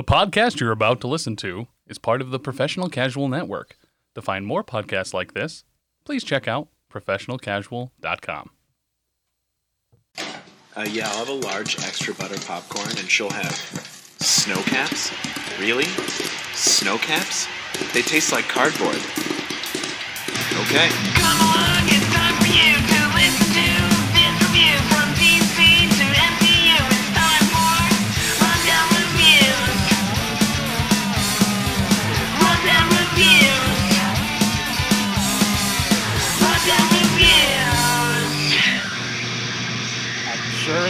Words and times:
The 0.00 0.04
podcast 0.04 0.60
you're 0.60 0.72
about 0.72 1.02
to 1.02 1.08
listen 1.08 1.36
to 1.36 1.66
is 1.86 1.98
part 1.98 2.22
of 2.22 2.30
the 2.30 2.38
Professional 2.38 2.88
Casual 2.88 3.28
Network. 3.28 3.76
To 4.14 4.22
find 4.22 4.46
more 4.46 4.64
podcasts 4.64 5.12
like 5.12 5.34
this, 5.34 5.62
please 6.06 6.24
check 6.24 6.48
out 6.48 6.68
professionalcasual.com. 6.90 8.50
Uh, 10.16 10.86
yeah, 10.88 11.06
I'll 11.06 11.18
have 11.18 11.28
a 11.28 11.46
large 11.46 11.78
extra 11.80 12.14
butter 12.14 12.38
popcorn, 12.46 12.88
and 12.96 13.10
she'll 13.10 13.28
have 13.28 13.52
snow 13.52 14.62
caps. 14.62 15.12
Really? 15.60 15.84
Snow 16.54 16.96
caps? 16.96 17.46
They 17.92 18.00
taste 18.00 18.32
like 18.32 18.48
cardboard. 18.48 18.96
Okay. 20.64 20.88
Come 21.12 21.40
along, 21.44 21.84
it's 21.92 22.08
time 22.08 22.36
for 22.40 22.48
you 22.48 22.72
to 22.72 23.00
listen 23.20 23.52
to 23.52 23.68
this 24.16 24.32
review 24.48 24.99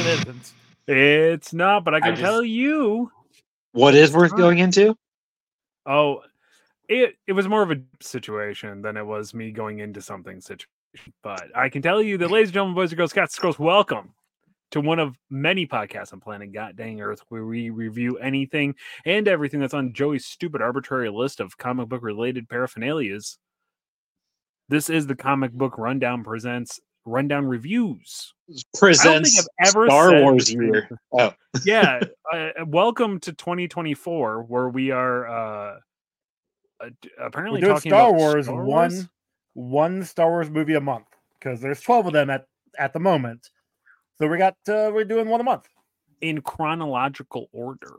it 0.01 0.07
isn't. 0.21 0.53
It's 0.87 1.53
not, 1.53 1.85
but 1.85 1.95
I 1.95 2.01
can 2.01 2.11
just- 2.11 2.23
tell 2.23 2.43
you. 2.43 3.11
What 3.73 3.95
is 3.95 4.13
worth 4.13 4.35
going 4.37 4.59
into? 4.59 4.97
Oh, 5.87 6.23
it 6.89 7.15
it 7.29 7.33
was 7.33 7.49
more 7.49 7.63
of 7.63 7.71
a 7.71 7.81
situation 8.01 8.83
than 8.83 8.97
it 8.97 9.07
was 9.07 9.33
me 9.33 9.53
going 9.53 9.79
into 9.79 10.03
something 10.03 10.41
situation. 10.41 10.67
But 11.23 11.49
I 11.55 11.69
can 11.69 11.83
tell 11.83 12.03
you 12.03 12.19
that, 12.19 12.33
ladies 12.33 12.49
and 12.49 12.55
gentlemen, 12.55 12.75
boys 12.75 12.91
and 12.91 12.97
girls, 12.99 13.13
and 13.17 13.31
girls, 13.39 13.61
welcome 13.61 14.13
to 14.73 14.81
one 14.81 14.99
of 14.99 15.17
many 15.31 15.67
podcasts 15.69 16.13
on 16.13 16.19
planet 16.21 16.53
God 16.53 16.77
dang 16.77 17.01
Earth, 17.01 17.23
where 17.29 17.45
we 17.45 17.71
review 17.71 18.19
anything 18.19 18.75
and 19.05 19.29
everything 19.29 19.61
that's 19.61 19.75
on 19.75 19.93
Joey's 19.93 20.27
stupid 20.27 20.61
arbitrary 20.61 21.11
list 21.11 21.39
of 21.39 21.57
comic 21.57 21.89
book 21.89 22.03
related 22.03 22.49
paraphernalias. 22.49 23.37
This 24.69 24.91
is 24.91 25.07
the 25.07 25.17
comic 25.17 25.53
book 25.53 25.79
rundown 25.79 26.25
presents 26.25 26.81
rundown 27.05 27.47
reviews. 27.47 28.33
Presents 28.75 29.39
I've 29.39 29.69
ever 29.69 29.87
Star 29.89 30.11
said 30.11 30.23
Wars 30.23 30.53
year. 30.53 30.89
Oh, 31.13 31.33
yeah 31.65 32.01
uh, 32.33 32.51
welcome 32.67 33.19
to 33.21 33.33
2024 33.33 34.43
where 34.43 34.69
we 34.69 34.91
are 34.93 35.29
uh 35.29 35.79
uh, 36.83 36.89
apparently 37.21 37.61
doing 37.61 37.73
talking 37.75 37.91
Star 37.91 38.09
about 38.09 38.15
Wars 38.15 38.47
Star 38.47 38.65
one 38.65 38.91
Wars? 38.91 39.09
one 39.55 40.05
Star 40.05 40.31
Wars 40.31 40.51
movie 40.51 40.75
a 40.75 40.81
month 40.81 41.07
because 41.39 41.61
there's 41.61 41.81
12 41.81 42.07
of 42.09 42.13
them 42.13 42.31
at 42.31 42.47
at 42.79 42.93
the 42.93 43.01
moment. 43.01 43.51
So 44.19 44.29
we 44.29 44.39
got 44.39 44.55
uh, 44.69 44.91
we're 44.93 45.05
doing 45.05 45.29
one 45.29 45.41
a 45.41 45.45
month. 45.45 45.69
in 46.21 46.41
chronological 46.43 47.49
order 47.53 47.97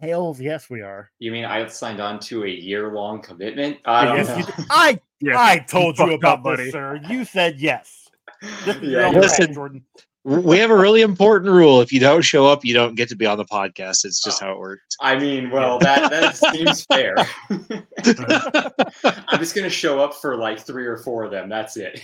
Hails, 0.00 0.40
yes, 0.40 0.70
we 0.70 0.80
are. 0.80 1.10
you 1.18 1.32
mean 1.32 1.44
I 1.44 1.66
signed 1.66 2.00
on 2.00 2.20
to 2.20 2.44
a 2.44 2.48
year 2.48 2.92
long 2.92 3.20
commitment? 3.20 3.78
I 3.84 4.04
don't 4.04 4.16
Yes, 4.18 4.28
know. 4.28 4.64
I 4.70 5.00
yeah 5.20 5.36
I 5.36 5.58
told 5.58 5.98
you 5.98 6.06
fucked 6.06 6.14
about 6.22 6.38
up, 6.38 6.42
buddy. 6.44 6.64
this, 6.64 6.72
sir. 6.72 7.00
You 7.08 7.24
said 7.24 7.60
yes. 7.60 8.07
This 8.42 8.76
is 8.76 8.82
Yeah, 8.82 9.10
listen. 9.10 9.46
fault, 9.46 9.54
Jordan. 9.54 9.84
we 10.24 10.58
have 10.58 10.70
a 10.70 10.76
really 10.76 11.02
important 11.02 11.52
rule. 11.52 11.80
If 11.80 11.92
you 11.92 12.00
don't 12.00 12.22
show 12.22 12.46
up, 12.46 12.64
you 12.64 12.74
don't 12.74 12.94
get 12.94 13.08
to 13.10 13.16
be 13.16 13.26
on 13.26 13.38
the 13.38 13.44
podcast. 13.44 14.04
It's 14.04 14.22
just 14.22 14.40
how 14.40 14.52
it 14.52 14.58
works. 14.58 14.96
I 15.00 15.18
mean, 15.18 15.50
well, 15.50 15.78
that 15.80 16.10
that 16.10 16.36
seems 16.54 16.84
fair. 16.84 17.16
I'm 19.28 19.38
just 19.38 19.54
gonna 19.54 19.70
show 19.70 20.00
up 20.00 20.14
for 20.14 20.36
like 20.36 20.58
three 20.60 20.86
or 20.86 20.96
four 20.98 21.24
of 21.24 21.30
them. 21.30 21.48
That's 21.48 21.76
it. 21.76 22.00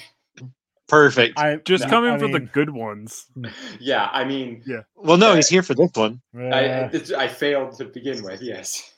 Perfect. 0.87 1.39
I 1.39 1.57
just 1.65 1.85
no, 1.85 1.91
come 1.91 2.05
in 2.05 2.15
I 2.15 2.19
for 2.19 2.29
the 2.29 2.41
good 2.41 2.69
ones 2.69 3.25
Yeah, 3.81 4.11
I 4.13 4.23
mean, 4.25 4.63
yeah. 4.67 4.83
well, 4.95 5.17
no, 5.17 5.35
he's 5.35 5.49
here 5.49 5.63
for 5.63 5.75
this 5.75 5.91
one. 5.95 6.21
I, 6.37 6.41
uh, 6.67 6.91
it's- 6.93 7.11
I 7.11 7.27
failed 7.27 7.77
to 7.79 7.87
begin 7.87 8.23
with. 8.23 8.43
Yes. 8.43 8.93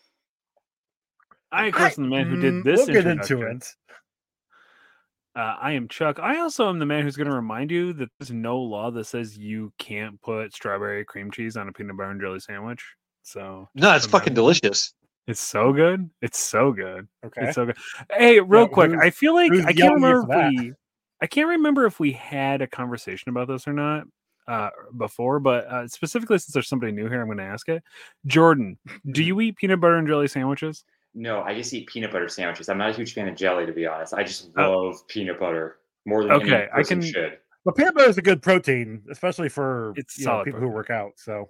i 1.53 1.67
of 1.67 1.75
course 1.75 1.97
am 1.97 2.11
the 2.11 2.17
man 2.17 2.27
who 2.27 2.41
did 2.41 2.55
mm, 2.55 2.65
this 2.65 2.79
We'll 2.79 2.87
get 2.89 3.07
into 3.07 3.43
it. 3.43 3.65
Uh, 5.37 5.55
i 5.61 5.71
am 5.73 5.87
chuck 5.89 6.19
i 6.19 6.39
also 6.41 6.69
am 6.69 6.79
the 6.79 6.87
man 6.87 7.03
who's 7.03 7.17
going 7.17 7.29
to 7.29 7.35
remind 7.35 7.71
you 7.71 7.93
that 7.93 8.09
there's 8.19 8.31
no 8.33 8.59
law 8.59 8.91
that 8.91 9.05
says 9.05 9.37
you 9.39 9.73
can't 9.79 10.21
put 10.23 10.53
strawberry 10.55 11.05
cream 11.05 11.31
cheese 11.31 11.57
on 11.57 11.69
a 11.69 11.73
peanut 11.73 11.97
butter 11.97 12.11
and 12.11 12.21
jelly 12.21 12.41
sandwich 12.41 12.83
so 13.23 13.69
No, 13.75 13.95
it's 13.95 14.07
Remember. 14.07 14.19
fucking 14.19 14.35
delicious. 14.35 14.95
it's 15.29 15.41
so 15.41 15.73
good 15.73 16.09
it's 16.23 16.39
so 16.39 16.73
good 16.73 17.07
Okay. 17.25 17.45
It's 17.45 17.55
so 17.55 17.67
good. 17.67 17.77
Hey, 18.11 18.41
real 18.41 18.63
Yeah, 18.63 18.69
quick, 18.69 18.93
I 19.01 19.11
feel 19.11 19.35
like 19.35 19.53
I 19.53 19.57
can't 19.75 19.79
yelling 19.79 20.05
at 20.05 20.09
you 20.09 20.15
remember 20.15 20.33
if 20.33 20.53
we 20.53 20.73
I 21.21 21.27
can't 21.27 21.49
remember 21.49 21.87
if 21.87 21.99
we 22.01 22.13
had 22.13 22.63
a 22.63 22.67
conversation 22.67 23.31
about 23.31 23.49
this 23.49 23.67
or 23.67 23.73
not 23.73 24.05
uh 24.49 24.71
before, 24.97 25.41
but 25.41 25.67
uh, 25.67 25.89
specifically 25.89 26.39
since 26.39 26.53
there's 26.53 26.69
somebody 26.69 26.93
new 26.93 27.09
here, 27.09 27.21
I'm 27.21 27.27
going 27.27 27.39
to 27.39 27.45
ask 27.45 27.69
it. 27.69 27.83
Jordan, 28.27 28.79
do 29.11 29.25
you 29.25 29.41
eat 29.41 29.57
peanut 29.57 29.81
butter 29.81 29.97
and 29.97 30.07
jelly 30.07 30.29
sandwiches? 30.29 30.85
No, 31.19 31.41
I 31.41 31.55
just 31.55 31.73
eat 31.73 31.89
peanut 31.89 32.13
butter 32.13 32.29
sandwiches. 32.29 32.69
I'm 32.69 32.77
not 32.79 32.91
a 32.91 32.93
huge 32.93 33.15
fan 33.15 33.27
of 33.27 33.35
jelly, 33.35 33.65
to 33.67 33.73
be 33.73 33.87
honest. 33.87 34.13
I 34.15 34.23
just 34.23 34.51
Oh. 34.57 34.71
love 34.73 35.09
peanut 35.09 35.41
butter 35.41 35.79
more 36.05 36.23
than 36.23 36.33
Okay, 36.33 36.55
any 36.65 36.69
I 36.75 36.83
can- 36.83 37.01
should. 37.03 37.39
But 37.65 37.75
peanut 37.75 37.95
butter 37.95 38.09
is 38.11 38.19
a 38.19 38.23
good 38.23 38.43
protein, 38.43 39.03
especially 39.11 39.49
for 39.49 39.93
It's 39.97 40.19
you 40.19 40.27
know, 40.27 40.33
solid 40.33 40.45
people 40.45 40.61
who 40.61 40.69
work 40.69 40.91
out. 40.91 41.13
So 41.17 41.49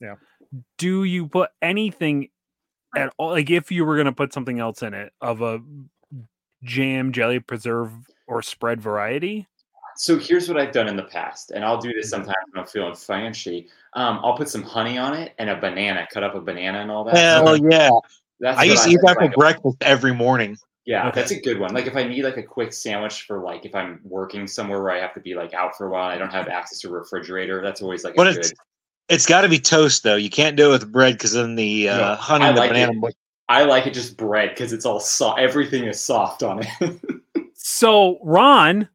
yeah. 0.00 0.16
Do 0.78 1.04
you 1.04 1.26
put 1.28 1.50
anything 1.62 2.28
at 2.96 3.12
all 3.16 3.30
like 3.30 3.50
if 3.50 3.70
you 3.72 3.84
were 3.84 3.94
going 3.94 4.04
to 4.06 4.12
put 4.12 4.32
something 4.32 4.58
else 4.60 4.82
in 4.82 4.92
it 4.94 5.12
of 5.20 5.40
a 5.42 5.60
jam, 6.62 7.12
jelly, 7.12 7.40
preserve 7.40 7.92
or 8.26 8.42
spread 8.42 8.80
variety? 8.80 9.46
So 9.96 10.18
here's 10.18 10.48
what 10.48 10.58
I've 10.58 10.72
done 10.72 10.88
in 10.88 10.96
the 10.96 11.04
past, 11.04 11.52
and 11.52 11.64
I'll 11.64 11.78
do 11.78 11.92
this 11.92 12.06
Mm-hmm. 12.12 12.24
sometimes 12.24 12.46
when 12.52 12.60
I'm 12.62 12.66
feeling 12.68 12.94
fancy. 12.96 13.68
Um, 13.94 14.18
I'll 14.24 14.36
put 14.36 14.48
some 14.48 14.62
honey 14.64 14.98
on 14.98 15.14
it 15.14 15.34
and 15.38 15.48
a 15.48 15.56
banana, 15.56 16.06
cut 16.12 16.24
up 16.24 16.34
a 16.34 16.40
banana 16.40 16.80
and 16.80 16.90
all 16.90 17.04
that. 17.04 17.16
Hell 17.16 17.56
yeah! 17.56 17.90
That's 18.44 18.60
I 18.60 18.64
used 18.64 18.84
to 18.84 18.90
eat 18.90 19.00
that 19.00 19.16
for 19.18 19.30
breakfast 19.30 19.78
every 19.80 20.12
morning. 20.12 20.58
Yeah, 20.84 21.08
Okay. 21.08 21.20
that's 21.22 21.30
a 21.30 21.40
good 21.40 21.58
one. 21.58 21.72
Like 21.72 21.86
if 21.86 21.96
I 21.96 22.04
need 22.04 22.24
like 22.24 22.36
a 22.36 22.42
quick 22.42 22.74
sandwich 22.74 23.22
for 23.22 23.42
like 23.42 23.64
if 23.64 23.74
I'm 23.74 24.00
working 24.04 24.46
somewhere 24.46 24.82
where 24.82 24.90
I 24.90 25.00
have 25.00 25.14
to 25.14 25.20
be 25.20 25.34
like 25.34 25.54
out 25.54 25.74
for 25.78 25.86
a 25.86 25.90
while, 25.90 26.10
and 26.10 26.16
I 26.16 26.18
don't 26.18 26.30
have 26.30 26.48
access 26.48 26.78
to 26.80 26.88
a 26.88 26.92
refrigerator. 26.92 27.62
That's 27.62 27.80
always 27.80 28.04
like 28.04 28.16
But 28.16 28.26
a 28.26 28.30
it's 28.38 28.50
good. 28.50 28.58
it's 29.08 29.24
got 29.24 29.40
to 29.40 29.48
be 29.48 29.58
toast 29.58 30.02
though. 30.02 30.16
You 30.16 30.28
can't 30.28 30.56
do 30.58 30.68
it 30.68 30.72
with 30.72 30.92
bread 30.92 31.14
because 31.14 31.32
then 31.32 31.54
the 31.54 31.88
uh, 31.88 31.96
No, 31.96 32.14
honey 32.16 32.44
I 32.44 32.48
and 32.48 32.56
the 32.58 32.60
like 32.60 32.70
banana. 32.70 33.06
it. 33.06 33.16
I 33.48 33.64
like 33.64 33.86
it 33.86 33.94
just 33.94 34.18
bread 34.18 34.50
because 34.50 34.74
it's 34.74 34.84
all 34.84 35.00
soft. 35.00 35.40
Everything 35.40 35.84
is 35.84 35.98
soft 35.98 36.42
on 36.42 36.60
it. 36.62 37.00
So, 37.56 38.18
Ron, 38.22 38.90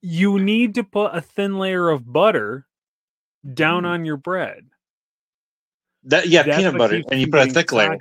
you 0.00 0.38
need 0.38 0.76
to 0.76 0.82
put 0.82 1.14
a 1.14 1.20
thin 1.20 1.58
layer 1.58 1.90
of 1.90 2.10
butter 2.10 2.66
down 3.52 3.84
on 3.84 4.06
your 4.06 4.16
bread. 4.16 4.70
That 6.04 6.28
yeah, 6.28 6.44
That's 6.44 6.56
peanut 6.56 6.78
butter, 6.78 7.02
and 7.10 7.20
you 7.20 7.26
put 7.26 7.40
a 7.40 7.40
getting 7.40 7.54
thick 7.54 7.72
layer. 7.72 7.98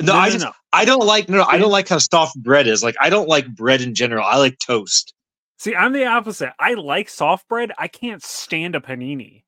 Soggy. 0.00 0.06
No, 0.12 0.14
I 0.18 0.30
just 0.30 0.44
no. 0.44 0.52
I 0.72 0.84
don't 0.84 1.06
like 1.06 1.28
no, 1.28 1.42
I 1.44 1.58
don't 1.58 1.70
like 1.72 1.88
how 1.88 1.98
soft 1.98 2.40
bread 2.42 2.66
is. 2.66 2.82
Like 2.82 2.96
I 3.00 3.10
don't 3.10 3.28
like 3.28 3.46
bread 3.54 3.80
in 3.80 3.94
general. 3.94 4.24
I 4.24 4.36
like 4.38 4.58
toast. 4.58 5.12
See, 5.58 5.74
I'm 5.74 5.92
the 5.92 6.04
opposite. 6.06 6.52
I 6.58 6.74
like 6.74 7.08
soft 7.08 7.48
bread. 7.48 7.72
I 7.78 7.88
can't 7.88 8.22
stand 8.22 8.74
a 8.74 8.80
panini. 8.80 9.42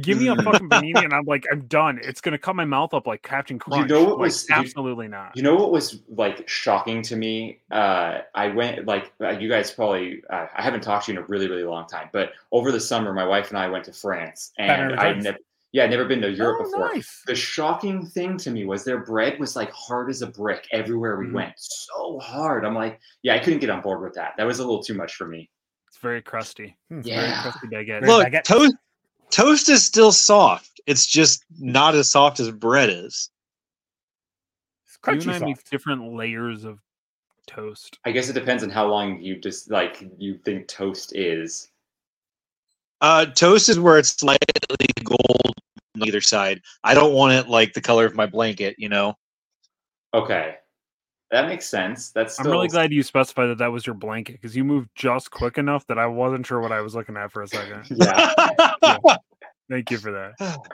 Give 0.00 0.18
me 0.20 0.28
a 0.28 0.36
Mm. 0.36 0.44
fucking 0.44 0.68
panini, 0.68 0.94
and 1.04 1.12
I'm 1.12 1.24
like, 1.24 1.44
I'm 1.50 1.62
done. 1.66 1.98
It's 2.04 2.20
gonna 2.20 2.38
cut 2.38 2.54
my 2.54 2.64
mouth 2.64 2.94
up 2.94 3.08
like 3.08 3.22
Captain 3.22 3.58
Crunch. 3.58 3.90
You 3.90 3.96
know 3.96 4.04
what 4.04 4.10
Like, 4.12 4.18
was- 4.20 4.48
you- 4.48 4.54
absolutely 4.54 5.08
not. 5.08 5.36
You 5.36 5.42
know 5.42 5.56
what 5.56 5.72
was 5.72 6.00
like 6.08 6.48
shocking 6.48 7.02
to 7.02 7.16
me? 7.16 7.58
Uh, 7.72 8.18
I 8.32 8.46
went 8.48 8.86
like 8.86 9.12
uh, 9.20 9.30
you 9.30 9.48
guys 9.48 9.72
probably. 9.72 10.22
Uh, 10.30 10.46
I 10.56 10.62
haven't 10.62 10.82
talked 10.82 11.06
to 11.06 11.12
you 11.12 11.18
in 11.18 11.24
a 11.24 11.26
really 11.26 11.48
really 11.48 11.64
long 11.64 11.88
time, 11.88 12.08
but 12.12 12.30
over 12.52 12.70
the 12.70 12.78
summer, 12.80 13.12
my 13.12 13.26
wife 13.26 13.48
and 13.50 13.58
I 13.58 13.66
went 13.68 13.84
to 13.86 13.92
France, 13.92 14.52
and 14.58 14.70
I 14.94 15.08
results. 15.08 15.24
never, 15.24 15.38
yeah, 15.72 15.84
I'd 15.84 15.90
never 15.90 16.04
been 16.04 16.20
to 16.22 16.30
Europe 16.30 16.58
Oh, 16.60 16.64
before. 16.64 16.94
nice. 16.94 17.22
The 17.26 17.34
shocking 17.34 18.04
thing 18.06 18.36
to 18.38 18.50
me 18.50 18.64
was 18.64 18.84
their 18.84 19.04
bread 19.04 19.38
was 19.38 19.54
like 19.56 19.70
hard 19.72 20.10
as 20.10 20.22
a 20.22 20.26
brick 20.26 20.66
everywhere 20.72 21.16
we 21.18 21.26
Mhm. 21.26 21.32
went, 21.32 21.52
so 21.56 22.18
hard. 22.18 22.64
I'm 22.64 22.74
like, 22.74 23.00
yeah, 23.22 23.34
I 23.34 23.38
couldn't 23.38 23.60
get 23.60 23.70
on 23.70 23.80
board 23.80 24.02
with 24.02 24.14
that. 24.14 24.34
That 24.36 24.44
was 24.44 24.58
a 24.58 24.64
little 24.64 24.82
too 24.82 24.94
much 24.94 25.14
for 25.14 25.26
me. 25.26 25.48
It's 25.88 25.98
very 25.98 26.22
crusty. 26.22 26.76
Hmm. 26.88 26.98
It's 27.00 27.08
Yeah. 27.08 27.20
very 27.20 27.42
crusty 27.42 27.66
baguette. 27.68 28.00
Very 28.00 28.06
Look, 28.12 28.26
baguette. 28.26 28.44
toast 28.44 28.74
toast 29.30 29.68
is 29.68 29.84
still 29.84 30.10
soft. 30.12 30.80
It's 30.86 31.06
just 31.06 31.44
not 31.60 31.94
as 31.94 32.10
soft 32.10 32.40
as 32.40 32.50
bread 32.50 32.90
is. 32.90 33.30
It's 34.86 34.98
you 35.06 35.12
crunchy 35.12 35.34
and 35.34 35.44
I 35.44 35.46
make 35.46 35.56
soft. 35.58 35.70
different 35.70 36.14
layers 36.14 36.64
of 36.64 36.80
toast. 37.46 37.98
I 38.04 38.10
guess 38.12 38.28
it 38.28 38.32
depends 38.32 38.62
on 38.64 38.70
how 38.70 38.86
long 38.88 39.20
you 39.22 39.36
just 39.38 39.70
like 39.70 40.02
you 40.18 40.38
think 40.38 40.66
toast 40.68 41.14
is. 41.14 41.68
Uh, 43.00 43.24
toast 43.26 43.68
is 43.68 43.78
where 43.80 43.98
it's 43.98 44.10
slightly 44.10 44.86
gold 45.04 45.20
on 45.46 45.52
either 46.06 46.20
side. 46.20 46.60
I 46.84 46.94
don't 46.94 47.12
want 47.12 47.34
it 47.34 47.48
like 47.48 47.72
the 47.72 47.80
color 47.80 48.06
of 48.06 48.14
my 48.14 48.26
blanket. 48.26 48.76
You 48.78 48.88
know. 48.88 49.14
Okay, 50.14 50.56
that 51.30 51.46
makes 51.46 51.66
sense. 51.66 52.10
That's 52.10 52.38
I'm 52.40 52.46
really 52.46 52.68
glad 52.68 52.92
you 52.92 53.02
specified 53.02 53.46
that 53.46 53.58
that 53.58 53.70
was 53.70 53.86
your 53.86 53.94
blanket 53.94 54.32
because 54.40 54.56
you 54.56 54.64
moved 54.64 54.90
just 54.94 55.30
quick 55.30 55.58
enough 55.58 55.86
that 55.86 55.98
I 55.98 56.06
wasn't 56.06 56.46
sure 56.46 56.60
what 56.60 56.72
I 56.72 56.80
was 56.80 56.94
looking 56.94 57.16
at 57.16 57.30
for 57.30 57.42
a 57.42 57.48
second. 57.48 57.86
Yeah. 58.82 58.96
Thank 59.70 59.90
you 59.90 59.98
for 59.98 60.12
that. 60.12 60.58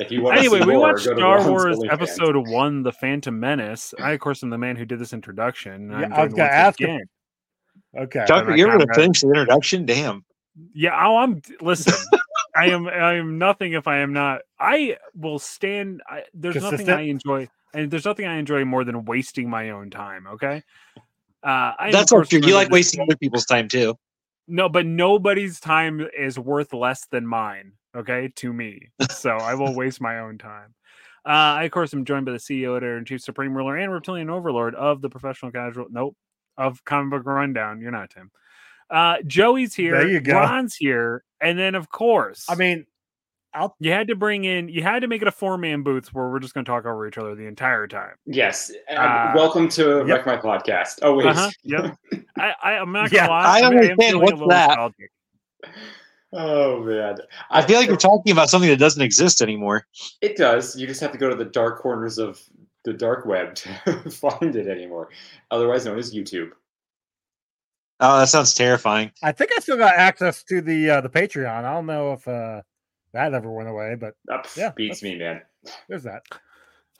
If 0.00 0.10
you 0.10 0.22
want 0.22 0.36
anyway, 0.38 0.58
we 0.58 0.72
more, 0.72 0.80
watched 0.80 1.04
Star 1.04 1.48
Wars 1.48 1.76
OnlyFans. 1.76 1.92
Episode 1.92 2.48
One: 2.48 2.82
The 2.82 2.90
Phantom 2.90 3.38
Menace. 3.38 3.94
I, 4.00 4.10
of 4.10 4.18
course, 4.18 4.42
am 4.42 4.50
the 4.50 4.58
man 4.58 4.74
who 4.74 4.84
did 4.84 4.98
this 4.98 5.12
introduction. 5.12 5.92
Yeah, 5.92 5.98
I've 5.98 6.10
got 6.10 6.24
was 6.24 6.34
gonna 6.34 6.50
ask 6.50 6.80
if- 6.80 6.88
again. 6.88 7.04
Okay. 7.96 8.24
Tucker, 8.26 8.56
you're 8.56 8.66
gonna 8.66 8.80
comrade. 8.80 8.96
finish 8.96 9.20
the 9.20 9.28
introduction. 9.28 9.86
Damn. 9.86 10.24
Yeah, 10.74 11.00
oh, 11.00 11.18
I'm 11.18 11.40
listen. 11.60 11.94
I 12.58 12.66
am 12.66 12.88
I 12.88 13.14
am 13.14 13.38
nothing 13.38 13.72
if 13.72 13.86
I 13.86 13.98
am 13.98 14.12
not. 14.12 14.40
I 14.58 14.96
will 15.14 15.38
stand. 15.38 16.02
I, 16.08 16.24
there's 16.34 16.56
nothing 16.56 16.88
I 16.88 17.02
enjoy, 17.02 17.48
and 17.72 17.90
there's 17.90 18.04
nothing 18.04 18.26
I 18.26 18.38
enjoy 18.38 18.64
more 18.64 18.84
than 18.84 19.04
wasting 19.04 19.48
my 19.48 19.70
own 19.70 19.90
time. 19.90 20.26
Okay. 20.26 20.62
Uh, 21.42 21.72
I 21.78 21.90
That's 21.92 22.10
course, 22.10 22.28
true. 22.28 22.40
You 22.42 22.54
like 22.54 22.70
wasting 22.70 23.00
other 23.00 23.16
people's 23.16 23.44
time 23.44 23.68
too. 23.68 23.96
No, 24.48 24.68
but 24.68 24.86
nobody's 24.86 25.60
time 25.60 26.06
is 26.18 26.38
worth 26.38 26.72
less 26.72 27.06
than 27.10 27.26
mine. 27.26 27.72
Okay, 27.96 28.32
to 28.36 28.52
me. 28.52 28.90
So 29.10 29.30
I 29.30 29.54
will 29.54 29.74
waste 29.76 30.00
my 30.00 30.18
own 30.18 30.38
time. 30.38 30.74
Uh, 31.24 31.60
I 31.60 31.64
of 31.64 31.70
course 31.70 31.92
am 31.94 32.04
joined 32.04 32.26
by 32.26 32.32
the 32.32 32.38
CEO, 32.38 32.76
editor, 32.76 32.96
and 32.96 33.06
chief 33.06 33.20
supreme 33.20 33.56
ruler 33.56 33.76
and 33.76 33.92
reptilian 33.92 34.30
overlord 34.30 34.74
of 34.74 35.00
the 35.00 35.10
professional 35.10 35.52
casual. 35.52 35.86
Nope, 35.90 36.16
of 36.56 36.84
comic 36.84 37.10
book 37.10 37.26
rundown. 37.26 37.80
You're 37.80 37.92
not 37.92 38.10
Tim. 38.10 38.30
Uh, 38.90 39.16
Joey's 39.26 39.74
here. 39.74 39.98
There 39.98 40.08
you 40.08 40.20
go. 40.20 40.34
Ron's 40.34 40.74
here, 40.76 41.24
and 41.40 41.58
then 41.58 41.74
of 41.74 41.90
course, 41.90 42.46
I 42.48 42.54
mean, 42.54 42.86
you 43.80 43.92
had 43.92 44.08
to 44.08 44.16
bring 44.16 44.44
in. 44.44 44.68
You 44.68 44.82
had 44.82 45.00
to 45.00 45.08
make 45.08 45.20
it 45.22 45.28
a 45.28 45.32
four 45.32 45.58
man 45.58 45.82
booth 45.82 46.08
where 46.14 46.28
we're 46.30 46.38
just 46.38 46.54
going 46.54 46.64
to 46.64 46.70
talk 46.70 46.86
over 46.86 47.06
each 47.06 47.18
other 47.18 47.34
the 47.34 47.46
entire 47.46 47.86
time. 47.86 48.14
Yes. 48.26 48.72
uh, 48.90 49.32
welcome 49.34 49.68
to 49.70 50.04
yep. 50.06 50.24
Wreck 50.24 50.26
My 50.26 50.36
Podcast. 50.36 51.00
Oh, 51.02 51.14
wait. 51.14 51.26
Uh-huh. 51.26 51.50
Yep. 51.64 51.96
I, 52.38 52.52
I, 52.62 52.70
I'm 52.78 52.92
not 52.92 53.12
Yeah, 53.12 53.26
gonna 53.26 53.32
lie. 53.32 53.44
I 53.44 53.56
I'm- 53.60 53.64
understand. 53.72 53.98
feeling 54.00 54.14
a 54.14 54.18
What's 54.24 54.48
that? 54.50 54.66
nostalgic. 54.68 55.10
Oh, 56.32 56.82
man. 56.84 57.16
I 57.50 57.62
feel 57.62 57.78
like 57.78 57.88
you're 57.88 57.96
talking 57.96 58.32
about 58.32 58.50
something 58.50 58.68
that 58.68 58.76
doesn't 58.78 59.00
exist 59.02 59.40
anymore. 59.40 59.86
It 60.20 60.36
does. 60.36 60.76
You 60.78 60.86
just 60.86 61.00
have 61.00 61.10
to 61.12 61.18
go 61.18 61.28
to 61.30 61.34
the 61.34 61.44
dark 61.46 61.80
corners 61.80 62.18
of 62.18 62.38
the 62.84 62.92
dark 62.92 63.24
web 63.26 63.54
to 63.56 64.10
find 64.10 64.54
it 64.54 64.66
anymore. 64.68 65.08
Otherwise 65.50 65.86
known 65.86 65.98
as 65.98 66.14
YouTube. 66.14 66.50
Oh, 68.00 68.18
that 68.18 68.28
sounds 68.28 68.54
terrifying. 68.54 69.10
I 69.22 69.32
think 69.32 69.50
I 69.56 69.60
still 69.60 69.76
got 69.76 69.94
access 69.94 70.44
to 70.44 70.60
the 70.60 70.90
uh, 70.90 71.00
the 71.00 71.08
Patreon. 71.08 71.64
I 71.64 71.72
don't 71.72 71.86
know 71.86 72.12
if 72.12 72.26
uh, 72.28 72.62
that 73.12 73.34
ever 73.34 73.50
went 73.50 73.68
away, 73.68 73.96
but 73.98 74.14
That 74.26 74.48
Yeah, 74.56 74.70
beats 74.76 75.02
me, 75.02 75.16
man. 75.18 75.42
there's 75.88 76.04
that. 76.04 76.22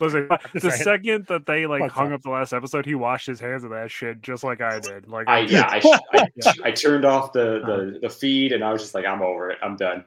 Listen, 0.01 0.29
Just 0.53 0.53
the 0.55 0.71
saying. 0.71 0.83
second 0.83 1.27
that 1.27 1.47
they 1.47 1.67
like 1.67 1.83
Fuck 1.83 1.91
hung 1.93 2.09
that. 2.11 2.17
up 2.17 2.23
the 2.23 2.31
last 2.31 2.53
episode, 2.53 2.87
he 2.87 2.95
washed 2.95 3.27
his 3.27 3.41
hands 3.41 3.65
of 3.65 3.71
that 3.71 3.91
shit 3.91 4.23
just 4.23 4.45
like 4.45 4.61
I 4.61 4.79
did. 4.81 5.09
Like 5.09 5.29
I 5.29 5.41
yeah, 5.41 5.67
I, 5.71 5.81
sh- 5.81 5.87
I, 6.13 6.29
I 6.69 6.71
turned 6.73 7.05
off 7.05 7.33
the, 7.33 7.61
the 7.65 7.99
the 8.03 8.11
feed 8.11 8.53
and 8.53 8.65
I 8.65 8.73
was 8.73 8.83
just 8.83 8.95
like, 8.95 9.05
I'm 9.05 9.23
over 9.23 9.51
it. 9.51 9.59
I'm 9.63 9.77
done. 9.77 10.05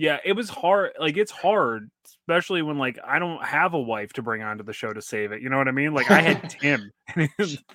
Yeah, 0.00 0.16
it 0.24 0.32
was 0.32 0.48
hard. 0.48 0.92
Like 0.98 1.18
it's 1.18 1.30
hard, 1.30 1.90
especially 2.06 2.62
when 2.62 2.78
like 2.78 2.98
I 3.06 3.18
don't 3.18 3.44
have 3.44 3.74
a 3.74 3.78
wife 3.78 4.14
to 4.14 4.22
bring 4.22 4.42
onto 4.42 4.64
the 4.64 4.72
show 4.72 4.94
to 4.94 5.02
save 5.02 5.30
it. 5.30 5.42
You 5.42 5.50
know 5.50 5.58
what 5.58 5.68
I 5.68 5.72
mean? 5.72 5.92
Like 5.92 6.10
I 6.10 6.22
had 6.22 6.48
Tim, 6.60 6.90
and 7.14 7.28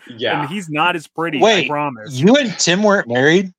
yeah. 0.09 0.41
And 0.41 0.49
he's 0.49 0.67
not 0.67 0.95
as 0.95 1.05
pretty. 1.05 1.37
I 1.37 1.43
Wait, 1.43 1.69
promise. 1.69 2.13
You 2.13 2.35
and 2.35 2.51
Tim 2.57 2.81
weren't 2.81 3.07
married. 3.07 3.53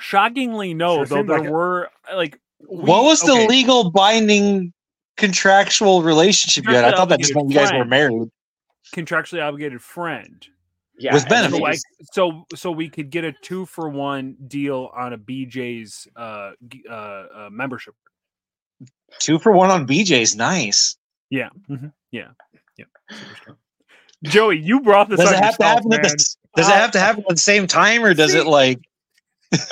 Shockingly, 0.00 0.74
no. 0.74 0.96
Sure 0.96 1.06
though 1.06 1.22
there 1.22 1.38
like 1.38 1.46
it. 1.46 1.52
were 1.52 1.90
like 2.12 2.40
what 2.58 3.02
we- 3.02 3.08
was 3.08 3.20
the 3.20 3.46
legal 3.48 3.92
binding 3.92 4.72
contractual 5.16 6.02
relationship 6.02 6.64
you 6.66 6.74
had? 6.74 6.82
I 6.84 6.96
thought 6.96 7.08
that 7.10 7.20
just 7.20 7.36
meant 7.36 7.50
you 7.50 7.54
guys 7.56 7.72
were 7.72 7.84
married. 7.84 8.30
contractually 8.92 9.40
obligated 9.40 9.80
friend? 9.80 10.44
Yeah. 10.98 11.14
with 11.14 11.28
then 11.28 11.50
So 11.50 11.56
like, 11.58 11.78
so 12.12 12.46
so 12.54 12.70
we 12.70 12.88
could 12.88 13.10
get 13.10 13.24
a 13.24 13.32
two 13.42 13.66
for 13.66 13.88
one 13.88 14.36
deal 14.46 14.90
on 14.96 15.12
a 15.12 15.18
BJ's 15.18 16.06
uh, 16.16 16.52
uh, 16.88 16.92
uh 16.92 17.48
membership. 17.50 17.94
Two 19.18 19.38
for 19.38 19.52
one 19.52 19.70
on 19.70 19.86
BJ's. 19.86 20.34
Nice. 20.36 20.96
Yeah. 21.30 21.48
mhm, 21.70 21.92
Yeah. 22.12 22.28
Yeah. 22.76 22.84
Joey, 24.24 24.58
you 24.58 24.80
brought 24.80 25.08
this 25.08 25.18
Does 25.20 25.28
up 25.28 25.34
it 25.34 25.44
have 25.44 25.56
to 25.58 25.64
yourself, 25.64 25.78
happen 25.78 25.92
at 25.92 26.02
the 26.02 26.08
man. 26.08 26.16
Does 26.56 26.68
it 26.68 26.72
Uh, 26.72 26.76
have 26.76 26.90
to 26.92 26.98
happen 27.00 27.24
at 27.28 27.36
the 27.36 27.42
same 27.42 27.66
time, 27.66 28.04
or 28.04 28.14
does 28.14 28.32
see- 28.32 28.38
it 28.38 28.46
like? 28.46 28.80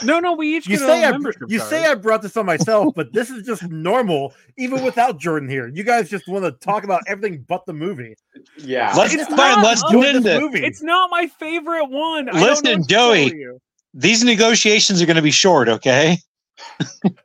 No, 0.05 0.21
no, 0.21 0.35
we 0.35 0.57
each 0.57 0.67
You 0.69 0.79
get 0.79 0.87
say 0.87 1.03
a 1.03 1.09
I 1.09 1.11
membership 1.11 1.43
you 1.49 1.59
card. 1.59 1.71
say 1.71 1.87
I 1.87 1.95
brought 1.97 2.23
this 2.23 2.37
on 2.37 2.47
myself, 2.47 2.93
but 2.97 3.13
this 3.13 3.31
is 3.31 3.45
just 3.45 3.65
normal, 3.69 4.33
even 4.57 4.85
without 4.85 5.19
Jordan 5.19 5.49
here. 5.49 5.69
You 5.69 5.83
guys 5.83 6.09
just 6.09 6.29
want 6.29 6.45
to 6.45 6.53
talk 6.53 6.85
about 6.85 7.03
everything 7.09 7.45
but 7.49 7.67
the 7.67 7.73
movie. 7.73 8.15
yeah. 8.59 8.95
Let's 8.97 9.15
It's 9.15 9.27
fine. 9.27 9.37
not- 9.37 9.65
Let's 9.65 9.83
get 9.91 10.01
this 10.03 10.17
into 10.17 10.41
movie. 10.41 10.65
It's 10.65 10.83
not 10.83 11.11
my 11.11 11.27
favorite 11.27 11.87
one. 11.87 12.29
I 12.29 12.33
don't 12.33 12.41
know 12.41 12.47
Listen, 12.49 12.79
what 12.81 12.89
to 12.89 12.95
tell 12.95 13.15
Joey. 13.15 13.47
these 13.95 14.23
negotiations 14.23 15.03
are 15.03 15.07
going 15.07 15.17
to 15.17 15.23
be 15.23 15.31
short. 15.33 15.69
Okay. 15.69 16.19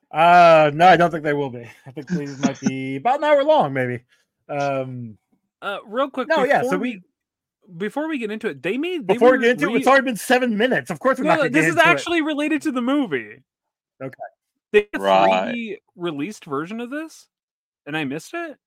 Uh 0.09 0.71
no, 0.73 0.87
I 0.87 0.95
don't 0.95 1.11
think 1.11 1.23
they 1.23 1.33
will 1.33 1.49
be. 1.49 1.69
I 1.85 1.91
think 1.91 2.07
these 2.07 2.39
might 2.39 2.59
be 2.61 2.95
about 2.95 3.19
an 3.19 3.25
hour 3.25 3.43
long, 3.43 3.73
maybe. 3.73 3.99
Um 4.49 5.17
Uh, 5.61 5.77
real 5.85 6.09
quick. 6.09 6.27
No, 6.29 6.43
yeah, 6.45 6.59
before 6.59 6.71
so 6.71 6.77
we 6.77 7.01
before 7.77 8.07
we 8.07 8.17
get 8.17 8.31
into 8.31 8.47
it, 8.47 8.63
they 8.63 8.77
made 8.77 9.07
they 9.07 9.15
before 9.15 9.31
were 9.31 9.37
we 9.37 9.43
get 9.43 9.51
into 9.61 9.73
it, 9.73 9.79
it's 9.79 9.87
already 9.87 10.05
been 10.05 10.15
seven 10.15 10.57
minutes. 10.57 10.89
Of 10.89 10.99
course 10.99 11.17
we're 11.17 11.25
No, 11.25 11.29
not 11.31 11.35
no, 11.35 11.41
gonna 11.43 11.49
get 11.49 11.53
this 11.59 11.65
is 11.65 11.75
into 11.77 11.81
it. 11.89 11.91
actually 11.91 12.21
related 12.21 12.61
to 12.63 12.71
the 12.71 12.81
movie. 12.81 13.41
Okay. 14.01 14.13
They 14.71 14.87
have 14.93 15.01
a 15.01 15.03
Right. 15.03 15.53
3D 15.55 15.77
released 15.95 16.45
version 16.45 16.79
of 16.79 16.89
this, 16.89 17.27
and 17.85 17.97
I 17.97 18.03
missed 18.05 18.33
it. 18.33 18.57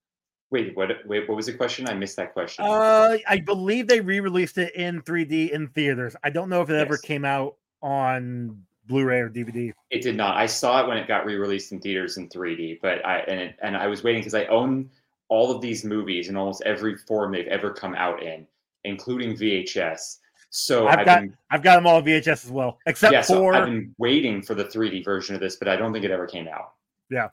Wait, 0.51 0.75
what? 0.75 0.89
Wait, 1.07 1.29
what 1.29 1.35
was 1.35 1.45
the 1.45 1.53
question? 1.53 1.87
I 1.87 1.93
missed 1.93 2.17
that 2.17 2.33
question. 2.33 2.65
Uh, 2.67 3.17
I 3.27 3.39
believe 3.39 3.87
they 3.87 4.01
re-released 4.01 4.57
it 4.57 4.75
in 4.75 5.01
3D 5.01 5.51
in 5.51 5.69
theaters. 5.69 6.15
I 6.23 6.29
don't 6.29 6.49
know 6.49 6.61
if 6.61 6.69
it 6.69 6.75
ever 6.75 6.97
came 6.97 7.23
out 7.23 7.55
on 7.81 8.61
Blu-ray 8.87 9.19
or 9.21 9.29
DVD. 9.29 9.71
It 9.91 10.01
did 10.01 10.17
not. 10.17 10.35
I 10.35 10.47
saw 10.47 10.83
it 10.83 10.87
when 10.89 10.97
it 10.97 11.07
got 11.07 11.25
re-released 11.25 11.71
in 11.71 11.79
theaters 11.79 12.17
in 12.17 12.27
3D, 12.27 12.79
but 12.81 13.05
I 13.05 13.19
and 13.19 13.39
it, 13.39 13.55
and 13.61 13.77
I 13.77 13.87
was 13.87 14.03
waiting 14.03 14.19
because 14.21 14.33
I 14.33 14.45
own 14.47 14.89
all 15.29 15.49
of 15.55 15.61
these 15.61 15.85
movies 15.85 16.27
in 16.27 16.35
almost 16.35 16.61
every 16.65 16.97
form 16.97 17.31
they've 17.31 17.47
ever 17.47 17.71
come 17.71 17.95
out 17.95 18.21
in, 18.21 18.45
including 18.83 19.35
VHS. 19.35 20.17
So 20.49 20.87
I've 20.87 20.99
I've, 20.99 21.05
got- 21.05 21.19
been 21.21 21.37
I've 21.49 21.63
got 21.63 21.75
them 21.75 21.87
all 21.87 22.01
VHS 22.01 22.45
as 22.45 22.51
well, 22.51 22.77
except 22.85 23.13
yeah, 23.13 23.21
so 23.21 23.35
for 23.39 23.53
I've 23.55 23.65
been 23.65 23.95
waiting 23.97 24.41
for 24.41 24.53
the 24.53 24.65
3D 24.65 25.03
version 25.05 25.33
of 25.35 25.41
this, 25.41 25.55
but 25.55 25.67
I 25.69 25.75
don't 25.77 25.93
think 25.93 26.03
it 26.05 26.11
ever 26.11 26.27
came 26.27 26.47
out. 26.47 26.73
Yeah, 27.09 27.29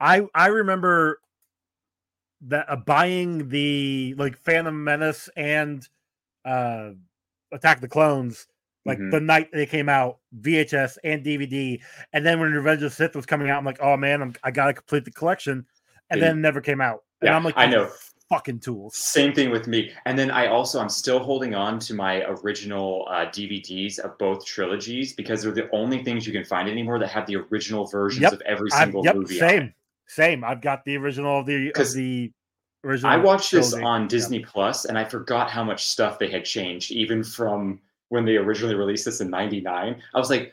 I 0.00 0.26
I 0.34 0.46
remember 0.46 1.20
that 2.42 2.64
uh, 2.70 2.76
buying 2.76 3.48
the 3.50 4.14
like 4.16 4.38
Phantom 4.38 4.82
Menace 4.84 5.28
and 5.36 5.86
uh 6.44 6.90
Attack 7.52 7.80
the 7.80 7.88
Clones 7.88 8.46
like 8.86 8.98
Mhm. 8.98 9.10
the 9.10 9.20
night 9.20 9.50
they 9.52 9.66
came 9.66 9.90
out, 9.90 10.20
VHS 10.40 10.96
and 11.04 11.22
DVD, 11.22 11.78
and 12.14 12.24
then 12.24 12.40
when 12.40 12.50
Revenge 12.52 12.82
of 12.82 12.90
the 12.90 12.96
Sith 12.96 13.14
was 13.14 13.26
coming 13.26 13.50
out, 13.50 13.58
I'm 13.58 13.64
like, 13.66 13.78
oh 13.82 13.98
man, 13.98 14.22
I'm, 14.22 14.34
I 14.42 14.50
gotta 14.50 14.72
complete 14.72 15.04
the 15.04 15.10
collection, 15.10 15.66
and 16.08 16.18
Didn't- 16.18 16.20
then 16.22 16.38
it 16.38 16.40
never 16.40 16.62
came 16.62 16.80
out. 16.80 17.04
And 17.20 17.28
Yeah, 17.28 17.36
I'm 17.36 17.44
like, 17.44 17.58
I 17.58 17.66
know. 17.66 17.90
Fucking 18.30 18.60
tools. 18.60 18.96
Same 18.96 19.34
thing 19.34 19.50
with 19.50 19.66
me. 19.66 19.92
And 20.06 20.18
then 20.18 20.30
I 20.30 20.46
also 20.46 20.80
I'm 20.80 20.88
still 20.88 21.18
holding 21.18 21.54
on 21.54 21.78
to 21.80 21.94
my 21.94 22.22
original 22.22 23.06
uh, 23.10 23.26
DVDs 23.26 23.98
of 23.98 24.16
both 24.18 24.46
trilogies 24.46 25.12
because 25.12 25.42
they're 25.42 25.52
the 25.52 25.68
only 25.72 26.02
things 26.02 26.26
you 26.26 26.32
can 26.32 26.44
find 26.44 26.68
anymore 26.68 26.98
that 27.00 27.08
have 27.08 27.26
the 27.26 27.36
original 27.36 27.86
versions 27.86 28.22
Yep. 28.22 28.32
of 28.32 28.40
every 28.42 28.70
single 28.70 29.04
yep, 29.04 29.16
movie. 29.16 29.42
on 29.42 29.48
it. 29.48 29.50
same, 29.50 29.74
same. 30.06 30.44
I've 30.44 30.62
got 30.62 30.84
the 30.84 30.96
original 30.96 31.40
of 31.40 31.46
the 31.46 31.72
of 31.74 31.92
the 31.92 32.32
original. 32.84 33.12
I 33.12 33.16
watched 33.16 33.50
this 33.50 33.74
on. 33.74 34.06
Disney 34.08 34.38
Plus, 34.40 34.84
and 34.86 34.96
I 34.96 35.04
forgot 35.04 35.50
how 35.50 35.64
much 35.64 35.86
stuff 35.86 36.18
they 36.18 36.30
had 36.30 36.44
changed, 36.44 36.92
even 36.92 37.22
from 37.22 37.80
when 38.08 38.24
they 38.24 38.36
originally 38.36 38.74
released 38.76 39.04
this 39.04 39.20
in 39.20 39.28
'99. 39.28 40.00
I 40.14 40.18
was 40.18 40.30
like, 40.30 40.52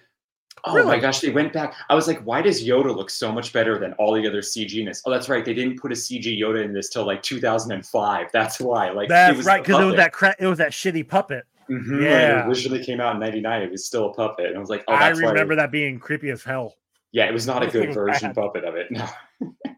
"Oh 0.70 0.84
my 0.86 1.00
gosh!" 1.00 1.20
They 1.22 1.30
went 1.30 1.54
back. 1.54 1.74
I 1.90 1.96
was 1.96 2.08
like, 2.08 2.20
"Why 2.22 2.42
does 2.42 2.64
Yoda 2.64 2.96
look 2.96 3.10
so 3.10 3.32
much 3.32 3.52
better 3.54 3.78
than 3.80 3.94
all 3.94 4.14
the 4.14 4.28
other 4.28 4.42
CG 4.42 4.80
in 4.80 4.86
this?" 4.86 5.02
Oh, 5.06 5.12
that's 5.12 5.30
right. 5.30 5.44
They 5.44 5.54
didn't 5.54 5.80
put 5.80 5.92
a 5.92 5.96
CG 5.96 6.40
Yoda 6.40 6.64
in 6.64 6.74
this 6.74 6.90
till 6.90 7.06
like 7.06 7.22
2005. 7.24 8.28
That's 8.32 8.60
why. 8.60 8.90
Like, 8.92 9.10
That's 9.10 9.34
it 9.34 9.38
was 9.38 9.46
right, 9.46 9.64
because 9.64 9.82
it 9.82 9.86
was 9.86 9.96
that 9.96 10.14
cra- 10.14 10.36
it 10.40 10.48
was 10.48 10.58
that 10.60 10.72
shitty 10.72 11.08
puppet. 11.08 11.46
Mhm, 11.70 11.92
when 11.92 12.02
Yeah. 12.02 12.44
it 12.44 12.48
originally 12.48 12.84
came 12.84 13.02
out 13.02 13.16
in 13.16 13.20
'99. 13.22 13.62
It 13.62 13.72
was 13.72 13.86
still 13.86 14.06
a 14.12 14.14
puppet, 14.14 14.48
and 14.48 14.56
I 14.56 14.60
was 14.60 14.70
like, 14.70 14.84
"Oh, 14.88 14.94
I 14.94 15.10
that's 15.10 15.22
why." 15.22 15.30
remember 15.32 15.56
that 15.56 15.72
being 15.72 16.00
creepy 16.00 16.30
as 16.30 16.44
hell. 16.44 16.76
Yeah, 17.12 17.26
it 17.26 17.34
was 17.34 17.48
not 17.48 17.64
a 17.64 17.68
good 17.68 17.94
version 17.94 18.30
bad. 18.30 18.36
puppet 18.36 18.64
of 18.64 18.76
it. 18.76 18.92
No. 18.92 19.08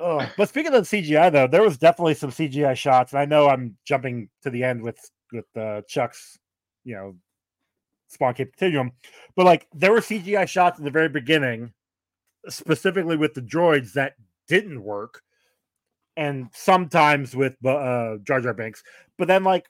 Oh, 0.00 0.24
but 0.36 0.48
speaking 0.48 0.72
of 0.74 0.84
CGI 0.84 1.32
though, 1.32 1.48
there 1.48 1.62
was 1.62 1.76
definitely 1.76 2.14
some 2.14 2.30
CGI 2.30 2.76
shots. 2.76 3.12
And 3.12 3.18
I 3.20 3.24
know 3.24 3.48
I'm 3.48 3.76
jumping 3.84 4.28
to 4.42 4.50
the 4.50 4.62
end 4.62 4.80
with 4.82 4.98
with 5.32 5.44
uh, 5.56 5.82
Chuck's, 5.88 6.38
you 6.84 6.94
know, 6.94 7.16
Spawn 8.08 8.34
Cape 8.34 8.56
Continuum, 8.56 8.92
but 9.36 9.46
like 9.46 9.68
there 9.72 9.92
were 9.92 10.00
CGI 10.00 10.48
shots 10.48 10.78
in 10.78 10.84
the 10.84 10.90
very 10.90 11.08
beginning, 11.08 11.72
specifically 12.48 13.16
with 13.16 13.34
the 13.34 13.42
droids 13.42 13.92
that 13.92 14.14
didn't 14.48 14.82
work, 14.82 15.22
and 16.16 16.48
sometimes 16.52 17.36
with 17.36 17.54
uh, 17.64 18.16
Jar 18.24 18.40
Jar 18.40 18.54
Binks. 18.54 18.82
But 19.16 19.28
then 19.28 19.44
like 19.44 19.66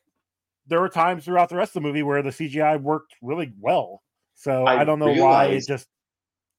there 0.67 0.81
were 0.81 0.89
times 0.89 1.25
throughout 1.25 1.49
the 1.49 1.57
rest 1.57 1.71
of 1.71 1.83
the 1.83 1.89
movie 1.89 2.03
where 2.03 2.23
the 2.23 2.31
CGI 2.31 2.81
worked 2.81 3.15
really 3.23 3.53
well. 3.61 4.03
So 4.35 4.65
I, 4.65 4.81
I 4.81 4.85
don't 4.85 4.99
know 4.99 5.13
why 5.13 5.47
it 5.47 5.67
just 5.67 5.89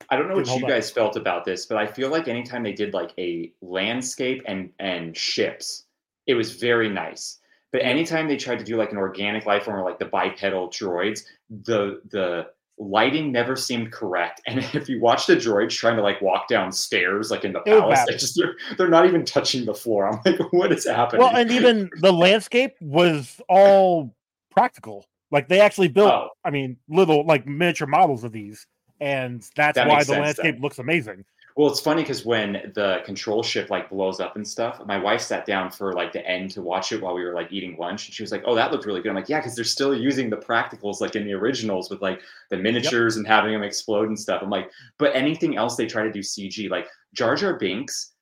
I 0.10 0.16
don't 0.16 0.28
know 0.28 0.36
what 0.36 0.48
you 0.48 0.68
guys 0.68 0.90
felt 0.90 1.16
about 1.16 1.46
this, 1.46 1.66
but 1.66 1.78
I 1.78 1.86
feel 1.86 2.10
like 2.10 2.28
anytime 2.28 2.64
they 2.64 2.74
did 2.74 2.94
like 2.94 3.12
a 3.18 3.54
landscape 3.62 4.44
and 4.46 4.72
and 4.80 5.16
ships, 5.16 5.86
it 6.28 6.36
was 6.36 6.54
very 6.56 6.90
nice. 6.90 7.40
But 7.72 7.82
anytime 7.84 8.28
they 8.28 8.38
tried 8.38 8.60
to 8.60 8.66
do 8.66 8.78
like 8.78 8.92
an 8.92 8.98
organic 8.98 9.46
life 9.46 9.64
form 9.66 9.78
or 9.78 9.84
like 9.84 10.00
the 10.00 10.06
bipedal 10.06 10.70
droids, 10.70 11.22
the 11.50 12.02
the 12.10 12.48
lighting 12.80 13.32
never 13.32 13.56
seemed 13.56 13.92
correct. 13.92 14.42
And 14.48 14.60
if 14.74 14.88
you 14.90 15.02
watch 15.02 15.28
the 15.28 15.36
droids 15.36 15.72
trying 15.72 15.98
to 15.98 16.02
like 16.02 16.22
walk 16.22 16.48
down 16.48 16.72
stairs, 16.72 17.30
like 17.30 17.44
in 17.46 17.54
the 17.54 17.60
It 17.66 17.80
palace, 17.80 18.00
they 18.08 18.14
just 18.14 18.36
they're, 18.38 18.56
they're 18.78 18.88
not 18.90 19.06
even 19.06 19.26
touching 19.26 19.66
the 19.66 19.74
floor. 19.74 20.08
I'm 20.08 20.20
like, 20.26 20.40
what 20.54 20.72
is 20.72 20.86
happening? 20.86 21.22
well, 21.22 21.36
and 21.36 21.52
even 21.52 21.90
the 22.02 22.12
landscape 22.14 22.76
was 22.82 23.40
all 23.50 24.16
practical. 24.52 25.06
Like 25.32 25.48
they 25.48 25.60
actually 25.62 25.90
built, 25.90 26.12
Oh. 26.12 26.30
I 26.44 26.50
mean, 26.50 26.78
little 26.88 27.26
like 27.26 27.46
miniature 27.46 27.88
models 27.88 28.24
of 28.24 28.32
these 28.32 28.66
and 29.02 29.42
that's 29.56 29.76
That 29.76 29.88
why 29.88 30.00
the 30.00 30.06
sense, 30.06 30.20
landscape 30.20 30.60
looks 30.60 30.80
amazing. 30.80 31.24
Well, 31.60 31.70
it's 31.70 31.82
funny 31.82 32.04
because 32.04 32.24
when 32.24 32.72
the 32.74 33.02
control 33.04 33.44
ship 33.44 33.70
like 33.70 33.90
blows 33.90 34.22
up 34.22 34.38
and 34.38 34.48
stuff, 34.48 34.80
my 34.86 34.98
wife 34.98 35.20
sat 35.20 35.46
down 35.46 35.70
for 35.70 35.92
like 35.92 36.14
the 36.14 36.26
end 36.26 36.52
to 36.52 36.62
watch 36.62 36.94
it 36.94 37.02
while 37.02 37.14
we 37.14 37.22
were 37.22 37.34
like 37.34 37.52
eating 37.52 37.76
lunch, 37.78 38.06
and 38.06 38.16
she 38.16 38.24
was 38.24 38.32
like, 38.32 38.44
"Oh, 38.46 38.56
that 38.56 38.72
looked 38.72 38.86
really 38.86 39.02
good." 39.02 39.10
I'm 39.10 39.16
like, 39.16 39.28
"Yeah," 39.28 39.40
because 39.40 39.58
they're 39.58 39.66
still 39.66 39.94
using 39.94 40.30
the 40.30 40.38
practicals 40.38 41.02
like 41.02 41.18
in 41.18 41.26
the 41.26 41.34
originals 41.34 41.90
with 41.90 42.02
like 42.02 42.22
the 42.50 42.56
miniatures 42.56 43.18
and 43.18 43.28
having 43.28 43.52
them 43.52 43.64
explode 43.64 44.08
and 44.08 44.18
stuff. 44.18 44.42
I'm 44.42 44.50
like, 44.50 44.72
but 44.98 45.14
anything 45.14 45.58
else 45.58 45.76
they 45.76 45.86
try 45.86 46.04
to 46.04 46.12
do 46.14 46.22
CG, 46.22 46.70
like 46.70 46.88
Jar 47.14 47.36
Jar 47.36 47.56
Binks, 47.56 48.14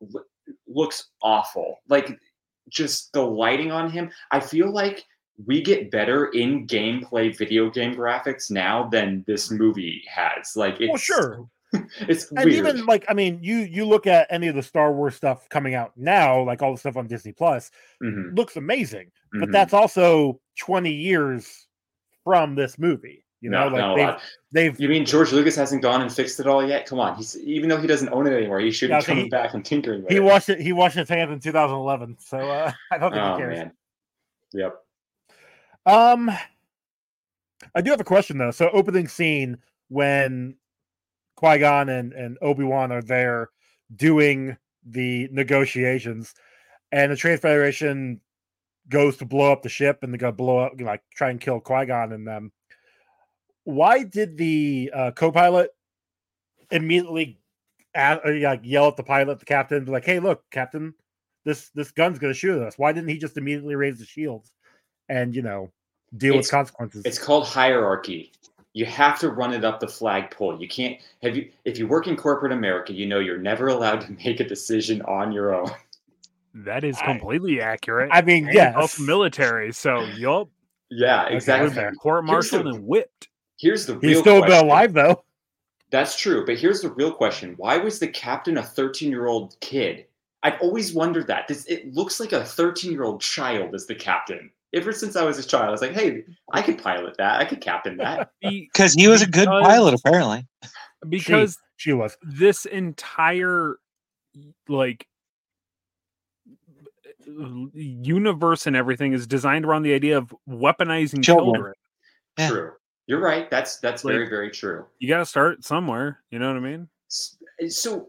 lo- 0.00 0.22
looks 0.68 1.08
awful. 1.20 1.80
Like 1.88 2.16
just 2.68 3.12
the 3.12 3.22
lighting 3.22 3.72
on 3.72 3.90
him. 3.90 4.08
I 4.30 4.38
feel 4.38 4.72
like 4.72 5.04
we 5.44 5.62
get 5.62 5.90
better 5.90 6.26
in 6.26 6.68
gameplay 6.68 7.36
video 7.36 7.70
game 7.70 7.96
graphics 7.96 8.52
now 8.52 8.88
than 8.88 9.24
this 9.26 9.50
movie 9.50 10.04
has. 10.08 10.54
Like, 10.54 10.80
it's 10.80 10.90
Well, 10.90 10.96
sure. 10.96 11.48
it's 12.08 12.30
And 12.30 12.38
weird. 12.44 12.52
even 12.54 12.86
like, 12.86 13.04
I 13.08 13.14
mean, 13.14 13.38
you 13.42 13.58
you 13.58 13.84
look 13.84 14.06
at 14.06 14.26
any 14.30 14.48
of 14.48 14.54
the 14.54 14.62
Star 14.62 14.92
Wars 14.92 15.14
stuff 15.14 15.48
coming 15.48 15.74
out 15.74 15.92
now, 15.96 16.42
like 16.42 16.62
all 16.62 16.72
the 16.72 16.78
stuff 16.78 16.96
on 16.96 17.06
Disney 17.06 17.32
Plus, 17.32 17.70
Mhm, 18.02 18.36
looks 18.36 18.56
amazing. 18.56 19.10
But 19.32 19.48
mhm. 19.48 19.52
that's 19.52 19.72
also 19.74 20.40
20 20.58 20.92
years 20.92 21.66
from 22.22 22.54
this 22.54 22.78
movie. 22.78 23.24
You 23.40 23.50
know, 23.50 23.68
No, 23.68 23.92
like 23.94 23.96
they've, 23.96 24.70
they've 24.70 24.80
You 24.80 24.88
mean 24.88 25.04
George 25.04 25.30
Lucas 25.32 25.54
hasn't 25.56 25.82
gone 25.82 26.00
and 26.00 26.10
fixed 26.10 26.40
it 26.40 26.46
all 26.46 26.66
yet? 26.66 26.86
Come 26.86 26.98
on, 26.98 27.14
he's 27.16 27.36
even 27.40 27.68
though 27.68 27.76
he 27.80 27.86
doesn't 27.86 28.08
own 28.08 28.26
it 28.26 28.32
anymore, 28.32 28.58
he 28.60 28.70
should 28.70 28.86
be 28.88 28.94
Yeah, 28.94 29.02
coming 29.02 29.24
he- 29.24 29.30
back 29.30 29.52
and 29.52 29.62
tinkering 29.62 30.02
with 30.02 30.10
he 30.10 30.16
it. 30.16 30.20
washed 30.22 30.48
it. 30.48 30.60
He 30.60 30.72
washed 30.72 30.96
his 30.96 31.08
hands 31.10 31.30
in 31.30 31.40
2011. 31.40 32.16
So 32.20 32.38
uh, 32.38 32.72
I 32.92 32.96
don't 32.98 33.10
think 33.12 33.22
oh 33.22 33.34
he 33.34 33.38
cares. 33.40 33.58
man, 33.58 33.72
yep. 34.54 34.76
Um, 35.84 36.30
I 37.74 37.80
do 37.82 37.90
have 37.90 38.00
a 38.00 38.04
question 38.04 38.38
though. 38.38 38.50
So 38.50 38.70
opening 38.70 39.08
scene 39.08 39.58
when 39.88 40.56
Qui 41.44 41.58
Gon 41.58 41.90
and 41.90 42.14
and 42.14 42.38
Obi 42.40 42.64
Wan 42.64 42.90
are 42.90 43.02
there 43.02 43.50
doing 43.94 44.56
the 44.86 45.28
negotiations, 45.30 46.32
and 46.90 47.12
the 47.12 47.16
Trade 47.16 47.40
Federation 47.40 48.22
goes 48.88 49.18
to 49.18 49.26
blow 49.26 49.52
up 49.52 49.62
the 49.62 49.68
ship, 49.68 49.98
and 50.02 50.12
they 50.12 50.16
go 50.16 50.32
blow 50.32 50.58
up, 50.58 50.80
like 50.80 51.02
try 51.14 51.28
and 51.28 51.40
kill 51.40 51.60
Qui 51.60 51.84
Gon 51.84 52.12
and 52.12 52.26
them. 52.26 52.50
Why 53.64 54.04
did 54.04 54.38
the 54.38 54.90
uh, 54.94 55.10
co-pilot 55.10 55.70
immediately 56.70 57.38
a 57.94 58.00
uh, 58.00 58.18
like 58.40 58.60
yell 58.62 58.88
at 58.88 58.96
the 58.96 59.02
pilot, 59.02 59.38
the 59.38 59.44
captain, 59.44 59.84
like, 59.84 60.06
"Hey, 60.06 60.20
look, 60.20 60.44
Captain, 60.50 60.94
this 61.44 61.68
this 61.74 61.90
gun's 61.90 62.18
gonna 62.18 62.32
shoot 62.32 62.62
us." 62.62 62.78
Why 62.78 62.92
didn't 62.92 63.10
he 63.10 63.18
just 63.18 63.36
immediately 63.36 63.74
raise 63.74 63.98
the 63.98 64.06
shields 64.06 64.50
and 65.10 65.36
you 65.36 65.42
know 65.42 65.70
deal 66.16 66.32
It's- 66.32 66.46
with 66.46 66.50
consequences? 66.50 67.02
It's 67.04 67.18
called 67.18 67.46
hierarchy. 67.46 68.32
You 68.74 68.84
have 68.86 69.18
to 69.20 69.30
run 69.30 69.54
it 69.54 69.64
up 69.64 69.78
the 69.80 69.86
flagpole. 69.88 70.60
You 70.60 70.68
can't 70.68 71.00
have 71.22 71.36
you 71.36 71.48
if 71.64 71.78
you 71.78 71.86
work 71.86 72.06
in 72.08 72.16
corporate 72.16 72.52
America, 72.52 72.92
you 72.92 73.06
know 73.06 73.20
you're 73.20 73.38
never 73.38 73.68
allowed 73.68 74.00
to 74.02 74.12
make 74.24 74.40
a 74.40 74.44
decision 74.48 75.00
on 75.02 75.32
your 75.32 75.54
own. 75.54 75.70
That 76.54 76.84
is 76.84 76.98
I- 76.98 77.04
completely 77.06 77.60
accurate. 77.60 78.10
I 78.12 78.20
mean, 78.22 78.46
And 78.46 78.54
yes. 78.54 78.98
military. 79.00 79.72
So, 79.72 80.02
yup, 80.16 80.48
Yeah, 80.90 81.26
exactly. 81.28 81.70
fair. 81.74 81.92
court 81.92 82.24
Here's 82.28 82.50
the- 82.50 82.56
martialed 82.58 82.74
and 82.76 82.86
whipped. 82.86 83.28
Here's 83.58 83.86
the 83.86 83.96
real 83.98 84.10
He's 84.10 84.18
still 84.18 84.38
question. 84.40 84.58
been 84.58 84.66
alive 84.66 84.92
though. 84.92 85.24
That's 85.90 86.18
true, 86.18 86.44
but 86.44 86.58
here's 86.58 86.80
the 86.80 86.90
real 86.90 87.12
question: 87.12 87.54
Why 87.56 87.76
was 87.76 88.00
the 88.00 88.08
captain 88.08 88.58
a 88.58 88.62
13-year-old 88.62 89.56
kid? 89.60 90.06
I've 90.42 90.60
always 90.60 90.92
wondered 90.92 91.28
that. 91.28 91.46
This 91.46 91.64
it 91.66 91.94
looks 91.94 92.18
like 92.18 92.32
a 92.32 92.40
13-year-old 92.40 93.20
child 93.20 93.72
is 93.76 93.86
the 93.86 93.94
captain. 93.94 94.50
Ever 94.74 94.92
since 94.92 95.16
I 95.16 95.24
was 95.24 95.38
a 95.38 95.46
child, 95.46 95.64
I 95.66 95.70
was 95.70 95.80
like, 95.80 95.92
"Hey, 95.92 96.24
I 96.52 96.60
could 96.60 96.76
pilot 96.82 97.16
that. 97.18 97.40
I 97.40 97.44
could 97.46 97.60
captain 97.60 97.96
that." 97.98 98.30
Because 98.42 98.92
he 98.94 99.08
was 99.08 99.22
a 99.22 99.26
good 99.26 99.46
Because- 99.46 99.62
pilot, 99.62 99.94
apparently. 99.94 100.46
because 101.08 101.58
She 101.76 101.92
was. 101.92 102.16
this 102.22 102.66
entire 102.66 103.76
like 104.68 105.06
universe 107.72 108.66
and 108.66 108.76
everything 108.76 109.12
is 109.12 109.26
designed 109.26 109.64
around 109.64 109.82
the 109.82 109.94
idea 109.94 110.18
of 110.18 110.34
weaponizing 110.48 111.22
Children. 111.22 111.54
children. 111.54 111.74
Yeah. 112.38 112.48
True. 112.48 112.72
You're 113.06 113.20
right. 113.20 113.50
That's 113.50 113.78
that's 113.78 114.04
Like- 114.04 114.12
very 114.14 114.28
very 114.28 114.50
true. 114.50 114.86
You 114.98 115.08
got 115.08 115.18
to 115.18 115.26
start 115.26 115.64
somewhere. 115.64 116.20
You 116.30 116.38
know 116.38 116.48
what 116.48 116.56
I 116.56 116.60
mean? 116.60 116.88
So, 117.08 118.08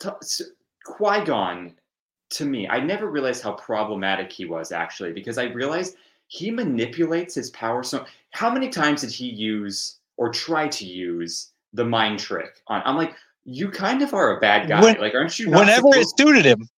t- 0.00 0.08
so 0.22 0.44
Qui 0.84 1.24
Gon, 1.24 1.74
to 2.30 2.44
me, 2.44 2.68
I 2.68 2.80
never 2.80 3.06
realized 3.06 3.42
how 3.42 3.52
problematic 3.52 4.30
he 4.32 4.44
was 4.44 4.72
actually 4.72 5.12
because 5.12 5.38
I 5.38 5.44
realized 5.44 5.96
he 6.28 6.50
manipulates 6.50 7.34
his 7.34 7.50
power. 7.50 7.82
So, 7.82 8.06
how 8.30 8.50
many 8.50 8.68
times 8.68 9.00
did 9.00 9.10
he 9.10 9.28
use 9.28 9.98
or 10.16 10.30
try 10.30 10.68
to 10.68 10.86
use 10.86 11.50
the 11.72 11.84
mind 11.84 12.20
trick 12.20 12.62
on? 12.68 12.82
I'm 12.84 12.96
like, 12.96 13.14
you 13.44 13.68
kind 13.68 14.02
of 14.02 14.14
are 14.14 14.36
a 14.36 14.40
bad 14.40 14.68
guy. 14.68 14.80
When- 14.80 15.00
like, 15.00 15.14
aren't 15.14 15.38
you? 15.38 15.48
not 15.48 15.60
Whenever 15.60 15.88
it 15.94 16.06
suited 16.16 16.44
him. 16.44 16.68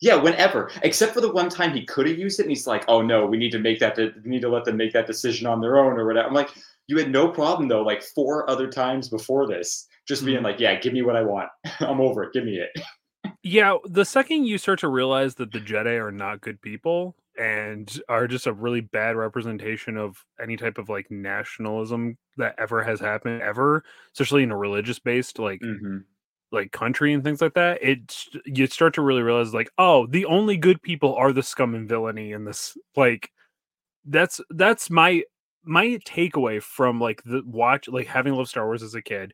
yeah, 0.00 0.14
whenever, 0.14 0.70
except 0.82 1.12
for 1.12 1.20
the 1.20 1.32
one 1.32 1.48
time 1.48 1.72
he 1.72 1.84
could 1.84 2.06
have 2.06 2.18
used 2.18 2.38
it, 2.38 2.44
and 2.44 2.50
he's 2.50 2.66
like, 2.66 2.84
"Oh 2.88 3.02
no, 3.02 3.26
we 3.26 3.36
need 3.36 3.52
to 3.52 3.58
make 3.58 3.80
that. 3.80 3.96
We 3.96 4.30
need 4.30 4.42
to 4.42 4.48
let 4.48 4.64
them 4.64 4.76
make 4.76 4.92
that 4.92 5.06
decision 5.06 5.46
on 5.46 5.60
their 5.60 5.78
own 5.78 5.98
or 5.98 6.06
whatever." 6.06 6.28
I'm 6.28 6.34
like, 6.34 6.50
you 6.86 6.98
had 6.98 7.10
no 7.10 7.28
problem 7.28 7.68
though, 7.68 7.82
like 7.82 8.02
four 8.02 8.48
other 8.48 8.68
times 8.68 9.08
before 9.08 9.48
this, 9.48 9.88
just 10.06 10.24
being 10.24 10.36
mm-hmm. 10.36 10.46
like, 10.46 10.60
"Yeah, 10.60 10.78
give 10.78 10.92
me 10.92 11.02
what 11.02 11.16
I 11.16 11.22
want. 11.22 11.48
I'm 11.80 12.00
over 12.00 12.22
it. 12.22 12.32
Give 12.32 12.44
me 12.44 12.58
it." 12.58 12.70
Yeah, 13.44 13.76
the 13.84 14.04
second 14.06 14.46
you 14.46 14.56
start 14.58 14.78
to 14.80 14.88
realize 14.88 15.34
that 15.36 15.52
the 15.52 15.60
Jedi 15.60 16.00
are 16.02 16.10
not 16.10 16.40
good 16.40 16.60
people 16.62 17.14
and 17.38 18.00
are 18.08 18.26
just 18.26 18.46
a 18.46 18.52
really 18.54 18.80
bad 18.80 19.16
representation 19.16 19.98
of 19.98 20.24
any 20.40 20.56
type 20.56 20.78
of 20.78 20.88
like 20.88 21.10
nationalism 21.10 22.16
that 22.38 22.54
ever 22.58 22.82
has 22.82 23.00
happened 23.00 23.42
ever, 23.42 23.84
especially 24.14 24.44
in 24.44 24.50
a 24.50 24.56
religious 24.56 24.98
based 24.98 25.38
like 25.38 25.62
Mm-hmm. 25.62 25.98
like 26.52 26.72
country 26.72 27.12
and 27.14 27.24
things 27.24 27.40
like 27.42 27.54
that, 27.54 27.78
it's 27.82 28.28
you 28.46 28.66
start 28.68 28.94
to 28.94 29.02
really 29.02 29.22
realize 29.22 29.54
like, 29.54 29.70
oh, 29.78 30.06
the 30.08 30.26
only 30.26 30.56
good 30.56 30.82
people 30.82 31.14
are 31.16 31.32
the 31.32 31.42
scum 31.42 31.74
and 31.74 31.88
villainy 31.88 32.32
in 32.32 32.44
this. 32.44 32.76
Like, 32.96 33.30
that's 34.04 34.40
that's 34.50 34.90
my 34.90 35.22
my 35.64 35.86
takeaway 36.06 36.62
from 36.62 37.00
like 37.00 37.22
the 37.24 37.42
watch 37.46 37.88
like 37.88 38.06
having 38.06 38.34
loved 38.34 38.50
Star 38.50 38.66
Wars 38.66 38.82
as 38.82 38.94
a 38.94 39.02
kid, 39.02 39.32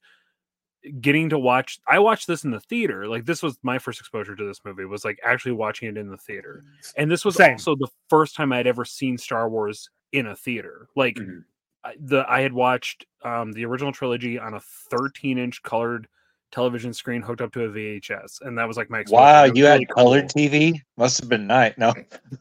getting 1.00 1.28
to 1.30 1.38
watch. 1.38 1.78
I 1.88 1.98
watched 1.98 2.26
this 2.26 2.44
in 2.44 2.50
the 2.50 2.60
theater. 2.60 3.06
Like 3.06 3.24
this 3.26 3.42
was 3.42 3.58
my 3.62 3.78
first 3.78 4.00
exposure 4.00 4.34
to 4.36 4.44
this 4.44 4.60
movie. 4.64 4.84
Was 4.84 5.04
like 5.04 5.18
actually 5.24 5.52
watching 5.52 5.88
it 5.88 5.96
in 5.96 6.08
the 6.08 6.16
theater, 6.16 6.64
and 6.96 7.10
this 7.10 7.24
was 7.24 7.36
Same. 7.36 7.52
also 7.52 7.74
the 7.76 7.88
first 8.08 8.34
time 8.36 8.52
I'd 8.52 8.66
ever 8.66 8.84
seen 8.84 9.18
Star 9.18 9.48
Wars 9.48 9.90
in 10.12 10.26
a 10.26 10.36
theater. 10.36 10.88
Like 10.96 11.16
Mhm. 11.16 11.44
I- 11.84 11.94
the 11.98 12.24
I 12.28 12.40
had 12.42 12.52
watched 12.52 13.06
um 13.22 13.52
the 13.52 13.64
original 13.64 13.92
trilogy 13.92 14.38
on 14.38 14.54
a 14.54 14.60
13 14.60 15.38
inch 15.38 15.62
colored 15.62 16.08
television 16.50 16.92
screen 16.92 17.22
hooked 17.22 17.40
up 17.40 17.52
to 17.52 17.62
a 17.64 17.68
VHS, 17.68 18.40
and 18.40 18.58
that 18.58 18.66
was 18.66 18.76
like 18.76 18.90
my 18.90 18.98
exposure. 19.00 19.22
Wow, 19.22 19.44
you 19.44 19.64
had 19.66 19.74
really 19.74 19.86
colored 19.86 20.32
cool. 20.34 20.42
TV? 20.48 20.80
Must 20.96 21.20
have 21.20 21.28
been 21.28 21.46
night 21.46 21.78
No. 21.78 21.94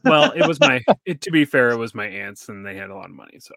Well, 0.04 0.32
it 0.32 0.46
was 0.48 0.58
my. 0.60 0.80
It, 1.06 1.20
to 1.20 1.30
be 1.30 1.44
fair, 1.44 1.70
it 1.70 1.76
was 1.76 1.94
my 1.94 2.06
aunts, 2.06 2.48
and 2.48 2.66
they 2.66 2.74
had 2.76 2.90
a 2.90 2.94
lot 2.94 3.04
of 3.10 3.14
money, 3.14 3.38
so 3.38 3.54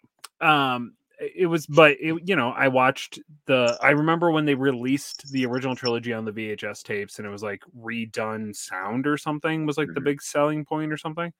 um, 0.47 0.93
it 1.35 1.45
was. 1.47 1.65
But 1.67 1.91
it, 1.99 2.15
you 2.27 2.35
know, 2.35 2.49
I 2.49 2.67
watched 2.67 3.19
the. 3.45 3.77
I 3.81 3.91
remember 3.91 4.31
when 4.31 4.45
they 4.45 4.55
released 4.55 5.31
the 5.31 5.45
original 5.45 5.75
trilogy 5.75 6.13
on 6.13 6.25
the 6.25 6.31
VHS 6.31 6.83
tapes, 6.83 7.17
and 7.19 7.27
it 7.27 7.31
was 7.31 7.43
like 7.43 7.61
redone 7.77 8.55
sound 8.55 9.07
or 9.07 9.17
something 9.17 9.65
was 9.65 9.77
like 9.77 9.93
the 9.93 10.01
Mhm. 10.01 10.05
big 10.05 10.21
selling 10.21 10.65
point 10.65 10.91
or 10.91 10.97
something. 10.97 11.31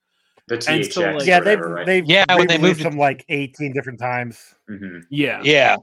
The 0.48 0.56
And 0.56 0.62
THX. 0.84 0.92
so, 0.94 1.00
like- 1.02 1.22
or 1.22 1.24
Yeah, 1.24 1.40
they've 1.40 1.60
right? 1.60 1.86
they've 1.86 2.04
Yeah, 2.06 2.24
when 2.36 2.46
they 2.48 2.58
moved 2.58 2.80
it- 2.80 2.84
them 2.84 2.96
like 2.98 3.24
18 3.28 3.72
different 3.72 3.98
times. 3.98 4.54
hmm 4.68 4.98
Yeah, 5.10 5.40
Yeah. 5.42 5.76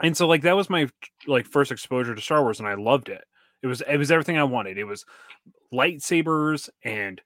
and 0.00 0.16
so 0.16 0.26
like 0.26 0.42
that 0.42 0.56
was 0.56 0.68
my 0.68 0.88
like 1.26 1.46
first 1.46 1.72
exposure 1.72 2.14
to 2.14 2.20
Star 2.20 2.42
Wars, 2.42 2.60
and 2.60 2.68
I 2.68 2.74
loved 2.74 3.08
it. 3.08 3.24
It 3.62 3.66
was 3.66 3.80
it 3.80 3.96
was 3.96 4.10
everything 4.10 4.36
I 4.38 4.44
wanted. 4.44 4.76
It 4.78 4.84
was 4.84 5.04
lightsabers 5.72 6.68
and 6.84 7.20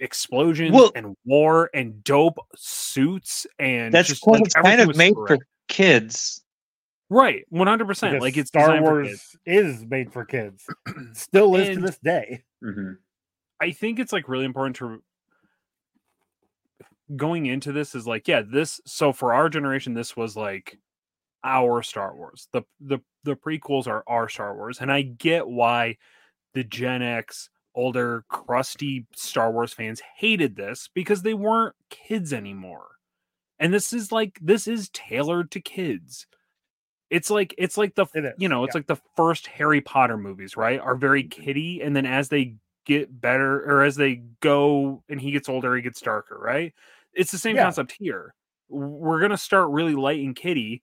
explosions 0.00 0.72
Well- 0.72 0.92
and 0.94 1.16
war 1.24 1.70
and 1.74 2.02
dope 2.04 2.38
suits 2.54 3.46
and 3.58 3.92
That's 3.94 4.08
just, 4.08 4.26
what 4.26 4.40
like, 4.40 4.46
it's 4.46 4.54
kind 4.54 4.80
of 4.80 4.96
made 4.96 5.14
correct. 5.14 5.42
for 5.42 5.46
kids. 5.68 6.42
right, 7.08 7.44
one 7.48 7.66
hundred 7.66 7.86
percent. 7.86 8.20
Like 8.20 8.36
it's 8.36 8.48
Star 8.48 8.80
Wars 8.80 9.36
is 9.46 9.84
made 9.86 10.12
for 10.12 10.24
kids. 10.24 10.66
Still 11.14 11.56
is 11.56 11.76
to 11.76 11.82
this 11.82 11.98
day. 11.98 12.42
hmm 12.62 12.92
I 13.60 13.70
think 13.70 13.98
it's 13.98 14.12
like 14.12 14.28
really 14.28 14.44
important 14.44 14.76
to 14.76 15.02
going 17.14 17.46
into 17.46 17.70
this 17.72 17.94
is 17.94 18.06
like 18.06 18.26
yeah 18.26 18.42
this 18.44 18.80
so 18.84 19.12
for 19.12 19.32
our 19.32 19.48
generation 19.48 19.94
this 19.94 20.16
was 20.16 20.36
like 20.36 20.78
our 21.44 21.82
Star 21.82 22.14
Wars 22.16 22.48
the 22.52 22.62
the 22.80 22.98
the 23.22 23.36
prequels 23.36 23.86
are 23.86 24.02
our 24.08 24.28
Star 24.28 24.54
Wars 24.56 24.80
and 24.80 24.90
I 24.92 25.02
get 25.02 25.46
why 25.46 25.96
the 26.54 26.64
Gen 26.64 27.02
X 27.02 27.48
older 27.76 28.24
crusty 28.28 29.06
Star 29.14 29.52
Wars 29.52 29.72
fans 29.72 30.02
hated 30.16 30.56
this 30.56 30.88
because 30.94 31.22
they 31.22 31.34
weren't 31.34 31.76
kids 31.90 32.32
anymore. 32.32 32.88
And 33.58 33.72
this 33.72 33.92
is 33.92 34.10
like 34.10 34.38
this 34.42 34.66
is 34.66 34.88
tailored 34.90 35.50
to 35.52 35.60
kids. 35.60 36.26
It's 37.10 37.30
like 37.30 37.54
it's 37.56 37.76
like 37.78 37.94
the 37.94 38.06
It 38.14 38.34
you 38.38 38.48
know 38.48 38.64
it's 38.64 38.74
yeah. 38.74 38.78
like 38.78 38.86
the 38.88 39.00
first 39.16 39.46
harry 39.46 39.80
potter 39.80 40.16
movies 40.16 40.56
right 40.56 40.80
are 40.80 40.96
very 40.96 41.22
mm-hmm. 41.22 41.42
kiddie 41.42 41.80
and 41.80 41.94
then 41.94 42.04
as 42.04 42.28
they 42.28 42.56
get 42.84 43.20
better 43.20 43.62
or 43.64 43.84
as 43.84 43.94
they 43.96 44.22
go 44.40 45.02
and 45.08 45.20
he 45.20 45.30
gets 45.30 45.48
older 45.48 45.76
he 45.76 45.82
gets 45.82 46.00
darker 46.00 46.38
right? 46.38 46.74
It's 47.14 47.30
the 47.30 47.38
same 47.38 47.56
Yeah. 47.56 47.64
concept 47.64 47.92
here. 47.98 48.34
We're 48.68 49.20
gonna 49.20 49.36
start 49.36 49.70
really 49.70 49.94
light 49.94 50.24
and 50.24 50.34
kiddie 50.34 50.82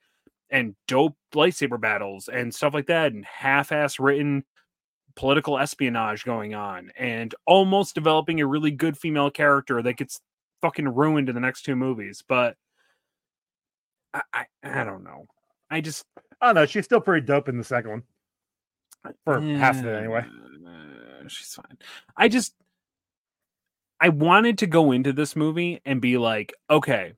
and 0.50 0.75
dope 0.88 1.17
lightsaber 1.33 1.81
battles 1.81 2.29
and 2.29 2.53
stuff 2.53 2.73
like 2.73 2.85
that, 2.88 3.12
and 3.12 3.25
half-ass 3.25 4.00
written 4.00 4.45
political 5.15 5.60
espionage 5.60 6.24
going 6.24 6.55
on, 6.55 6.91
and 6.98 7.34
almost 7.46 7.96
developing 7.96 8.41
a 8.41 8.48
really 8.48 8.72
good 8.72 8.98
female 8.98 9.29
character 9.29 9.82
that 9.82 9.98
gets 9.98 10.20
fucking 10.62 10.88
ruined 10.88 11.29
in 11.29 11.36
the 11.36 11.41
next 11.41 11.63
two 11.63 11.75
movies. 11.75 12.24
But 12.27 12.55
I, 14.13 14.22
I, 14.34 14.46
I 14.63 14.84
don't 14.84 15.03
know. 15.03 15.27
I 15.70 15.82
just 15.82 16.05
I 16.41 16.48
don't 16.48 16.55
know. 16.55 16.65
She's 16.65 16.86
still 16.86 17.01
pretty 17.01 17.25
dope 17.25 17.50
in 17.50 17.58
the 17.58 17.63
second 17.63 17.91
one. 17.91 18.03
For 19.25 19.41
half 19.41 19.79
of 19.79 19.86
it, 19.86 19.96
anyway. 19.96 20.25
Uh, 20.65 21.27
she's 21.27 21.53
fine. 21.53 21.77
I 22.15 22.29
just 22.29 22.53
I 24.00 24.10
wanted 24.10 24.58
to 24.60 24.67
go 24.67 24.91
into 24.91 25.13
this 25.13 25.36
movie 25.36 25.82
and 25.86 26.01
be 26.01 26.17
like, 26.17 26.53
okay, 26.70 27.13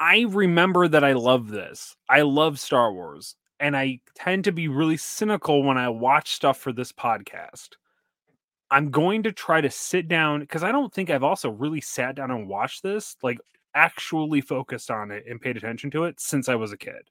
I 0.00 0.26
remember 0.28 0.88
that 0.88 1.04
I 1.04 1.12
love 1.12 1.48
this. 1.48 1.96
I 2.08 2.22
love 2.22 2.60
Star 2.60 2.92
Wars. 2.92 3.36
And 3.60 3.76
I 3.76 4.00
tend 4.14 4.44
to 4.44 4.52
be 4.52 4.68
really 4.68 4.96
cynical 4.96 5.62
when 5.62 5.76
I 5.76 5.88
watch 5.88 6.32
stuff 6.32 6.58
for 6.58 6.72
this 6.72 6.92
podcast. 6.92 7.70
I'm 8.70 8.90
going 8.90 9.22
to 9.24 9.32
try 9.32 9.60
to 9.60 9.70
sit 9.70 10.08
down 10.08 10.40
because 10.40 10.62
I 10.62 10.72
don't 10.72 10.92
think 10.92 11.10
I've 11.10 11.24
also 11.24 11.50
really 11.50 11.80
sat 11.80 12.14
down 12.14 12.30
and 12.30 12.48
watched 12.48 12.82
this, 12.82 13.16
like 13.22 13.38
actually 13.74 14.40
focused 14.40 14.90
on 14.90 15.10
it 15.10 15.24
and 15.28 15.40
paid 15.40 15.56
attention 15.56 15.90
to 15.92 16.04
it 16.04 16.20
since 16.20 16.48
I 16.48 16.54
was 16.54 16.72
a 16.72 16.76
kid. 16.76 17.08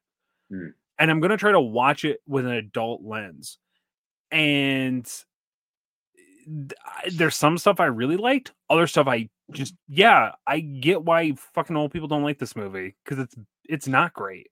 Hmm. 0.49 0.67
And 0.99 1.11
I'm 1.11 1.19
going 1.19 1.31
to 1.31 1.37
try 1.37 1.51
to 1.51 1.61
watch 1.61 2.05
it 2.05 2.21
with 2.27 2.45
an 2.45 2.53
adult 2.53 3.01
lens. 3.03 3.57
And 4.31 5.05
th- 6.45 7.13
there's 7.13 7.35
some 7.35 7.57
stuff 7.57 7.79
I 7.79 7.85
really 7.85 8.17
liked, 8.17 8.53
other 8.69 8.87
stuff 8.87 9.07
I 9.07 9.29
just 9.51 9.75
yeah, 9.87 10.31
I 10.45 10.59
get 10.59 11.03
why 11.03 11.33
fucking 11.53 11.75
old 11.75 11.91
people 11.91 12.07
don't 12.07 12.23
like 12.23 12.39
this 12.39 12.55
movie 12.55 12.95
because 13.03 13.19
it's 13.19 13.35
it's 13.69 13.87
not 13.87 14.13
great. 14.13 14.49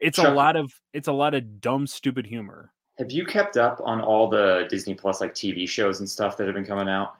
It's 0.00 0.18
a 0.18 0.30
lot 0.30 0.56
of 0.56 0.72
it's 0.92 1.08
a 1.08 1.12
lot 1.12 1.34
of 1.34 1.60
dumb 1.60 1.86
stupid 1.86 2.26
humor. 2.26 2.72
Have 2.98 3.10
you 3.12 3.24
kept 3.24 3.56
up 3.56 3.80
on 3.84 4.00
all 4.00 4.28
the 4.28 4.66
Disney 4.68 4.94
Plus 4.94 5.20
like 5.20 5.34
TV 5.34 5.68
shows 5.68 6.00
and 6.00 6.08
stuff 6.08 6.36
that 6.36 6.46
have 6.46 6.54
been 6.54 6.66
coming 6.66 6.88
out? 6.88 7.14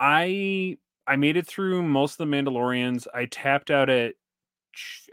I 0.00 0.78
I 1.06 1.16
made 1.16 1.36
it 1.36 1.46
through 1.46 1.82
most 1.82 2.12
of 2.20 2.28
the 2.28 2.36
Mandalorians. 2.36 3.06
I 3.14 3.26
tapped 3.26 3.70
out 3.70 3.88
at 3.90 4.14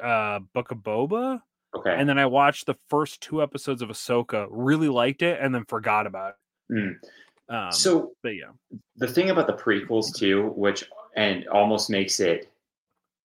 uh 0.01 0.39
Book 0.53 0.71
of 0.71 0.79
Boba, 0.79 1.41
Okay. 1.75 1.93
and 1.95 2.07
then 2.09 2.17
I 2.17 2.25
watched 2.25 2.65
the 2.65 2.75
first 2.89 3.21
two 3.21 3.41
episodes 3.43 3.81
of 3.81 3.89
Ahsoka. 3.89 4.47
Really 4.49 4.89
liked 4.89 5.21
it, 5.21 5.39
and 5.41 5.53
then 5.53 5.65
forgot 5.65 6.07
about 6.07 6.35
Mm. 6.71 6.95
it. 7.01 7.09
Um, 7.53 7.71
so 7.71 8.13
but 8.23 8.29
yeah, 8.29 8.51
the 8.95 9.07
thing 9.07 9.29
about 9.29 9.45
the 9.47 9.53
prequels 9.53 10.15
too, 10.15 10.47
which 10.55 10.85
and 11.15 11.47
almost 11.49 11.89
makes 11.89 12.19
it 12.19 12.49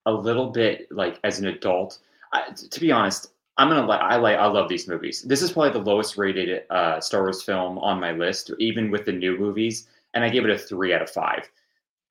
a 0.06 0.12
little 0.12 0.50
bit 0.50 0.90
like 0.90 1.20
as 1.24 1.38
an 1.38 1.46
adult. 1.46 1.98
I, 2.32 2.50
to 2.50 2.80
be 2.80 2.90
honest, 2.90 3.32
I'm 3.58 3.68
gonna 3.68 3.86
like 3.86 4.00
I 4.00 4.16
like 4.16 4.36
I 4.38 4.46
love 4.46 4.68
these 4.68 4.86
movies. 4.86 5.22
This 5.22 5.42
is 5.42 5.52
probably 5.52 5.70
the 5.72 5.78
lowest 5.90 6.18
rated 6.18 6.64
uh, 6.70 7.00
Star 7.00 7.22
Wars 7.22 7.42
film 7.42 7.78
on 7.78 7.98
my 8.00 8.12
list, 8.12 8.50
even 8.58 8.90
with 8.90 9.04
the 9.06 9.12
new 9.12 9.38
movies, 9.38 9.88
and 10.14 10.22
I 10.22 10.28
give 10.28 10.44
it 10.44 10.50
a 10.50 10.58
three 10.58 10.92
out 10.92 11.02
of 11.02 11.10
five. 11.10 11.48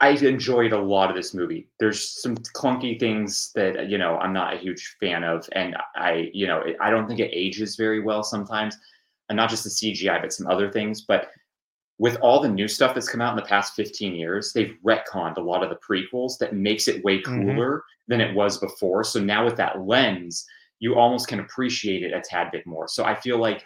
I 0.01 0.09
enjoyed 0.09 0.73
a 0.73 0.77
lot 0.81 1.09
of 1.09 1.15
this 1.15 1.33
movie. 1.33 1.69
There's 1.79 2.21
some 2.21 2.35
clunky 2.35 2.99
things 2.99 3.51
that 3.55 3.89
you 3.89 3.97
know 3.97 4.17
I'm 4.17 4.33
not 4.33 4.53
a 4.55 4.57
huge 4.57 4.97
fan 4.99 5.23
of, 5.23 5.47
and 5.51 5.75
I 5.95 6.31
you 6.33 6.47
know 6.47 6.63
I 6.81 6.89
don't 6.89 7.07
think 7.07 7.19
it 7.19 7.29
ages 7.31 7.75
very 7.75 7.99
well 8.01 8.23
sometimes, 8.23 8.77
and 9.29 9.35
not 9.37 9.49
just 9.49 9.63
the 9.63 9.69
CGI, 9.69 10.19
but 10.21 10.33
some 10.33 10.47
other 10.47 10.71
things. 10.71 11.01
But 11.01 11.29
with 11.99 12.17
all 12.17 12.41
the 12.41 12.49
new 12.49 12.67
stuff 12.67 12.93
that's 12.93 13.07
come 13.07 13.21
out 13.21 13.31
in 13.31 13.37
the 13.37 13.47
past 13.47 13.73
15 13.75 14.15
years, 14.15 14.51
they've 14.51 14.75
retconned 14.85 15.37
a 15.37 15.41
lot 15.41 15.63
of 15.63 15.69
the 15.69 15.77
prequels 15.77 16.37
that 16.39 16.53
makes 16.53 16.87
it 16.89 17.03
way 17.05 17.21
Mhm. 17.21 17.23
cooler 17.23 17.83
than 18.07 18.19
it 18.19 18.35
was 18.35 18.57
before. 18.57 19.03
So 19.05 19.21
now 19.21 19.45
with 19.45 19.55
that 19.57 19.79
lens, 19.87 20.45
you 20.79 20.95
almost 20.95 21.27
can 21.27 21.39
appreciate 21.39 22.03
it 22.03 22.13
a 22.13 22.21
tad 22.21 22.51
bit 22.51 22.65
more. 22.65 22.87
So 22.87 23.03
I 23.03 23.15
feel 23.15 23.37
like 23.37 23.63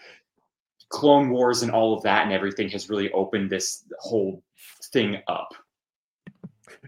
Clone 0.89 1.29
Wars 1.29 1.61
and 1.61 1.71
all 1.71 1.93
of 1.95 2.03
that 2.03 2.23
and 2.23 2.33
everything 2.33 2.69
has 2.69 2.89
really 2.89 3.11
opened 3.11 3.49
this 3.49 3.85
whole 3.99 4.43
thing 4.91 5.17
up. 5.27 5.49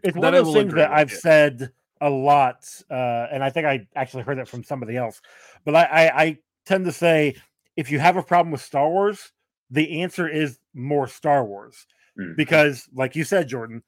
It's 0.03 0.15
one 0.15 0.21
That 0.21 0.33
of 0.35 0.45
those 0.45 0.53
things 0.53 0.73
that 0.73 0.91
I've 0.91 1.11
you. 1.11 1.17
said 1.17 1.71
a 2.01 2.09
lot, 2.09 2.67
uh, 2.89 3.27
and 3.31 3.43
I 3.43 3.49
think 3.49 3.67
I 3.67 3.87
actually 3.95 4.23
heard 4.23 4.37
that 4.37 4.47
from 4.47 4.63
somebody 4.63 4.97
else. 4.97 5.21
But 5.65 5.75
I, 5.75 5.83
I, 5.83 6.21
I 6.23 6.37
tend 6.65 6.85
to 6.85 6.91
say 6.91 7.35
if 7.77 7.91
you 7.91 7.99
have 7.99 8.17
a 8.17 8.23
problem 8.23 8.51
with 8.51 8.61
Star 8.61 8.89
Wars, 8.89 9.31
the 9.69 10.01
answer 10.01 10.27
is 10.27 10.59
more 10.73 11.07
Star 11.07 11.45
Wars 11.45 11.87
Mm. 12.19 12.35
because, 12.35 12.89
like 12.93 13.15
you 13.15 13.23
said, 13.23 13.47
Jordan, 13.47 13.81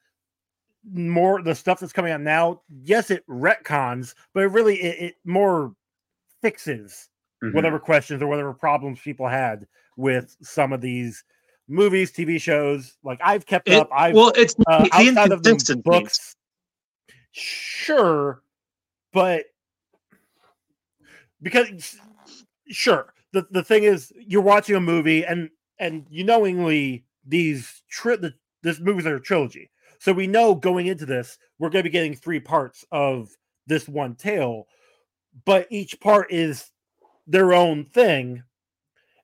more 0.90 1.42
the 1.42 1.54
stuff 1.56 1.80
that's 1.80 1.92
coming 1.92 2.14
out 2.14 2.22
now. 2.22 2.62
Yes, 2.70 3.12
it 3.12 3.28
retcons, 3.28 4.16
but 4.34 4.44
it 4.44 4.48
really 4.48 4.82
it, 4.82 5.02
it 5.02 5.16
more 5.26 5.74
fixes 6.44 7.10
Mhm. 7.42 7.54
whatever 7.56 7.80
questions 7.80 8.22
or 8.22 8.28
whatever 8.28 8.54
problems 8.54 9.00
people 9.02 9.28
had 9.28 9.66
with 9.98 10.36
some 10.42 10.72
of 10.74 10.82
these 10.82 11.24
movies, 11.68 12.12
TV 12.12 12.40
shows. 12.40 12.98
Like 13.04 13.20
I've 13.24 13.46
kept 13.46 13.68
It- 13.70 13.76
up. 13.76 13.90
I've 13.92 14.14
well, 14.14 14.32
it's 14.36 14.56
uh, 14.68 14.84
the 14.84 14.90
outside 14.94 15.32
of 15.32 15.42
the 15.44 15.82
books. 15.84 16.36
Sure, 17.32 18.44
but 19.12 19.46
because 21.42 21.98
sure, 22.70 23.14
the 23.32 23.46
the 23.52 23.64
thing 23.64 23.84
is, 23.84 24.12
you're 24.18 24.42
watching 24.42 24.76
a 24.76 24.80
movie 24.82 25.26
and 25.26 25.50
and 25.80 26.06
you 26.10 26.24
knowingly 26.24 27.06
these 27.26 27.82
tri- 27.90 28.18
the, 28.18 28.34
this 28.62 28.80
movies 28.80 29.06
are 29.06 29.16
a 29.16 29.22
trilogy, 29.22 29.70
so 30.00 30.14
we 30.14 30.28
know 30.28 30.54
going 30.56 30.88
into 30.88 31.06
this 31.06 31.38
we're 31.60 31.70
going 31.70 31.84
to 31.84 31.90
be 31.90 31.94
getting 31.94 32.16
three 32.16 32.40
parts 32.40 32.86
of 32.92 33.30
this 33.68 33.88
one 33.88 34.16
tale, 34.16 34.68
but 35.46 35.68
each 35.70 36.00
part 36.00 36.32
is 36.32 36.72
their 37.28 37.54
own 37.54 37.86
thing, 37.86 38.44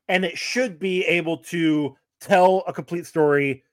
and 0.07 0.25
it 0.25 0.37
should 0.37 0.79
be 0.79 1.05
able 1.05 1.37
to 1.37 1.95
tell 2.19 2.63
a 2.67 2.73
complete 2.73 3.05
story 3.05 3.63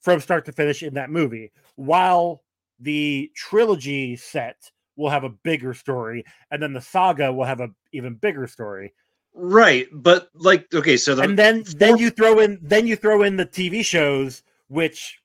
from 0.00 0.20
start 0.20 0.44
to 0.46 0.52
finish 0.52 0.82
in 0.82 0.94
that 0.94 1.10
movie 1.10 1.52
while 1.76 2.42
the 2.80 3.30
trilogy 3.36 4.16
set 4.16 4.70
will 4.96 5.08
have 5.08 5.24
a 5.24 5.28
bigger 5.28 5.72
story 5.72 6.24
and 6.50 6.62
then 6.62 6.72
the 6.72 6.80
saga 6.80 7.32
will 7.32 7.44
have 7.44 7.60
a 7.60 7.68
even 7.92 8.14
bigger 8.14 8.46
story. 8.46 8.92
Right, 9.34 9.86
but 9.92 10.28
like 10.34 10.72
okay, 10.74 10.96
so 10.96 11.14
the 11.14 11.22
and 11.22 11.38
then 11.38 11.64
then 11.76 11.96
you 11.96 12.10
throw 12.10 12.40
in 12.40 12.58
then 12.60 12.86
you 12.86 12.96
throw 12.96 13.22
in 13.22 13.36
the 13.36 13.46
tv 13.46 13.82
shows 13.82 14.42
which 14.68 15.18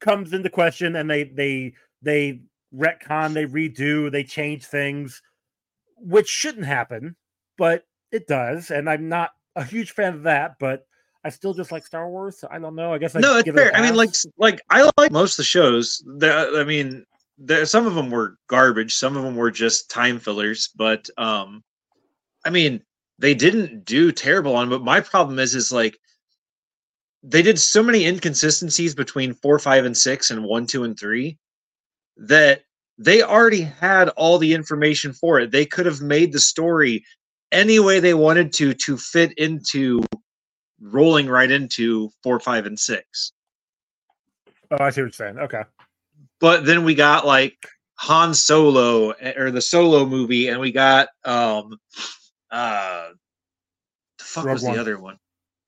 comes 0.00 0.32
into 0.32 0.48
question 0.48 0.96
and 0.96 1.10
they 1.10 1.24
they 1.24 1.74
they 2.00 2.40
retcon 2.74 3.34
they 3.34 3.44
redo 3.44 4.10
they 4.10 4.24
change 4.24 4.64
things 4.64 5.20
which 6.00 6.28
shouldn't 6.28 6.66
happen 6.66 7.14
but 7.58 7.84
it 8.12 8.26
does 8.26 8.70
and 8.70 8.88
i'm 8.88 9.08
not 9.08 9.30
a 9.56 9.64
huge 9.64 9.92
fan 9.92 10.14
of 10.14 10.22
that 10.22 10.54
but 10.58 10.86
i 11.24 11.28
still 11.28 11.52
just 11.54 11.72
like 11.72 11.86
star 11.86 12.08
wars 12.08 12.38
so 12.38 12.48
i 12.50 12.58
don't 12.58 12.74
know 12.74 12.92
i 12.92 12.98
guess 12.98 13.14
I'd 13.14 13.22
no, 13.22 13.36
it's 13.36 13.44
give 13.44 13.56
it 13.56 13.58
fair. 13.58 13.76
I 13.76 13.82
mean, 13.82 13.94
like 13.94 14.10
like 14.38 14.62
I 14.70 14.88
like 14.96 15.12
most 15.12 15.34
of 15.34 15.36
the 15.38 15.44
shows. 15.44 16.02
There, 16.06 16.56
I 16.56 16.64
mean, 16.64 17.04
there 17.40 17.64
some 17.64 17.86
of 17.86 17.94
them 17.94 18.10
were 18.10 18.36
garbage. 18.48 18.94
Some 18.94 19.16
of 19.16 19.24
them 19.24 19.34
were 19.34 19.50
just 19.50 19.90
time 19.90 20.18
fillers. 20.18 20.68
But 20.76 21.08
um, 21.16 21.64
I 22.44 22.50
mean, 22.50 22.82
they 23.18 23.34
didn't 23.34 23.84
do 23.84 24.12
terrible 24.12 24.54
on. 24.54 24.68
But 24.68 24.84
my 24.84 25.00
problem 25.00 25.38
is, 25.38 25.54
is 25.54 25.72
like 25.72 25.98
they 27.22 27.42
did 27.42 27.58
so 27.58 27.82
many 27.82 28.06
inconsistencies 28.06 28.94
between 28.94 29.34
four, 29.34 29.58
five, 29.58 29.84
and 29.84 29.96
six, 29.96 30.30
and 30.30 30.44
one, 30.44 30.66
two, 30.66 30.84
and 30.84 30.98
three 30.98 31.38
that 32.18 32.62
they 33.00 33.22
already 33.22 33.62
had 33.62 34.10
all 34.10 34.36
the 34.38 34.52
information 34.52 35.14
for 35.14 35.40
it. 35.40 35.50
They 35.50 35.64
could 35.64 35.86
have 35.86 36.02
made 36.02 36.32
the 36.32 36.38
story 36.40 37.02
any 37.50 37.80
way 37.80 37.98
they 37.98 38.14
wanted 38.14 38.52
to 38.52 38.74
to 38.74 38.96
fit 38.98 39.32
into 39.38 40.02
rolling 40.80 41.26
right 41.28 41.50
into 41.50 42.10
four, 42.22 42.38
five, 42.38 42.66
and 42.66 42.78
six. 42.78 43.32
oh 44.70 44.76
i 44.84 44.90
see 44.90 45.00
what 45.00 45.06
you're 45.06 45.12
saying 45.12 45.38
okay 45.38 45.62
But 46.40 46.64
then 46.66 46.84
we 46.84 46.94
got 46.94 47.26
like 47.26 47.56
Han 47.96 48.32
Solo 48.34 49.10
eh, 49.10 49.32
or 49.36 49.50
the 49.50 49.60
Solo 49.60 50.06
movie, 50.06 50.48
and 50.48 50.60
we 50.60 50.70
got 50.70 51.08
um 51.24 51.78
uh 52.50 53.08
the 54.18 54.24
fuck 54.24 54.44
Rogue 54.44 54.54
was 54.54 54.62
One. 54.62 54.74
the 54.74 54.80
other 54.80 54.98
one? 54.98 55.16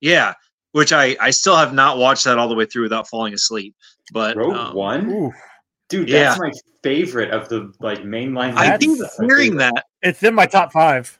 Yeah, 0.00 0.34
which 0.72 0.92
I 0.92 1.16
I 1.20 1.30
still 1.30 1.56
have 1.56 1.72
not 1.72 1.96
watched 1.98 2.24
that 2.24 2.38
all 2.38 2.48
the 2.48 2.54
way 2.54 2.66
through 2.66 2.82
without 2.84 3.08
falling 3.08 3.34
asleep. 3.34 3.74
But 4.12 4.36
Rogue 4.36 4.54
um, 4.54 4.74
One, 4.74 5.10
Ooh, 5.10 5.32
dude, 5.92 6.08
Yeah. 6.08 6.24
that's 6.24 6.40
my 6.40 6.50
favorite 6.82 7.30
of 7.30 7.48
the 7.48 7.72
like 7.80 8.00
mainline. 8.02 8.54
I 8.56 8.66
That's 8.70 8.80
keep 8.80 8.88
movies. 8.90 9.02
That's 9.02 9.18
my 9.20 9.26
hearing 9.26 9.56
that. 9.56 9.84
it's 10.02 10.22
in 10.22 10.34
my 10.34 10.46
top 10.46 10.72
five 10.72 11.18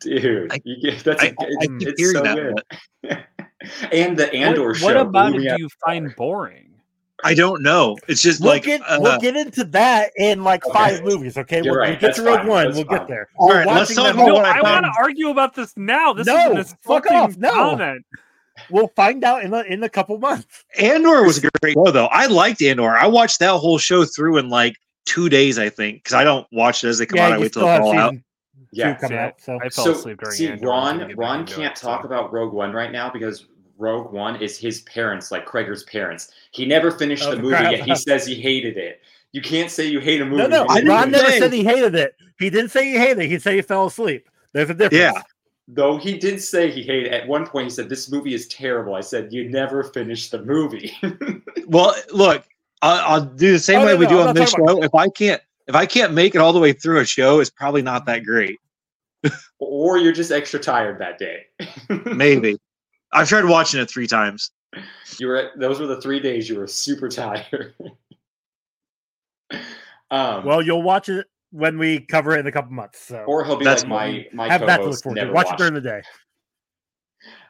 dude. 0.00 0.52
I- 0.52 0.60
you 0.64 0.92
that's 0.92 1.22
I, 1.22 1.26
a- 1.26 1.30
I 1.30 1.34
it's, 1.80 2.00
it's 2.00 2.12
so 2.12 2.22
that. 2.22 2.36
good. 3.02 3.24
and 3.92 4.16
the 4.16 4.32
Andor 4.32 4.68
what, 4.68 4.76
show. 4.76 4.84
what 4.86 4.96
about 4.96 5.34
it 5.34 5.40
do 5.40 5.56
you 5.58 5.68
find 5.84 6.14
boring? 6.16 6.66
I 7.22 7.34
don't 7.34 7.62
know. 7.62 7.98
It's 8.08 8.22
just 8.22 8.40
we'll 8.40 8.52
like 8.52 8.62
get 8.62 8.80
uh, 8.88 8.96
we'll 8.98 9.18
get 9.20 9.36
into 9.36 9.64
that 9.64 10.10
in 10.16 10.42
like 10.42 10.64
Okay. 10.66 10.72
five 10.78 11.04
movies 11.04 11.36
okay 11.36 11.60
You're 11.62 11.74
we'll, 11.74 11.80
right, 11.80 12.00
get 12.00 12.14
to 12.16 12.22
rogue 12.22 12.38
fine, 12.38 12.46
one 12.48 12.64
that's 12.66 12.76
we'll 12.78 12.86
fine. 12.86 12.98
get 13.00 13.08
there 13.08 13.28
All 13.36 13.48
let's 13.48 13.94
talk 13.94 14.14
about 14.14 14.16
No, 14.16 14.22
all 14.28 14.32
what 14.36 14.42
the 14.44 14.48
I 14.48 14.58
I 14.58 14.72
want 14.72 14.86
to 14.86 14.92
argue 14.98 15.28
about 15.28 15.54
this 15.54 15.74
now. 15.76 16.14
This 16.14 16.26
No, 16.26 16.52
is 16.52 16.56
this 16.56 16.70
fuck 16.82 17.04
fucking 17.04 17.16
off, 17.18 17.36
no. 17.36 17.52
comment. 17.52 18.06
We'll 18.68 18.88
find 18.96 19.24
out 19.24 19.42
in 19.44 19.52
a, 19.54 19.60
in 19.62 19.82
a 19.82 19.88
couple 19.88 20.18
months 20.18 20.64
Andor 20.78 21.24
was 21.24 21.38
a 21.42 21.48
great 21.62 21.74
show 21.74 21.90
though. 21.90 22.06
I 22.06 22.26
liked 22.26 22.60
Andor. 22.62 22.96
I 22.96 23.06
watched 23.06 23.38
that 23.40 23.52
whole 23.58 23.78
show 23.78 24.04
through 24.04 24.38
in 24.38 24.48
like 24.48 24.76
two 25.06 25.28
days, 25.28 25.58
I 25.58 25.68
think, 25.68 26.02
because 26.04 26.14
I 26.14 26.24
don't 26.24 26.46
watch 26.52 26.84
it 26.84 26.88
as 26.88 26.98
they 26.98 27.06
come 27.06 27.18
out. 27.20 27.32
I 27.32 27.36
you 27.36 27.40
wait 27.42 27.52
till 27.52 27.62
still 27.62 27.68
it's 27.68 27.72
have 27.78 27.82
all 27.82 27.98
out. 27.98 28.14
Yeah, 28.72 28.94
two 28.94 29.00
coming 29.00 29.16
see, 29.18 29.20
out. 29.20 29.40
So 29.40 29.56
I 29.62 29.68
fell 29.68 29.84
so 29.86 29.90
asleep 29.92 30.18
during 30.20 30.36
see, 30.36 30.46
Andor 30.48 30.56
and 30.58 30.64
Ron 30.68 30.98
didn't 30.98 31.08
get 31.08 31.16
back 31.18 31.24
Ron 31.26 31.40
into 31.40 31.54
can't 31.56 31.76
it, 31.76 31.80
talk 31.80 32.02
so- 32.02 32.06
about 32.06 32.32
Rogue 32.32 32.52
One 32.52 32.72
right 32.72 32.92
now 32.92 33.10
because 33.10 33.46
Rogue 33.78 34.12
One 34.12 34.36
is 34.42 34.58
his 34.58 34.82
parents, 34.82 35.30
like 35.32 35.46
Kreger's 35.46 35.82
parents. 35.84 36.30
He 36.52 36.66
never 36.66 36.90
finished 36.90 37.24
Oh, 37.26 37.34
the 37.34 37.42
movie 37.42 37.56
crap. 37.56 37.72
yet. 37.72 37.84
He 37.86 37.96
says 37.96 38.26
he 38.26 38.34
hated 38.34 38.76
it. 38.76 39.00
You 39.32 39.40
can't 39.42 39.70
say 39.70 39.86
you 39.86 40.00
hate 40.00 40.20
a 40.20 40.24
movie. 40.24 40.42
no, 40.42 40.46
no, 40.48 40.62
I 40.68 40.76
didn't 40.76 40.76
didn't 40.76 40.88
Ron 40.90 41.10
never 41.10 41.26
say- 41.30 41.38
said 41.40 41.52
he 41.52 41.64
hated 41.64 41.94
it. 41.94 42.14
He 42.38 42.50
didn't 42.50 42.70
say 42.70 42.84
he 42.92 42.96
hated 42.96 43.18
it. 43.24 43.28
He 43.28 43.38
said 43.38 43.54
he 43.54 43.62
fell 43.62 43.86
asleep. 43.86 44.28
There's 44.52 44.70
a 44.70 44.74
difference. 44.74 44.94
Yeah. 44.94 45.22
Though 45.72 45.98
he 45.98 46.18
did 46.18 46.42
say 46.42 46.70
he 46.70 46.82
hated 46.82 47.12
at 47.12 47.28
one 47.28 47.46
point 47.46 47.64
he 47.66 47.70
said 47.70 47.88
this 47.88 48.10
movie 48.10 48.34
is 48.34 48.48
terrible. 48.48 48.94
I 48.94 49.00
said 49.02 49.32
you 49.32 49.48
never 49.48 49.84
finished 49.84 50.30
the 50.30 50.42
movie. 50.42 50.92
Well, 51.66 51.94
look, 52.12 52.44
I'll, 52.82 53.14
I'll 53.14 53.24
do 53.24 53.52
the 53.52 53.58
same 53.60 53.80
Oh, 53.82 53.86
way 53.86 53.92
no, 53.92 53.98
we 53.98 54.04
no, 54.06 54.10
do 54.10 54.20
I'm 54.20 54.28
on 54.28 54.34
this 54.34 54.50
talking 54.50 54.66
show. 54.66 54.82
If 54.82 54.92
I 54.92 55.08
can't, 55.08 55.40
if 55.68 55.76
I 55.76 55.86
can't 55.86 56.12
make 56.12 56.34
it 56.34 56.38
all 56.38 56.52
the 56.52 56.58
way 56.58 56.72
through 56.72 56.98
a 56.98 57.04
show, 57.04 57.38
it's 57.38 57.50
probably 57.50 57.80
not 57.82 58.06
that 58.06 58.24
great. 58.24 58.58
or 59.60 59.96
you're 59.98 60.12
just 60.12 60.32
extra 60.32 60.58
tired 60.58 60.98
that 61.00 61.18
day. 61.18 61.46
Maybe. 62.16 62.56
I've 63.12 63.28
tried 63.28 63.44
watching 63.44 63.80
it 63.80 63.88
three 63.88 64.08
times. 64.08 64.50
you 65.20 65.28
were 65.28 65.50
those 65.56 65.78
were 65.78 65.86
the 65.86 66.00
three 66.00 66.18
days 66.18 66.48
you 66.48 66.58
were 66.58 66.66
super 66.66 67.08
tired. 67.08 67.74
um 70.10 70.44
Well, 70.44 70.62
you'll 70.62 70.82
watch 70.82 71.08
it 71.08 71.26
when 71.50 71.78
we 71.78 72.00
cover 72.00 72.32
it 72.36 72.40
in 72.40 72.46
a 72.46 72.52
couple 72.52 72.72
months. 72.72 73.00
So 73.00 73.24
or 73.26 73.44
he'll 73.44 73.56
be 73.56 73.64
That's 73.64 73.82
like 73.82 73.88
my 73.88 74.26
my 74.32 74.48
have 74.48 74.60
that 74.62 74.66
to 74.78 74.82
look 74.82 74.82
co-host 74.82 75.02
forward 75.04 75.16
to. 75.16 75.22
never 75.22 75.32
Watch 75.34 75.50
it 75.52 75.58
during 75.58 75.74
the 75.74 75.80
day. 75.80 76.02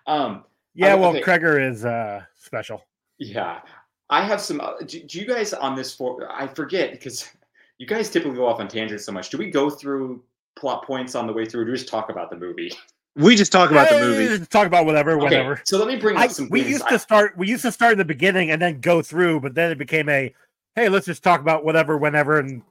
Um 0.07 0.45
Yeah, 0.75 0.93
Okay, 0.95 1.01
well, 1.01 1.11
okay. 1.11 1.23
Kreger 1.23 1.61
is 1.71 1.85
uh 1.85 2.23
special. 2.39 2.85
Yeah, 3.19 3.61
I 4.09 4.25
have 4.25 4.41
some. 4.41 4.61
uh, 4.61 4.79
Do, 4.87 5.01
do 5.03 5.19
you 5.21 5.27
guys 5.27 5.53
on 5.53 5.75
this 5.77 5.95
for? 5.95 6.27
I 6.33 6.47
forget 6.49 6.91
because 6.93 7.29
you 7.79 7.87
guys 7.87 8.11
typically 8.11 8.37
go 8.37 8.47
off 8.47 8.61
on 8.61 8.69
tangents 8.69 9.05
so 9.05 9.13
much. 9.13 9.31
Do 9.31 9.39
we 9.39 9.51
go 9.51 9.69
through 9.71 10.23
plot 10.57 10.85
points 10.87 11.15
on 11.15 11.27
the 11.27 11.33
way 11.33 11.45
through? 11.45 11.63
Or 11.63 11.65
do 11.67 11.73
we 11.73 11.77
just 11.79 11.89
talk 11.91 12.09
about 12.11 12.31
the 12.31 12.37
movie? 12.37 12.73
We 13.17 13.35
just 13.35 13.51
talk 13.51 13.73
about 13.73 13.89
the 13.89 13.97
Eh, 13.97 14.01
movie. 14.01 14.47
Talk 14.47 14.69
about 14.69 14.87
whatever, 14.87 15.11
Okay, 15.17 15.25
whatever. 15.25 15.61
so 15.65 15.79
let 15.79 15.89
me 15.89 15.97
bring 15.97 16.15
up 16.15 16.23
I, 16.23 16.27
some 16.29 16.49
we 16.49 16.61
things. 16.61 16.71
used 16.75 16.85
I- 16.87 16.91
to 16.91 16.99
start. 17.01 17.37
We 17.37 17.49
used 17.49 17.63
to 17.63 17.73
start 17.73 17.93
in 17.93 17.99
the 17.99 18.05
beginning 18.05 18.53
and 18.53 18.63
then 18.63 18.81
go 18.81 19.03
through, 19.03 19.41
but 19.41 19.53
then 19.57 19.73
it 19.73 19.79
became 19.79 20.09
a, 20.09 20.33
hey, 20.77 20.89
let's 20.89 21.07
just 21.07 21.23
talk 21.25 21.41
about 21.41 21.65
whatever, 21.65 21.99
whenever, 21.99 22.39
and 22.39 22.63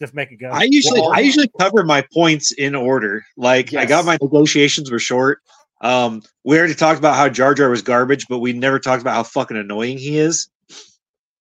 just 0.00 0.14
make 0.14 0.30
it 0.32 0.36
go. 0.36 0.48
I 0.50 0.64
usually 0.70 1.00
Well- 1.00 1.12
I 1.14 1.20
usually 1.20 1.50
cover 1.58 1.82
my 1.84 2.04
points 2.12 2.52
in 2.52 2.74
order. 2.74 3.24
Like 3.36 3.74
I 3.74 3.84
got 3.86 4.04
my 4.04 4.18
negotiations 4.20 4.90
were 4.90 4.98
short. 4.98 5.40
Um, 5.80 6.22
we 6.44 6.58
already 6.58 6.74
talked 6.74 6.98
about 6.98 7.16
how 7.16 7.28
Jar 7.28 7.54
Jar 7.54 7.68
was 7.68 7.82
garbage, 7.82 8.26
but 8.28 8.38
we 8.38 8.52
never 8.52 8.78
talked 8.78 9.02
about 9.02 9.14
how 9.14 9.22
fucking 9.22 9.56
annoying 9.56 9.98
he 9.98 10.18
is. 10.18 10.48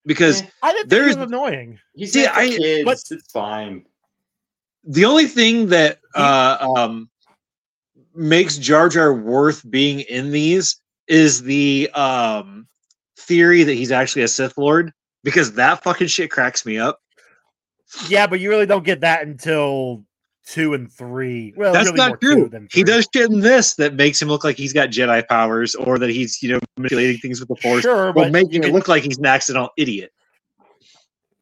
Because 0.05 0.43
I 0.61 0.71
didn't 0.71 0.81
think 0.81 0.89
there's- 0.89 1.15
it 1.15 1.19
was 1.19 1.27
annoying. 1.27 1.79
he's 1.95 2.13
See, 2.13 2.23
not 2.23 2.35
for 2.35 2.39
I- 2.41 2.49
kids. 2.49 2.85
but- 2.85 3.17
it's 3.17 3.31
fine. 3.31 3.85
the 4.83 5.05
only 5.05 5.25
thing 5.25 5.67
that 5.69 5.99
uh, 6.13 6.57
um, 6.77 7.09
makes 8.13 8.57
Jar 8.57 8.87
Jar 8.87 9.13
worth 9.13 9.67
being 9.69 10.01
in 10.01 10.31
these 10.31 10.77
is 11.07 11.41
the 11.43 11.89
um, 11.93 12.67
theory 13.17 13.63
that 13.63 13.73
he's 13.73 13.91
actually 13.91 14.21
a 14.23 14.27
Sith 14.27 14.57
Lord, 14.57 14.93
because 15.23 15.53
that 15.53 15.83
fucking 15.83 16.07
shit 16.07 16.29
cracks 16.31 16.65
me 16.65 16.77
up. 16.77 16.99
Yeah, 18.09 18.27
but 18.27 18.39
you 18.39 18.49
really 18.49 18.65
don't 18.65 18.83
get 18.83 19.01
that 19.01 19.25
until 19.25 20.03
two 20.45 20.73
and 20.73 20.91
three. 20.91 21.53
Well, 21.55 21.73
That's 21.73 21.85
really 21.85 21.97
not 21.97 22.21
true. 22.21 22.49
He 22.71 22.83
does 22.83 23.07
shit 23.13 23.29
in 23.29 23.39
this 23.39 23.75
that 23.75 23.95
makes 23.95 24.21
him 24.21 24.27
look 24.27 24.43
like 24.43 24.57
he's 24.57 24.73
got 24.73 24.89
Jedi 24.89 25.27
powers, 25.27 25.75
or 25.75 25.97
that 25.99 26.09
he's 26.09 26.41
you 26.41 26.53
know 26.53 26.59
manipulating 26.77 27.17
things 27.17 27.39
with 27.39 27.49
the 27.49 27.55
Force, 27.55 27.81
Sure, 27.81 28.13
but 28.13 28.25
but 28.25 28.31
making 28.31 28.63
it 28.63 28.73
look 28.73 28.87
like 28.87 29.03
he's 29.03 29.17
an 29.17 29.25
accidental 29.25 29.69
idiot. 29.77 30.11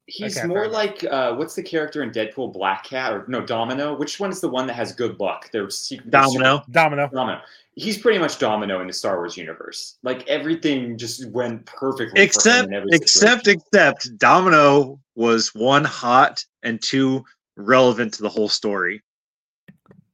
He's 0.06 0.38
Okay, 0.38 0.48
more 0.48 0.68
like 0.68 1.04
uh, 1.06 1.34
what's 1.36 1.56
the 1.56 1.64
character 1.64 2.04
in 2.04 2.12
Deadpool? 2.12 2.54
Black 2.54 2.84
Cat 2.84 3.14
or 3.14 3.26
no 3.28 3.42
Domino? 3.42 3.96
Which 3.96 4.20
one 4.20 4.32
is 4.32 4.42
the 4.42 4.50
one 4.50 4.68
that 4.68 4.74
has 4.74 4.92
good 4.92 5.20
luck? 5.20 5.50
They're 5.52 5.70
secret. 5.70 6.12
Domino. 6.12 6.64
Domino. 6.70 7.10
Domino. 7.10 7.42
He's 7.76 7.98
pretty 7.98 8.20
much 8.20 8.38
Domino 8.38 8.82
in 8.82 8.88
the 8.88 8.94
Star 8.94 9.18
Wars 9.18 9.36
universe. 9.36 9.98
Like 10.04 10.28
everything 10.28 10.98
just 10.98 11.28
went 11.32 11.66
perfectly. 11.66 12.10
for 12.12 12.18
him 12.18 12.24
Except, 12.26 12.72
in 12.72 12.84
except, 12.92 13.46
situation. 13.46 13.62
except, 13.74 14.18
Domino 14.20 15.00
was 15.16 15.54
one 15.56 15.84
hot 15.84 16.44
and 16.62 16.82
two 16.82 17.24
relevant 17.58 18.14
to 18.16 18.22
the 18.22 18.30
whole 18.30 18.50
story. 18.50 19.02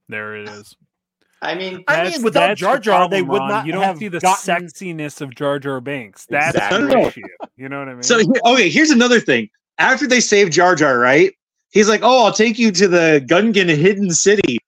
There 0.08 0.36
it 0.36 0.48
is. 0.48 0.74
I 1.42 1.54
mean, 1.54 1.84
I 1.88 2.02
mean, 2.02 2.04
That's- 2.04 2.22
without 2.22 2.46
that's 2.48 2.60
Jar 2.60 2.76
the 2.76 2.82
Jar, 2.82 3.08
they 3.08 3.22
would 3.22 3.38
Ron. 3.38 3.48
not 3.48 3.66
You 3.66 3.72
don't 3.72 3.82
have 3.82 3.98
see 3.98 4.08
the 4.08 4.20
gotten- 4.20 4.66
sexiness 4.66 5.20
of 5.20 5.34
Jar 5.34 5.58
Jar 5.58 5.80
Binks. 5.80 6.26
That's 6.28 6.54
Exactly. 6.54 6.86
the 6.88 6.98
issue. 7.08 7.22
You 7.56 7.68
know 7.68 7.78
what 7.78 7.88
I 7.88 7.92
mean? 7.94 8.02
So 8.02 8.20
okay, 8.46 8.68
here's 8.68 8.90
another 8.90 9.20
thing. 9.20 9.48
After 9.78 10.06
they 10.06 10.20
save 10.20 10.50
Jar 10.50 10.74
Jar, 10.74 10.98
right? 10.98 11.32
He's 11.70 11.88
like, 11.88 12.00
"Oh, 12.02 12.24
I'll 12.26 12.32
take 12.32 12.58
you 12.58 12.70
to 12.72 12.88
the 12.88 13.24
Gungan 13.26 13.74
hidden 13.74 14.10
city." 14.10 14.58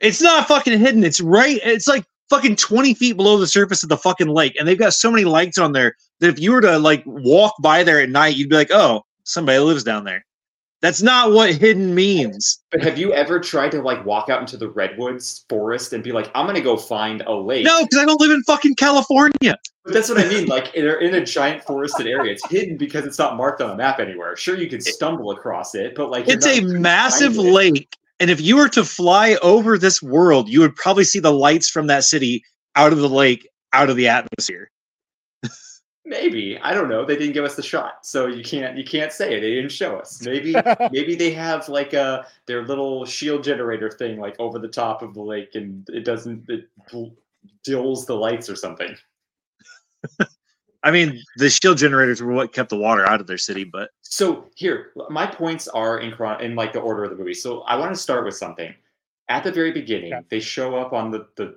It's 0.00 0.20
not 0.20 0.48
fucking 0.48 0.78
hidden. 0.78 1.04
It's 1.04 1.20
right. 1.20 1.58
It's 1.64 1.86
like 1.86 2.04
fucking 2.30 2.56
twenty 2.56 2.94
feet 2.94 3.16
below 3.16 3.36
the 3.36 3.46
surface 3.46 3.82
of 3.82 3.88
the 3.88 3.96
fucking 3.98 4.28
lake, 4.28 4.56
and 4.58 4.66
they've 4.66 4.78
got 4.78 4.94
so 4.94 5.10
many 5.10 5.24
lights 5.24 5.58
on 5.58 5.72
there 5.72 5.94
that 6.20 6.30
if 6.30 6.38
you 6.38 6.52
were 6.52 6.60
to 6.62 6.78
like 6.78 7.02
walk 7.04 7.54
by 7.60 7.82
there 7.82 8.00
at 8.00 8.08
night, 8.08 8.36
you'd 8.36 8.48
be 8.48 8.56
like, 8.56 8.70
"Oh, 8.72 9.04
somebody 9.24 9.58
lives 9.58 9.84
down 9.84 10.04
there." 10.04 10.24
That's 10.82 11.02
not 11.02 11.32
what 11.32 11.54
hidden 11.54 11.94
means. 11.94 12.58
but 12.70 12.82
have 12.82 12.96
you 12.96 13.12
ever 13.12 13.38
tried 13.38 13.70
to 13.72 13.82
like 13.82 14.04
walk 14.06 14.30
out 14.30 14.40
into 14.40 14.56
the 14.56 14.70
redwoods 14.70 15.44
forest 15.48 15.92
and 15.92 16.02
be 16.02 16.10
like, 16.10 16.30
I'm 16.34 16.46
gonna 16.46 16.62
go 16.62 16.76
find 16.76 17.20
a 17.22 17.34
lake? 17.34 17.66
No, 17.66 17.82
because 17.82 17.98
I 18.02 18.06
don't 18.06 18.20
live 18.20 18.30
in 18.30 18.42
fucking 18.44 18.76
California. 18.76 19.58
But 19.84 19.92
that's 19.92 20.08
what 20.08 20.18
I 20.18 20.28
mean. 20.28 20.46
Like 20.46 20.72
they're 20.72 21.00
in 21.00 21.14
a 21.14 21.24
giant 21.24 21.64
forested 21.64 22.06
area. 22.06 22.32
It's 22.32 22.48
hidden 22.48 22.78
because 22.78 23.04
it's 23.04 23.18
not 23.18 23.36
marked 23.36 23.60
on 23.60 23.70
a 23.70 23.76
map 23.76 24.00
anywhere. 24.00 24.36
Sure, 24.36 24.56
you 24.56 24.70
could 24.70 24.82
stumble 24.82 25.32
across 25.32 25.74
it, 25.74 25.94
but 25.94 26.10
like 26.10 26.28
It's 26.28 26.46
a 26.46 26.62
massive 26.62 27.36
lake, 27.36 27.94
and 28.20 28.30
if 28.30 28.40
you 28.40 28.56
were 28.56 28.68
to 28.68 28.84
fly 28.84 29.36
over 29.42 29.78
this 29.78 30.02
world, 30.02 30.48
you 30.48 30.60
would 30.60 30.76
probably 30.76 31.04
see 31.04 31.18
the 31.18 31.32
lights 31.32 31.68
from 31.70 31.86
that 31.86 32.04
city 32.04 32.44
out 32.76 32.92
of 32.92 32.98
the 32.98 33.08
lake, 33.08 33.48
out 33.72 33.88
of 33.88 33.96
the 33.96 34.08
atmosphere. 34.08 34.70
Maybe 36.04 36.58
I 36.58 36.74
don't 36.74 36.88
know. 36.88 37.04
They 37.04 37.16
didn't 37.16 37.34
give 37.34 37.44
us 37.44 37.54
the 37.56 37.62
shot, 37.62 38.04
so 38.04 38.26
you 38.26 38.42
can't 38.42 38.76
you 38.76 38.84
can't 38.84 39.12
say 39.12 39.36
it. 39.36 39.40
They 39.40 39.54
didn't 39.54 39.70
show 39.72 39.96
us. 39.96 40.20
Maybe 40.22 40.54
maybe 40.92 41.14
they 41.14 41.30
have 41.32 41.68
like 41.68 41.92
a 41.92 42.26
their 42.46 42.64
little 42.64 43.04
shield 43.04 43.44
generator 43.44 43.90
thing 43.90 44.18
like 44.18 44.34
over 44.38 44.58
the 44.58 44.68
top 44.68 45.02
of 45.02 45.14
the 45.14 45.22
lake, 45.22 45.54
and 45.54 45.88
it 45.90 46.04
doesn't 46.04 46.48
it 46.48 46.68
bl- 46.90 47.14
dills 47.64 48.06
the 48.06 48.14
lights 48.14 48.50
or 48.50 48.56
something. 48.56 48.96
I 50.82 50.90
mean, 50.90 51.22
the 51.36 51.50
shield 51.50 51.78
generators 51.78 52.22
were 52.22 52.32
what 52.32 52.52
kept 52.52 52.70
the 52.70 52.76
water 52.76 53.06
out 53.06 53.20
of 53.20 53.26
their 53.26 53.38
city, 53.38 53.64
but 53.64 53.90
So 54.02 54.46
here, 54.56 54.92
my 55.10 55.26
points 55.26 55.68
are 55.68 55.98
in 56.00 56.10
chron- 56.12 56.40
in 56.42 56.54
like 56.54 56.72
the 56.72 56.80
order 56.80 57.04
of 57.04 57.10
the 57.10 57.16
movie. 57.16 57.34
So 57.34 57.60
I 57.62 57.76
want 57.76 57.94
to 57.94 58.00
start 58.00 58.24
with 58.24 58.34
something. 58.36 58.74
At 59.28 59.44
the 59.44 59.52
very 59.52 59.72
beginning, 59.72 60.10
Yeah. 60.10 60.22
they 60.28 60.40
show 60.40 60.76
up 60.76 60.92
on 60.92 61.10
the 61.10 61.26
the 61.36 61.56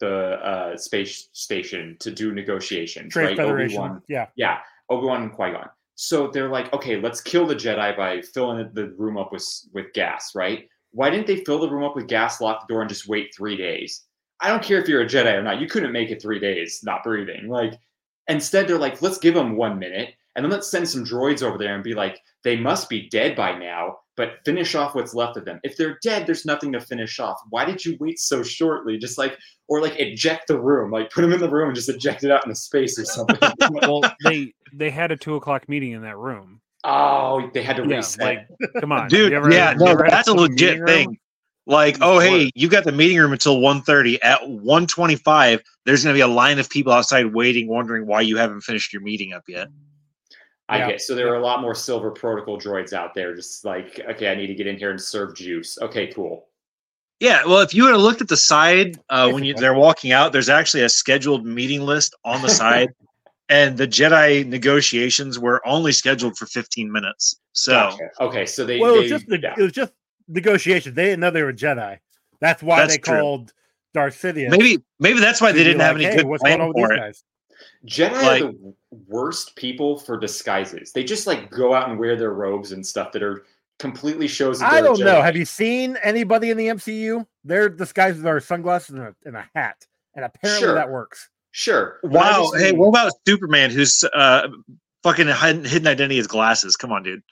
the 0.00 0.14
uh, 0.44 0.76
space 0.76 1.28
station 1.32 1.96
to 2.00 2.10
do 2.10 2.32
negotiations, 2.32 3.12
Trade 3.12 3.26
right? 3.26 3.36
Federation. 3.36 3.78
Obi-Wan, 3.78 4.02
Yeah. 4.08 4.26
yeah, 4.34 4.58
Obi 4.90 5.06
Wan 5.06 5.22
and 5.22 5.32
Qui 5.32 5.52
Gon. 5.52 5.70
So 5.94 6.26
they're 6.26 6.48
like, 6.48 6.72
okay, 6.74 7.00
let's 7.00 7.20
kill 7.20 7.46
the 7.46 7.54
Jedi 7.54 7.96
by 7.96 8.20
filling 8.20 8.68
the 8.72 8.88
room 8.98 9.16
up 9.16 9.30
with 9.30 9.46
with 9.72 9.92
gas, 9.92 10.34
right? 10.34 10.68
Why 10.90 11.10
didn't 11.10 11.26
they 11.28 11.44
fill 11.44 11.60
the 11.60 11.70
room 11.70 11.84
up 11.84 11.94
with 11.96 12.08
gas, 12.08 12.40
lock 12.40 12.66
the 12.66 12.72
door, 12.72 12.80
and 12.82 12.88
just 12.88 13.06
wait 13.06 13.32
three 13.34 13.56
days? 13.56 14.04
I 14.40 14.48
don't 14.48 14.62
care 14.62 14.80
if 14.80 14.88
you're 14.88 15.02
a 15.02 15.06
Jedi 15.06 15.32
or 15.34 15.42
not. 15.42 15.60
You 15.60 15.68
couldn't 15.68 15.92
make 15.92 16.10
it 16.10 16.20
three 16.20 16.40
days 16.40 16.80
not 16.82 17.04
breathing. 17.04 17.48
Like, 17.48 17.74
instead, 18.28 18.66
they're 18.68 18.78
like, 18.78 19.02
let's 19.02 19.18
give 19.18 19.34
them 19.34 19.56
one 19.56 19.78
minute, 19.78 20.14
and 20.36 20.44
then 20.44 20.50
let's 20.50 20.70
send 20.70 20.88
some 20.88 21.04
droids 21.04 21.42
over 21.42 21.58
there 21.58 21.74
and 21.74 21.84
be 21.84 21.94
like, 21.94 22.20
they 22.42 22.56
must 22.56 22.88
be 22.88 23.08
dead 23.08 23.36
by 23.36 23.56
now, 23.56 23.98
but 24.16 24.38
finish 24.44 24.74
off 24.74 24.94
what's 24.94 25.14
left 25.14 25.36
of 25.36 25.44
them. 25.44 25.60
If 25.62 25.76
they're 25.76 25.98
dead, 26.02 26.26
there's 26.26 26.44
nothing 26.44 26.72
to 26.72 26.80
finish 26.80 27.18
off. 27.20 27.38
Why 27.50 27.64
did 27.64 27.84
you 27.84 27.96
wait 28.00 28.18
so 28.18 28.42
shortly? 28.42 28.98
Just 28.98 29.16
like, 29.18 29.38
or 29.68 29.80
like 29.80 29.98
eject 29.98 30.48
the 30.48 30.60
room, 30.60 30.90
like 30.90 31.10
put 31.10 31.22
them 31.22 31.32
in 31.32 31.40
the 31.40 31.48
room 31.48 31.68
and 31.68 31.74
just 31.76 31.88
eject 31.88 32.22
it 32.24 32.30
out 32.30 32.44
into 32.44 32.54
space 32.56 32.98
or 32.98 33.04
something. 33.04 33.38
well, 33.70 34.02
they 34.24 34.52
they 34.72 34.90
had 34.90 35.10
a 35.10 35.16
two 35.16 35.36
o'clock 35.36 35.68
meeting 35.68 35.92
in 35.92 36.02
that 36.02 36.18
room. 36.18 36.60
oh, 36.84 37.48
they 37.54 37.62
had 37.62 37.76
to 37.76 37.82
Yeah, 37.88 37.96
reset. 37.96 38.20
like 38.20 38.48
come 38.80 38.92
on, 38.92 39.08
dude, 39.08 39.32
ever- 39.32 39.50
yeah, 39.50 39.72
no, 39.78 39.96
that's 39.96 40.28
a 40.28 40.34
legit 40.34 40.84
thing. 40.84 41.08
room? 41.08 41.18
Thing. 41.66 41.74
Like, 41.74 41.98
oh 42.00 42.18
hey, 42.18 42.50
you 42.54 42.68
got 42.68 42.84
the 42.84 42.92
meeting 42.92 43.18
room 43.18 43.32
until 43.32 43.58
1.30. 43.58 44.18
At 44.22 44.40
1.25, 44.42 45.60
there's 45.84 46.02
gonna 46.02 46.14
be 46.14 46.20
a 46.20 46.28
line 46.28 46.58
of 46.58 46.68
people 46.68 46.92
outside 46.92 47.32
waiting, 47.32 47.68
wondering 47.68 48.06
why 48.06 48.20
you 48.22 48.36
haven't 48.36 48.62
finished 48.62 48.92
your 48.92 49.02
meeting 49.02 49.32
up 49.32 49.44
yet. 49.48 49.68
I 50.68 50.78
Yeah. 50.78 50.86
get 50.92 51.02
so 51.02 51.14
there 51.14 51.30
are 51.32 51.36
a 51.36 51.42
lot 51.42 51.60
more 51.60 51.74
silver 51.74 52.10
protocol 52.10 52.58
droids 52.58 52.92
out 52.92 53.14
there, 53.14 53.34
just 53.34 53.64
like, 53.64 54.00
okay, 54.08 54.30
I 54.30 54.34
need 54.34 54.46
to 54.46 54.54
get 54.54 54.66
in 54.66 54.78
here 54.78 54.90
and 54.90 55.00
serve 55.00 55.34
juice. 55.34 55.78
Okay, 55.80 56.06
cool. 56.08 56.48
Yeah, 57.20 57.44
well, 57.44 57.60
if 57.60 57.72
you 57.72 57.84
would 57.84 57.92
have 57.92 58.00
looked 58.00 58.20
at 58.20 58.28
the 58.28 58.36
side 58.36 58.98
uh, 59.08 59.30
when 59.30 59.44
you, 59.44 59.54
they're 59.54 59.74
walking 59.74 60.12
out, 60.12 60.32
there's 60.32 60.48
actually 60.48 60.82
a 60.82 60.88
scheduled 60.88 61.46
meeting 61.46 61.82
list 61.82 62.14
on 62.24 62.42
the 62.42 62.48
side, 62.48 62.88
and 63.48 63.76
the 63.76 63.86
Jedi 63.86 64.46
negotiations 64.46 65.38
were 65.38 65.66
only 65.66 65.92
scheduled 65.92 66.36
for 66.36 66.46
15 66.46 66.90
minutes. 66.90 67.40
So 67.52 67.72
Gotcha. 67.72 68.10
Okay, 68.20 68.46
so 68.46 68.64
they, 68.64 68.78
Well, 68.80 68.96
it 68.96 69.02
was 69.02 69.10
just 69.10 69.26
the, 69.26 69.38
yeah. 69.40 69.54
it 69.56 69.62
was 69.62 69.72
just 69.72 69.92
negotiations. 70.28 70.94
They 70.94 71.04
didn't 71.06 71.20
know 71.20 71.30
they 71.30 71.42
were 71.42 71.52
Jedi. 71.52 71.98
That's 72.40 72.62
why 72.62 72.80
That's 72.80 72.94
they 72.94 72.98
true. 72.98 73.18
called 73.20 73.52
Darth 73.94 74.20
Sidious. 74.20 74.50
maybe 74.50 74.82
maybe 74.98 75.20
that's 75.20 75.40
why 75.40 75.52
they 75.52 75.62
didn't 75.64 75.80
have 75.80 75.96
any 75.96 76.04
"Hey, 76.04 76.16
good 76.16 76.26
what's 76.26 76.42
going 76.42 76.56
plan 76.58 76.60
on 76.62 76.68
with 76.68 76.76
for 76.76 76.88
these 76.88 76.96
it. 76.96 77.00
guys? 77.00 77.24
Jedi 77.86 78.22
Like- 78.22 78.42
are 78.42 78.46
the 78.52 78.74
worst 79.08 79.54
people 79.56 79.98
for 79.98 80.18
disguises. 80.18 80.92
They 80.92 81.04
just 81.04 81.26
like 81.26 81.50
go 81.50 81.74
out 81.74 81.88
and 81.88 81.98
wear 81.98 82.16
their 82.16 82.32
robes 82.32 82.72
and 82.72 82.84
stuff 82.84 83.12
that 83.12 83.22
are 83.22 83.44
completely 83.78 84.26
shows. 84.28 84.60
I 84.62 84.80
don't 84.80 84.98
know. 85.00 85.22
Have 85.22 85.36
you 85.36 85.44
seen 85.44 85.96
anybody 86.02 86.50
in 86.50 86.56
the 86.56 86.68
MCU? 86.68 87.24
They're 87.44 87.68
disguised 87.68 88.22
with 88.22 88.44
sunglasses 88.44 88.90
and 88.96 89.00
a, 89.04 89.14
and 89.24 89.36
a 89.36 89.48
hat, 89.54 89.86
and 90.14 90.24
apparently 90.24 90.66
Sure. 90.66 90.74
that 90.74 90.90
works. 90.90 91.28
Sure. 91.52 91.98
but 92.02 92.10
Wow. 92.12 92.50
Hey, 92.56 92.72
mean- 92.72 92.80
what 92.80 92.88
about 92.88 93.12
Superman, 93.26 93.70
who's 93.70 94.02
uh 94.12 94.48
fucking 95.04 95.28
hidden, 95.28 95.64
hidden 95.64 95.86
identity 95.86 96.18
is 96.18 96.26
glasses? 96.26 96.76
Come 96.76 96.90
on, 96.92 97.02
dude. 97.04 97.22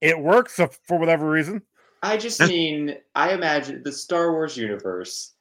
It 0.00 0.18
works 0.18 0.54
for 0.54 0.98
whatever 0.98 1.28
reason. 1.30 1.62
I 2.02 2.16
just 2.16 2.40
mean, 2.40 2.96
I 3.14 3.32
imagine 3.32 3.82
the 3.82 3.92
Star 3.92 4.32
Wars 4.32 4.56
universe. 4.56 5.34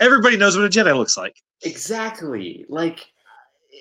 Everybody 0.00 0.36
knows 0.36 0.56
what 0.56 0.66
a 0.66 0.68
Jedi 0.68 0.96
looks 0.96 1.16
like. 1.16 1.36
Exactly. 1.62 2.66
Like, 2.68 3.06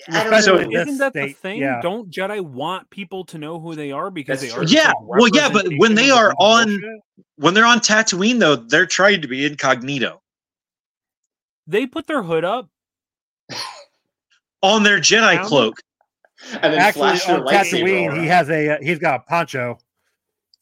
I 0.10 0.24
don't 0.24 0.34
Especially 0.34 0.54
know. 0.54 0.64
in 0.66 0.70
this 0.72 0.88
Isn't 0.88 0.98
that 1.00 1.14
the 1.14 1.34
thing? 1.34 1.60
yeah. 1.60 1.82
Don't 1.82 2.10
Jedi 2.12 2.42
want 2.42 2.90
people 2.90 3.26
to 3.26 3.38
know 3.38 3.60
who 3.60 3.76
they 3.76 3.92
are 3.92 4.12
because 4.12 4.42
That's 4.42 4.54
they 4.54 4.60
are? 4.60 4.64
Yeah, 4.64 4.94
well, 5.02 5.28
yeah, 5.34 5.50
but 5.52 5.66
when 5.78 5.96
they 5.96 6.12
are 6.12 6.34
on- 6.40 6.68
bullshit? 6.68 7.02
When 7.36 7.54
they're 7.54 7.66
on 7.66 7.80
Tatooine, 7.80 8.40
though, 8.40 8.56
they're 8.58 8.86
trying 8.86 9.22
to 9.22 9.28
be 9.28 9.46
incognito 9.46 10.22
they 11.68 11.86
put 11.86 12.08
their 12.08 12.24
hood 12.24 12.44
up. 12.44 12.68
on 14.62 14.84
their 14.84 15.00
Jedi 15.00 15.44
cloak. 15.46 15.80
and 16.54 16.74
then 16.74 16.80
Actually, 16.80 17.18
flash 17.18 17.26
their 17.26 17.38
on 17.38 17.46
Tatooine, 17.46 18.20
he 18.22 18.28
has 18.28 18.50
a 18.50 18.72
uh, 18.76 18.78
he's 18.82 19.00
got 19.00 19.16
a 19.22 19.24
poncho. 19.24 19.78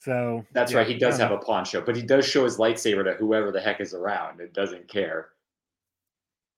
So 0.07 0.45
That's 0.53 0.71
yeah, 0.71 0.77
right. 0.77 0.87
He 0.87 0.93
does 0.97 1.19
I 1.19 1.23
have 1.23 1.31
don't 1.31 1.43
a 1.43 1.45
poncho, 1.45 1.81
but 1.81 1.93
he 1.93 2.01
does 2.01 2.25
show 2.25 2.45
his 2.45 2.57
lightsaber 2.57 3.03
to 3.03 3.15
whoever 3.15 3.51
the 3.51 3.59
heck 3.59 3.81
is 3.81 3.93
around. 3.93 4.39
It 4.39 4.53
doesn't 4.53 4.87
care. 4.87 5.31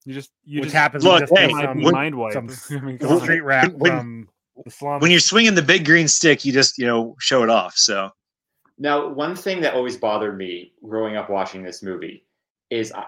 You 0.05 0.13
just 0.13 0.29
know. 0.45 0.53
you 0.53 0.59
which 0.59 0.65
just 0.67 0.75
happens 0.75 1.03
Look, 1.03 1.21
to 1.21 1.25
just 1.25 1.35
hey, 1.39 1.47
be 1.47 1.53
some, 1.53 1.81
when- 1.81 1.93
mind 1.95 2.15
wipe. 2.15 2.33
some 2.33 2.47
I 2.77 2.81
mean, 2.81 2.99
come 2.99 3.13
on. 3.13 3.19
street 3.23 3.41
rat 3.41 3.73
when- 3.73 3.97
from 3.97 4.29
the 4.63 4.69
slum. 4.69 4.99
When 5.01 5.09
you're 5.09 5.19
swinging 5.19 5.55
the 5.55 5.63
big 5.63 5.83
green 5.83 6.07
stick, 6.07 6.45
you 6.45 6.53
just 6.53 6.77
you 6.77 6.85
know 6.85 7.15
show 7.19 7.41
it 7.41 7.49
off. 7.49 7.75
So 7.75 8.11
Now, 8.77 9.07
one 9.07 9.35
thing 9.35 9.61
that 9.61 9.73
always 9.73 9.97
bothered 9.97 10.37
me 10.37 10.73
growing 10.87 11.15
up 11.17 11.31
watching 11.31 11.63
this 11.63 11.81
movie 11.81 12.25
is 12.69 12.91
I, 12.91 13.05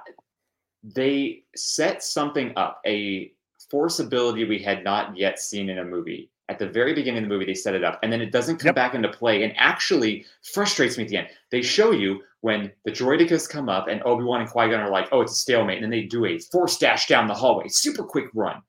they 0.84 1.44
set 1.56 2.02
something 2.02 2.52
up, 2.56 2.82
a 2.88 3.32
force 3.70 4.00
ability 4.00 4.46
we 4.46 4.58
had 4.58 4.84
not 4.84 5.16
yet 5.16 5.40
seen 5.40 5.70
in 5.70 5.78
a 5.78 5.86
movie. 5.86 6.32
At 6.52 6.60
the 6.60 6.68
very 6.68 6.94
beginning 6.94 7.24
of 7.24 7.30
the 7.30 7.34
movie, 7.34 7.46
they 7.46 7.54
set 7.54 7.76
it 7.76 7.84
up, 7.86 7.98
and 8.04 8.12
then 8.12 8.20
it 8.22 8.34
doesn't 8.34 8.58
come 8.58 8.68
Yep. 8.68 8.76
back 8.76 8.94
into 8.94 9.08
play, 9.08 9.44
and 9.44 9.54
actually 9.56 10.26
frustrates 10.54 10.98
me 10.98 11.06
at 11.06 11.10
the 11.10 11.16
end. 11.16 11.30
They 11.50 11.62
show 11.62 11.92
you 11.92 12.24
when 12.42 12.74
the 12.84 12.92
droidekas 12.92 13.50
come 13.50 13.70
up, 13.70 13.88
and 13.88 14.02
Obi 14.04 14.26
Wan 14.26 14.42
and 14.42 14.50
Qui 14.50 14.68
Gon 14.70 14.82
are 14.82 14.90
like, 14.90 15.08
"Oh, 15.14 15.22
it's 15.22 15.32
a 15.32 15.36
stalemate," 15.36 15.78
and 15.78 15.84
then 15.86 15.92
they 15.92 16.02
do 16.04 16.26
a 16.26 16.40
force 16.40 16.78
dash 16.78 17.08
down 17.08 17.28
the 17.28 17.34
hallway, 17.34 17.70
super 17.70 18.04
quick 18.04 18.26
run. 18.34 18.62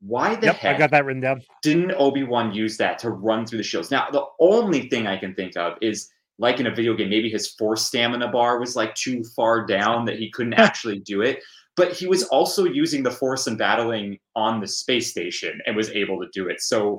Why 0.00 0.34
the 0.34 0.48
Yep, 0.48 0.56
heck 0.56 0.76
I 0.76 0.78
got 0.80 0.90
that 0.90 1.06
written 1.06 1.22
down. 1.22 1.42
didn't 1.62 1.92
Obi-Wan 1.92 2.52
use 2.52 2.76
that 2.76 2.98
to 2.98 3.08
run 3.10 3.46
through 3.46 3.58
the 3.58 3.64
shields? 3.64 3.90
Now, 3.90 4.10
the 4.10 4.24
only 4.38 4.90
thing 4.90 5.06
I 5.06 5.16
can 5.16 5.34
think 5.34 5.56
of 5.56 5.78
is 5.80 6.10
like 6.38 6.60
in 6.60 6.66
a 6.66 6.74
video 6.74 6.92
game, 6.94 7.08
maybe 7.08 7.30
his 7.30 7.48
force 7.48 7.86
stamina 7.86 8.28
bar 8.28 8.58
was 8.60 8.76
like 8.76 8.94
too 8.94 9.24
far 9.36 9.64
down 9.64 10.04
that 10.06 10.18
he 10.18 10.30
couldn't 10.30 10.54
actually 10.54 10.98
do 11.00 11.22
it. 11.22 11.42
But 11.76 11.92
he 11.92 12.06
was 12.06 12.24
also 12.24 12.64
using 12.64 13.02
the 13.02 13.10
force 13.10 13.46
and 13.46 13.56
battling 13.56 14.18
on 14.36 14.60
the 14.60 14.66
space 14.66 15.10
station 15.10 15.60
and 15.66 15.74
was 15.76 15.88
able 15.90 16.20
to 16.20 16.28
do 16.32 16.48
it. 16.48 16.60
So 16.60 16.98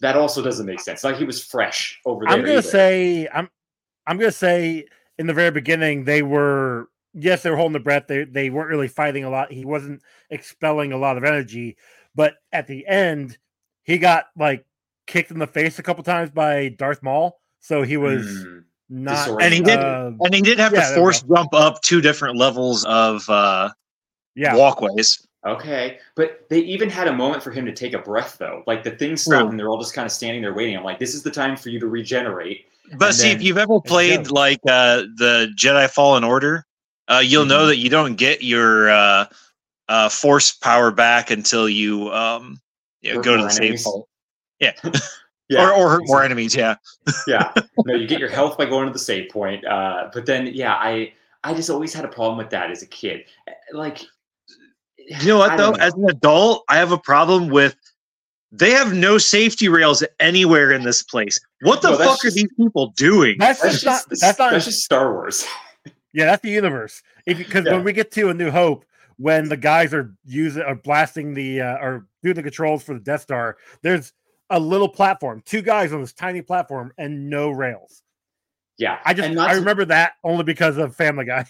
that 0.00 0.16
also 0.16 0.42
doesn't 0.42 0.66
make 0.66 0.80
sense. 0.80 1.04
Like 1.04 1.16
he 1.16 1.24
was 1.24 1.42
fresh 1.42 2.00
over 2.04 2.24
there. 2.24 2.34
I'm 2.34 2.40
gonna 2.40 2.58
either. 2.58 2.62
say 2.62 3.28
I'm 3.32 3.48
I'm 4.06 4.18
gonna 4.18 4.30
say 4.32 4.86
in 5.18 5.26
the 5.26 5.34
very 5.34 5.50
beginning 5.50 6.04
they 6.04 6.22
were 6.22 6.88
yes 7.14 7.42
they 7.42 7.50
were 7.50 7.56
holding 7.56 7.72
their 7.72 7.82
breath 7.82 8.06
they 8.06 8.24
they 8.24 8.50
weren't 8.50 8.68
really 8.68 8.88
fighting 8.88 9.24
a 9.24 9.30
lot 9.30 9.50
he 9.50 9.64
wasn't 9.64 10.02
expelling 10.30 10.92
a 10.92 10.98
lot 10.98 11.16
of 11.16 11.24
energy 11.24 11.76
but 12.14 12.34
at 12.52 12.66
the 12.66 12.86
end 12.86 13.38
he 13.84 13.96
got 13.96 14.26
like 14.36 14.66
kicked 15.06 15.30
in 15.30 15.38
the 15.38 15.46
face 15.46 15.78
a 15.78 15.82
couple 15.82 16.04
times 16.04 16.28
by 16.30 16.68
Darth 16.68 17.02
Maul 17.02 17.40
so 17.60 17.82
he 17.82 17.96
was 17.96 18.26
Hmm. 18.26 18.58
not 18.90 19.28
And 19.40 19.54
he 19.54 19.62
did- 19.62 19.78
uh, 19.78 20.12
and 20.22 20.34
he 20.34 20.42
did 20.42 20.58
have 20.58 20.74
Yeah, 20.74 20.90
to 20.90 20.94
force 20.94 21.22
jump 21.22 21.54
up 21.54 21.80
two 21.80 22.02
different 22.02 22.36
levels 22.36 22.84
of 22.84 23.26
uh 23.30 23.70
yeah 24.34 24.54
walkways. 24.54 25.25
Okay, 25.46 25.98
but 26.16 26.46
they 26.50 26.58
even 26.60 26.90
had 26.90 27.06
a 27.08 27.12
moment 27.12 27.42
for 27.42 27.50
him 27.50 27.64
to 27.66 27.72
take 27.72 27.92
a 27.94 27.98
breath, 27.98 28.36
though. 28.38 28.62
Like 28.66 28.82
the 28.82 28.90
thing 28.90 29.16
stopped, 29.16 29.40
True. 29.42 29.48
and 29.50 29.58
they're 29.58 29.68
all 29.68 29.78
just 29.80 29.94
kind 29.94 30.04
of 30.06 30.12
standing 30.12 30.42
there 30.42 30.54
waiting. 30.54 30.76
I'm 30.76 30.82
like, 30.84 30.98
this 30.98 31.14
is 31.14 31.22
the 31.22 31.30
time 31.30 31.56
for 31.56 31.68
you 31.70 31.78
to 31.80 31.86
regenerate. 31.86 32.66
But 32.98 33.06
And 33.08 33.14
see, 33.14 33.28
then- 33.28 33.36
if 33.36 33.42
you've 33.42 33.58
ever 33.58 33.80
played 33.80 34.28
go. 34.28 34.34
like 34.34 34.58
uh, 34.68 35.02
the 35.16 35.48
Jedi 35.56 35.88
Fallen 35.90 36.24
Order, 36.24 36.64
uh, 37.08 37.22
you'll 37.24 37.44
know 37.46 37.64
Mhm. 37.64 37.68
that 37.68 37.76
you 37.78 37.88
don't 37.90 38.16
get 38.16 38.42
your 38.42 38.90
uh, 38.90 39.26
uh, 39.88 40.08
force 40.08 40.52
power 40.52 40.90
back 40.90 41.30
until 41.30 41.68
you, 41.68 42.12
um, 42.12 42.60
you 43.02 43.14
know, 43.14 43.22
go 43.22 43.32
to 43.32 43.38
more 43.38 43.46
the 43.48 43.52
save 43.54 43.62
enemies. 43.62 43.84
point. 43.84 44.04
Yeah. 44.60 44.72
Yeah, 45.48 45.70
or, 45.70 45.74
or 45.74 45.90
hurt 45.90 46.02
more 46.06 46.24
enemies. 46.24 46.56
Yeah. 46.56 46.74
yeah. 47.28 47.52
No, 47.84 47.94
you 47.94 48.08
get 48.08 48.18
your 48.18 48.28
health 48.28 48.58
by 48.58 48.64
going 48.64 48.88
to 48.88 48.92
the 48.92 48.98
save 48.98 49.30
point. 49.30 49.64
Uh, 49.64 50.10
but 50.12 50.26
then, 50.26 50.48
yeah, 50.48 50.74
I 50.74 51.12
I 51.44 51.54
just 51.54 51.70
always 51.70 51.94
had 51.94 52.04
a 52.04 52.08
problem 52.08 52.36
with 52.36 52.50
that 52.50 52.68
as 52.72 52.82
a 52.82 52.86
kid. 52.86 53.26
Eh, 53.46 53.52
Like, 53.72 54.00
You 55.06 55.28
know 55.28 55.38
what 55.38 55.56
though? 55.56 55.70
know. 55.72 55.76
As 55.78 55.94
an 55.94 56.08
adult, 56.10 56.64
I 56.68 56.76
have 56.76 56.92
a 56.92 56.98
problem 56.98 57.48
with. 57.48 57.76
They 58.52 58.70
have 58.70 58.94
no 58.94 59.18
safety 59.18 59.68
rails 59.68 60.02
anywhere 60.20 60.70
in 60.72 60.82
this 60.84 61.02
place. 61.02 61.38
What 61.62 61.82
the 61.82 61.90
Well, 61.90 61.98
that's 61.98 62.10
fuck 62.22 62.24
are 62.24 62.30
these 62.30 62.52
people 62.56 62.88
doing? 62.96 63.36
that's, 63.38 63.60
that's 63.60 63.80
just 63.82 64.08
just 64.08 64.10
not 64.10 64.18
that's 64.20 64.38
not 64.38 64.50
that's 64.52 64.64
just 64.64 64.82
Star 64.84 65.12
Wars. 65.12 65.44
yeah 66.12 66.26
that's 66.26 66.42
the 66.42 66.50
universe 66.50 67.02
because 67.26 67.66
Yeah. 67.66 67.72
when 67.74 67.84
we 67.84 67.92
get 67.92 68.10
to 68.12 68.30
a 68.30 68.34
new 68.34 68.50
hope 68.50 68.84
when 69.18 69.48
the 69.48 69.56
guys 69.56 69.92
are 69.92 70.14
using 70.24 70.62
or 70.62 70.74
blasting 70.76 71.34
the 71.34 71.60
uh, 71.60 71.76
or 71.78 72.06
doing 72.22 72.36
the 72.36 72.42
controls 72.42 72.82
for 72.82 72.94
the 72.94 73.00
Death 73.00 73.22
Star 73.22 73.56
there's 73.82 74.12
a 74.50 74.58
little 74.60 74.88
platform 74.88 75.42
two 75.44 75.60
guys 75.60 75.92
on 75.92 76.00
this 76.00 76.12
tiny 76.12 76.40
platform 76.40 76.92
and 76.98 77.28
no 77.28 77.50
rails 77.50 78.02
Yeah, 78.78 78.98
I 79.04 79.12
just 79.12 79.26
and 79.26 79.34
not 79.36 79.50
I 79.50 79.54
to- 79.54 79.58
remember 79.58 79.84
that 79.86 80.14
only 80.24 80.44
because 80.44 80.76
of 80.78 80.94
Family 80.96 81.24
Guy. 81.26 81.44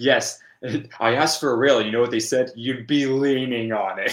Yes, 0.00 0.40
I 1.00 1.14
asked 1.14 1.40
for 1.40 1.52
a 1.52 1.56
rail. 1.56 1.82
You 1.82 1.90
know 1.90 2.00
what 2.00 2.10
they 2.10 2.20
said? 2.20 2.52
You'd 2.54 2.86
be 2.86 3.06
leaning 3.06 3.72
on 3.72 3.98
it. 3.98 4.12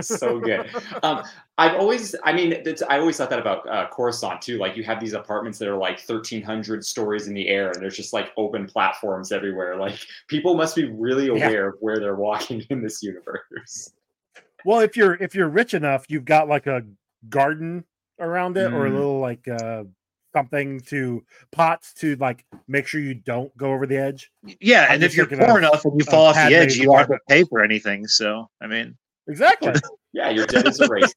so 0.00 0.40
good. 0.40 0.70
Um, 1.02 1.22
I've 1.58 1.74
always, 1.78 2.14
I 2.24 2.32
mean, 2.32 2.62
I 2.88 2.98
always 2.98 3.16
thought 3.18 3.30
that 3.30 3.38
about 3.38 3.68
uh, 3.68 3.88
Coruscant 3.90 4.40
too. 4.40 4.58
Like 4.58 4.76
you 4.76 4.82
have 4.84 5.00
these 5.00 5.12
apartments 5.12 5.58
that 5.58 5.68
are 5.68 5.76
like 5.76 6.00
1,300 6.06 6.84
stories 6.84 7.26
in 7.28 7.34
the 7.34 7.48
air, 7.48 7.70
and 7.70 7.82
there's 7.82 7.96
just 7.96 8.12
like 8.12 8.32
open 8.36 8.66
platforms 8.66 9.32
everywhere. 9.32 9.76
Like 9.76 9.98
people 10.28 10.54
must 10.54 10.74
be 10.74 10.84
really 10.84 11.26
Yeah. 11.26 11.32
aware 11.46 11.68
of 11.68 11.74
where 11.80 12.00
they're 12.00 12.16
walking 12.16 12.64
in 12.70 12.82
this 12.82 13.02
universe. 13.02 13.92
Well, 14.64 14.80
if 14.80 14.96
you're 14.96 15.14
if 15.14 15.34
you're 15.34 15.48
rich 15.48 15.74
enough, 15.74 16.06
you've 16.08 16.24
got 16.24 16.48
like 16.48 16.66
a 16.66 16.84
garden 17.28 17.84
around 18.18 18.56
it 18.56 18.72
or 18.72 18.86
a 18.86 18.90
Mm. 18.90 18.94
little 18.94 19.18
like 19.20 19.48
uh 19.48 19.84
something 20.32 20.80
to 20.80 21.22
pots 21.50 21.92
to 21.94 22.16
like 22.16 22.44
make 22.68 22.86
sure 22.86 23.00
you 23.00 23.14
don't 23.14 23.54
go 23.56 23.72
over 23.72 23.86
the 23.86 23.96
edge. 23.96 24.30
Yeah, 24.60 24.86
I'm 24.88 24.94
and 24.96 25.02
if 25.04 25.16
you're 25.16 25.26
poor 25.26 25.58
enough 25.58 25.84
and 25.84 25.98
you 25.98 26.04
fall 26.04 26.26
off 26.26 26.34
the 26.36 26.54
edge, 26.54 26.76
you 26.76 26.84
don't 26.86 26.98
have 26.98 27.08
to 27.08 27.18
pay 27.28 27.44
for 27.44 27.62
anything. 27.62 28.06
So, 28.06 28.48
I 28.60 28.66
mean, 28.66 28.96
Exactly. 29.28 29.72
Yeah, 30.14 30.28
you're 30.28 30.46
dead 30.46 30.66
as 30.66 30.78
a 30.80 30.88
race. 30.88 31.14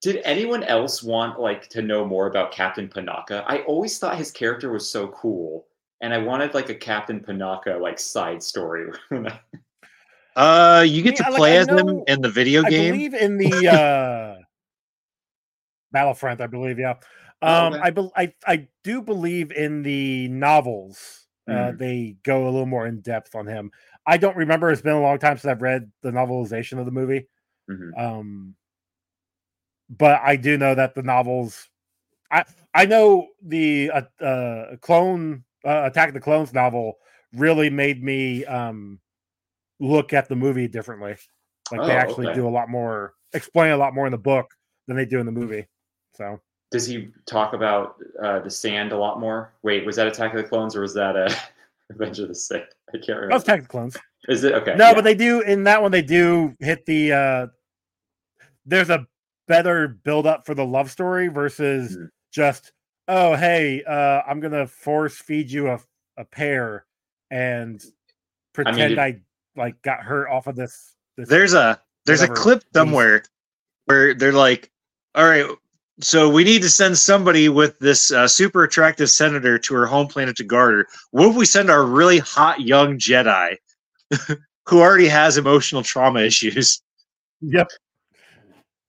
Did 0.00 0.20
anyone 0.24 0.62
else 0.62 1.02
want 1.02 1.40
like 1.40 1.68
to 1.70 1.82
know 1.82 2.04
more 2.04 2.26
about 2.28 2.52
Captain 2.52 2.88
Panaka? 2.88 3.42
I 3.46 3.62
always 3.62 3.98
thought 3.98 4.16
his 4.16 4.30
character 4.30 4.70
was 4.70 4.88
so 4.88 5.08
cool, 5.08 5.66
and 6.00 6.14
I 6.14 6.18
wanted 6.18 6.54
like 6.54 6.68
a 6.68 6.74
Captain 6.74 7.18
Panaka 7.20 7.80
like 7.80 7.98
side 7.98 8.40
story. 8.42 8.92
uh, 10.36 10.84
you 10.86 11.02
get 11.02 11.18
Yeah, 11.18 11.24
to 11.24 11.30
like, 11.32 11.36
play 11.38 11.52
I 11.56 11.60
as 11.60 11.66
them 11.66 11.86
know- 11.86 12.04
in 12.06 12.20
the 12.20 12.30
video 12.30 12.64
I 12.64 12.70
game. 12.70 12.92
believe 12.92 13.14
in 13.14 13.38
the 13.38 13.68
uh 13.72 14.42
Battlefront, 15.92 16.40
I 16.40 16.46
believe, 16.46 16.78
yeah. 16.78 16.94
Oh, 17.42 17.66
Um 17.68 17.74
okay. 17.74 17.82
I, 17.82 17.90
bel 17.90 18.12
I 18.16 18.32
I 18.46 18.68
do 18.84 19.02
believe 19.02 19.52
in 19.52 19.82
the 19.82 20.28
novels 20.28 21.26
uh 21.48 21.72
Mm. 21.72 21.78
they 21.78 22.16
go 22.22 22.44
a 22.44 22.50
little 22.50 22.66
more 22.66 22.86
in 22.86 23.00
depth 23.00 23.34
on 23.34 23.46
him. 23.46 23.70
I 24.06 24.16
don't 24.16 24.36
remember 24.36 24.70
it's 24.70 24.82
been 24.82 24.94
a 24.94 25.00
long 25.00 25.18
time 25.18 25.36
since 25.38 25.50
I've 25.50 25.62
read 25.62 25.90
the 26.02 26.10
novelization 26.10 26.78
of 26.78 26.86
the 26.86 26.92
movie. 26.92 27.28
Mhm. 27.68 27.96
Um, 27.96 28.56
but 29.90 30.20
I 30.22 30.36
do 30.36 30.56
know 30.56 30.74
that 30.74 30.94
the 30.94 31.02
novels, 31.02 31.68
I 32.30 32.44
I 32.74 32.86
know 32.86 33.28
the 33.42 33.90
uh, 33.92 34.24
uh, 34.24 34.76
clone 34.78 35.44
uh, 35.66 35.84
Attack 35.86 36.08
of 36.10 36.14
the 36.14 36.20
Clones 36.20 36.52
novel 36.54 36.98
really 37.34 37.70
made 37.70 38.02
me 38.02 38.44
um 38.46 39.00
look 39.80 40.12
at 40.12 40.28
the 40.28 40.36
movie 40.36 40.68
differently. 40.68 41.16
Like 41.72 41.84
they 41.84 41.94
Oh, 41.94 41.96
actually 41.96 42.28
okay. 42.28 42.28
do 42.28 42.48
a 42.48 42.50
lot 42.50 42.70
more, 42.70 43.14
explain 43.34 43.72
a 43.72 43.76
lot 43.76 43.94
more 43.94 44.06
in 44.06 44.12
the 44.12 44.18
book 44.18 44.50
than 44.88 44.96
they 44.96 45.06
do 45.06 45.20
in 45.20 45.26
the 45.26 45.32
movie. 45.32 45.66
So 46.16 46.40
Does 46.72 46.86
he 46.86 47.08
talk 47.26 47.52
about 47.52 47.96
uh, 48.20 48.40
the 48.40 48.50
sand 48.50 48.90
a 48.92 48.96
lot 48.98 49.20
more? 49.20 49.52
Wait, 49.62 49.86
was 49.86 49.94
that 49.96 50.06
Attack 50.08 50.32
of 50.34 50.42
the 50.42 50.48
Clones 50.48 50.74
or 50.74 50.80
was 50.80 50.94
that 50.94 51.14
uh, 51.16 51.32
Revenge 51.88 52.18
of 52.18 52.28
the 52.28 52.34
Sith? 52.34 52.62
I 52.88 52.92
can't 52.98 53.06
that 53.06 53.14
was 53.14 53.20
remember. 53.20 53.36
Attack 53.36 53.58
of 53.60 53.64
the 53.66 53.68
Clones. 53.70 53.96
Is 54.28 54.42
it 54.44 54.54
okay? 54.54 54.74
No, 54.76 54.88
yeah. 54.88 54.94
but 54.94 55.04
they 55.04 55.14
do 55.14 55.42
in 55.42 55.64
that 55.64 55.80
one. 55.82 55.90
They 55.92 56.02
do 56.02 56.56
hit 56.60 56.84
the. 56.86 57.12
uh 57.12 57.46
There's 58.66 58.90
a 58.90 59.06
better 59.48 59.88
build 59.88 60.26
up 60.26 60.46
for 60.46 60.54
the 60.54 60.64
love 60.64 60.90
story 60.90 61.28
versus 61.28 61.96
Mhm. 61.96 62.08
just 62.32 62.72
oh 63.08 63.34
hey 63.34 63.82
uh 63.82 64.22
I'm 64.26 64.38
gonna 64.40 64.66
force 64.66 65.16
feed 65.16 65.50
you 65.50 65.68
a 65.68 65.80
a 66.16 66.24
pear 66.24 66.86
and 67.30 67.84
pretend 68.54 68.90
did- 68.90 68.98
I 69.00 69.20
like 69.56 69.82
got 69.82 70.00
hurt 70.00 70.28
off 70.30 70.46
of 70.46 70.54
this. 70.54 70.94
this 71.16 71.28
There's 71.28 71.54
a 71.54 71.80
there's 72.06 72.20
a 72.20 72.24
whatever 72.28 72.36
clip 72.40 72.58
piece. 72.60 72.68
somewhere 72.74 73.24
where 73.86 74.14
they're 74.14 74.32
like, 74.32 74.70
"All 75.16 75.24
right, 75.26 75.44
So 76.02 76.28
we 76.28 76.42
need 76.42 76.62
to 76.62 76.68
send 76.68 76.98
somebody 76.98 77.48
with 77.48 77.78
this 77.78 78.10
uh, 78.10 78.26
super 78.26 78.64
attractive 78.64 79.08
senator 79.08 79.56
to 79.58 79.74
her 79.74 79.86
home 79.86 80.08
planet 80.08 80.34
to 80.36 80.44
guard 80.44 80.74
her. 80.74 80.86
What 81.12 81.28
if 81.28 81.36
we 81.36 81.44
send 81.46 81.70
our 81.70 81.84
really 81.84 82.18
hot 82.18 82.60
young 82.60 82.98
Jedi 82.98 83.56
who 84.68 84.80
already 84.80 85.06
has 85.06 85.36
emotional 85.38 85.82
trauma 85.82 86.20
issues? 86.20 86.82
Yep. 87.40 87.68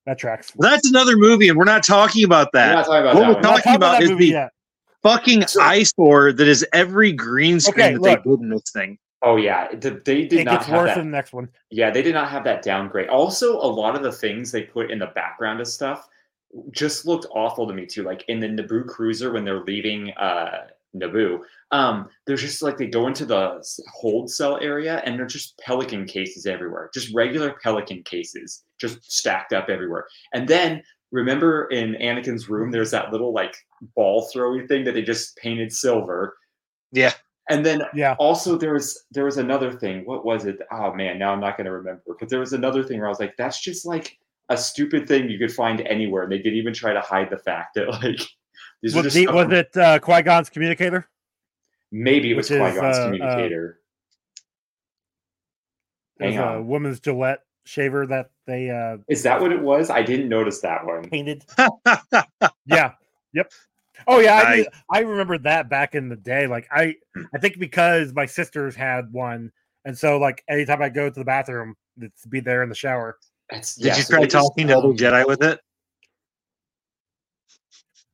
That 0.08 0.18
tracks. 0.18 0.52
That's 0.58 0.90
another 0.90 1.16
movie, 1.16 1.48
and 1.50 1.58
we're 1.58 1.64
not 1.66 1.84
talking 1.84 2.26
about 2.26 2.50
We're 2.54 2.60
that. 2.60 2.74
not 2.74 2.86
talking 2.86 3.02
about 3.02 3.16
What 3.16 3.22
that 3.22 3.28
we're 3.28 3.34
one. 3.36 3.44
Talking 3.44 3.64
talking 3.64 3.76
about 3.76 3.92
that 3.94 4.04
is 4.04 4.10
movie 4.10 4.26
the 4.26 4.32
yet. 4.32 4.50
fucking 5.04 5.44
eyesore 5.62 6.34
that 6.34 6.48
is 6.48 6.66
every 6.74 7.12
green 7.14 7.60
screen 7.60 7.74
Okay, 7.80 7.94
that 7.94 8.02
look. 8.02 8.24
they 8.24 8.30
did 8.32 8.40
in 8.42 8.50
this 8.50 8.72
thing. 8.74 8.98
Oh 9.22 9.38
yeah, 9.38 9.74
the, 9.76 10.02
they 10.04 10.24
did 10.26 10.42
It 10.42 10.44
not 10.46 10.52
gets 10.56 10.66
have 10.66 10.82
worse 10.82 10.90
that. 10.90 10.98
in 10.98 11.12
the 11.12 11.16
next 11.16 11.32
one. 11.32 11.48
Yeah, 11.70 11.90
they 11.92 12.02
did 12.02 12.14
not 12.16 12.30
have 12.30 12.44
that 12.44 12.64
downgrade. 12.64 13.08
Also, 13.08 13.54
a 13.56 13.64
lot 13.70 13.96
of 13.96 14.02
the 14.04 14.12
things 14.12 14.52
they 14.52 14.64
put 14.64 14.92
in 14.92 15.00
the 15.00 15.08
background 15.16 15.62
of 15.62 15.68
stuff 15.70 16.10
just 16.72 17.06
looked 17.06 17.26
awful 17.34 17.68
to 17.68 17.74
me 17.74 17.86
too. 17.86 18.04
Like 18.04 18.24
in 18.28 18.40
the 18.40 18.48
Naboo 18.48 18.88
cruiser 18.88 19.32
when 19.32 19.44
they're 19.46 19.64
leaving 19.64 20.12
uh 20.12 20.68
Naboo, 20.96 21.40
um, 21.72 22.08
there's 22.28 22.42
just 22.42 22.62
like 22.62 22.78
they 22.78 22.86
go 22.86 23.08
into 23.08 23.26
the 23.26 23.64
hold 23.92 24.30
cell 24.30 24.60
area 24.62 25.02
and 25.06 25.18
they're 25.18 25.26
just 25.26 25.58
pelican 25.58 26.06
cases 26.06 26.46
everywhere, 26.46 26.92
just 26.94 27.14
regular 27.16 27.56
pelican 27.64 28.04
cases, 28.04 28.64
just 28.80 29.12
stacked 29.12 29.54
up 29.54 29.70
everywhere. 29.70 30.06
And 30.34 30.48
then 30.48 30.84
remember 31.12 31.66
in 31.70 31.94
Anakin's 31.96 32.48
room, 32.48 32.70
there's 32.70 32.92
that 32.92 33.12
little 33.12 33.34
like 33.34 33.56
ball 33.96 34.30
throwy 34.34 34.68
thing 34.68 34.84
that 34.84 34.94
they 34.94 35.02
just 35.02 35.36
painted 35.38 35.72
silver. 35.74 36.38
Yeah. 36.92 37.14
And 37.50 37.66
then 37.66 37.82
Yeah. 37.96 38.16
also 38.20 38.56
there 38.58 38.74
was 38.74 39.06
there 39.12 39.26
was 39.26 39.38
another 39.38 39.72
thing 39.72 40.06
what 40.06 40.24
was 40.24 40.46
it 40.46 40.60
oh 40.72 40.94
man 40.94 41.20
now 41.20 41.34
i'm 41.34 41.42
not 41.42 41.58
going 41.58 41.66
to 41.66 41.72
remember 41.74 42.02
but 42.18 42.30
there 42.30 42.40
was 42.40 42.54
another 42.54 42.84
thing 42.84 43.00
where 43.00 43.08
i 43.08 43.10
was 43.10 43.20
like 43.20 43.36
that's 43.38 43.60
just 43.60 43.86
like 43.86 44.18
a 44.50 44.58
stupid 44.58 45.08
thing 45.08 45.30
you 45.30 45.40
could 45.40 45.52
find 45.54 45.82
anywhere 45.82 46.24
and 46.24 46.32
they 46.32 46.38
didn't 46.38 46.58
even 46.58 46.74
try 46.74 46.94
to 46.94 47.02
hide 47.02 47.30
the 47.30 47.38
fact 47.38 47.76
that 47.76 47.90
like 47.90 48.20
these 48.82 48.94
are 48.96 48.98
Was, 49.02 49.06
just 49.06 49.16
the, 49.16 49.28
was 49.28 49.46
from- 49.46 49.54
it 49.54 49.78
uh, 49.78 50.00
Qui 50.00 50.22
Gon's 50.22 50.50
communicator? 50.50 51.08
maybe 51.92 52.32
it 52.32 52.36
was 52.36 52.50
which 52.50 52.60
qui-gon's 52.60 52.98
uh, 52.98 53.02
uh, 53.02 53.06
communicator 53.06 53.80
There's 56.18 56.36
Hang 56.36 56.58
a 56.58 56.62
woman's 56.62 57.00
Gillette 57.00 57.42
shaver 57.66 58.06
that 58.08 58.30
they 58.46 58.70
uh, 58.70 58.98
is 59.08 59.24
that 59.24 59.40
what 59.40 59.52
it 59.54 59.62
was 59.62 59.90
i 59.90 60.02
didn't 60.02 60.28
notice 60.28 60.60
that 60.62 60.86
one 60.86 61.08
painted. 61.10 61.46
yeah. 62.66 62.92
Yep. 63.34 63.52
Oh 64.06 64.20
yeah, 64.20 64.36
I, 64.36 64.44
Nice. 64.44 64.58
knew- 64.58 64.66
I 64.92 65.00
remember 65.00 65.38
that 65.40 65.70
back 65.70 65.96
in 65.96 66.10
the 66.10 66.16
day. 66.18 66.46
Like 66.48 66.68
I, 66.72 66.96
I 67.34 67.40
think 67.40 67.58
because 67.58 68.12
my 68.14 68.26
sisters 68.26 68.76
had 68.76 69.12
one, 69.14 69.52
and 69.86 69.98
so 69.98 70.18
like 70.18 70.44
anytime 70.50 70.82
I 70.82 70.90
go 70.90 71.10
to 71.10 71.20
the 71.20 71.24
bathroom, 71.26 71.76
it's 72.02 72.26
be 72.26 72.42
there 72.42 72.64
in 72.64 72.70
the 72.70 72.76
shower. 72.76 73.18
That's 73.54 73.76
Did 73.76 73.86
yeah, 73.86 73.96
you 73.98 74.02
so 74.04 74.14
try 74.14 74.20
they 74.22 74.28
just- 74.28 74.46
talking 74.48 74.68
to 74.68 74.78
other 74.78 74.88
um, 74.90 74.98
Jedi 74.98 75.28
with 75.28 75.44
it? 75.44 75.60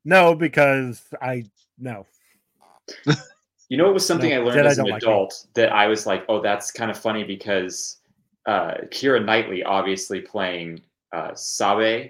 No, 0.06 0.36
because 0.36 1.02
I 1.22 1.46
no. 1.78 2.06
You 3.70 3.78
know, 3.78 3.88
it 3.90 3.94
was 3.94 4.06
something 4.06 4.32
No, 4.32 4.36
I 4.38 4.40
learned 4.40 4.60
Jedi 4.60 4.66
as 4.66 4.78
an 4.80 4.86
don't 4.86 4.92
like 4.94 5.04
adult 5.04 5.46
that 5.54 5.72
I 5.72 5.88
was 5.88 6.06
like, 6.06 6.26
oh, 6.28 6.42
that's 6.42 6.72
kind 6.72 6.90
of 6.90 6.98
funny 6.98 7.24
because 7.24 7.98
uh, 8.48 8.74
Keira 8.86 9.24
Knightley, 9.24 9.64
obviously 9.64 10.22
playing 10.22 10.82
uh, 11.14 11.34
Sabe, 11.36 12.10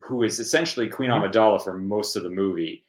who 0.00 0.22
is 0.22 0.38
essentially 0.38 0.88
Queen 0.88 1.10
Mhm. 1.10 1.30
Amidala 1.32 1.62
for 1.62 1.78
most 1.78 2.14
of 2.16 2.22
the 2.24 2.30
movie. 2.30 2.84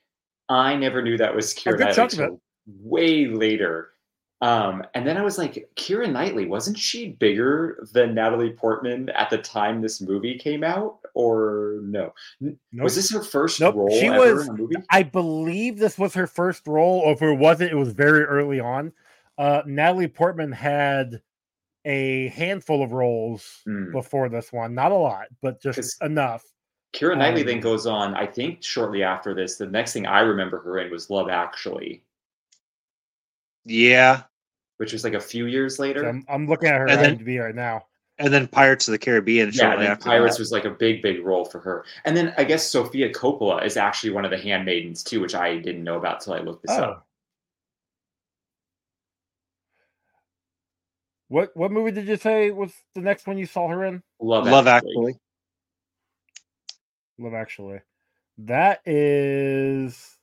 I 0.49 0.75
never 0.75 1.01
knew 1.01 1.17
that 1.17 1.33
was 1.33 1.53
Keira 1.53 1.77
good 1.77 1.79
Knightley 1.79 1.95
chunk 1.95 2.13
of 2.13 2.19
it. 2.19 2.25
till 2.25 2.41
way 2.83 3.27
later. 3.27 3.93
Um, 4.41 4.83
and 4.93 5.05
then 5.05 5.17
I 5.17 5.21
was 5.21 5.37
like, 5.37 5.69
Keira 5.75 6.09
Knightley, 6.09 6.45
wasn't 6.45 6.77
she 6.77 7.09
bigger 7.09 7.85
than 7.91 8.15
Natalie 8.15 8.51
Portman 8.53 9.09
at 9.09 9.29
the 9.29 9.37
time 9.37 9.81
this 9.81 9.99
movie 9.99 10.37
came 10.37 10.63
out? 10.63 10.99
Or 11.13 11.79
no? 11.83 12.13
Nope. 12.39 12.55
Was 12.83 12.95
this 12.95 13.11
her 13.11 13.21
first 13.21 13.59
Nope, 13.59 13.75
role 13.75 13.89
she 13.99 14.07
ever 14.07 14.35
was- 14.35 14.47
in 14.47 14.53
a 14.53 14.57
movie? 14.57 14.75
I 14.89 15.03
believe 15.03 15.77
this 15.77 15.97
was 15.97 16.13
her 16.13 16.27
first 16.27 16.65
role, 16.67 16.99
or 17.01 17.11
if 17.13 17.21
it 17.21 17.33
wasn't, 17.37 17.71
it 17.71 17.75
was 17.75 17.91
very 17.91 18.23
early 18.23 18.61
on. 18.61 18.93
Uh, 19.37 19.61
Natalie 19.65 20.07
Portman 20.07 20.53
had 20.53 21.21
a 21.83 22.27
handful 22.29 22.81
of 22.83 22.93
roles 22.93 23.61
Hmm. 23.65 23.91
before 23.91 24.29
this 24.29 24.53
one, 24.53 24.73
not 24.73 24.91
a 24.93 24.95
lot, 24.95 25.27
but 25.41 25.61
just 25.61 26.01
enough. 26.01 26.43
Keira 26.93 27.17
Knightley 27.17 27.43
then 27.43 27.55
Um, 27.55 27.61
goes 27.61 27.85
on, 27.85 28.15
I 28.15 28.25
think 28.25 28.63
shortly 28.63 29.03
after 29.03 29.33
this, 29.33 29.57
the 29.57 29.65
next 29.67 29.91
thing 29.93 30.05
I 30.07 30.21
remember 30.21 30.61
her 30.61 30.79
in 30.79 30.89
was 30.91 31.09
Love 31.09 31.29
Actually, 31.29 32.03
Yeah. 33.65 34.23
Which 34.79 34.93
was 34.93 35.03
like 35.03 35.13
a 35.13 35.19
few 35.19 35.45
years 35.45 35.77
later. 35.77 36.01
So 36.01 36.07
I'm, 36.07 36.25
I'm 36.29 36.47
looking 36.47 36.69
at 36.69 36.75
her 36.79 36.87
And 36.87 36.99
then- 37.01 37.19
IMDb 37.19 37.43
right 37.43 37.53
now. 37.55 37.85
And 38.17 38.33
then 38.33 38.47
Pirates 38.47 38.85
of 38.87 38.91
the 38.91 38.97
Caribbean 38.99 39.49
yeah, 39.53 39.71
and 39.75 39.83
after 39.83 40.03
Pirates 40.09 40.35
that. 40.35 40.41
was 40.41 40.51
like 40.51 40.65
a 40.65 40.69
big, 40.69 41.01
big 41.01 41.23
role 41.25 41.45
for 41.45 41.59
her. 41.59 41.85
And 42.03 42.17
then 42.17 42.33
I 42.37 42.43
guess 42.43 42.67
Sofia 42.67 43.13
Coppola 43.13 43.63
is 43.65 43.77
actually 43.77 44.09
one 44.09 44.25
of 44.25 44.31
the 44.31 44.37
handmaidens 44.37 45.03
too, 45.03 45.21
which 45.21 45.35
I 45.35 45.55
didn't 45.57 45.85
know 45.85 45.97
about 45.97 46.19
till 46.19 46.33
I 46.33 46.39
looked 46.39 46.63
this 46.67 46.77
Oh. 46.77 46.83
up. 46.83 47.07
What 51.29 51.55
what 51.55 51.71
movie 51.71 51.91
did 51.91 52.07
you 52.07 52.17
say 52.17 52.51
was 52.51 52.73
the 52.95 53.01
next 53.01 53.27
one 53.27 53.37
you 53.37 53.45
saw 53.45 53.67
her 53.69 53.85
in? 53.85 54.01
Love, 54.19 54.45
Love 54.47 54.67
Actually. 54.67 54.89
Actually. 54.89 55.19
Love 57.19 57.33
Actually. 57.35 57.79
That 58.39 58.81
is 58.85 60.17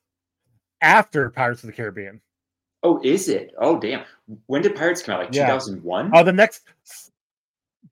after 0.82 1.30
Pirates 1.30 1.62
of 1.62 1.68
the 1.68 1.72
Caribbean. 1.72 2.20
Oh, 2.86 3.00
is 3.02 3.28
it? 3.28 3.52
Oh, 3.58 3.78
damn. 3.80 4.04
When 4.46 4.62
did 4.62 4.76
Pirates 4.76 5.02
come 5.02 5.16
out? 5.16 5.24
Like 5.24 5.34
Yeah. 5.34 5.46
2001? 5.46 6.12
Oh, 6.14 6.22
the 6.22 6.32
next 6.32 6.62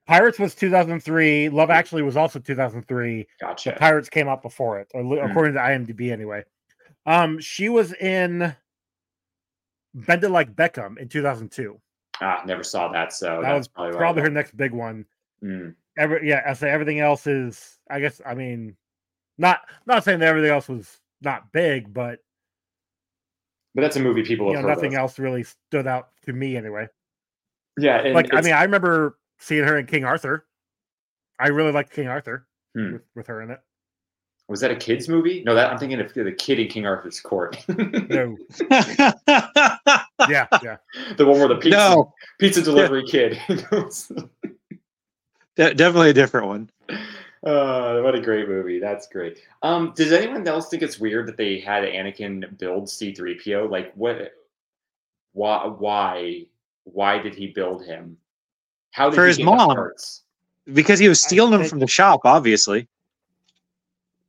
Pirates 0.07 0.39
was 0.39 0.55
2003. 0.55 1.49
Love 1.49 1.71
Actually 1.71 2.03
was 2.03 2.17
also 2.17 2.39
2003. 2.39 3.27
but 3.41 3.47
gotcha. 3.49 3.73
Pirates 3.79 4.09
came 4.09 4.29
out 4.29 4.41
before 4.43 4.79
it, 4.79 4.89
or 4.95 5.03
Hmm. 5.03 5.31
according 5.31 5.55
to 5.55 5.61
IMDb 5.61 6.13
anyway. 6.13 6.45
Um, 7.07 7.41
she 7.41 7.69
was 7.69 7.93
in 7.95 8.55
Bend 9.95 10.23
It 10.25 10.29
Like 10.31 10.55
Beckham 10.55 10.97
in 10.99 11.09
2002. 11.09 11.81
Ah, 12.21 12.43
never 12.47 12.63
saw 12.63 12.89
that, 12.93 13.13
so 13.13 13.41
that 13.41 13.49
that's 13.49 13.59
was 13.59 13.69
probably, 13.69 13.97
probably 13.97 14.23
her 14.23 14.31
next 14.31 14.57
big 14.57 14.71
one. 14.73 15.05
Mm. 15.43 15.75
Every 15.99 16.29
yeah, 16.29 16.43
I 16.47 16.53
say 16.55 16.71
everything 16.71 17.01
else 17.01 17.27
is. 17.27 17.79
I 17.91 17.99
guess 18.01 18.21
I 18.25 18.35
mean, 18.35 18.77
not 19.39 19.63
not 19.87 20.05
saying 20.05 20.21
that 20.21 20.29
everything 20.29 20.51
else 20.53 20.69
was 20.69 21.01
not 21.23 21.51
big, 21.53 21.93
but 21.93 22.21
But 23.75 23.83
that's 23.83 23.97
a 23.97 24.01
movie 24.01 24.23
people 24.23 24.47
you 24.49 24.55
know, 24.55 24.63
heard 24.63 24.69
nothing 24.69 24.95
of. 24.95 25.01
else 25.01 25.19
really 25.19 25.43
stood 25.43 25.87
out 25.87 26.11
to 26.27 26.33
me 26.33 26.57
anyway. 26.57 26.87
Yeah, 27.79 27.99
and 28.01 28.15
like 28.15 28.33
I 28.33 28.41
mean, 28.41 28.53
I 28.53 28.63
remember 28.63 29.19
seeing 29.41 29.65
her 29.65 29.79
in 29.79 29.87
King 29.87 30.05
Arthur. 30.05 30.47
I 31.41 31.49
really 31.49 31.73
liked 31.73 31.93
King 31.93 32.07
Arthur 32.09 32.47
Hmm. 32.77 32.93
with, 32.95 33.03
with 33.17 33.27
her 33.29 33.43
in 33.43 33.51
it. 33.51 33.61
was 34.49 34.61
that 34.61 34.71
a 34.71 34.77
kids 34.77 35.09
movie? 35.09 35.43
No, 35.45 35.55
that 35.55 35.71
I'm 35.73 35.79
thinking 35.79 36.01
of 36.01 36.13
the 36.15 36.31
kid 36.33 36.59
in 36.61 36.69
King 36.69 36.87
Arthur's 36.87 37.21
Court. 37.21 37.57
No, 37.69 38.37
yeah, 40.29 40.47
yeah. 40.63 40.77
the 41.17 41.25
one 41.27 41.39
where 41.39 41.49
the 41.49 41.57
pizza 41.57 41.79
no, 41.79 42.13
pizza 42.39 42.63
delivery 42.63 43.05
kid 43.05 43.41
de- 45.57 45.75
definitely 45.75 46.11
a 46.11 46.15
different 46.15 46.47
one. 46.47 46.71
Uh, 47.45 48.01
what 48.01 48.15
a 48.15 48.21
great 48.21 48.49
movie. 48.49 48.81
That's 48.81 49.07
great. 49.07 49.39
Um, 49.63 49.93
does 49.95 50.13
anyone 50.13 50.47
else 50.49 50.71
think 50.71 50.83
it's 50.83 50.99
weird 50.99 51.29
that 51.29 51.37
they 51.37 51.61
had 51.61 51.85
Anakin 51.85 52.57
build 52.59 52.85
C3PO? 52.87 53.71
Like 53.71 53.93
what 53.95 54.33
why 55.33 55.67
why 55.67 56.47
why 56.85 57.19
did 57.19 57.35
he 57.35 57.49
build 57.49 57.85
him? 57.85 58.17
How 58.93 59.11
did 59.11 59.17
For 59.17 59.23
he 59.23 59.29
his 59.29 59.41
mom. 59.41 59.75
parts? 59.75 60.23
Because 60.73 60.99
he 60.99 61.09
was 61.09 61.21
stealing 61.21 61.51
them 61.51 61.65
from 61.65 61.81
the 61.81 61.87
shop, 61.87 62.21
obviously. 62.25 62.89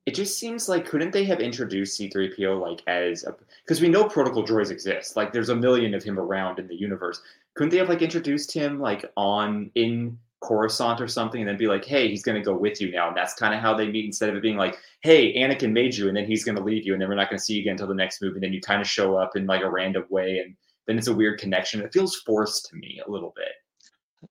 It 0.06 0.14
just 0.14 0.38
seems 0.38 0.68
like 0.68 0.86
couldn't 0.86 1.12
they 1.12 1.24
have 1.24 1.40
introduced 1.40 2.00
C3PO 2.00 2.60
like 2.60 2.82
as 2.86 3.24
a 3.24 3.34
because 3.64 3.80
we 3.80 3.88
know 3.88 4.10
protocol 4.10 4.46
droids 4.46 4.72
exist. 4.72 5.16
Like 5.16 5.32
there's 5.32 5.50
a 5.50 5.56
million 5.56 5.94
of 5.94 6.04
him 6.04 6.20
around 6.20 6.60
in 6.60 6.68
the 6.68 6.76
universe. 6.76 7.22
Couldn't 7.54 7.70
they 7.70 7.78
have 7.78 7.90
like 7.90 8.02
introduced 8.02 8.52
him 8.52 8.82
like 8.82 9.10
on 9.16 9.72
in 9.76 10.20
Coruscant 10.46 11.02
or 11.02 11.08
something 11.08 11.42
and 11.42 11.50
then 11.50 11.58
be 11.58 11.68
like, 11.68 11.84
hey, 11.84 12.08
he's 12.08 12.24
gonna 12.24 12.42
go 12.44 12.56
with 12.56 12.80
you 12.80 12.92
now. 12.92 13.08
And 13.08 13.18
that's 13.18 13.34
kind 13.34 13.54
of 13.54 13.60
how 13.60 13.74
they 13.74 13.90
meet 13.90 14.06
instead 14.06 14.30
of 14.30 14.36
it 14.36 14.42
being 14.42 14.58
like, 14.58 14.78
hey, 15.02 15.34
Anakin 15.36 15.72
made 15.72 15.96
you 15.96 16.08
and 16.08 16.16
then 16.16 16.26
he's 16.26 16.44
gonna 16.44 16.64
leave 16.64 16.86
you 16.86 16.94
and 16.94 17.02
then 17.02 17.10
we're 17.10 17.16
not 17.16 17.30
gonna 17.30 17.40
see 17.40 17.56
you 17.56 17.62
again 17.62 17.72
until 17.72 17.88
the 17.88 17.96
next 17.96 18.22
movie. 18.22 18.36
And 18.36 18.44
then 18.44 18.54
you 18.54 18.62
kind 18.62 18.82
of 18.82 18.88
show 18.88 19.16
up 19.18 19.36
in 19.36 19.46
like 19.46 19.62
a 19.64 19.70
random 19.70 20.06
way 20.10 20.40
and 20.40 20.56
then 20.88 20.98
it's 20.98 21.08
a 21.08 21.14
weird 21.16 21.40
connection. 21.40 21.82
It 21.82 21.92
feels 21.92 22.16
forced 22.18 22.70
to 22.70 22.76
me 22.76 23.02
a 23.06 23.10
little 23.10 23.34
bit. 23.36 23.54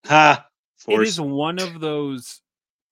Ha. 0.06 0.46
It 0.76 0.82
Force. 0.82 1.08
is 1.08 1.20
one 1.20 1.58
of 1.58 1.80
those 1.80 2.40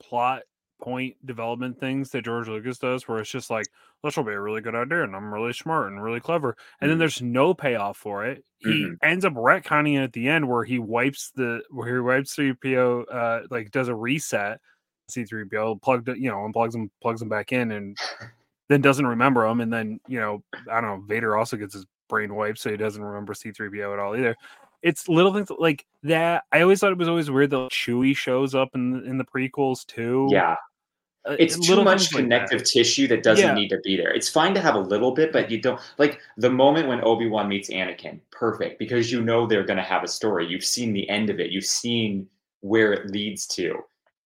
plot 0.00 0.42
point 0.82 1.16
development 1.26 1.78
things 1.80 2.10
that 2.10 2.24
George 2.24 2.48
Lucas 2.48 2.78
does 2.78 3.08
where 3.08 3.18
it's 3.20 3.30
just 3.30 3.50
like, 3.50 3.70
this 4.04 4.16
will 4.16 4.24
be 4.24 4.32
a 4.32 4.40
really 4.40 4.60
good 4.60 4.74
idea 4.74 5.04
and 5.04 5.14
I'm 5.16 5.32
really 5.32 5.52
smart 5.52 5.92
and 5.92 6.02
really 6.02 6.20
clever. 6.20 6.56
And 6.80 6.90
then 6.90 6.98
Mhm. 6.98 6.98
there's 6.98 7.22
no 7.22 7.54
payoff 7.54 7.96
for 7.98 8.26
it. 8.26 8.44
He 8.58 8.90
Mhm. 8.90 9.00
ends 9.02 9.24
up 9.24 9.34
retconning 9.34 9.94
it 9.98 10.02
at 10.04 10.12
the 10.12 10.28
end 10.28 10.48
where 10.48 10.64
he 10.64 10.78
wipes 10.78 11.30
the 11.36 11.62
where 11.70 11.92
he 11.94 12.00
wipes 12.00 12.32
C3PO 12.34 13.02
uh 13.04 13.46
like 13.50 13.70
does 13.70 13.88
a 13.88 13.94
reset 13.94 14.60
C3PO 15.08 15.76
plugged 15.76 16.08
you 16.08 16.30
know, 16.30 16.36
unplugs 16.38 16.74
him, 16.74 16.90
plugs 17.00 17.22
him 17.22 17.28
back 17.28 17.52
in 17.52 17.70
and 17.72 17.98
then 18.68 18.80
doesn't 18.80 19.06
remember 19.06 19.44
him. 19.46 19.60
And 19.60 19.72
then, 19.72 20.00
you 20.06 20.18
know, 20.20 20.44
I 20.70 20.80
don't 20.80 21.00
know, 21.00 21.06
Vader 21.06 21.36
also 21.36 21.56
gets 21.56 21.74
his 21.74 21.86
brain 22.08 22.34
wiped, 22.34 22.58
so 22.58 22.70
he 22.70 22.76
doesn't 22.76 23.02
remember 23.02 23.34
C3PO 23.34 23.92
at 23.92 23.98
all 23.98 24.16
either 24.16 24.36
it's 24.82 25.08
little 25.08 25.32
things 25.32 25.48
like 25.58 25.86
that. 26.02 26.42
I 26.50 26.60
always 26.62 26.80
thought 26.80 26.90
it 26.92 26.98
was 26.98 27.08
always 27.08 27.30
weird 27.30 27.50
that 27.50 27.70
Chewie 27.70 28.16
shows 28.16 28.52
up 28.54 28.70
in 28.74 29.06
in 29.06 29.18
the 29.18 29.24
prequels 29.24 29.86
too. 29.86 30.42
Yeah. 30.42 30.56
Uh, 31.24 31.36
it's 31.38 31.58
too 31.58 31.82
much 31.84 32.00
things 32.00 32.14
like 32.14 32.22
connective 32.24 32.64
tissue 32.64 33.06
that 33.08 33.22
doesn't 33.22 33.44
Yeah. 33.46 33.54
need 33.54 33.68
to 33.68 33.78
be 33.84 33.96
there. 33.96 34.12
It's 34.12 34.28
fine 34.28 34.54
to 34.54 34.60
have 34.60 34.74
a 34.74 34.80
little 34.80 35.12
bit, 35.12 35.32
but 35.32 35.50
you 35.50 35.60
don't 35.60 35.80
like 35.98 36.20
the 36.36 36.50
moment 36.50 36.88
when 36.88 37.02
Obi 37.04 37.28
Wan 37.28 37.48
meets 37.48 37.70
Anakin. 37.70 38.20
Perfect, 38.30 38.78
because 38.78 39.12
you 39.12 39.22
know 39.22 39.46
they're 39.46 39.64
going 39.64 39.76
to 39.76 39.82
have 39.84 40.02
a 40.02 40.08
story. 40.08 40.46
You've 40.46 40.64
seen 40.64 40.92
the 40.92 41.08
end 41.08 41.30
of 41.30 41.38
it. 41.38 41.50
You've 41.50 41.64
seen 41.64 42.26
where 42.60 42.92
it 42.92 43.10
leads 43.10 43.46
to. 43.48 43.78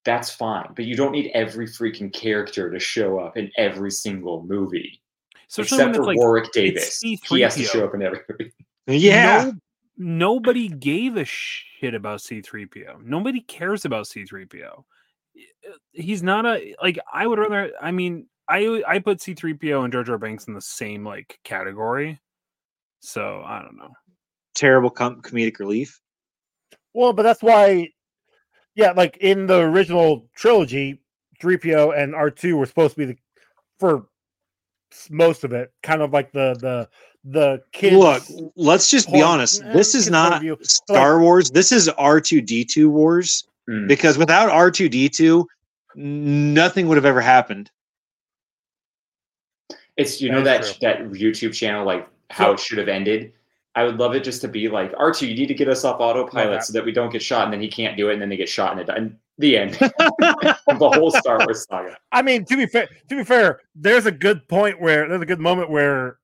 That's 0.05 0.31
fine, 0.31 0.69
but 0.77 0.85
you 0.85 0.95
don't 0.97 1.13
need 1.13 1.31
every 1.35 1.67
freaking 1.67 2.13
character 2.13 2.71
to 2.71 2.79
show 2.79 3.19
up 3.19 3.37
in 3.37 3.51
every 3.59 3.91
single 3.91 4.45
movie, 4.45 5.03
Especially 5.49 5.79
when 5.79 5.89
except 5.89 5.97
for 6.03 6.07
like 6.07 6.17
Warwick 6.17 6.53
Davis. 6.53 7.01
He 7.01 7.19
has 7.41 7.57
to 7.57 7.65
show 7.65 7.85
up 7.85 7.95
in 7.95 8.03
every 8.03 8.21
movie. 8.29 8.53
Yeah. 8.87 9.47
no- 9.47 9.53
nobody 9.99 10.69
gave 10.69 11.17
a 11.17 11.25
shit 11.25 11.93
about 11.95 12.21
C3PO. 12.21 13.03
Nobody 13.05 13.41
cares 13.41 13.85
about 13.85 14.07
C3PO. 14.07 14.85
He's 15.93 16.23
not 16.23 16.47
a 16.47 16.75
like 16.83 16.99
I 17.13 17.27
would 17.27 17.39
rather 17.39 17.73
I 17.81 17.91
mean 17.91 18.27
I 18.49 18.83
I 18.87 18.99
put 19.01 19.19
C3PO 19.19 19.85
and 19.85 19.93
Jar 19.93 20.05
Jar 20.05 20.19
Binks 20.19 20.47
in 20.47 20.55
the 20.55 20.61
same 20.61 21.05
like 21.05 21.39
category. 21.45 22.21
So 23.01 23.43
I 23.45 23.63
don't 23.63 23.77
know. 23.77 23.91
Terrible 24.55 24.91
com- 24.91 25.21
comedic 25.23 25.59
relief. 25.59 26.01
Well, 26.95 27.13
but 27.13 27.23
that's 27.25 27.43
why, 27.43 27.91
yeah, 28.75 28.93
like 28.93 29.19
in 29.19 29.47
the 29.47 29.61
original 29.61 30.29
trilogy, 30.35 31.03
3PO 31.43 31.97
and 31.97 32.15
R2 32.15 32.55
were 32.57 32.67
supposed 32.67 32.95
to 32.95 32.99
be 32.99 33.05
the 33.13 33.17
for 33.79 34.07
most 35.11 35.45
of 35.45 35.53
it, 35.53 35.73
kind 35.83 36.01
of 36.01 36.13
like 36.13 36.33
the 36.33 36.55
the 36.61 36.89
the 37.25 37.63
kids. 37.73 37.97
Look, 37.97 38.23
let's 38.57 38.91
just 38.91 39.13
be 39.13 39.21
honest. 39.21 39.63
eh, 39.63 39.73
This 39.73 39.95
is 39.95 40.05
kid's 40.07 40.17
point 40.17 40.25
of 40.27 40.31
not 40.31 40.41
view. 40.41 40.59
Star 40.63 41.21
Wars. 41.21 41.51
This 41.51 41.73
is 41.73 41.89
R2D2 41.89 42.89
Wars 42.89 43.47
Mm. 43.69 43.89
because 43.89 44.17
without 44.19 44.51
R2D2, 44.51 45.45
nothing 45.97 46.87
would 46.89 46.97
have 46.97 47.05
ever 47.05 47.21
happened. 47.21 47.71
It's 49.97 50.21
you 50.21 50.31
know 50.31 50.43
That 50.43 50.63
that 50.63 50.71
is 50.71 50.79
that 50.79 50.99
YouTube 51.11 51.55
channel 51.55 51.85
like 51.85 52.09
how 52.31 52.47
So- 52.49 52.53
it 52.53 52.61
should 52.61 52.79
have 52.79 52.89
ended. 52.89 53.33
I 53.75 53.85
would 53.85 53.99
love 53.99 54.15
it 54.15 54.25
just 54.25 54.41
to 54.41 54.49
be 54.49 54.69
like 54.69 54.93
R2, 54.95 55.29
you 55.29 55.35
need 55.35 55.49
to 55.49 55.55
get 55.55 55.69
us 55.69 55.85
off 55.85 56.01
autopilot 56.01 56.51
that. 56.61 56.65
so 56.65 56.73
that 56.73 56.83
we 56.85 56.93
don't 56.93 57.13
get 57.13 57.23
shot, 57.23 57.45
and 57.45 57.53
then 57.53 57.61
he 57.61 57.69
can't 57.69 57.95
do 57.95 58.09
it, 58.09 58.15
and 58.15 58.23
then 58.23 58.31
they 58.31 58.37
get 58.39 58.49
shot, 58.49 58.73
and, 58.73 58.81
it, 58.81 58.89
and 58.89 59.19
the 59.37 59.59
end. 59.59 59.73
the 59.79 60.91
whole 60.95 61.11
Star 61.11 61.39
Wars 61.41 61.67
saga. 61.69 61.95
I 62.11 62.23
mean, 62.23 62.47
to 62.47 62.57
be 62.57 62.65
fair, 62.65 62.89
to 63.11 63.17
be 63.17 63.23
fair, 63.23 63.61
there's 63.75 64.07
a 64.07 64.11
good 64.11 64.49
point 64.49 64.81
where 64.81 65.07
there's 65.07 65.21
a 65.21 65.27
good 65.27 65.41
moment 65.41 65.69
where 65.69 66.17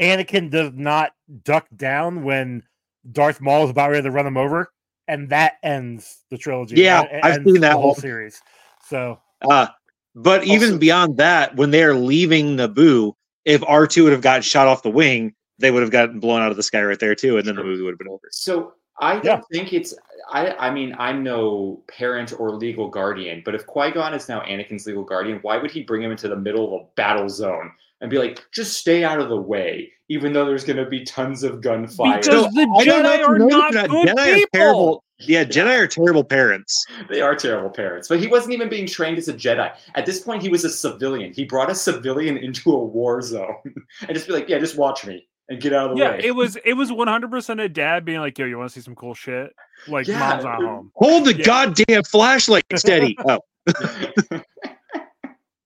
Anakin 0.00 0.50
does 0.50 0.72
not 0.74 1.12
duck 1.44 1.68
down 1.76 2.24
when 2.24 2.64
Darth 3.12 3.40
Maul 3.40 3.62
is 3.64 3.70
about 3.70 3.90
ready 3.92 4.02
to 4.02 4.10
run 4.10 4.26
him 4.26 4.36
over, 4.36 4.72
and 5.08 5.28
that 5.30 5.54
ends 5.62 6.20
the 6.30 6.38
trilogy. 6.38 6.76
Yeah, 6.76 7.02
That 7.02 7.24
I've 7.24 7.42
seen 7.44 7.60
that 7.60 7.74
whole 7.74 7.88
one. 7.88 7.94
series. 7.96 8.40
So 8.88 9.20
Uh, 9.48 9.68
but 10.14 10.44
even 10.44 10.78
beyond 10.78 11.16
that, 11.16 11.56
when 11.56 11.70
they 11.70 11.82
are 11.82 11.94
leaving 11.94 12.56
Naboo, 12.56 13.14
if 13.44 13.62
R2 13.62 14.04
would 14.04 14.12
have 14.12 14.20
gotten 14.20 14.42
shot 14.42 14.66
off 14.66 14.82
the 14.82 14.90
wing, 14.90 15.34
they 15.58 15.70
would 15.70 15.82
have 15.82 15.90
gotten 15.90 16.20
blown 16.20 16.42
out 16.42 16.50
of 16.50 16.56
the 16.56 16.62
sky 16.62 16.82
right 16.82 16.98
there 16.98 17.14
too, 17.14 17.38
and 17.38 17.46
then 17.46 17.56
the 17.56 17.64
movie 17.64 17.82
would 17.82 17.92
have 17.92 17.98
been 17.98 18.08
over. 18.08 18.28
So 18.30 18.74
I 19.00 19.14
don't 19.14 19.24
Yeah. 19.24 19.40
think 19.50 19.72
it's. 19.72 19.94
I 20.30 20.52
I 20.52 20.70
mean 20.70 20.94
I'm 20.98 21.22
no 21.22 21.82
parent 21.88 22.32
or 22.38 22.54
legal 22.54 22.88
guardian, 22.88 23.42
but 23.44 23.54
if 23.54 23.66
Qui 23.66 23.90
Gon 23.90 24.14
is 24.14 24.28
now 24.28 24.40
Anakin's 24.42 24.86
legal 24.86 25.04
guardian, 25.04 25.38
why 25.42 25.56
would 25.56 25.70
he 25.70 25.82
bring 25.82 26.02
him 26.02 26.10
into 26.12 26.28
the 26.28 26.36
middle 26.36 26.74
of 26.74 26.82
a 26.82 26.84
battle 26.94 27.28
zone 27.28 27.72
and 28.02 28.10
be 28.10 28.18
like, 28.18 28.44
just 28.52 28.76
stay 28.76 29.04
out 29.04 29.20
of 29.20 29.28
the 29.30 29.40
way, 29.40 29.90
even 30.08 30.32
though 30.32 30.44
there's 30.44 30.64
going 30.64 30.76
to 30.76 30.84
be 30.86 31.04
tons 31.04 31.42
of 31.44 31.62
gunfire? 31.62 32.20
Because 32.20 32.52
the 32.52 32.62
I 32.78 32.84
Jedi 32.84 33.26
are 33.26 33.38
not 33.38 33.72
that 33.72 33.88
good 33.88 34.08
Jedi 34.08 34.32
are 34.32 34.34
people. 34.34 34.48
terrible. 34.52 35.04
Yeah, 35.20 35.44
Jedi 35.44 35.78
are 35.78 35.86
terrible 35.86 36.24
parents. 36.24 36.84
They 37.08 37.20
are 37.20 37.36
terrible 37.36 37.70
parents, 37.70 38.08
but 38.08 38.18
he 38.18 38.26
wasn't 38.26 38.54
even 38.54 38.68
being 38.68 38.88
trained 38.88 39.18
as 39.18 39.28
a 39.28 39.32
Jedi. 39.34 39.72
At 39.94 40.04
this 40.04 40.18
point, 40.20 40.42
he 40.42 40.48
was 40.48 40.64
a 40.64 40.68
civilian. 40.70 41.32
He 41.32 41.44
brought 41.44 41.70
a 41.70 41.76
civilian 41.76 42.36
into 42.36 42.72
a 42.72 42.84
war 42.84 43.22
zone 43.22 43.54
and 43.64 44.14
just 44.14 44.26
be 44.26 44.32
like, 44.32 44.48
"Yeah, 44.48 44.58
just 44.58 44.76
watch 44.76 45.06
me 45.06 45.28
and 45.48 45.60
get 45.60 45.72
out 45.72 45.92
of 45.92 45.96
the 45.96 46.02
Yeah, 46.02 46.10
way." 46.10 46.20
it 46.24 46.32
was 46.32 46.56
it 46.64 46.72
was 46.74 46.90
100% 46.90 47.62
a 47.62 47.68
dad 47.68 48.04
being 48.04 48.18
like, 48.18 48.36
"Yo, 48.36 48.46
you 48.46 48.58
want 48.58 48.70
to 48.70 48.74
see 48.74 48.84
some 48.84 48.96
cool 48.96 49.14
shit?" 49.14 49.54
Like 49.86 50.08
Yeah, 50.08 50.18
mom's 50.18 50.42
not 50.42 50.60
home. 50.60 50.90
Hold 50.96 51.24
the 51.24 51.36
Yeah. 51.36 51.44
goddamn 51.44 52.02
flashlight 52.02 52.64
steady. 52.74 53.16
Oh, 53.28 53.38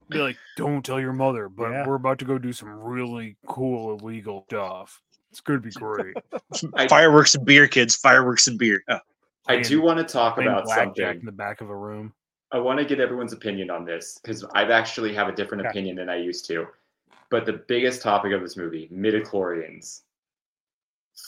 Be 0.08 0.18
like, 0.18 0.36
"Don't 0.56 0.84
tell 0.84 1.00
your 1.00 1.12
mother, 1.12 1.48
but 1.48 1.70
Yeah. 1.70 1.86
we're 1.86 1.96
about 1.96 2.18
to 2.20 2.24
go 2.24 2.38
do 2.38 2.52
some 2.52 2.68
really 2.68 3.36
cool 3.46 3.98
illegal 3.98 4.44
stuff. 4.48 5.02
It's 5.30 5.40
going 5.40 5.60
to 5.60 5.64
be 5.66 5.72
great." 5.72 6.16
Fireworks 6.88 7.34
and 7.34 7.44
beer, 7.44 7.66
kids. 7.66 7.96
Fireworks 7.96 8.46
and 8.46 8.58
beer. 8.58 8.82
Oh. 8.88 8.98
I 9.48 9.60
do 9.60 9.80
want 9.80 9.98
to 9.98 10.04
talk 10.04 10.38
about 10.38 10.68
something. 10.68 11.04
in 11.20 11.24
the 11.24 11.32
back 11.32 11.60
of 11.60 11.70
a 11.70 11.76
room. 11.76 12.12
I 12.52 12.58
want 12.58 12.78
to 12.78 12.84
get 12.84 13.00
everyone's 13.00 13.32
opinion 13.32 13.70
on 13.70 13.84
this 13.84 14.18
because 14.22 14.44
I've 14.54 14.70
actually 14.70 15.12
have 15.14 15.28
a 15.28 15.32
different 15.32 15.62
Okay. 15.62 15.70
opinion 15.70 15.96
than 15.96 16.08
I 16.08 16.16
used 16.16 16.46
to. 16.46 16.66
But 17.30 17.44
the 17.44 17.54
biggest 17.54 18.02
topic 18.02 18.32
of 18.32 18.40
this 18.40 18.56
movie, 18.56 18.88
midichlorians. 18.92 20.02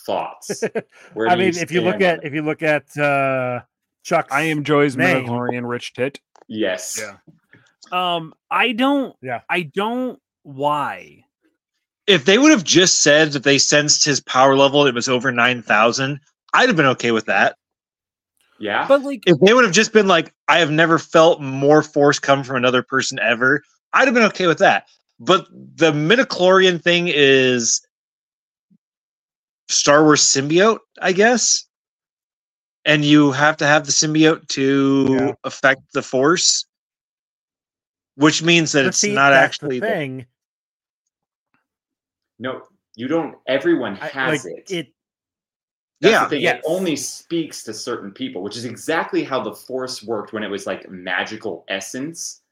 Thoughts. 0.07 0.63
Where 1.15 1.29
I 1.29 1.35
do 1.35 1.43
you 1.45 1.53
mean, 1.53 1.63
if 1.63 1.71
you 1.73 1.81
look 1.81 2.01
at 2.03 2.23
if 2.25 2.35
you 2.35 2.43
look 2.43 2.63
at 2.63 2.97
uh 2.99 3.61
Chuck's 4.05 4.33
I 4.33 4.43
am 4.43 4.63
Joy's 4.63 4.97
name. 4.97 5.25
midichlorian 5.27 5.69
rich 5.69 5.95
tit. 5.95 6.21
yes, 6.47 6.99
Yeah. 7.01 7.17
Um, 7.93 8.35
I 8.51 8.73
don't. 8.73 9.15
Yeah. 9.23 9.41
I 9.49 9.63
don't. 9.63 10.19
Why? 10.43 11.25
If 12.07 12.25
they 12.25 12.39
would 12.39 12.51
have 12.51 12.65
just 12.65 13.03
said 13.03 13.33
that 13.33 13.43
they 13.43 13.59
sensed 13.59 14.05
his 14.05 14.21
power 14.21 14.57
level, 14.57 14.87
it 14.87 14.95
was 14.95 15.09
over 15.09 15.31
nine 15.33 15.63
thousand. 15.63 16.21
I'd 16.55 16.69
have 16.69 16.77
been 16.77 16.87
okay 16.87 17.11
with 17.13 17.27
that. 17.27 17.57
yeah. 18.59 18.87
But 18.89 19.03
like, 19.03 19.23
If 19.27 19.39
they 19.41 19.53
would 19.53 19.65
have 19.65 19.75
just 19.75 19.93
been 19.93 20.07
like, 20.09 20.33
"I 20.49 20.59
have 20.61 20.71
never 20.71 20.99
felt 20.99 21.41
more 21.43 21.83
force 21.83 22.19
come 22.19 22.43
from 22.45 22.57
another 22.57 22.83
person 22.83 23.19
ever," 23.19 23.63
I'd 23.93 24.07
have 24.09 24.15
been 24.15 24.25
okay 24.25 24.47
with 24.47 24.59
that. 24.59 24.87
But 25.21 25.47
the 25.51 25.93
midichlorian 25.93 26.83
thing 26.83 27.09
is 27.09 27.81
Star 29.69 30.03
Wars 30.05 30.23
symbiote, 30.23 30.79
I 31.01 31.13
guess. 31.13 31.65
And 32.85 33.05
you 33.05 33.33
have 33.33 33.59
to 33.59 33.67
have 33.67 33.85
the 33.85 33.93
symbiote 33.93 34.49
to 34.49 35.07
Yeah. 35.11 35.33
affect 35.45 35.83
the 35.93 36.03
force, 36.03 36.65
which 38.19 38.43
means 38.43 38.73
that 38.73 38.83
But 38.83 38.89
it's 38.89 38.99
see, 38.99 39.15
not 39.15 39.31
that's 39.31 39.45
actually 39.45 39.79
the 39.81 39.87
the- 39.87 39.93
thing. 39.93 40.27
no, 42.39 42.63
you 42.97 43.09
don't. 43.09 43.37
Everyone 43.47 43.97
I- 44.01 44.09
has 44.09 44.45
like, 44.45 44.55
it. 44.71 44.71
it 44.71 44.93
That's 46.01 46.13
Yeah, 46.13 46.25
the 46.25 46.31
thing. 46.31 46.43
yes. 46.43 46.57
It 46.59 46.65
only 46.67 46.95
speaks 46.97 47.63
to 47.65 47.75
certain 47.75 48.13
people, 48.13 48.43
which 48.43 48.57
is 48.57 48.65
exactly 48.65 49.25
how 49.25 49.43
the 49.43 49.53
Force 49.53 50.03
worked 50.03 50.33
when 50.33 50.43
it 50.45 50.49
was 50.49 50.67
like 50.67 50.89
magical 50.89 51.65
essence. 51.69 52.43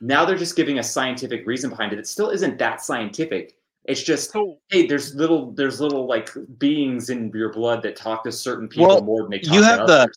Now 0.00 0.24
they're 0.24 0.36
just 0.38 0.56
giving 0.56 0.80
a 0.80 0.82
scientific 0.82 1.46
reason 1.46 1.70
behind 1.70 1.92
it. 1.92 1.98
It 2.00 2.08
still 2.08 2.30
isn't 2.30 2.58
that 2.58 2.80
scientific. 2.82 3.54
It's 3.84 4.02
just 4.02 4.30
so 4.32 4.58
hey, 4.68 4.86
there's 4.86 5.14
little 5.14 5.52
there's 5.52 5.80
little 5.80 6.06
like 6.06 6.30
beings 6.58 7.10
in 7.10 7.30
your 7.34 7.52
blood 7.52 7.82
that 7.82 7.94
talk 7.96 8.24
to 8.24 8.32
certain 8.32 8.68
people 8.68 8.86
Well, 8.88 9.02
more 9.02 9.22
than 9.22 9.30
they 9.30 9.38
talk 9.40 9.54
you 9.54 9.60
to 9.60 9.66
have 9.66 9.86
the- 9.86 9.92
others. 9.94 10.16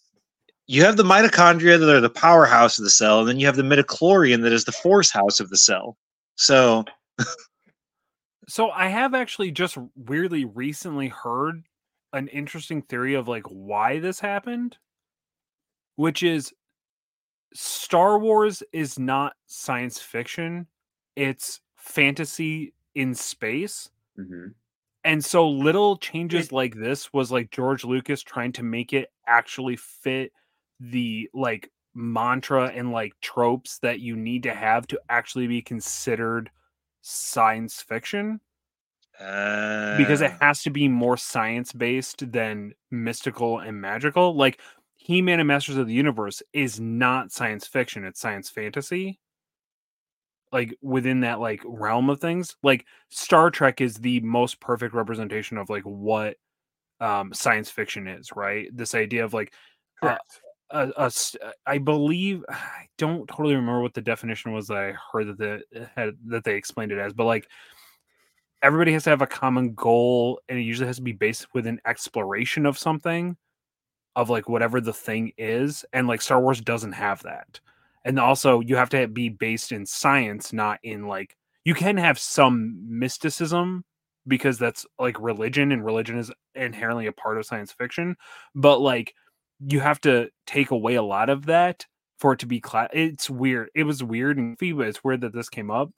You 0.67 0.83
have 0.83 0.97
the 0.97 1.03
mitochondria 1.03 1.79
that 1.79 1.89
are 1.89 2.01
the 2.01 2.09
powerhouse 2.09 2.77
of 2.77 2.83
the 2.83 2.89
cell, 2.89 3.19
and 3.19 3.29
then 3.29 3.39
you 3.39 3.45
have 3.45 3.55
the 3.55 3.63
midichlorian 3.63 4.41
that 4.43 4.53
is 4.53 4.65
the 4.65 4.71
force 4.71 5.11
house 5.11 5.39
of 5.39 5.49
the 5.49 5.57
cell. 5.57 5.97
So 6.35 6.85
So 8.47 8.69
I 8.69 8.87
have 8.87 9.13
actually 9.13 9.51
just 9.51 9.77
weirdly 9.95 10.45
recently 10.45 11.07
heard 11.07 11.63
an 12.13 12.27
interesting 12.27 12.81
theory 12.83 13.15
of 13.15 13.27
like 13.27 13.45
why 13.47 13.99
this 13.99 14.19
happened, 14.19 14.77
which 15.95 16.23
is 16.23 16.53
Star 17.53 18.19
Wars 18.19 18.61
is 18.71 18.99
not 18.99 19.33
science 19.47 19.99
fiction, 19.99 20.67
it's 21.15 21.61
fantasy 21.75 22.73
in 22.93 23.15
space. 23.15 23.89
Mhm. 24.17 24.53
And 25.03 25.23
so 25.23 25.47
little 25.47 25.97
changes 25.97 26.51
like 26.51 26.75
this 26.75 27.13
was 27.13 27.31
like 27.31 27.51
George 27.51 27.83
Lucas 27.83 28.23
trying 28.23 28.51
to 28.53 28.63
make 28.63 28.91
it 28.93 29.11
actually 29.27 29.75
fit 29.75 30.31
the 30.79 31.29
like 31.33 31.71
mantra 31.93 32.67
and 32.67 32.91
like 32.91 33.13
tropes 33.21 33.79
that 33.79 33.99
you 33.99 34.15
need 34.15 34.43
to 34.43 34.53
have 34.53 34.85
to 34.87 34.99
actually 35.09 35.47
be 35.47 35.61
considered 35.61 36.49
science 37.01 37.81
fiction 37.81 38.39
because 39.97 40.21
it 40.21 40.31
uh, 40.31 40.37
has 40.41 40.61
to 40.63 40.69
be 40.69 40.87
more 40.87 41.15
science 41.15 41.71
based 41.71 42.31
than 42.31 42.73
mystical 42.91 43.59
and 43.59 43.79
magical. 43.79 44.35
Like 44.35 44.59
He 44.97 45.21
Man 45.21 45.39
and 45.39 45.47
Masters 45.47 45.77
of 45.77 45.87
the 45.87 45.93
Universe 45.93 46.43
is 46.53 46.79
not 46.79 47.31
science 47.31 47.65
fiction, 47.65 48.03
it's 48.03 48.19
science 48.19 48.49
fantasy. 48.49 49.19
Like 50.51 50.75
within 50.81 51.21
that 51.21 51.39
like 51.39 51.61
realm 51.65 52.09
of 52.09 52.19
things. 52.19 52.55
Like 52.61 52.85
Star 53.09 53.49
Trek 53.49 53.81
is 53.81 53.95
the 53.95 54.19
most 54.21 54.59
perfect 54.59 54.93
representation 54.93 55.57
of 55.57 55.69
like 55.69 55.83
what 55.83 56.35
um 56.99 57.33
science 57.33 57.69
fiction 57.69 58.07
is, 58.07 58.31
right? 58.35 58.67
This 58.73 58.95
idea 58.95 59.23
of 59.23 59.33
like 59.33 59.53
uh. 60.01 60.17
A, 60.71 60.89
a 60.97 61.05
s- 61.05 61.35
uh, 61.43 61.51
I 61.65 61.77
believe 61.77 62.43
I 62.49 62.87
don't 62.97 63.27
totally 63.27 63.55
remember 63.55 63.81
what 63.81 63.93
the 63.93 64.01
definition 64.01 64.51
was 64.53 64.67
that 64.67 64.77
I 64.77 64.93
heard 65.11 65.27
that 65.27 65.37
the 65.37 65.81
uh, 65.81 65.85
had 65.95 66.15
that 66.27 66.43
they 66.43 66.55
explained 66.55 66.91
it 66.91 66.99
as, 66.99 67.13
but 67.13 67.25
like 67.25 67.47
everybody 68.61 68.91
has 68.93 69.03
to 69.03 69.09
have 69.09 69.21
a 69.21 69.27
common 69.27 69.73
goal 69.73 70.39
and 70.49 70.57
it 70.57 70.63
usually 70.63 70.87
has 70.87 70.95
to 70.97 71.01
be 71.01 71.11
based 71.11 71.47
with 71.53 71.67
an 71.67 71.79
exploration 71.85 72.65
of 72.65 72.77
something 72.77 73.35
of 74.15 74.29
like 74.29 74.49
whatever 74.49 74.81
the 74.81 74.93
thing 74.93 75.31
is 75.37 75.85
and 75.93 76.07
like 76.07 76.21
Star 76.21 76.41
Wars 76.41 76.61
doesn't 76.61 76.93
have 76.93 77.21
that. 77.23 77.59
and 78.05 78.19
also 78.19 78.61
you 78.61 78.75
have 78.75 78.89
to 78.89 79.07
be 79.07 79.29
based 79.29 79.71
in 79.71 79.85
science, 79.85 80.53
not 80.53 80.79
in 80.83 81.07
like 81.07 81.35
you 81.65 81.73
can 81.75 81.97
have 81.97 82.19
some 82.19 82.77
mysticism 82.87 83.83
because 84.27 84.57
that's 84.59 84.85
like 84.99 85.19
religion, 85.19 85.71
and 85.71 85.85
religion 85.85 86.17
is 86.17 86.31
inherently 86.55 87.07
a 87.07 87.11
part 87.13 87.37
of 87.37 87.45
science 87.45 87.71
fiction, 87.73 88.15
but 88.55 88.79
like 88.81 89.13
you 89.67 89.79
have 89.79 89.99
to 90.01 90.29
take 90.45 90.71
away 90.71 90.95
a 90.95 91.01
lot 91.03 91.29
of 91.29 91.47
that 91.47 91.85
for 92.19 92.33
it 92.33 92.39
to 92.39 92.45
be 92.45 92.59
class. 92.61 92.89
It's 92.93 93.29
weird. 93.29 93.69
It 93.75 93.83
was 93.83 94.03
weird 94.03 94.37
and 94.37 94.57
goofy, 94.57 94.73
but 94.73 94.87
it's 94.87 95.03
weird 95.03 95.21
that 95.21 95.33
this 95.33 95.49
came 95.49 95.71
up. 95.71 95.91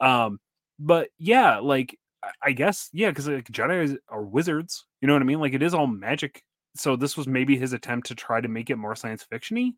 Um, 0.00 0.40
but 0.78 1.10
yeah, 1.18 1.58
like 1.58 1.98
I- 2.22 2.30
I 2.42 2.52
guess 2.52 2.88
yeah, 2.92 3.10
because 3.10 3.28
like 3.28 3.50
Jedi 3.50 3.96
are 4.08 4.24
wizards. 4.24 4.86
You 5.00 5.06
know 5.08 5.14
what 5.14 5.22
I 5.22 5.26
mean? 5.26 5.40
Like 5.40 5.54
it 5.54 5.62
is 5.62 5.74
all 5.74 5.86
magic. 5.86 6.42
So 6.76 6.96
this 6.96 7.16
was 7.16 7.26
maybe 7.26 7.56
his 7.58 7.72
attempt 7.72 8.06
to 8.08 8.14
try 8.14 8.40
to 8.40 8.48
make 8.48 8.70
it 8.70 8.76
more 8.76 8.94
science 8.94 9.26
fictiony, 9.30 9.72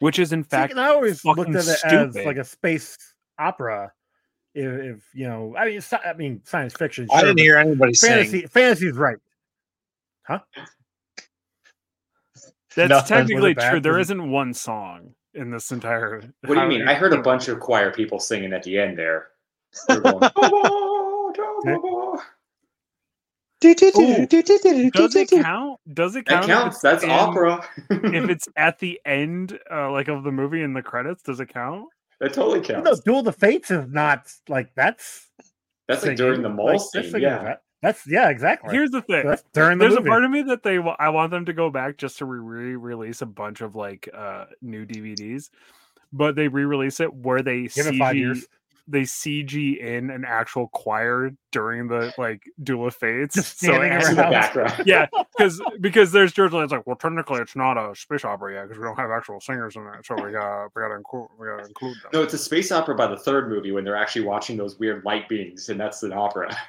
which 0.00 0.18
is 0.18 0.32
in 0.32 0.42
See, 0.44 0.48
fact 0.48 0.72
and 0.72 0.80
I 0.80 0.88
always 0.88 1.24
looked 1.24 1.54
at 1.54 1.66
it 1.66 1.84
as 1.84 2.16
like 2.16 2.36
a 2.36 2.44
space 2.44 2.96
opera. 3.38 3.92
If, 4.54 4.96
if 4.96 5.04
you 5.14 5.28
know, 5.28 5.54
I 5.56 5.66
mean, 5.66 5.80
I 6.04 6.12
mean, 6.14 6.40
science 6.44 6.74
fiction. 6.74 7.06
I 7.12 7.20
didn't 7.20 7.38
hear 7.38 7.58
anybody 7.58 7.94
fantasy. 7.94 8.46
Fantasy 8.46 8.88
is 8.88 8.96
right. 8.96 9.18
That's 12.76 12.88
Nothing. 12.90 13.08
technically 13.16 13.40
Was 13.40 13.50
it 13.52 13.56
bad? 13.58 13.70
true. 13.70 13.80
There 13.80 13.92
Was 13.94 14.10
it- 14.10 14.14
isn't 14.14 14.30
one 14.30 14.54
song 14.54 15.14
in 15.34 15.50
this 15.50 15.70
entire. 15.70 16.22
What 16.46 16.54
do 16.54 16.60
you 16.60 16.66
mean? 16.68 16.88
I 16.88 16.94
heard 16.94 17.12
a 17.12 17.20
bunch 17.22 17.48
of 17.48 17.60
choir 17.60 17.90
people 17.92 18.18
singing 18.20 18.52
at 18.52 18.62
the 18.62 18.78
end 18.78 18.98
there. 18.98 19.28
They're 19.88 20.00
going, 20.00 20.18
"Ba-ba, 20.20 21.32
da-ba-ba." 21.34 22.22
Does 23.60 25.16
it 25.16 25.30
count? 25.30 25.80
Does 25.92 26.14
it 26.16 26.26
count? 26.26 26.46
That 26.46 26.46
counts. 26.46 26.80
That's 26.80 27.02
in- 27.04 27.10
opera. 27.10 27.64
if 27.90 28.30
it's 28.30 28.48
at 28.56 28.78
the 28.78 29.00
end, 29.04 29.58
uh, 29.70 29.90
like 29.90 30.08
of 30.08 30.22
the 30.24 30.30
movie 30.32 30.62
in 30.62 30.72
the 30.74 30.82
credits, 30.82 31.22
does 31.22 31.40
it 31.40 31.46
count? 31.52 31.86
that 32.20 32.32
totally 32.32 32.60
counts. 32.60 32.84
No, 32.84 32.90
counts. 32.90 33.00
Duel 33.00 33.18
of 33.20 33.24
the 33.26 33.32
Fates 33.32 33.70
is 33.70 33.86
not 33.88 34.28
like 34.48 34.70
that's. 34.74 35.28
That's 35.88 36.04
like 36.04 36.16
during 36.16 36.42
the 36.42 36.48
singing, 36.48 36.56
mall 36.56 36.66
like, 36.66 36.80
scene. 36.80 37.02
singing 37.04 37.22
Yeah. 37.22 37.56
That- 37.82 37.88
That's 37.96 38.06
yeah, 38.06 38.28
exactly. 38.30 38.74
Here's 38.74 38.90
the 38.90 39.02
thing. 39.02 39.26
that's 39.26 39.44
during 39.52 39.78
the 39.78 39.84
There's 39.84 39.94
movie. 39.96 40.08
a 40.08 40.10
part 40.10 40.24
of 40.24 40.30
me 40.30 40.42
that 40.42 40.62
they 40.62 40.78
I 40.98 41.08
want 41.10 41.30
them 41.30 41.44
to 41.46 41.52
go 41.52 41.70
back 41.70 41.96
just 41.96 42.18
to 42.18 42.24
re 42.24 42.76
release 42.76 43.22
a 43.22 43.26
bunch 43.26 43.60
of 43.60 43.76
like 43.76 44.08
uh 44.14 44.46
new 44.62 44.84
DVDs, 44.86 45.50
but 46.12 46.34
they 46.36 46.48
re 46.48 46.64
release 46.64 47.00
it 47.00 47.12
where 47.14 47.42
they 47.42 47.68
Give 47.68 47.86
it 47.86 47.94
five 47.96 48.14
CG 48.16 48.18
years. 48.18 48.46
they 48.90 49.02
CG 49.02 49.78
in 49.80 50.08
an 50.10 50.24
actual 50.26 50.68
choir 50.68 51.30
during 51.52 51.86
the 51.88 52.12
like 52.18 52.42
Duel 52.62 52.88
of 52.88 52.94
Fates. 52.96 53.34
Just 53.36 53.60
So 53.60 53.66
standing 53.68 53.92
In 53.92 54.16
the 54.16 54.22
background. 54.22 54.72
yeah, 54.86 55.06
because 55.36 55.60
because 55.80 56.10
there's 56.10 56.32
George 56.32 56.52
It's 56.54 56.72
like, 56.72 56.86
well, 56.86 56.96
technically 56.96 57.40
it's 57.40 57.54
not 57.54 57.76
a 57.78 57.94
space 57.94 58.24
opera 58.24 58.54
yet 58.54 58.62
because 58.64 58.78
we 58.78 58.84
don't 58.84 58.96
have 58.98 59.10
actual 59.10 59.40
singers 59.40 59.76
in 59.76 59.82
it, 59.82 60.04
so 60.04 60.14
we 60.16 60.32
got 60.32 60.68
we 60.74 60.82
got 60.82 60.88
to 60.88 60.94
include 60.96 61.28
we 61.38 61.46
got 61.46 61.58
to 61.58 61.66
include 61.66 61.94
them. 62.02 62.10
No, 62.12 62.22
it's 62.22 62.34
a 62.34 62.38
space 62.38 62.72
opera 62.72 62.94
by 62.96 63.06
the 63.06 63.16
third 63.18 63.48
movie 63.48 63.70
when 63.72 63.84
they're 63.84 63.94
actually 63.96 64.24
watching 64.24 64.56
those 64.56 64.78
weird 64.80 65.04
light 65.04 65.28
beings, 65.28 65.68
and 65.68 65.78
that's 65.78 66.02
an 66.02 66.12
opera. 66.12 66.54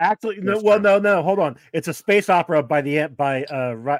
Actually, 0.00 0.36
no. 0.40 0.52
That's 0.52 0.62
Well, 0.64 0.76
true. 0.78 0.82
no, 0.84 0.98
no. 0.98 1.22
Hold 1.22 1.38
on. 1.38 1.56
It's 1.72 1.88
a 1.88 1.94
space 1.94 2.28
opera 2.28 2.62
by 2.62 2.80
the 2.80 3.08
by 3.08 3.44
uh 3.44 3.72
Ri- 3.72 3.98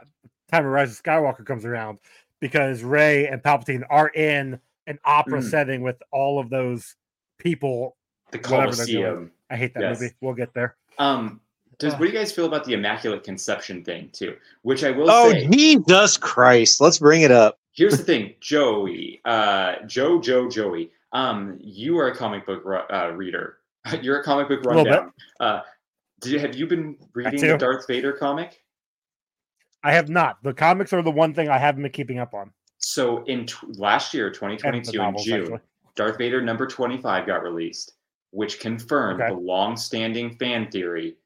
time 0.51 0.65
of 0.67 0.73
Rise 0.73 0.93
of 0.93 1.03
Skywalker 1.03 1.45
comes 1.45 1.65
around 1.65 1.99
because 2.41 2.83
Rey 2.83 3.27
and 3.27 3.43
Palpatine 3.43 3.85
are 3.91 4.09
in 4.09 4.61
an 4.87 4.99
opera 5.05 5.41
Mm. 5.41 5.51
setting 5.51 5.83
with 5.83 6.01
all 6.13 6.39
of 6.39 6.51
those 6.51 6.95
people. 7.39 7.97
The 8.31 8.39
Whatever. 8.39 8.63
Colosseum. 8.73 9.31
I 9.51 9.57
hate 9.57 9.75
that 9.75 9.81
Yes. 9.83 10.01
movie. 10.01 10.15
We'll 10.21 10.35
get 10.35 10.53
there. 10.55 10.77
Um, 10.99 11.41
does 11.79 11.93
what 11.95 12.01
do 12.01 12.07
you 12.07 12.13
guys 12.13 12.33
feel 12.33 12.47
about 12.47 12.65
the 12.65 12.75
Immaculate 12.75 13.23
Conception 13.25 13.85
thing 13.85 14.11
too? 14.13 14.37
Which 14.63 14.85
I 14.85 14.91
will 14.91 15.11
Oh, 15.11 15.31
say, 15.31 15.47
Jesus 15.49 16.17
Christ. 16.17 16.81
Let's 16.81 16.99
bring 16.99 17.23
it 17.23 17.31
up. 17.31 17.59
here's 17.73 17.97
the 17.97 18.03
thing, 18.05 18.35
Joey, 18.41 19.21
uh, 19.25 19.77
Joe, 19.87 20.21
Joe, 20.21 20.49
Joey. 20.49 20.91
Um, 21.13 21.57
you 21.61 21.97
are 21.99 22.09
a 22.09 22.15
comic 22.17 22.45
book 22.47 22.65
uh, 22.93 23.11
reader. 23.15 23.59
You're 24.03 24.21
a 24.21 24.25
comic 24.25 24.49
book 24.49 24.65
little 24.65 24.85
bit. 24.85 24.91
rundown. 24.91 25.13
Uh, 25.41 25.61
do 26.21 26.31
you, 26.31 26.39
have 26.39 26.55
you 26.57 26.67
been 26.67 26.97
reading 27.15 27.41
the. 27.41 27.57
Darth 27.59 27.87
Vader 27.87 28.13
comic? 28.13 28.63
I 29.85 29.93
have 29.93 30.09
not. 30.09 30.43
The 30.43 30.53
comics 30.53 30.93
are 30.93 31.03
the 31.03 31.11
one 31.11 31.35
thing 31.35 31.49
I 31.49 31.59
haven't 31.59 31.83
been 31.83 31.93
keeping 31.93 32.19
up 32.19 32.35
on. 32.35 32.51
So 32.79 33.23
in 33.25 33.47
t- 33.47 33.55
last 33.77 34.13
year, 34.15 34.27
And 34.27 34.35
the 34.35 34.39
2022, 34.39 35.01
in 35.01 35.15
June, 35.23 35.43
actually. 35.45 35.61
Darth 35.95 36.19
Vader 36.19 36.41
number 36.43 36.67
25 36.67 37.27
got 37.27 37.43
released, 37.43 37.93
which 38.31 38.61
confirmed 38.61 39.21
Okay. 39.21 39.33
the 39.33 39.39
long-standing 39.41 40.37
fan 40.37 40.71
theory 40.71 41.17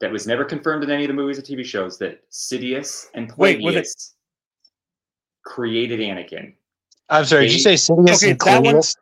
that 0.00 0.10
was 0.10 0.26
never 0.26 0.44
confirmed 0.44 0.82
in 0.84 0.90
any 0.90 1.04
of 1.04 1.08
the 1.08 1.14
movies 1.14 1.38
or 1.38 1.42
TV 1.42 1.64
shows 1.64 1.98
that 1.98 2.22
Sidious 2.30 3.06
and 3.14 3.32
Wait, 3.36 3.60
it- 3.62 3.86
created 5.44 6.00
Anakin. 6.00 6.54
I'm 7.08 7.24
sorry, 7.24 7.46
did 7.46 7.52
you 7.54 7.58
say 7.60 7.74
Sidious 7.74 8.16
Okay, 8.22 8.30
and 8.30 8.40
that 8.40 8.62
one- 8.62 8.74
Cletus? 8.76 8.96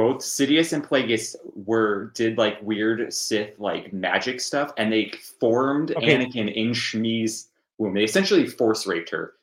Both 0.00 0.20
Sidious 0.20 0.72
and 0.72 0.82
Plagueis 0.82 1.36
were 1.66 2.10
did 2.14 2.38
like 2.38 2.56
weird 2.62 3.12
Sith 3.12 3.58
like 3.58 3.92
magic 3.92 4.40
stuff, 4.40 4.72
and 4.78 4.90
they 4.90 5.12
formed 5.38 5.90
Okay. 5.90 6.16
Anakin 6.16 6.50
in 6.54 6.70
Shmi's 6.70 7.48
womb. 7.76 7.92
They 7.92 8.04
essentially 8.04 8.46
force 8.46 8.86
raped 8.86 9.10
her. 9.10 9.34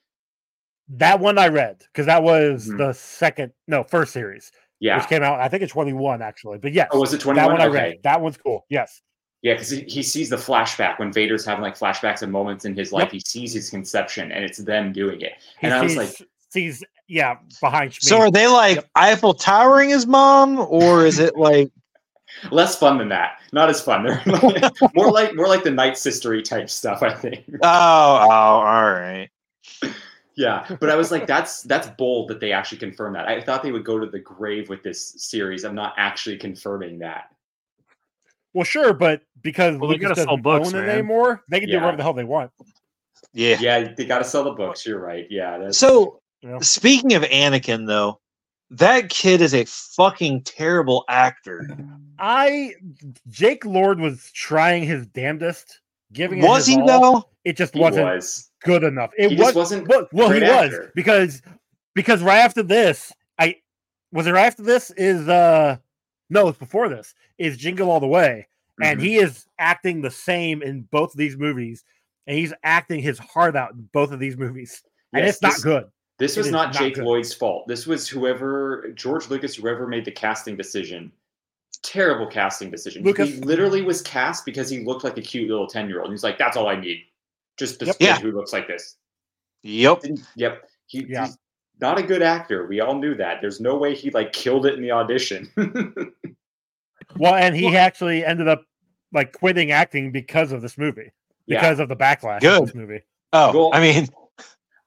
That 0.89 1.19
one 1.19 1.37
I 1.37 1.49
read 1.49 1.83
because 1.93 2.07
that 2.07 2.23
was 2.23 2.69
Mhm. 2.69 2.79
the 2.79 2.93
second, 2.93 3.51
no, 3.67 3.83
first 3.83 4.13
series, 4.13 4.51
Yeah. 4.79 4.97
which 4.97 5.07
came 5.09 5.21
out. 5.21 5.39
I 5.39 5.47
think 5.47 5.61
it's 5.61 5.73
twenty 5.73 5.93
one 5.93 6.23
actually, 6.23 6.57
but 6.57 6.73
yes, 6.73 6.87
Oh, 6.91 7.01
was 7.01 7.13
it 7.13 7.21
twenty 7.21 7.39
one? 7.39 7.49
that 7.49 7.57
21? 7.57 7.69
one 7.75 7.77
I 7.77 7.89
read. 7.89 8.01
That 8.01 8.19
one's 8.19 8.37
cool. 8.37 8.65
Yes, 8.67 9.03
Yeah, 9.43 9.53
because 9.53 9.69
he, 9.69 9.81
he 9.81 10.01
sees 10.01 10.31
the 10.31 10.37
flashback 10.37 10.97
when 10.97 11.13
Vader's 11.13 11.45
having 11.45 11.61
like 11.61 11.77
flashbacks 11.77 12.23
and 12.23 12.31
moments 12.31 12.65
in 12.65 12.75
his 12.75 12.91
life. 12.91 13.03
Yep. 13.03 13.11
He 13.11 13.19
sees 13.19 13.53
his 13.53 13.69
conception, 13.69 14.31
and 14.31 14.43
it's 14.43 14.57
them 14.57 14.91
doing 14.91 15.21
it. 15.21 15.33
he 15.59 15.67
And 15.67 15.73
I 15.75 15.83
was 15.83 15.95
like, 15.95 16.09
sees 16.57 16.83
yeah 17.07 17.37
behind. 17.61 17.93
So 17.93 18.17
are 18.17 18.31
they 18.31 18.47
like 18.47 18.75
Yep. 18.77 18.89
Eiffel 18.95 19.33
Towering 19.33 19.89
his 19.89 20.05
mom, 20.05 20.59
or 20.59 21.05
is 21.05 21.19
it 21.19 21.35
like 21.37 21.71
less 22.51 22.77
fun 22.77 22.97
than 22.97 23.09
that. 23.09 23.39
Not 23.53 23.69
as 23.69 23.81
fun. 23.81 24.03
They're 24.03 24.21
like- 24.25 24.73
more 24.95 25.11
like 25.11 25.35
more 25.35 25.47
like 25.47 25.63
the 25.63 25.71
Night 25.71 25.93
Sistery 25.93 26.43
type 26.43 26.69
stuff. 26.69 27.03
I 27.03 27.13
think. 27.13 27.45
oh 27.61 28.27
oh 28.29 28.29
all 28.29 28.91
right. 28.91 29.29
Yeah, 30.35 30.67
but 30.79 30.91
I 30.91 30.95
was 30.95 31.11
like, 31.11 31.25
that's 31.25 31.63
that's 31.63 31.87
bold 31.97 32.27
that 32.29 32.39
they 32.39 32.51
actually 32.51 32.77
confirm 32.77 33.13
that. 33.13 33.27
I 33.27 33.41
thought 33.41 33.63
they 33.63 33.71
would 33.71 33.85
go 33.85 33.97
to 33.97 34.05
the 34.05 34.19
grave 34.19 34.69
with 34.69 34.83
this 34.83 35.15
series. 35.17 35.65
I'm 35.65 35.73
not 35.73 35.95
actually 35.97 36.37
confirming 36.37 36.99
that. 36.99 37.29
Well, 38.53 38.63
sure, 38.63 38.93
but 38.93 39.21
because 39.41 39.77
Well, 39.79 39.89
they 39.89 39.95
Lucas 39.95 40.09
gotta 40.09 40.21
sell 40.21 40.37
doesn't 40.37 40.41
books, 40.43 40.73
own 40.73 40.83
it 40.83 40.89
anymore, 40.89 41.43
they 41.49 41.59
can 41.59 41.69
do 41.69 41.77
whatever 41.77 41.97
the 41.97 42.03
hell 42.03 42.13
they 42.13 42.23
want. 42.23 42.51
Yeah. 43.33 43.57
Yeah, 43.59 43.93
they 43.95 44.05
got 44.05 44.19
to 44.19 44.23
sell 44.23 44.43
the 44.43 44.51
books. 44.51 44.85
You're 44.85 44.99
right. 44.99 45.27
Yeah. 45.29 45.57
That's, 45.57 45.77
So 45.77 46.21
Yeah. 46.41 46.59
speaking 46.59 47.13
of 47.13 47.23
Anakin 47.23 47.87
though, 47.87 48.19
that 48.69 49.09
kid 49.09 49.41
is 49.41 49.53
a 49.53 49.65
fucking 49.65 50.43
terrible 50.43 51.03
actor. 51.09 51.67
I 52.19 52.73
Jake 53.29 53.65
Lloyd 53.65 53.99
was 53.99 54.31
trying 54.33 54.83
his 54.83 55.07
damnedest, 55.07 55.81
giving 56.13 56.39
it 56.39 56.47
Was 56.47 56.67
his 56.67 56.75
he 56.75 56.81
all. 56.81 56.87
though? 56.87 57.29
It 57.45 57.55
just 57.57 57.73
he 57.73 57.79
wasn't 57.79 58.05
was. 58.05 58.51
good 58.63 58.83
enough. 58.83 59.11
It 59.17 59.29
He 59.31 59.35
was 59.35 59.47
just 59.47 59.55
wasn't. 59.55 59.87
well, 59.87 60.07
well 60.11 60.29
he 60.29 60.39
great 60.39 60.51
was 60.51 60.73
because 60.95 61.41
because 61.95 62.21
right 62.21 62.39
after 62.39 62.61
this, 62.61 63.11
I 63.39 63.55
was 64.11 64.27
it 64.27 64.31
right 64.31 64.45
after 64.45 64.63
this 64.63 64.91
is 64.91 65.27
uh 65.27 65.77
no, 66.29 66.49
it's 66.49 66.57
before 66.59 66.89
this 66.89 67.13
is 67.37 67.57
Jingle 67.57 67.89
All 67.89 67.99
the 68.01 68.07
Way, 68.07 68.47
and 68.81 68.99
Mhm. 68.99 69.03
he 69.03 69.15
is 69.17 69.45
acting 69.59 70.01
the 70.01 70.11
same 70.11 70.61
in 70.61 70.81
both 70.91 71.11
of 71.13 71.17
these 71.17 71.37
movies, 71.37 71.83
and 72.27 72.37
he's 72.37 72.53
acting 72.63 73.01
his 73.01 73.17
heart 73.17 73.55
out 73.55 73.71
in 73.73 73.87
both 73.93 74.11
of 74.11 74.19
these 74.19 74.35
movies, 74.37 74.83
and 75.13 75.23
Yes, 75.25 75.35
it's 75.35 75.41
not 75.41 75.61
good. 75.63 75.85
This 76.19 76.35
It 76.35 76.41
was 76.41 76.51
not 76.51 76.73
not 76.73 76.81
Jake 76.81 76.95
good. 76.95 77.03
Lloyd's 77.03 77.33
fault. 77.33 77.67
This 77.67 77.85
was 77.85 78.07
whoever 78.07 78.89
George 78.95 79.29
Lucas, 79.29 79.55
whoever 79.55 79.85
made 79.87 80.03
the 80.05 80.11
casting 80.11 80.57
decision. 80.57 81.11
Terrible 81.83 82.25
casting 82.25 82.71
decision. 82.71 83.03
Lucas- 83.03 83.29
He 83.29 83.35
literally 83.41 83.83
was 83.83 84.01
cast 84.01 84.43
because 84.45 84.67
he 84.69 84.83
looked 84.83 85.03
like 85.03 85.17
a 85.17 85.21
cute 85.21 85.47
little 85.49 85.67
ten 85.67 85.87
year 85.87 86.01
old. 86.01 86.09
He's 86.11 86.23
like, 86.23 86.37
"That's 86.39 86.57
all 86.57 86.67
I 86.67 86.75
need, 86.75 87.03
just 87.57 87.79
this 87.79 87.87
Yep. 87.89 87.99
kid 87.99 88.05
Yeah. 88.05 88.19
who 88.19 88.31
looks 88.31 88.51
like 88.51 88.67
this." 88.67 88.95
Yep. 89.63 90.01
Didn't- 90.01 90.21
Yep. 90.35 90.69
He, 90.87 91.05
Yeah. 91.07 91.25
He's 91.27 91.37
not 91.79 91.99
a 91.99 92.03
good 92.03 92.23
actor. 92.23 92.65
We 92.65 92.79
all 92.79 92.95
knew 92.97 93.13
that. 93.15 93.39
There's 93.41 93.59
no 93.61 93.77
way 93.77 93.93
he 93.93 94.09
like 94.09 94.33
killed 94.33 94.65
it 94.65 94.73
in 94.73 94.81
the 94.81 94.91
audition. 94.91 95.51
Well, 97.15 97.35
and 97.35 97.55
he 97.55 97.75
actually 97.75 98.25
ended 98.25 98.47
up 98.47 98.63
like 99.13 99.31
quitting 99.31 99.71
acting 99.71 100.11
because 100.11 100.51
of 100.51 100.61
this 100.61 100.77
movie, 100.77 101.11
yeah. 101.45 101.59
because 101.59 101.79
of 101.79 101.87
the 101.89 101.95
backlash 101.95 102.41
Good. 102.41 102.61
of 102.61 102.65
this 102.67 102.75
movie. 102.75 103.01
Oh, 103.33 103.51
Well- 103.53 103.71
I 103.73 103.79
mean, 103.79 104.07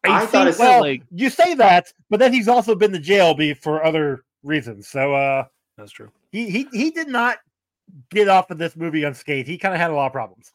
I 0.05 0.27
thought 0.27 0.47
it's 0.49 0.59
well, 0.59 0.81
like 0.81 1.03
you 1.11 1.29
say 1.31 1.55
that, 1.55 1.93
but 2.09 2.19
then 2.21 2.33
he's 2.33 2.49
also 2.49 2.75
been 2.75 2.93
to 2.93 2.99
jail 2.99 3.35
be 3.35 3.53
for 3.55 3.85
other 3.85 4.25
reasons. 4.43 4.89
So 4.89 5.15
uh 5.15 5.45
that's 5.77 5.93
true. 5.93 6.11
he 6.33 6.49
he 6.51 6.67
he 6.73 6.91
did 6.91 7.09
not 7.09 7.39
get 8.11 8.29
off 8.29 8.51
of 8.51 8.59
this 8.59 8.77
movie 8.77 9.05
unscathed. 9.05 9.49
He 9.49 9.59
kind 9.59 9.75
of 9.75 9.81
had 9.81 9.91
a 9.91 9.95
lot 9.95 10.07
of 10.07 10.13
problems. 10.13 10.53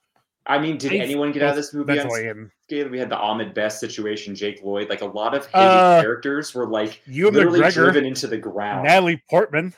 I 0.48 0.60
mean, 0.60 0.78
did 0.78 0.94
I- 0.94 0.98
anyone 0.98 1.32
get 1.32 1.44
out 1.44 1.50
of 1.52 1.56
this 1.56 1.74
movie 1.74 1.98
unscathed? 1.98 2.90
We 2.92 2.98
had 3.00 3.10
the 3.10 3.18
Ahmed 3.18 3.54
Best 3.54 3.80
situation, 3.80 4.34
Jake 4.36 4.62
Lloyd. 4.64 4.90
Like 4.90 5.02
a 5.02 5.06
lot 5.06 5.36
of 5.36 5.46
hated 5.48 5.60
Uh, 5.68 6.02
characters 6.02 6.54
were 6.56 6.68
like 6.68 7.02
you 7.06 7.28
and 7.28 7.36
literally 7.36 7.60
McGregor, 7.62 7.74
driven 7.74 8.06
into 8.06 8.28
the 8.28 8.38
ground. 8.38 8.86
Natalie 8.86 9.22
Portman. 9.30 9.74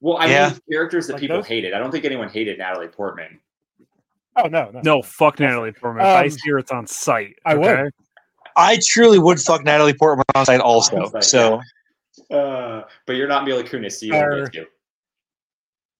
Well, 0.00 0.16
I 0.16 0.26
Yeah. 0.26 0.48
mean 0.50 0.60
characters 0.70 1.06
that 1.06 1.14
Like 1.14 1.20
people 1.20 1.36
those? 1.36 1.46
hated. 1.46 1.74
I 1.74 1.78
don't 1.78 1.90
think 1.90 2.04
anyone 2.04 2.28
hated 2.28 2.58
Natalie 2.58 2.88
Portman. 2.88 3.38
Oh 4.36 4.48
no, 4.48 4.70
no, 4.70 4.80
No, 4.82 5.02
fuck 5.02 5.38
Natalie 5.40 5.72
Portman. 5.72 6.04
if 6.06 6.16
I 6.16 6.24
Um, 6.24 6.30
see 6.30 6.50
her, 6.50 6.58
it's 6.58 6.72
on 6.72 6.86
site. 6.86 7.36
I 7.44 7.54
would. 7.54 7.92
Okay? 8.56 8.74
I 8.74 8.78
truly 8.82 9.18
would 9.18 9.40
fuck 9.40 9.64
Natalie 9.64 9.94
Portman 9.94 10.24
on 10.34 10.46
site 10.46 10.60
also. 10.60 11.10
Like, 11.10 11.22
So 11.22 11.60
Uh, 12.30 12.82
but 13.06 13.16
you're 13.16 13.28
not 13.28 13.44
Mila 13.44 13.64
Kunis, 13.64 13.92
so 14.00 14.06
you 14.06 14.14
Or- 14.14 14.30
don't 14.42 14.52
get 14.52 14.64
to. 14.64 14.66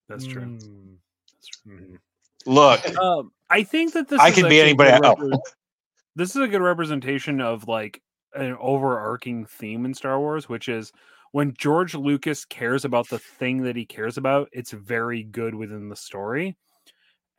That's 0.09 0.25
true. 0.25 0.41
Mm. 0.43 0.97
That's 1.33 1.47
true. 1.47 1.77
Mhm. 1.79 1.99
Look, 2.45 2.97
Um, 2.97 3.31
I 3.49 3.63
think 3.63 3.93
that 3.93 4.07
this 4.09 4.19
I 4.19 4.29
is 4.29 4.35
could 4.35 4.49
be 4.49 4.59
anybody 4.59 4.91
good 4.91 5.05
else. 5.05 5.19
repre- 5.19 5.39
this 6.15 6.29
is 6.35 6.41
a 6.41 6.47
good 6.47 6.61
representation 6.61 7.41
of 7.41 7.67
like 7.67 8.01
an 8.33 8.55
overarching 8.59 9.45
theme 9.45 9.85
in 9.85 9.93
Star 9.93 10.19
Wars, 10.19 10.49
which 10.49 10.67
is 10.69 10.91
when 11.31 11.53
George 11.57 11.95
Lucas 11.95 12.45
cares 12.45 12.85
about 12.85 13.07
the 13.09 13.17
thing 13.19 13.63
that 13.63 13.75
he 13.75 13.85
cares 13.85 14.17
about, 14.17 14.49
it's 14.51 14.71
very 14.71 15.23
good 15.23 15.55
within 15.55 15.89
the 15.89 15.95
story. 15.95 16.55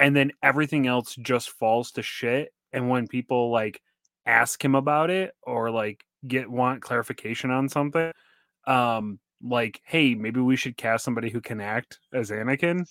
And 0.01 0.17
then 0.17 0.33
everything 0.43 0.87
else 0.89 1.15
just 1.17 1.51
falls 1.51 1.93
to 1.93 2.03
shit. 2.03 2.53
And 2.73 2.89
when 2.89 3.07
people 3.07 3.51
like 3.51 3.81
ask 4.27 4.65
him 4.65 4.75
about 4.75 5.11
it 5.11 5.35
or 5.43 5.71
like 5.71 6.05
get 6.27 6.51
want 6.51 6.83
clarification 6.83 7.51
on 7.51 7.69
something, 7.69 8.13
um, 8.67 9.19
like, 9.43 9.81
hey, 9.85 10.15
maybe 10.15 10.41
we 10.41 10.57
should 10.57 10.77
cast 10.77 11.05
somebody 11.05 11.31
who 11.31 11.41
can 11.41 11.61
act 11.61 11.99
as 12.13 12.31
Anakin. 12.31 12.87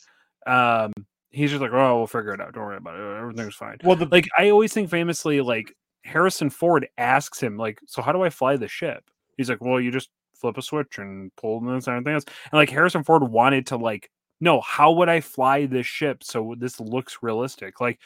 Um, 0.45 0.93
he's 1.31 1.49
just 1.49 1.61
like, 1.61 1.71
oh, 1.73 1.97
we'll 1.97 2.07
figure 2.07 2.33
it 2.33 2.41
out. 2.41 2.53
Don't 2.53 2.63
worry 2.63 2.77
about 2.77 2.99
it. 2.99 3.19
Everything's 3.19 3.55
fine. 3.55 3.77
Well, 3.83 3.95
the 3.95 4.05
Like, 4.05 4.27
I 4.37 4.49
always 4.49 4.73
think 4.73 4.89
famously, 4.89 5.41
like 5.41 5.75
Harrison 6.03 6.49
Ford 6.49 6.87
asks 6.97 7.41
him, 7.41 7.57
like, 7.57 7.79
so 7.87 8.01
how 8.01 8.11
do 8.11 8.21
I 8.21 8.29
fly 8.29 8.55
the 8.55 8.67
ship? 8.67 9.03
He's 9.37 9.49
like, 9.49 9.61
well, 9.61 9.79
you 9.79 9.89
just 9.89 10.09
flip 10.35 10.57
a 10.57 10.61
switch 10.61 10.99
and 10.99 11.35
pull 11.37 11.59
this 11.61 11.87
and 11.87 11.95
everything 11.95 12.13
else. 12.13 12.25
And 12.51 12.57
like 12.57 12.69
Harrison 12.69 13.03
Ford 13.03 13.23
wanted 13.23 13.65
to 13.67 13.77
like, 13.77 14.09
no, 14.41 14.61
how 14.61 14.91
would 14.91 15.09
I 15.09 15.21
fly 15.21 15.65
this 15.65 15.87
ship 15.87 16.23
so 16.23 16.53
this 16.57 16.79
looks 16.79 17.19
realistic? 17.21 17.79
Like, 17.79 17.99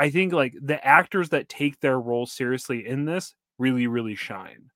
I 0.00 0.08
think 0.10 0.32
like 0.32 0.54
the 0.60 0.84
actors 0.84 1.28
that 1.28 1.48
take 1.48 1.78
their 1.80 2.00
role 2.00 2.26
seriously 2.26 2.86
in 2.86 3.04
this 3.04 3.34
really, 3.58 3.86
really 3.86 4.14
shine 4.14 4.70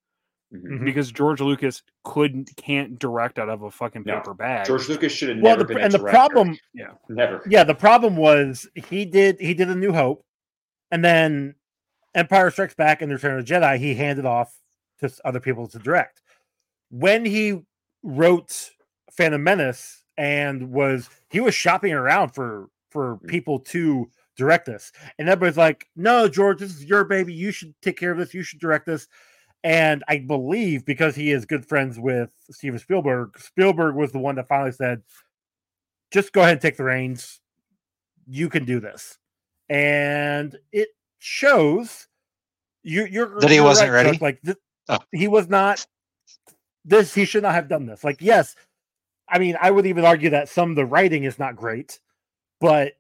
Mhm. 0.53 0.81
Mhm. 0.81 0.85
because 0.85 1.11
George 1.11 1.41
Lucas 1.41 1.83
couldn't 2.05 2.55
can't 2.57 2.99
direct 2.99 3.39
out 3.39 3.49
of 3.49 3.63
a 3.63 3.71
fucking 3.71 4.03
No, 4.05 4.17
paper 4.19 4.35
bag. 4.35 4.67
George 4.67 4.89
Lucas 4.89 5.13
should 5.13 5.31
have 5.31 5.39
well, 5.39 5.57
never 5.57 5.65
the, 5.67 5.75
been 5.75 5.79
a 5.83 5.85
and 5.87 5.93
the 5.95 5.99
director. 5.99 6.15
problem, 6.17 6.59
never. 7.09 7.43
yeah, 7.49 7.65
the 7.65 7.75
problem 7.75 8.17
was 8.17 8.69
he 8.75 9.05
did 9.07 9.41
he 9.41 9.55
did 9.55 9.69
a 9.71 9.75
New 9.75 9.93
Hope, 9.93 10.25
and 10.91 11.03
then 11.05 11.55
Empire 12.15 12.51
Strikes 12.51 12.75
Back 12.75 13.01
and 13.03 13.11
the 13.11 13.17
Return 13.17 13.39
of 13.39 13.47
the 13.47 13.53
Jedi. 13.55 13.79
He 13.79 13.95
handed 13.95 14.27
off 14.27 14.55
to 15.01 15.11
other 15.25 15.41
people 15.41 15.67
to 15.69 15.79
direct. 15.79 16.21
When 16.91 17.25
he 17.25 17.63
wrote 18.03 18.71
Phantom 19.11 19.43
Menace 19.43 20.05
and 20.19 20.71
was 20.71 21.09
he 21.31 21.41
was 21.41 21.55
shopping 21.55 21.95
around 21.95 22.29
for 22.35 22.69
for 22.91 23.17
people 23.27 23.59
to 23.59 24.09
direct 24.37 24.67
this, 24.67 24.93
and 25.19 25.29
everybody's 25.29 25.57
like, 25.57 25.89
"No, 25.97 26.29
George, 26.29 26.61
this 26.61 26.71
is 26.75 26.85
your 26.85 27.05
baby. 27.05 27.33
You 27.33 27.53
should 27.53 27.75
take 27.83 27.97
care 27.99 28.13
of 28.13 28.19
this. 28.19 28.35
You 28.35 28.43
should 28.43 28.61
direct 28.61 28.87
this." 28.87 29.09
And 29.65 30.05
I 30.09 30.19
believe 30.19 30.85
because 30.85 31.17
he 31.17 31.33
is 31.33 31.47
good 31.47 31.65
friends 31.67 31.99
with 31.99 32.31
Steven 32.51 32.79
Spielberg, 32.79 33.39
Spielberg 33.39 33.95
was 33.97 34.13
the 34.13 34.19
one 34.19 34.35
that 34.35 34.47
finally 34.47 34.73
said, 34.73 35.03
just 36.13 36.33
go 36.35 36.43
ahead 36.43 36.53
and 36.53 36.61
take 36.61 36.77
the 36.77 36.85
reins. 36.85 37.41
You 38.27 38.51
can 38.51 38.67
do 38.67 38.79
this. 38.79 39.19
And 39.71 40.55
it 40.71 40.89
shows 41.19 42.09
you, 42.83 43.07
you're 43.07 43.41
That 43.41 43.51
he 43.51 43.61
wasn't 43.61 43.91
right, 43.91 44.05
ready? 44.05 44.19
Like 44.21 44.43
th- 44.43 44.59
Oh. 44.87 44.99
he 45.13 45.29
was 45.29 45.49
not 45.49 45.87
this, 46.85 47.15
he 47.15 47.25
should 47.25 47.43
not 47.43 47.55
have 47.55 47.69
done 47.69 47.87
this. 47.87 48.05
Like, 48.05 48.19
yes, 48.21 48.55
I 49.31 49.39
mean, 49.39 49.57
I 49.59 49.71
would 49.71 49.87
even 49.87 50.05
argue 50.05 50.29
that 50.31 50.51
some 50.51 50.69
of 50.69 50.77
the 50.77 50.85
writing 50.85 51.25
is 51.25 51.39
not 51.39 51.57
great, 51.57 52.01
but 52.61 52.93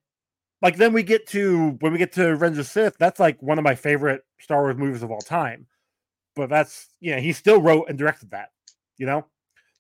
like 0.65 0.77
then 0.77 0.95
we 0.95 1.03
get 1.03 1.27
to 1.29 1.77
when 1.81 1.93
we 1.93 1.99
get 1.99 2.13
to 2.15 2.25
Revenge 2.25 2.53
of 2.53 2.57
the 2.57 2.65
Sith, 2.65 2.97
that's 2.99 3.21
like 3.21 3.41
one 3.43 3.59
of 3.59 3.65
my 3.65 3.75
favorite 3.75 4.23
Star 4.41 4.63
Wars 4.63 4.79
movies 4.79 5.03
of 5.03 5.11
all 5.11 5.21
time. 5.21 5.67
But 6.35 6.49
that's 6.49 6.89
yeah, 7.01 7.21
he 7.21 7.35
still 7.35 7.61
wrote 7.61 7.91
and 7.91 7.99
directed 7.99 8.31
that, 8.31 8.49
you 8.97 9.05
know. 9.05 9.27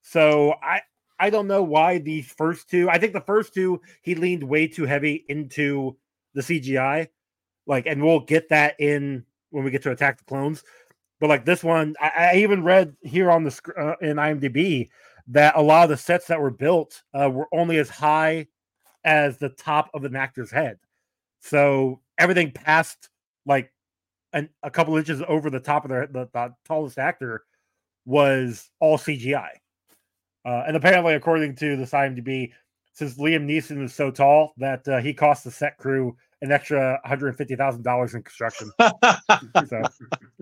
So 0.03 0.55
I 0.63 0.83
I 1.19 1.31
don't 1.31 1.47
know 1.47 1.63
why 1.63 1.99
these 1.99 2.31
first 2.31 2.69
two. 2.69 2.91
I 2.91 2.99
think 2.99 3.15
the 3.15 3.23
first 3.23 3.55
two 3.55 3.81
he 4.03 4.15
leaned 4.15 4.45
way 4.45 4.69
too 4.69 4.85
heavy 4.85 5.25
into 5.29 5.97
the 6.35 6.43
CGI, 6.43 7.09
like, 7.67 7.87
and 7.87 8.05
we'll 8.05 8.21
get 8.21 8.51
that 8.51 8.79
in 8.79 9.25
when 9.53 9.65
we 9.65 9.71
get 9.71 9.83
to 9.85 9.91
Attack 9.91 10.19
the 10.19 10.25
Clones. 10.25 10.63
But 11.19 11.31
like 11.31 11.47
this 11.47 11.65
one, 11.65 11.95
I, 11.99 12.33
I 12.33 12.37
even 12.37 12.63
read 12.63 12.95
here 13.01 13.31
on 13.31 13.45
the 13.45 13.59
uh, 13.79 13.95
in 14.07 14.19
IMDb 14.19 14.91
that 15.29 15.57
a 15.57 15.63
lot 15.63 15.85
of 15.85 15.89
the 15.89 15.97
sets 15.97 16.27
that 16.27 16.43
were 16.43 16.51
built 16.51 17.03
uh, 17.19 17.31
were 17.31 17.49
only 17.55 17.79
as 17.79 17.89
high 17.89 18.49
as 19.05 19.37
the 19.39 19.51
top 19.51 19.91
of 19.95 20.05
an 20.05 20.17
actor's 20.17 20.51
head. 20.51 20.79
So 21.41 22.01
everything 22.19 22.53
past 22.53 23.09
like 23.47 23.73
an, 24.33 24.49
a 24.63 24.71
couple 24.71 24.97
inches 24.97 25.23
over 25.29 25.51
the 25.51 25.61
top 25.61 25.85
of 25.85 25.91
their, 25.91 26.07
the, 26.07 26.29
the 26.33 26.55
tallest 26.65 26.99
actor 26.99 27.45
was 28.07 28.71
all 28.81 28.99
CGI. 28.99 29.51
Uh, 30.45 30.65
and 30.67 30.77
apparently, 30.77 31.15
according 31.15 31.57
to 31.57 31.77
this 31.77 31.91
IMDb, 31.91 32.53
since 32.93 33.19
Liam 33.19 33.47
Neeson 33.47 33.83
is 33.83 33.95
so 33.95 34.11
tall 34.11 34.53
that 34.59 34.87
uh, 34.87 34.99
he 35.01 35.13
cost 35.13 35.45
the 35.45 35.51
set 35.51 35.79
crew 35.79 36.17
an 36.43 36.53
extra 36.53 37.01
$150,000 37.07 38.15
in 38.15 38.23
construction. 38.23 38.71
so 38.81 38.91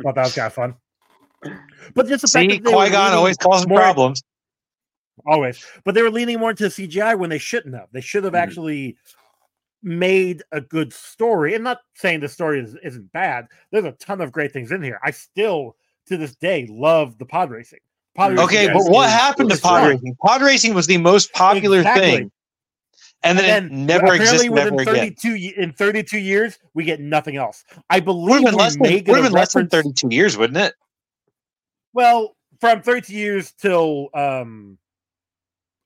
thought 0.02 0.14
that 0.14 0.16
was 0.16 0.34
kind 0.34 0.46
of 0.46 0.52
fun. 0.52 0.74
But 1.94 2.08
just 2.08 2.22
the 2.22 2.28
fact 2.28 2.50
that 2.50 2.64
Qui 2.64 2.90
Gon 2.90 3.12
always 3.12 3.36
more- 3.66 3.78
problems. 3.78 4.22
Always 5.26 5.64
but 5.84 5.94
they 5.94 6.02
were 6.02 6.10
leaning 6.10 6.38
more 6.38 6.50
into 6.50 6.64
cgi 6.64 7.18
when 7.18 7.28
they 7.30 7.38
shouldn't 7.38 7.74
have 7.74 7.88
they 7.92 8.00
should 8.00 8.24
have 8.24 8.32
Mhm. 8.32 8.38
actually 8.42 8.96
made 9.82 10.42
a 10.52 10.60
good 10.60 10.92
story 10.92 11.54
and 11.54 11.64
not 11.64 11.80
saying 11.94 12.20
the 12.20 12.28
story 12.28 12.60
is, 12.60 12.76
isn't 12.82 13.12
bad 13.12 13.46
there's 13.70 13.84
a 13.84 13.92
ton 13.92 14.20
of 14.20 14.32
great 14.32 14.52
things 14.52 14.70
in 14.72 14.82
here 14.82 14.98
i 15.04 15.10
still 15.10 15.76
to 16.06 16.16
this 16.16 16.34
day 16.36 16.66
love 16.70 17.18
the 17.18 17.26
pod 17.26 17.50
racing 17.50 17.80
pod 18.14 18.30
racing 18.32 18.44
Okay, 18.44 18.64
Yes, 18.66 18.76
but 18.84 18.90
what 18.92 19.06
is- 19.08 19.12
happened 19.12 19.50
to 19.50 19.58
pod 19.58 19.88
racing? 19.88 20.16
Pod 20.24 20.42
racing 20.42 20.74
was 20.74 20.86
the 20.86 20.98
most 20.98 21.32
popular 21.32 21.78
Exactly. 21.78 22.10
thing, 22.16 22.32
and 23.22 23.38
then, 23.38 23.66
it 23.66 23.72
never 23.72 24.04
apparently 24.04 24.24
existed 24.26 24.50
within 24.50 24.66
ever 24.80 24.82
again. 24.82 24.94
32 24.94 25.34
ye- 25.34 25.54
in 25.56 25.72
32 25.72 26.18
years 26.18 26.58
we 26.74 26.84
get 26.84 27.00
nothing 27.00 27.36
else 27.36 27.64
i 27.90 27.98
believe 28.00 28.36
have 28.36 28.44
been 28.44 28.54
we 28.54 28.58
less 28.62 28.74
than, 28.74 28.82
would 28.82 29.06
have 29.08 29.18
a 29.18 29.22
been 29.22 29.32
less 29.32 29.52
than 29.52 29.68
32 29.68 30.08
years, 30.10 30.36
wouldn't 30.36 30.58
it? 30.58 30.74
well 31.92 32.36
from 32.60 32.82
32 32.82 33.12
years 33.14 33.52
till 33.52 34.08
um 34.14 34.78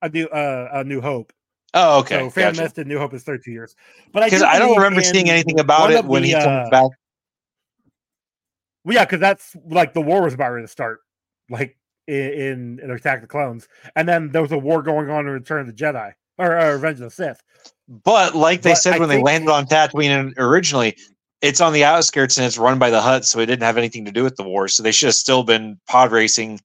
a 0.07 0.09
new 0.09 0.27
uh 0.29 0.69
a 0.73 0.85
new 0.85 1.01
hope 1.01 1.33
Oh, 1.75 2.01
okay. 2.01 2.21
so 2.21 2.31
Phantom 2.31 2.53
gotcha. 2.53 2.57
Menace 2.57 2.79
and 2.79 2.87
New 2.89 2.99
Hope 2.99 3.13
is 3.13 3.23
32 3.23 3.51
years. 3.51 3.77
But 4.13 4.23
I 4.23 4.31
do 4.31 4.43
I 4.43 4.59
don't 4.59 4.77
remember 4.77 5.03
seeing 5.03 5.29
anything 5.29 5.61
about 5.61 5.91
it 5.91 6.05
when 6.07 6.23
the, 6.23 6.29
he 6.29 6.35
comes 6.35 6.47
uh, 6.47 6.71
back. 6.71 6.91
Well, 8.85 8.95
yeah, 8.95 9.05
because 9.05 9.21
that's 9.21 9.55
like 9.69 9.93
the 9.93 10.01
war 10.01 10.23
was 10.23 10.33
about 10.33 10.57
to 10.57 10.67
start, 10.69 11.01
like 11.51 11.77
in, 12.07 12.79
in, 12.83 12.91
Attack 12.91 13.17
of 13.17 13.23
the 13.23 13.29
Clones, 13.29 13.69
and 13.95 14.09
then 14.09 14.31
there 14.31 14.41
was 14.41 14.53
a 14.53 14.59
war 14.59 14.81
going 14.81 15.11
on 15.11 15.27
in 15.27 15.33
Return 15.33 15.61
of 15.61 15.67
the 15.67 15.73
Jedi 15.73 16.13
or, 16.39 16.59
or 16.59 16.75
Revenge 16.75 17.01
of 17.01 17.07
the 17.07 17.11
Sith. 17.11 17.43
But 17.89 18.35
like 18.35 18.63
they 18.63 18.71
But 18.71 18.79
said 18.79 18.95
I 18.95 18.99
when 18.99 19.09
they 19.09 19.21
landed 19.21 19.51
on 19.51 19.67
Tatooine 19.67 20.33
originally, 20.39 20.97
it's 21.43 21.61
on 21.61 21.73
the 21.73 21.85
outskirts 21.85 22.39
and 22.39 22.47
it's 22.47 22.57
run 22.57 22.79
by 22.79 22.91
the 22.91 23.03
Hutt, 23.03 23.25
so 23.27 23.41
it 23.41 23.47
didn't 23.47 23.65
have 23.65 23.77
anything 23.77 24.05
to 24.07 24.13
do 24.13 24.23
with 24.23 24.37
the 24.37 24.45
war. 24.45 24.69
So 24.69 24.83
they 24.83 24.93
should 24.93 25.09
have 25.09 25.15
still 25.15 25.43
been 25.43 25.79
pod 25.87 26.11
racing. 26.11 26.61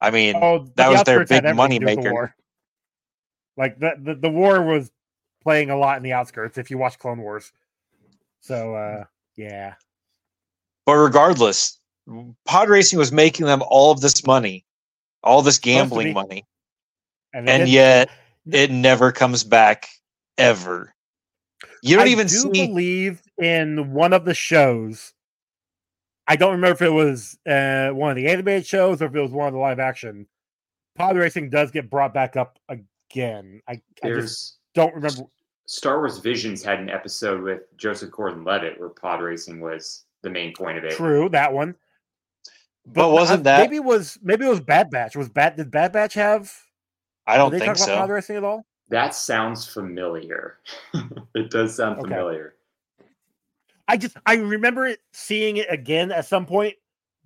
I 0.00 0.10
mean, 0.10 0.36
Oh, 0.36 0.68
that 0.76 0.90
was 0.90 1.02
their 1.04 1.24
big 1.24 1.44
everything 1.44 1.56
to 1.56 1.78
do 1.78 1.84
with 1.84 1.94
the 1.94 2.02
moneymaker. 2.02 2.12
war. 2.12 2.34
Like 3.56 3.78
the, 3.78 3.92
the 3.98 4.14
the 4.14 4.30
war 4.30 4.62
was 4.62 4.90
playing 5.42 5.70
a 5.70 5.76
lot 5.76 5.96
in 5.96 6.02
the 6.02 6.12
outskirts. 6.12 6.58
If 6.58 6.70
you 6.70 6.78
watch 6.78 6.98
Clone 6.98 7.20
Wars, 7.20 7.52
so 8.40 8.74
uh 8.74 9.04
yeah, 9.36 9.74
but 10.86 10.94
regardless, 10.94 11.78
pod 12.46 12.68
racing 12.68 12.98
was 12.98 13.12
making 13.12 13.46
them 13.46 13.62
all 13.68 13.90
of 13.90 14.00
this 14.00 14.26
money, 14.26 14.64
all 15.22 15.42
this 15.42 15.58
gambling 15.58 16.12
money, 16.12 16.46
and, 17.32 17.48
and 17.48 17.68
yet 17.68 18.10
it 18.50 18.70
never 18.70 19.12
comes 19.12 19.44
back 19.44 19.88
ever. 20.38 20.94
You 21.82 21.96
don't 21.96 22.08
I 22.08 22.10
even 22.10 22.26
do 22.26 22.34
see. 22.34 22.66
believe 22.66 23.22
in 23.38 23.92
one 23.92 24.12
of 24.12 24.24
the 24.24 24.34
shows. 24.34 25.12
I 26.26 26.36
don't 26.36 26.52
remember 26.52 26.74
if 26.74 26.82
it 26.82 26.92
was 26.92 27.38
uh, 27.46 27.90
one 27.90 28.10
of 28.10 28.16
the 28.16 28.28
animated 28.28 28.66
shows 28.66 29.02
or 29.02 29.06
if 29.06 29.14
it 29.14 29.20
was 29.20 29.32
one 29.32 29.48
of 29.48 29.52
the 29.52 29.58
live 29.58 29.80
action. 29.80 30.26
Pod 30.96 31.16
racing 31.16 31.50
does 31.50 31.70
get 31.70 31.90
brought 31.90 32.14
back 32.14 32.36
up 32.36 32.58
again. 33.10 33.60
I, 33.68 33.80
I 34.02 34.08
just 34.08 34.58
don't 34.74 34.94
remember. 34.94 35.22
Star 35.66 35.98
Wars 35.98 36.18
Visions 36.18 36.62
had 36.62 36.80
an 36.80 36.90
episode 36.90 37.42
with 37.42 37.62
Joseph 37.76 38.10
Gordon-Levitt 38.10 38.78
where 38.80 38.88
pod 38.88 39.22
racing 39.22 39.60
was 39.60 40.04
the 40.22 40.30
main 40.30 40.52
point 40.54 40.78
of 40.78 40.84
it. 40.84 40.92
True 40.92 41.28
that 41.30 41.52
one, 41.52 41.74
But 42.86 43.08
uh, 43.08 43.12
wasn't 43.12 43.44
that? 43.44 43.60
maybe 43.60 43.76
it 43.76 43.84
was 43.84 44.18
maybe 44.22 44.46
it 44.46 44.50
was 44.50 44.60
Bad 44.60 44.90
Batch? 44.90 45.16
Was 45.16 45.28
Bad 45.28 45.56
did 45.56 45.70
Bad 45.70 45.92
Batch 45.92 46.14
have? 46.14 46.52
I 47.26 47.36
don't 47.36 47.50
did 47.50 47.60
they 47.60 47.66
think 47.66 47.78
talk 47.78 47.86
about 47.86 48.00
pod 48.00 48.10
racing 48.10 48.36
at 48.36 48.44
all? 48.44 48.66
That 48.88 49.14
sounds 49.14 49.66
familiar. 49.66 50.58
it 51.34 51.50
does 51.50 51.76
sound 51.76 51.98
Okay. 52.00 52.08
familiar. 52.08 52.54
I 53.86 53.96
just 53.96 54.16
I 54.26 54.34
remember 54.36 54.86
it 54.86 55.00
seeing 55.12 55.56
it 55.58 55.66
again 55.70 56.10
at 56.10 56.26
some 56.26 56.46
point, 56.46 56.74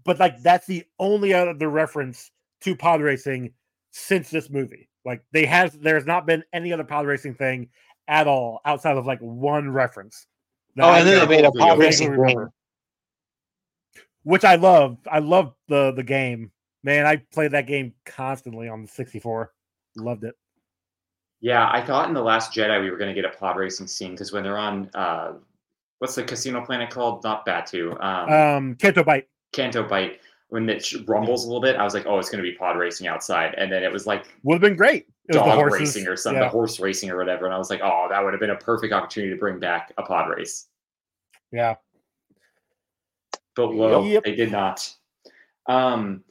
but 0.04 0.18
like 0.18 0.42
that's 0.42 0.66
the 0.66 0.84
only 0.98 1.32
other 1.32 1.68
reference 1.70 2.30
to 2.62 2.76
pod 2.76 3.00
racing 3.00 3.52
since 3.90 4.28
this 4.30 4.50
movie. 4.50 4.88
Like 5.04 5.22
they 5.32 5.46
have 5.46 5.80
there's 5.80 6.06
not 6.06 6.26
been 6.26 6.44
any 6.52 6.72
other 6.72 6.84
pod 6.84 7.06
racing 7.06 7.34
thing 7.34 7.68
at 8.08 8.26
all 8.26 8.60
outside 8.64 8.96
of 8.96 9.06
like 9.06 9.20
one 9.20 9.70
reference. 9.70 10.26
Oh, 10.78 10.88
I 10.88 10.98
and 11.00 11.08
then 11.08 11.28
they 11.28 11.36
made 11.36 11.44
a 11.44 11.52
pod 11.52 11.78
racing 11.78 12.10
remember. 12.10 12.44
game. 12.46 12.50
Which 14.22 14.44
I 14.44 14.54
love. 14.56 14.98
I 15.10 15.18
love 15.18 15.54
the 15.68 15.92
the 15.92 16.02
game, 16.02 16.50
Man, 16.84 17.06
I 17.06 17.16
played 17.32 17.52
that 17.52 17.66
game 17.66 17.94
constantly 18.04 18.68
on 18.68 18.82
the 18.82 18.88
64. 18.88 19.50
Loved 19.96 20.24
it. 20.24 20.34
Yeah, 21.40 21.66
I 21.70 21.80
thought 21.80 22.08
in 22.08 22.14
the 22.14 22.22
Last 22.22 22.52
Jedi 22.52 22.78
we 22.80 22.90
were 22.90 22.98
going 22.98 23.14
to 23.14 23.20
get 23.20 23.24
a 23.30 23.34
pod 23.36 23.56
racing 23.56 23.86
scene 23.86 24.10
because 24.12 24.32
when 24.32 24.42
they're 24.42 24.58
on, 24.58 24.90
uh, 24.94 25.32
what's 25.98 26.14
the 26.14 26.22
casino 26.22 26.60
planet 26.64 26.90
called? 26.90 27.24
Not 27.24 27.46
Batuu, 27.46 27.98
um, 28.02 28.28
Um, 28.32 28.74
Canto 28.76 29.02
Bight. 29.02 29.28
Canto 29.52 29.82
Bight. 29.82 30.20
When 30.48 30.68
it 30.68 30.86
rumbles 31.06 31.44
a 31.44 31.48
little 31.48 31.60
bit, 31.62 31.76
I 31.76 31.82
was 31.84 31.94
like, 31.94 32.06
"Oh, 32.06 32.18
it's 32.18 32.30
going 32.30 32.42
to 32.44 32.48
be 32.48 32.56
pod 32.56 32.76
racing 32.78 33.06
outside," 33.08 33.54
and 33.56 33.72
then 33.72 33.82
it 33.82 33.90
was 33.92 34.06
like 34.06 34.24
Would 34.44 34.54
have 34.54 34.60
been 34.60 34.76
great. 34.76 35.06
It 35.28 35.34
was 35.34 35.36
the 35.36 35.44
dog 35.50 35.54
horses. 35.56 35.80
racing 35.80 36.06
or 36.06 36.16
something, 36.16 36.40
Yeah. 36.40 36.48
the 36.48 36.52
horse 36.52 36.78
racing 36.78 37.10
or 37.10 37.16
whatever. 37.16 37.46
And 37.46 37.54
I 37.54 37.58
was 37.58 37.70
like, 37.70 37.80
"Oh, 37.82 38.06
that 38.10 38.22
would 38.22 38.32
have 38.34 38.40
been 38.40 38.50
a 38.50 38.56
perfect 38.56 38.92
opportunity 38.92 39.32
to 39.32 39.38
bring 39.38 39.58
back 39.58 39.92
a 39.98 40.02
pod 40.02 40.28
race." 40.30 40.68
yeah. 41.50 41.74
But 43.56 43.68
whoa, 43.72 44.04
Yep. 44.04 44.24
they 44.24 44.34
did 44.34 44.50
not. 44.52 44.92
Um, 45.66 46.24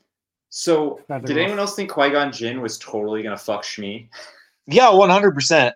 so 0.49 0.99
Nothing 1.09 1.25
did 1.25 1.35
wrong. 1.37 1.43
anyone 1.43 1.59
else 1.59 1.75
think 1.75 1.89
Qui 1.89 2.09
Gon 2.11 2.31
Jinn 2.31 2.61
was 2.61 2.77
totally 2.77 3.23
going 3.23 3.35
to 3.35 3.41
fuck 3.43 3.63
Shmi? 3.63 4.09
Yeah, 4.67 4.89
one 4.93 5.09
hundred 5.09 5.33
percent. 5.33 5.73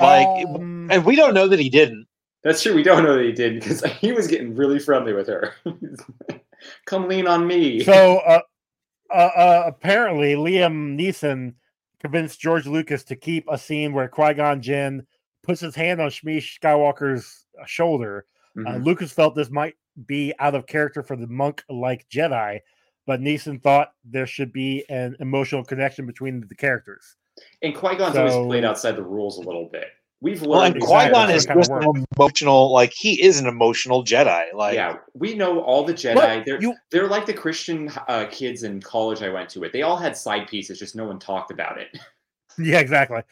Like, 0.00 0.46
Um, 0.46 0.88
and 0.90 1.04
we 1.04 1.14
don't 1.16 1.34
know 1.34 1.46
that 1.48 1.60
he 1.60 1.68
didn't. 1.68 2.06
That's 2.44 2.62
true. 2.62 2.74
We 2.74 2.82
don't 2.82 3.04
know 3.04 3.14
that 3.16 3.24
he 3.24 3.32
did 3.32 3.54
because 3.60 3.84
he 4.00 4.12
was 4.12 4.26
getting 4.26 4.54
really 4.56 4.78
friendly 4.78 5.12
with 5.12 5.28
her. 5.28 5.54
Come 6.86 7.08
lean 7.08 7.26
on 7.26 7.46
me. 7.46 7.82
so 7.82 8.18
uh, 8.18 8.40
uh, 9.12 9.14
uh, 9.14 9.62
apparently 9.66 10.34
Liam 10.34 10.96
Neeson 10.98 11.54
convinced 12.00 12.40
George 12.40 12.66
Lucas 12.66 13.04
to 13.04 13.16
keep 13.16 13.44
a 13.48 13.58
scene 13.58 13.92
where 13.92 14.08
Qui 14.08 14.34
Gon 14.34 14.60
Jinn 14.62 15.06
puts 15.42 15.60
his 15.60 15.74
hand 15.74 16.00
on 16.00 16.08
Shmi 16.10 16.38
Skywalker's 16.38 17.46
shoulder. 17.66 18.26
Uh, 18.56 18.60
Mhm. 18.72 18.84
Lucas 18.84 19.12
felt 19.12 19.34
this 19.34 19.50
might 19.50 19.74
be 20.06 20.32
out 20.38 20.54
of 20.54 20.66
character 20.66 21.02
for 21.02 21.16
the 21.16 21.26
monk-like 21.26 22.06
Jedi, 22.08 22.60
but 23.06 23.20
Neeson 23.20 23.62
thought 23.62 23.92
there 24.04 24.26
should 24.26 24.52
be 24.52 24.84
an 24.88 25.16
emotional 25.20 25.64
connection 25.64 26.06
between 26.06 26.44
the 26.48 26.54
characters. 26.54 27.16
and 27.62 27.74
Qui 27.74 27.96
Gon's 27.96 28.14
always 28.16 28.34
played 28.46 28.64
outside 28.64 28.94
the 28.96 29.02
rules 29.02 29.38
a 29.38 29.40
little 29.40 29.68
bit. 29.72 29.86
We've 30.22 30.40
Well, 30.40 30.60
learned 30.60 30.76
and 30.76 30.82
Exactly, 30.84 31.10
Qui 31.10 31.12
Gon 31.12 31.30
is 31.30 31.46
just 31.46 31.70
an 31.72 32.06
emotional. 32.16 32.72
Like 32.72 32.92
he 32.92 33.20
is 33.20 33.40
an 33.40 33.48
emotional 33.48 34.04
Jedi. 34.04 34.54
Like 34.54 34.74
yeah, 34.74 34.98
we 35.14 35.34
know 35.34 35.60
all 35.60 35.82
the 35.84 35.92
Jedi. 35.92 36.14
But 36.14 36.44
They're 36.46 36.60
you- 36.62 36.76
they're 36.90 37.08
like 37.08 37.26
the 37.26 37.34
Christian 37.34 37.90
uh, 38.06 38.26
kids 38.30 38.62
in 38.62 38.80
college 38.80 39.20
I 39.20 39.28
went 39.30 39.50
to. 39.50 39.64
It. 39.64 39.72
they 39.72 39.82
all 39.82 39.96
had 39.96 40.16
side 40.16 40.46
pieces, 40.46 40.78
just 40.78 40.94
no 40.94 41.04
one 41.06 41.18
talked 41.18 41.50
about 41.50 41.78
it. 41.78 41.98
Yeah, 42.58 42.80
exactly. 42.80 43.22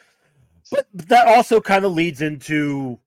But 0.72 0.86
that 0.94 1.28
also 1.28 1.60
kind 1.60 1.84
of 1.84 1.92
leads 1.92 2.22
into 2.22 2.98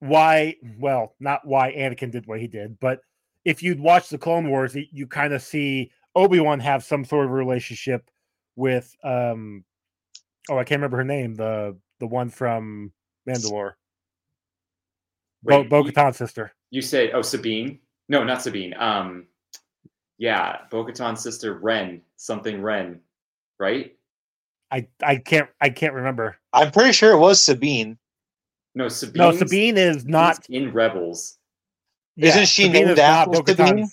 why, 0.00 0.56
well, 0.80 1.14
not 1.20 1.46
why 1.46 1.72
Anakin 1.74 2.10
did 2.10 2.26
what 2.26 2.40
he 2.40 2.46
did, 2.46 2.80
but 2.80 3.00
if 3.44 3.62
you'd 3.62 3.78
watch 3.78 4.08
the 4.08 4.16
Clone 4.16 4.48
Wars, 4.48 4.74
you 4.74 5.06
kind 5.06 5.34
of 5.34 5.42
see 5.42 5.90
Obi 6.16 6.40
Wan 6.40 6.58
have 6.60 6.82
some 6.84 7.04
sort 7.04 7.26
of 7.26 7.32
relationship 7.32 8.08
with, 8.56 8.96
um, 9.04 9.62
oh, 10.48 10.56
I 10.56 10.64
can't 10.64 10.78
remember 10.78 10.96
her 10.96 11.04
name, 11.04 11.34
the 11.34 11.76
the 12.00 12.06
one 12.06 12.30
from 12.30 12.92
Mandalore, 13.28 13.72
Bo 15.42 15.60
Wait, 15.60 15.68
Bo 15.68 15.78
you- 15.84 15.92
Katan's 15.92 16.16
sister. 16.16 16.52
You 16.70 16.82
said, 16.82 17.10
oh, 17.12 17.22
Sabine? 17.22 17.78
No, 18.08 18.24
not 18.24 18.42
Sabine. 18.42 18.74
Um, 18.78 19.26
yeah, 20.18 20.58
Bo-Katan's 20.70 21.20
sister 21.22 21.54
Ren, 21.58 22.00
something 22.16 22.62
Ren, 22.62 23.00
right? 23.58 23.94
I 24.70 24.86
I 25.02 25.16
can't 25.16 25.48
I 25.60 25.68
can't 25.70 25.92
remember. 25.94 26.36
I'm 26.52 26.70
pretty 26.70 26.92
sure 26.92 27.12
it 27.12 27.18
was 27.18 27.40
Sabine. 27.42 27.98
No, 28.74 28.88
Sabine. 28.88 29.18
No, 29.18 29.32
Sabine 29.32 29.76
is 29.76 30.04
not. 30.06 30.48
in 30.48 30.72
Rebels. 30.72 31.38
Isn't 32.16 32.46
she 32.46 32.64
Sabine 32.64 32.72
named 32.86 32.90
is 32.92 32.98
after 32.98 33.42
Sabine? 33.46 33.88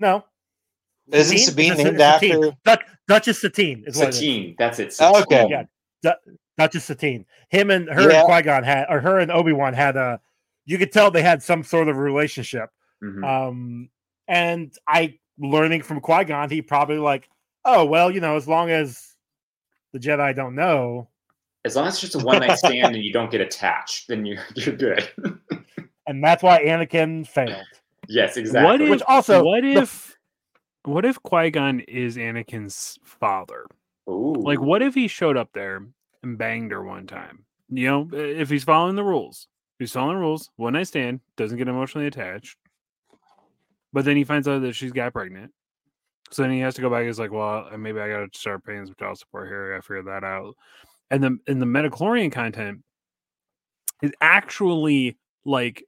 No, 0.00 0.24
Isn't 1.12 1.38
Sabine 1.38 1.72
is 1.74 1.78
a- 1.78 1.84
named 1.84 1.96
is 1.96 2.00
Satine. 2.00 2.32
after? 2.44 2.56
Duch- 2.64 2.88
Duchess 3.06 3.40
Satine 3.40 3.84
is 3.86 3.96
what 3.96 4.06
it 4.06 4.08
is. 4.10 4.16
Satine, 4.16 4.56
that's 4.58 4.78
it. 4.80 4.96
Oh, 5.00 5.20
okay. 5.22 5.42
Satine. 5.42 5.68
Yeah. 6.02 6.14
Du- 6.58 6.62
Duchess 6.62 6.84
Satine. 6.84 7.26
Him 7.48 7.70
and 7.70 7.88
her 7.88 8.10
Yeah. 8.10 8.20
and 8.20 8.26
Qui 8.26 8.42
Gon 8.42 8.62
had, 8.64 8.86
or 8.88 9.00
her 9.00 9.18
and 9.18 9.30
Obi 9.30 9.52
Wan 9.52 9.74
had 9.74 9.96
a. 9.96 10.20
You 10.66 10.78
could 10.78 10.92
tell 10.92 11.10
they 11.10 11.22
had 11.22 11.42
some 11.42 11.62
sort 11.62 11.88
of 11.88 11.96
relationship. 11.98 12.70
Mhm. 13.02 13.24
Um, 13.24 13.88
and 14.28 14.72
I 14.88 15.18
learning 15.38 15.82
from 15.82 16.00
Qui 16.00 16.24
Gon, 16.24 16.48
he 16.50 16.62
probably 16.62 16.98
like, 16.98 17.28
oh 17.64 17.84
well, 17.84 18.10
you 18.10 18.20
know, 18.20 18.36
as 18.36 18.48
long 18.48 18.70
as 18.70 19.14
the 19.92 19.98
Jedi 19.98 20.34
don't 20.34 20.54
know, 20.54 21.08
As 21.64 21.76
long 21.76 21.86
as 21.86 21.94
it's 21.94 22.00
just 22.12 22.14
a 22.14 22.18
one 22.24 22.40
night 22.40 22.58
stand 22.58 22.94
and 22.94 23.04
you 23.04 23.12
don't 23.12 23.30
get 23.30 23.40
attached, 23.40 24.08
then 24.08 24.24
you're 24.26 24.42
you're 24.54 24.76
good. 24.76 25.08
and 26.06 26.22
that's 26.22 26.42
why 26.42 26.62
Anakin 26.64 27.26
failed. 27.26 27.64
yes, 28.08 28.36
exactly. 28.36 28.70
What 28.70 28.80
if? 28.80 28.90
Which 28.90 29.02
also- 29.08 29.44
what 29.44 29.62
the- 29.62 29.74
if? 29.74 30.16
What 30.86 31.06
if 31.06 31.22
Qui 31.22 31.50
Gon 31.50 31.80
is 31.80 32.16
Anakin's 32.18 32.98
father? 33.04 33.64
Ooh. 34.06 34.34
Like, 34.36 34.60
what 34.60 34.82
if 34.82 34.94
he 34.94 35.08
showed 35.08 35.34
up 35.38 35.48
there 35.54 35.86
and 36.24 36.38
banged 36.38 36.72
her 36.72 36.82
one 36.82 37.06
time? 37.06 37.44
You 37.68 37.86
know, 37.86 38.08
if 38.12 38.50
he's 38.50 38.64
following 38.64 38.96
the 38.96 39.04
rules, 39.04 39.48
he's 39.78 39.92
following 39.92 40.16
the 40.16 40.20
rules, 40.20 40.50
one 40.56 40.74
night 40.74 40.88
stand, 40.88 41.20
doesn't 41.36 41.58
get 41.58 41.68
emotionally 41.68 42.06
attached, 42.06 42.56
but 43.92 44.04
then 44.04 44.16
he 44.16 44.24
finds 44.24 44.48
out 44.48 44.60
that 44.62 44.74
she's 44.74 44.92
got 44.92 45.12
pregnant. 45.12 45.52
So 46.30 46.42
then 46.42 46.50
he 46.50 46.60
has 46.60 46.74
to 46.74 46.80
go 46.80 46.90
back. 46.90 47.04
He's 47.04 47.18
like, 47.18 47.30
well, 47.30 47.68
maybe 47.78 48.00
I 48.00 48.08
got 48.08 48.32
to 48.32 48.38
start 48.38 48.64
paying 48.64 48.84
some 48.86 48.96
child 48.98 49.18
support 49.18 49.48
here. 49.48 49.74
I 49.76 49.80
figured 49.80 50.06
that 50.06 50.24
out. 50.24 50.56
And 51.10 51.22
the 51.22 51.38
in 51.46 51.60
the 51.60 51.66
midichlorian 51.66 52.32
content 52.32 52.80
is 54.02 54.12
actually 54.20 55.16
like 55.44 55.84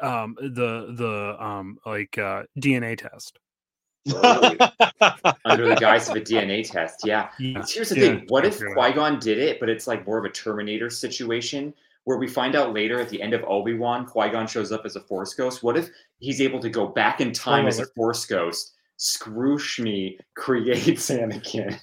um 0.00 0.36
the 0.40 0.94
the 0.96 1.36
um 1.44 1.78
like 1.84 2.16
uh 2.16 2.44
DNA 2.58 2.96
test. 2.96 3.38
under 5.44 5.68
the 5.68 5.76
guise 5.78 6.08
of 6.08 6.16
a 6.16 6.20
DNA 6.20 6.68
test? 6.68 7.04
Yeah. 7.04 7.28
Yeah. 7.38 7.64
Here's 7.68 7.90
the 7.90 7.96
Yeah, 7.96 8.02
thing. 8.02 8.24
What 8.28 8.44
if. 8.44 8.58
Qui 8.58 8.92
Gon 8.92 9.18
did 9.18 9.38
it, 9.38 9.60
but 9.60 9.68
it's 9.68 9.86
like 9.86 10.06
more 10.06 10.18
of 10.18 10.24
a 10.24 10.30
Terminator 10.30 10.90
situation 10.90 11.72
where 12.04 12.18
we 12.18 12.26
find 12.26 12.56
out 12.56 12.74
later 12.74 13.00
at 13.00 13.08
the 13.08 13.22
end 13.22 13.32
of 13.32 13.44
Obi 13.44 13.74
Wan, 13.74 14.04
Qui 14.06 14.28
Gon 14.30 14.46
shows 14.46 14.72
up 14.72 14.82
as 14.84 14.96
a 14.96 15.00
Force 15.00 15.34
ghost? 15.34 15.62
What 15.62 15.76
if 15.76 15.88
he's 16.18 16.40
able 16.40 16.58
to 16.60 16.68
go 16.68 16.88
back 16.88 17.20
in 17.20 17.32
time 17.32 17.66
as 17.66 17.78
a. 17.78 17.86
Force 17.94 18.24
ghost, 18.26 18.72
screw 18.96 19.58
Shmi, 19.58 20.16
creates 20.36 21.10
Anakin? 21.10 21.78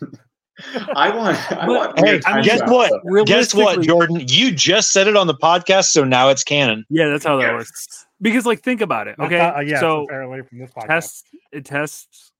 I 0.95 1.15
want. 1.15 1.51
I 1.51 1.65
But- 1.65 1.67
want. 1.67 1.99
Hey, 1.99 2.03
weird 2.05 2.21
time 2.23 2.43
guess 2.43 2.61
what? 2.65 2.87
stuff. 2.89 3.25
Guess 3.25 3.53
what, 3.53 3.81
Jordan? 3.81 4.21
You 4.27 4.51
just 4.51 4.91
said 4.91 5.07
it 5.07 5.15
on 5.15 5.27
the 5.27 5.33
podcast, 5.35 5.85
so 5.85 6.03
now 6.03 6.29
it's 6.29 6.43
canon. 6.43 6.85
Yeah, 6.89 7.09
that's 7.09 7.25
how 7.25 7.37
that 7.37 7.43
Yes. 7.43 7.53
works. 7.53 8.05
Because 8.21 8.45
like 8.45 8.61
think 8.61 8.81
about 8.81 9.07
it. 9.07 9.15
Okay. 9.19 9.37
not- 9.37 9.55
uh, 9.57 9.59
yeah, 9.61 9.79
so 9.79 10.03
apparently 10.03 10.41
from 10.43 10.59
this 10.59 10.71
podcast. 10.71 10.87
tests 10.87 11.23
it 11.51 11.65
tests 11.65 12.31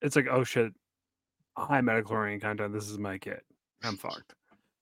it's 0.00 0.14
like, 0.16 0.26
oh 0.30 0.44
shit, 0.44 0.72
high 1.56 1.80
metachlorine 1.80 2.40
content. 2.40 2.72
This 2.72 2.88
is 2.88 2.98
my 2.98 3.18
kid. 3.18 3.40
I'm 3.84 3.96
fucked. 3.96 4.34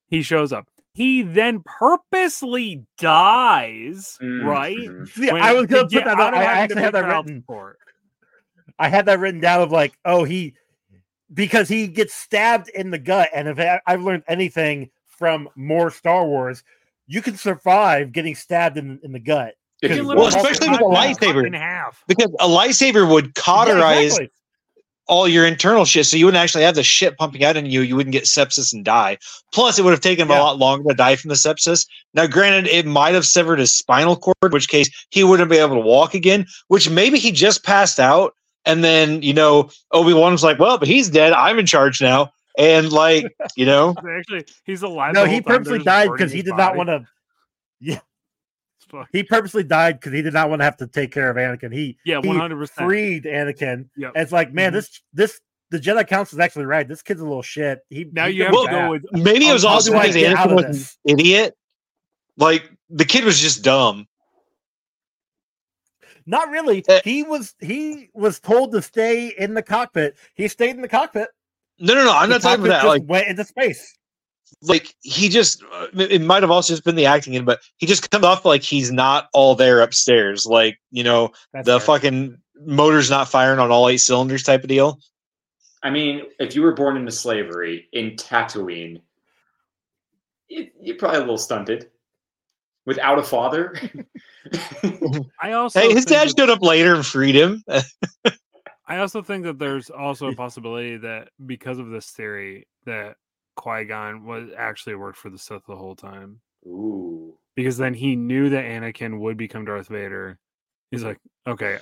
He 0.09 0.23
shows 0.23 0.53
up. 0.53 0.67
He 0.93 1.23
then 1.23 1.63
purposely 1.65 2.83
dies, 2.99 4.19
Mm, 4.21 4.45
right? 4.45 4.77
mhm. 4.77 5.17
Yeah, 5.19 5.35
I 5.37 5.53
was 5.55 5.67
gonna 5.67 5.83
put 5.85 5.93
that. 5.93 6.09
out 6.09 6.21
Out, 6.21 6.35
I 6.35 6.45
actually 6.45 6.83
had 6.83 6.95
that 6.95 7.03
child 7.05 7.27
written. 7.27 7.43
support. 7.43 7.79
I 8.79 8.89
had 8.89 9.07
that 9.07 9.21
written 9.21 9.41
down 9.41 9.63
of 9.63 9.71
like, 9.73 9.93
oh, 10.05 10.25
he 10.25 10.55
because 11.33 11.69
he 11.69 11.87
gets 11.87 12.15
stabbed 12.15 12.69
in 12.71 12.91
the 12.91 12.99
gut, 12.99 13.29
and 13.35 13.49
if 13.49 13.59
I, 13.59 13.81
I've 13.87 14.03
learned 14.03 14.25
anything 14.29 14.91
from 15.07 15.49
more 15.57 15.91
Star 15.91 16.27
Wars, 16.27 16.63
you 17.07 17.23
can 17.23 17.37
survive 17.37 18.13
getting 18.13 18.35
stabbed 18.35 18.77
in, 18.79 18.99
in 19.03 19.13
the 19.13 19.21
gut. 19.21 19.55
If 19.83 19.91
You 19.91 19.97
you 19.99 20.09
can 20.09 20.17
Well, 20.17 20.27
especially 20.27 20.69
with 20.71 20.81
a 20.81 20.85
that 20.85 21.19
lightsaber. 21.21 21.47
in 21.47 21.53
half. 21.53 22.03
Because 22.07 22.31
a 22.41 22.47
lightsaber 22.49 23.11
would 23.11 23.35
cauterize 23.35 23.97
Yeah, 23.97 24.03
exactly. 24.05 24.31
all 25.09 25.27
your 25.29 25.47
internal 25.47 25.85
shit, 25.85 26.07
so 26.07 26.17
you 26.17 26.27
wouldn't 26.27 26.41
actually 26.43 26.65
have 26.65 26.75
the 26.75 26.83
shit 26.83 27.17
pumping 27.17 27.43
out 27.45 27.57
in 27.57 27.67
you. 27.67 27.81
You 27.83 27.97
wouldn't 27.97 28.13
get 28.13 28.25
sepsis 28.25 28.73
and 28.73 28.85
die. 28.85 29.19
Plus, 29.53 29.79
it 29.79 29.83
would 29.83 29.91
have 29.93 30.01
taken 30.01 30.23
him 30.23 30.31
Yeah. 30.31 30.41
a 30.41 30.43
lot 30.43 30.59
longer 30.59 30.89
to 30.91 30.95
die 30.95 31.17
from 31.17 31.31
the 31.31 31.35
sepsis. 31.35 31.87
Now, 32.15 32.27
granted, 32.27 32.67
it 32.71 32.87
might 32.87 33.15
have 33.15 33.27
severed 33.27 33.59
his 33.59 33.73
spinal 33.73 34.17
cord, 34.17 34.37
in 34.45 34.51
which 34.51 34.69
case 34.69 34.89
he 35.11 35.25
wouldn't 35.25 35.51
be 35.51 35.57
able 35.59 35.75
to 35.77 35.81
walk 35.81 36.15
again. 36.15 36.47
Which 36.69 36.89
maybe 36.91 37.19
he 37.19 37.33
just 37.33 37.65
passed 37.65 37.99
out, 37.99 38.35
and 38.65 38.83
then 38.85 39.23
you 39.23 39.35
know 39.35 39.71
Obi 39.93 40.13
Wan 40.15 40.33
was 40.33 40.43
like, 40.45 40.59
"Well, 40.59 40.79
but 40.79 40.89
he's 40.89 41.09
dead. 41.09 41.33
I'm 41.33 41.59
in 41.59 41.67
charge 41.67 42.01
now." 42.01 42.33
And 42.59 42.91
like, 42.93 43.25
you 43.57 43.65
know, 43.67 43.95
Actually, 44.19 44.45
he's 44.65 44.83
alive. 44.83 45.15
No, 45.15 45.25
he 45.25 45.35
whole 45.35 45.41
time. 45.41 45.45
They're 45.45 45.57
purposely 45.59 45.79
died 45.85 46.11
because 46.13 46.33
he 46.33 46.43
did 46.43 46.51
body. 46.51 46.63
not 46.63 46.77
want 46.77 46.89
to. 46.89 47.07
Yeah. 47.81 48.01
He 49.13 49.23
purposely 49.23 49.63
died 49.63 50.01
because 50.01 50.13
he 50.13 50.21
did 50.21 50.33
not 50.33 50.51
want 50.51 50.61
to 50.61 50.65
have 50.65 50.77
to 50.79 50.89
take 50.89 51.13
care 51.13 51.31
of 51.31 51.37
Anakin. 51.37 51.73
He 51.73 51.97
Yeah, 52.05 52.19
one 52.19 52.37
hundred 52.37 52.57
percent. 52.57 52.89
freed 52.89 53.25
Anakin. 53.25 53.89
Yep. 53.97 54.13
And 54.17 54.23
it's 54.23 54.33
like, 54.33 54.53
man, 54.53 54.73
Mhm. 54.73 54.75
this 54.75 55.01
this 55.13 55.41
the 55.71 55.79
Jedi 55.79 56.05
Council 56.09 56.37
is 56.37 56.41
actually 56.41 56.65
right. 56.67 56.89
This 56.89 57.01
kid's 57.01 57.21
a 57.21 57.25
little 57.25 57.41
shit. 57.43 57.79
He 57.89 58.07
Now 58.13 58.27
he's 58.27 58.35
you 58.37 58.45
have 58.45 58.53
gonna 58.53 58.71
go 58.73 58.91
with 58.91 59.05
maybe 59.13 59.47
it 59.47 59.53
was 59.53 59.65
also 59.65 59.93
do 59.93 59.97
I 59.99 60.09
because 60.09 60.17
Anakin 60.23 60.55
was 60.57 60.99
an 61.07 61.19
idiot. 61.21 61.55
Like 62.37 62.69
the 62.89 63.05
kid 63.05 63.23
was 63.25 63.39
just 63.39 63.63
dumb. 63.63 64.09
Not 66.31 66.49
really. 66.49 66.85
Uh, 66.89 67.01
he 67.03 67.25
was 67.25 67.55
he 67.59 68.09
was 68.15 68.39
told 68.39 68.71
to 68.73 68.81
stay 68.83 69.35
in 69.37 69.55
the 69.55 69.63
cockpit. 69.63 70.17
He 70.35 70.47
stayed 70.47 70.77
in 70.77 70.81
the 70.83 70.89
cockpit. 70.89 71.29
No, 71.81 71.95
no, 71.95 72.05
no. 72.05 72.13
I'm 72.13 72.29
The 72.29 72.37
not 72.37 72.43
talking 72.43 72.65
about 72.67 72.69
that. 72.69 72.83
just 72.83 72.87
Like, 72.87 73.03
went 73.09 73.27
into 73.27 73.43
space. 73.45 73.99
like 74.63 74.95
he 75.01 75.29
just 75.29 75.63
uh, 75.73 75.89
it 75.95 76.13
it 76.13 76.21
might 76.23 76.43
have 76.45 76.51
also 76.53 76.73
just 76.73 76.85
been 76.85 76.95
the 76.95 77.07
acting 77.07 77.35
in 77.35 77.45
but 77.45 77.61
he 77.79 77.87
just 77.87 78.09
comes 78.11 78.25
off 78.25 78.45
like 78.45 78.63
he's 78.63 78.93
not 78.93 79.29
all 79.33 79.55
there 79.57 79.81
upstairs 79.81 80.45
like 80.47 80.79
you 80.91 81.03
know 81.03 81.31
That's 81.53 81.67
the 81.67 81.79
fair. 81.81 81.87
fucking 81.87 82.37
motors 82.67 83.11
not 83.11 83.29
firing 83.29 83.59
on 83.59 83.71
all 83.73 83.89
eight 83.89 83.99
cylinders 83.99 84.43
type 84.45 84.63
of 84.63 84.69
deal. 84.69 84.99
I 85.83 85.91
mean, 85.91 86.23
if 86.39 86.55
you 86.55 86.63
were 86.63 86.75
born 86.75 86.97
into 86.97 87.11
slavery 87.11 87.89
in 87.93 88.11
Tatooine, 88.17 89.01
you're 90.49 90.97
probably 90.97 91.17
a 91.19 91.21
little 91.21 91.39
stunted. 91.39 91.91
Without 92.87 93.19
a 93.19 93.23
father, 93.23 93.75
I 95.41 95.53
also 95.53 95.81
Hey, 95.81 95.93
his 95.93 96.05
dad 96.05 96.33
showed 96.37 96.51
up 96.51 96.63
later 96.63 96.95
and 96.95 97.05
freed 97.05 97.35
him. 97.35 97.63
I 98.87 98.99
also 98.99 99.23
think 99.23 99.45
that 99.45 99.59
there's 99.59 99.91
also 99.91 100.29
a 100.29 100.35
possibility 100.37 100.97
that 100.99 101.29
because 101.47 101.79
of 101.79 101.91
this 101.91 102.11
theory 102.11 102.67
that 102.87 103.17
Qui 103.57 103.85
Gon 103.85 104.25
was 104.25 104.49
actually 104.57 104.97
worked 104.97 105.19
for 105.19 105.31
the 105.31 105.39
Sith 105.39 105.63
the 105.69 105.77
whole 105.77 105.95
time. 105.95 106.41
ooh, 106.67 107.37
Because 107.55 107.77
then 107.77 107.95
he 107.95 108.17
knew 108.17 108.49
that 108.51 108.65
Anakin 108.65 109.21
would 109.21 109.37
become 109.37 109.65
Darth 109.65 109.89
Vader. 109.89 110.39
He's 110.91 111.05
like, 111.05 111.19
okay, 111.47 111.79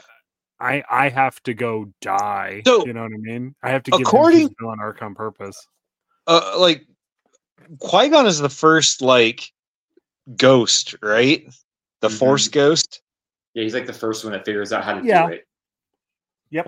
I 0.61 0.83
I 0.91 1.09
have 1.09 1.41
to 1.45 1.55
go 1.55 1.91
die. 2.03 2.63
So, 2.67 2.85
you 2.85 2.93
know 2.93 3.03
what 3.03 3.13
I 3.15 3.19
mean? 3.19 3.55
I 3.63 3.71
have 3.71 3.85
to 3.85 3.91
give 3.93 4.01
according- 4.01 4.41
him 4.41 4.49
his 4.49 4.55
villain 4.61 4.81
arc 4.81 5.01
on 5.03 5.15
purpose. 5.15 5.67
uh, 6.27 6.57
like 6.59 6.85
Qui 7.79 8.09
Gon 8.11 8.27
is 8.27 8.39
the 8.39 8.49
first 8.51 9.01
like 9.01 9.51
ghost, 10.37 10.95
right? 11.03 11.47
The 12.01 12.09
Mhm. 12.09 12.19
Force 12.19 12.49
ghost, 12.49 13.01
yeah, 13.55 13.65
he's 13.65 13.75
like 13.75 13.87
the 13.87 13.93
first 13.93 14.25
one 14.25 14.33
that 14.33 14.45
figures 14.45 14.73
out 14.73 14.85
how 14.85 14.95
to 15.01 15.05
Yeah. 15.07 15.27
do 15.27 15.33
it. 15.35 15.45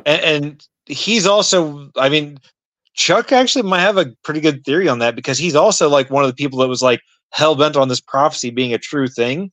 and, 0.07 0.21
and 0.23 0.67
he's 0.87 1.27
also, 1.27 1.91
I 1.97 2.09
mean, 2.09 2.39
Chuck 2.95 3.33
actually 3.33 3.63
might 3.63 3.81
have 3.81 3.97
a 3.97 4.13
pretty 4.25 4.41
good 4.41 4.65
theory 4.65 4.89
on 4.89 4.99
that 4.99 5.15
because 5.17 5.39
he's 5.39 5.55
also 5.55 5.89
like 5.89 6.11
one 6.11 6.25
of 6.25 6.29
the 6.31 6.35
people 6.35 6.59
that 6.59 6.69
was 6.69 6.83
like 6.83 7.01
hell 7.31 7.55
bent 7.55 7.77
on 7.77 7.89
this 7.89 8.01
prophecy 8.01 8.51
being 8.51 8.75
a 8.75 8.79
true 8.79 9.07
thing, 9.09 9.53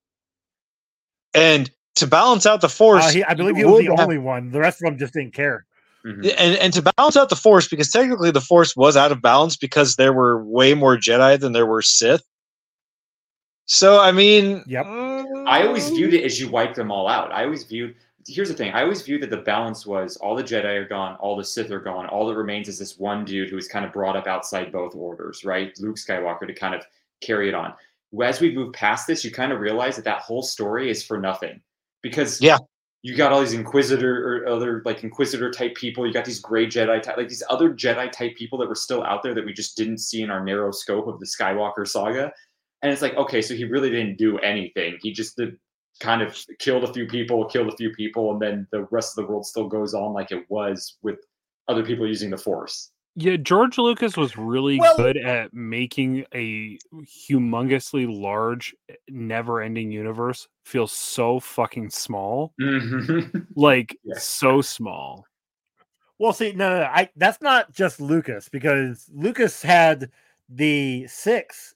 and 1.33 1.69
to 1.95 2.07
balance 2.07 2.45
out 2.45 2.61
the 2.61 2.69
Force, 2.69 3.05
Uh, 3.05 3.09
he, 3.11 3.23
I 3.23 3.33
believe 3.33 3.55
he 3.55 3.65
was 3.65 3.79
the 3.85 3.91
have- 3.95 3.99
only 4.01 4.17
one. 4.17 4.51
The 4.51 4.59
rest 4.59 4.81
of 4.81 4.85
them 4.85 4.97
just 4.97 5.13
didn't 5.13 5.33
care. 5.33 5.65
Mhm. 6.05 6.23
Yeah, 6.23 6.33
and 6.37 6.55
and 6.57 6.73
to 6.73 6.81
balance 6.97 7.17
out 7.17 7.29
the 7.29 7.35
force 7.35 7.67
because 7.67 7.89
technically 7.89 8.31
the 8.31 8.39
force 8.41 8.75
was 8.75 8.95
out 8.95 9.11
of 9.11 9.21
balance 9.21 9.57
because 9.57 9.95
there 9.95 10.13
were 10.13 10.43
way 10.43 10.73
more 10.73 10.95
jedi 10.95 11.39
than 11.39 11.53
there 11.53 11.65
were 11.65 11.81
sith 11.81 12.23
so 13.67 13.99
i 13.99 14.11
mean 14.11 14.63
Yep. 14.65 14.85
Mm, 14.85 15.47
I 15.47 15.65
always 15.67 15.89
viewed 15.89 16.13
it 16.13 16.23
as 16.25 16.39
you 16.39 16.49
wipe 16.49 16.73
them 16.73 16.91
all 16.91 17.07
out. 17.07 17.31
I 17.31 17.43
always 17.45 17.63
viewed. 17.63 17.95
Here's 18.27 18.49
the 18.49 18.53
thing. 18.53 18.73
I 18.73 18.81
always 18.81 19.01
viewed 19.01 19.21
that 19.21 19.29
the 19.29 19.37
balance 19.37 19.85
was 19.85 20.17
all 20.17 20.35
the 20.35 20.43
Jedi 20.43 20.75
are 20.75 20.85
gone, 20.87 21.15
all 21.21 21.37
the 21.37 21.43
Sith 21.43 21.71
are 21.71 21.79
gone. 21.79 22.07
All 22.07 22.27
that 22.27 22.35
remains 22.35 22.67
is 22.67 22.77
this 22.77 22.97
one 22.99 23.23
dude 23.23 23.49
who 23.49 23.55
was 23.55 23.69
kind 23.69 23.85
of 23.85 23.93
brought 23.93 24.17
up 24.17 24.27
outside 24.27 24.71
both 24.73 24.93
orders, 24.95 25.45
right? 25.45 25.71
Luke 25.79 25.95
Skywalker 25.95 26.45
to 26.47 26.53
kind 26.53 26.75
of 26.75 26.83
carry 27.21 27.47
it 27.47 27.55
on. 27.55 27.73
As 28.21 28.41
we 28.41 28.53
move 28.53 28.73
past 28.73 29.07
this, 29.07 29.23
you 29.23 29.31
kind 29.31 29.53
of 29.53 29.59
realize 29.61 29.95
that 29.95 30.03
that 30.05 30.19
whole 30.21 30.43
story 30.43 30.89
is 30.89 31.01
for 31.05 31.17
nothing 31.17 31.61
because 32.01 32.41
Yeah. 32.41 32.57
you 33.03 33.15
got 33.15 33.31
all 33.31 33.39
these 33.39 33.53
Inquisitor 33.53 34.13
or 34.43 34.47
other 34.49 34.81
like 34.83 35.03
Inquisitor 35.05 35.49
type 35.49 35.75
people. 35.75 36.05
You 36.05 36.11
got 36.11 36.25
these 36.25 36.39
gray 36.41 36.65
Jedi 36.67 37.01
type, 37.01 37.15
like 37.15 37.29
these 37.29 37.43
other 37.49 37.69
Jedi 37.73 38.11
type 38.11 38.35
people 38.35 38.57
that 38.59 38.67
were 38.67 38.75
still 38.75 39.03
out 39.03 39.23
there 39.23 39.33
that 39.35 39.45
we 39.45 39.53
just 39.53 39.77
didn't 39.77 39.99
see 39.99 40.21
in 40.23 40.29
our 40.29 40.43
narrow 40.43 40.71
scope 40.71 41.07
of 41.07 41.19
the 41.21 41.25
Skywalker 41.25 41.87
saga. 41.87 42.33
And 42.81 42.91
it's 42.91 43.01
like, 43.01 43.15
okay, 43.15 43.41
so 43.41 43.53
he 43.55 43.63
really 43.65 43.89
didn't 43.89 44.17
do 44.17 44.37
anything. 44.39 44.97
He 45.01 45.11
just 45.11 45.35
did 45.37 45.57
kind 45.99 46.21
of 46.21 46.37
killed 46.59 46.83
a 46.83 46.93
few 46.93 47.07
people, 47.07 47.43
killed 47.45 47.73
a 47.73 47.75
few 47.77 47.91
people, 47.91 48.31
and 48.31 48.41
then 48.41 48.67
the 48.71 48.83
rest 48.91 49.17
of 49.17 49.25
the 49.25 49.31
world 49.31 49.45
still 49.47 49.67
goes 49.67 49.93
on 49.95 50.13
like 50.13 50.31
it 50.31 50.45
was 50.49 50.97
with 51.01 51.17
other 51.67 51.83
people 51.83 52.07
using 52.07 52.29
the 52.29 52.37
Force. 52.37 52.91
Yeah, 53.19 53.35
George 53.37 53.79
Lucas 53.79 54.15
was 54.15 54.37
really 54.37 54.79
Well- 54.79 54.95
good 54.95 55.17
at 55.17 55.51
making 55.55 56.23
a 56.35 56.77
humongously 57.27 58.05
large, 58.07 58.75
never-ending 59.09 59.91
universe 59.91 60.47
feel 60.65 60.85
so 60.85 61.39
fucking 61.39 61.89
small. 61.89 62.53
Mhm. 62.61 63.47
Like 63.55 63.97
Yes. 64.03 64.23
so 64.27 64.61
small. 64.61 65.25
Well, 66.19 66.31
see, 66.33 66.51
no, 66.51 66.69
no, 66.69 66.79
no, 66.81 66.85
I 66.85 67.09
that's 67.15 67.41
not 67.41 67.71
just 67.73 67.99
Lucas 67.99 68.49
because 68.49 69.09
Lucas 69.11 69.63
had 69.63 70.11
the 70.47 71.07
six 71.07 71.73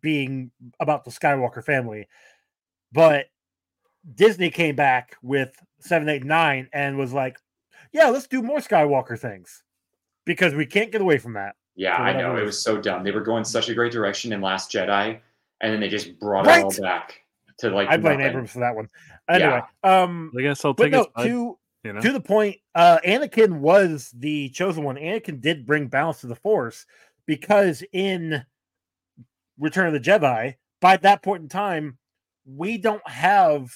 being 0.00 0.50
about 0.80 1.04
the 1.04 1.10
Skywalker 1.10 1.64
family, 1.64 2.08
but 2.92 3.26
Disney 4.14 4.50
came 4.50 4.76
back 4.76 5.16
with 5.22 5.54
seven, 5.80 6.08
eight, 6.08 6.24
nine, 6.24 6.68
and 6.72 6.96
was 6.96 7.12
like, 7.12 7.38
"Yeah, 7.92 8.08
let's 8.08 8.26
do 8.26 8.42
more 8.42 8.58
Skywalker 8.58 9.18
things 9.18 9.62
because 10.24 10.54
we 10.54 10.66
can't 10.66 10.92
get 10.92 11.00
away 11.00 11.18
from 11.18 11.34
that." 11.34 11.56
yeah, 11.74 11.96
I 11.96 12.12
whatever 12.12 12.34
know. 12.34 12.42
It 12.42 12.44
was 12.44 12.62
so 12.62 12.80
dumb. 12.80 13.04
They 13.04 13.10
were 13.10 13.20
going 13.20 13.44
such 13.44 13.68
a 13.68 13.74
great 13.74 13.92
direction 13.92 14.32
in 14.32 14.40
Last 14.40 14.70
Jedi, 14.70 15.18
and 15.60 15.72
then 15.72 15.80
they 15.80 15.88
just 15.88 16.18
brought 16.18 16.46
it 16.46 16.64
all 16.64 16.82
back 16.82 17.22
to 17.58 17.70
like 17.70 17.88
I 17.88 17.96
blame 17.96 18.18
nothing. 18.18 18.30
Abrams 18.30 18.50
for 18.50 18.60
that 18.60 18.74
one. 18.74 18.88
Anyway, 19.28 19.62
um, 19.82 20.32
I 20.38 20.42
guess 20.42 20.64
I'll 20.64 20.74
but 20.74 20.84
take 20.84 20.92
no, 20.92 21.06
it. 21.16 21.22
to 21.24 21.58
you 21.84 21.92
know? 21.92 22.00
to 22.00 22.12
the 22.12 22.20
point, 22.20 22.56
uh, 22.74 22.98
Anakin 23.06 23.60
was 23.60 24.12
the 24.16 24.50
chosen 24.50 24.84
one. 24.84 24.96
Anakin 24.96 25.40
did 25.40 25.66
bring 25.66 25.86
balance 25.86 26.20
to 26.20 26.26
the 26.26 26.36
Force 26.36 26.86
because 27.26 27.82
in 27.92 28.44
Return 29.58 29.86
of 29.86 29.92
the 29.92 30.00
Jedi, 30.00 30.54
by 30.80 30.96
that 30.98 31.22
point 31.22 31.42
in 31.42 31.48
time, 31.48 31.98
we 32.46 32.78
don't 32.78 33.06
have 33.08 33.72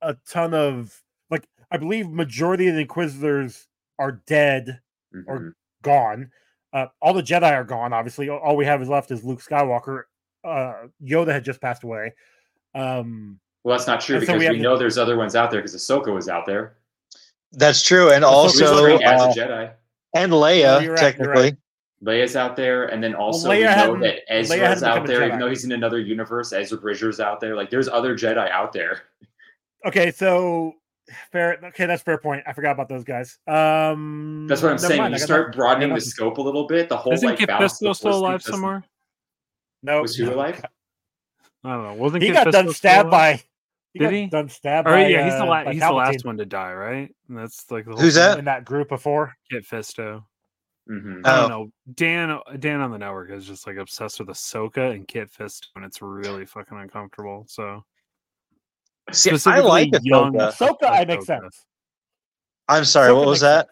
a 0.00 0.16
ton 0.28 0.52
of 0.54 1.02
like. 1.30 1.46
I 1.70 1.76
believe 1.78 2.08
majority 2.10 2.68
of 2.68 2.74
the 2.74 2.82
Inquisitors 2.82 3.66
are 3.98 4.20
dead, 4.26 4.80
or- 5.26 5.38
Mhm. 5.40 5.52
gone. 5.82 6.30
Uh, 6.72 6.86
all 7.00 7.12
the 7.14 7.22
Jedi 7.22 7.50
are 7.52 7.64
gone. 7.64 7.92
Obviously, 7.92 8.28
all- 8.28 8.38
all 8.38 8.56
we 8.56 8.64
have 8.66 8.80
is 8.82 8.88
left 8.88 9.10
is 9.10 9.24
Luke 9.24 9.40
Skywalker. 9.42 10.04
Uh, 10.44 10.88
Yoda 11.02 11.28
had 11.32 11.44
just 11.44 11.60
passed 11.60 11.84
away. 11.84 12.14
Um, 12.74 13.38
Well, 13.64 13.76
that's 13.76 13.86
not 13.86 14.00
true 14.00 14.16
And 14.16 14.22
so 14.26 14.32
because 14.32 14.34
we 14.34 14.38
we, 14.40 14.44
have 14.46 14.56
the- 14.56 14.62
know 14.62 14.76
there's 14.76 14.98
other 14.98 15.16
ones 15.16 15.36
out 15.36 15.50
there 15.50 15.60
because 15.60 15.74
Ahsoka 15.76 16.12
was 16.12 16.28
out 16.28 16.46
there. 16.46 16.76
that's 17.52 17.82
true 17.82 18.10
and 18.10 18.22
So 18.24 18.28
also 18.28 18.82
trained 18.82 19.02
as 19.04 19.20
uh, 19.20 19.24
a 19.26 19.32
Jedi. 19.34 19.72
and 20.14 20.32
leia 20.32 20.82
you're 20.82 20.92
right, 20.94 20.98
technically 20.98 21.42
right. 21.42 21.56
Leia's 22.04 22.34
out 22.36 22.56
there, 22.56 22.86
and 22.86 23.02
then 23.02 23.14
also 23.14 23.48
Leia 23.50 23.54
we 23.88 23.92
know 23.94 24.00
that 24.00 24.20
Ezra's 24.28 24.82
out 24.82 25.06
there, 25.06 25.24
even 25.26 25.38
though 25.38 25.48
he's 25.48 25.64
in 25.64 25.72
another 25.72 25.98
universe. 26.00 26.52
Ezra 26.52 26.76
Bridger's 26.78 27.20
out 27.20 27.38
there. 27.40 27.54
Like, 27.54 27.70
there's 27.70 27.88
other 27.88 28.16
Jedi 28.16 28.50
out 28.50 28.72
there. 28.72 29.02
Okay, 29.86 30.10
so 30.10 30.74
fair. 31.30 31.58
Okay, 31.64 31.86
that's 31.86 32.02
fair 32.02 32.18
point. 32.18 32.42
I 32.46 32.52
forgot 32.52 32.72
about 32.72 32.88
those 32.88 33.04
guys. 33.04 33.38
Um, 33.46 34.46
That's 34.48 34.62
what 34.62 34.72
I'm 34.72 34.78
saying. 34.78 35.00
mind, 35.00 35.12
you 35.14 35.18
start 35.20 35.48
nothing. 35.48 35.58
broadening 35.58 35.94
the 35.94 36.00
scope 36.00 36.38
a 36.38 36.42
little 36.42 36.66
bit, 36.66 36.88
the 36.88 36.96
whole 36.96 37.12
Isn't 37.12 37.28
like 37.28 37.38
Kit 37.38 37.48
balance 37.48 37.74
of 37.74 37.78
the 37.80 37.86
Fisto 37.90 37.94
still 37.96 38.16
alive 38.18 38.42
somewhere? 38.42 38.84
No, 39.82 40.02
Was 40.02 40.16
who 40.16 40.32
alive? 40.32 40.64
I 41.64 41.72
don't 41.74 41.84
know. 41.84 41.94
Wasn't 41.94 42.22
He 42.22 42.28
Kit 42.28 42.36
got 42.36 42.46
Fisto 42.48 42.52
done 42.52 42.72
stabbed 42.72 43.10
by. 43.10 43.40
He 43.92 43.98
Did 43.98 44.04
got 44.06 44.12
he? 44.12 44.26
done 44.26 44.48
stabbed 44.48 44.88
Or 44.88 44.92
by. 44.92 45.06
yeah, 45.08 45.24
he's 45.24 45.34
the 45.34 45.42
uh, 45.42 45.46
la- 45.46 45.64
by 45.64 45.72
he's 45.72 45.82
the 45.82 45.92
last 45.92 46.24
one 46.24 46.36
to 46.38 46.46
die, 46.46 46.72
right? 46.72 47.14
And 47.28 47.36
that's 47.38 47.70
like 47.70 47.84
the 47.84 47.92
whole 47.92 48.00
Who's 48.00 48.14
thing. 48.14 48.22
that? 48.22 48.38
in 48.38 48.44
that 48.46 48.64
group 48.64 48.88
before. 48.88 49.34
Kit 49.50 49.64
Fisto. 49.66 50.24
Mhm. 50.90 51.24
I 51.24 51.30
Oh. 51.36 51.40
don't 51.40 51.50
know. 51.50 51.72
Dan 51.94 52.40
Dan 52.58 52.80
on 52.80 52.90
the 52.90 52.98
network 52.98 53.30
is 53.30 53.46
just 53.46 53.66
like 53.66 53.76
obsessed 53.76 54.18
with 54.18 54.28
Ahsoka 54.28 54.92
and 54.94 55.06
Kit 55.06 55.30
Fisto, 55.30 55.66
and 55.76 55.84
it's 55.84 56.02
really 56.02 56.44
fucking 56.44 56.76
uncomfortable. 56.76 57.44
So 57.48 57.84
see 59.12 59.30
i 59.30 59.34
specifically 59.36 59.68
like 59.68 59.88
young- 60.02 60.32
Ahsoka. 60.34 60.76
Ahsoka, 60.80 60.90
I 60.90 61.04
make 61.04 61.20
Ahsoka. 61.20 61.24
sense. 61.26 61.66
i'm 62.68 62.84
sorry 62.84 63.10
Ahsoka 63.10 63.16
what 63.16 63.26
was 63.26 63.40
that 63.40 63.68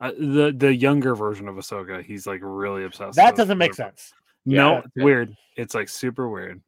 uh, 0.00 0.10
the 0.18 0.52
the 0.56 0.74
younger 0.74 1.14
version 1.14 1.46
of 1.48 1.54
Ahsoka, 1.56 2.02
he's 2.02 2.26
like 2.26 2.40
really 2.42 2.84
obsessed. 2.84 3.14
That 3.16 3.32
with 3.32 3.36
doesn't 3.38 3.58
make 3.58 3.72
whatever- 3.72 3.90
sense. 3.96 4.12
No, 4.44 4.72
Yeah. 4.72 4.78
it's 4.80 4.94
weird. 4.96 5.36
It's 5.56 5.74
like 5.74 5.88
super 5.88 6.28
weird. 6.28 6.60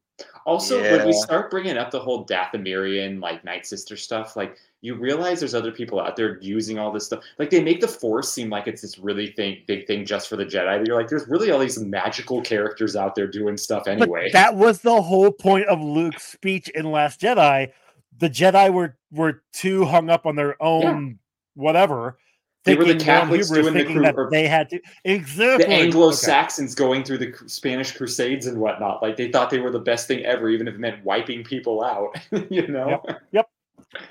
Also, 0.47 0.81
when 0.81 1.05
we 1.07 1.13
start 1.13 1.51
bringing 1.51 1.77
up 1.77 1.91
the 1.91 1.99
whole 1.99 2.25
Dathomirian, 2.25 3.21
like 3.21 3.43
Night 3.43 3.67
Sister 3.67 3.97
stuff, 3.97 4.37
like 4.37 4.57
you 4.85 4.95
realize 4.95 5.41
there's 5.41 5.55
other 5.55 5.73
people 5.73 5.99
out 5.99 6.15
there 6.15 6.39
using 6.43 6.79
all 6.79 6.93
this 6.93 7.07
stuff. 7.07 7.25
Like 7.39 7.49
they 7.49 7.63
make 7.63 7.81
the 7.81 7.89
Force 7.89 8.31
seem 8.31 8.51
like 8.51 8.67
it's 8.67 8.83
this 8.83 8.99
really 8.99 9.29
thing, 9.29 9.63
big 9.67 9.87
thing 9.87 10.05
just 10.05 10.29
for 10.29 10.37
the 10.37 10.45
Jedi. 10.45 10.79
But 10.79 10.87
you're 10.87 10.99
like, 10.99 11.09
there's 11.09 11.27
really 11.27 11.51
all 11.51 11.59
these 11.59 11.79
magical 11.79 12.43
characters 12.43 12.95
out 12.95 13.15
there 13.15 13.27
doing 13.27 13.57
stuff 13.57 13.89
anyway. 13.89 14.29
But 14.31 14.33
that 14.35 14.57
was 14.57 14.83
the 14.83 15.01
whole 15.01 15.33
point 15.33 15.69
of 15.69 15.81
Luke's 15.81 16.25
speech 16.25 16.69
in 16.69 16.91
Last 16.91 17.19
Jedi. 17.19 17.73
The 18.19 18.29
Jedi 18.29 18.71
were 18.71 18.99
were 19.11 19.43
too 19.55 19.87
hung 19.87 20.11
up 20.11 20.27
on 20.27 20.37
their 20.37 20.63
own 20.63 21.19
whatever. 21.55 22.19
They 22.65 22.75
were 22.75 22.85
the 22.85 22.97
Catholics 22.97 23.51
doing 23.51 23.75
the 23.75 23.85
cru- 23.85 24.03
that 24.03 24.29
they 24.31 24.49
had 24.49 24.69
to 24.71 24.81
exactly 25.05 25.65
the 25.65 25.71
Anglo 25.71 26.11
Saxons 26.11 26.75
going 26.75 27.05
through 27.05 27.19
the 27.19 27.35
Spanish 27.47 27.93
Crusades 27.93 28.47
and 28.47 28.59
whatnot. 28.59 29.03
Like 29.03 29.17
they 29.17 29.31
thought 29.31 29.51
they 29.51 29.61
were 29.61 29.71
the 29.71 29.79
best 29.79 30.09
thing 30.09 30.25
ever, 30.25 30.49
even 30.51 30.69
if 30.69 30.75
it 30.75 30.81
meant 30.81 31.05
wiping 31.05 31.43
people 31.43 31.83
out. 31.83 32.17
you 32.51 32.67
know? 32.69 33.03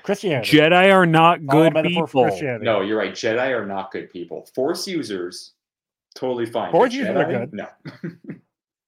Christianity. 0.02 0.56
Jedi 0.58 0.92
are 0.92 1.06
not 1.06 1.46
good 1.46 1.74
people. 1.82 2.26
No, 2.60 2.80
you're 2.80 2.98
right. 2.98 3.12
Jedi 3.12 3.48
are 3.50 3.66
not 3.66 3.90
good 3.90 4.10
people. 4.10 4.46
Force 4.54 4.86
users, 4.86 5.52
totally 6.14 6.46
fine. 6.46 6.70
Force 6.70 6.90
but 6.90 6.94
users 6.94 7.16
are 7.16 7.24
good. 7.24 7.52
No. 7.52 7.68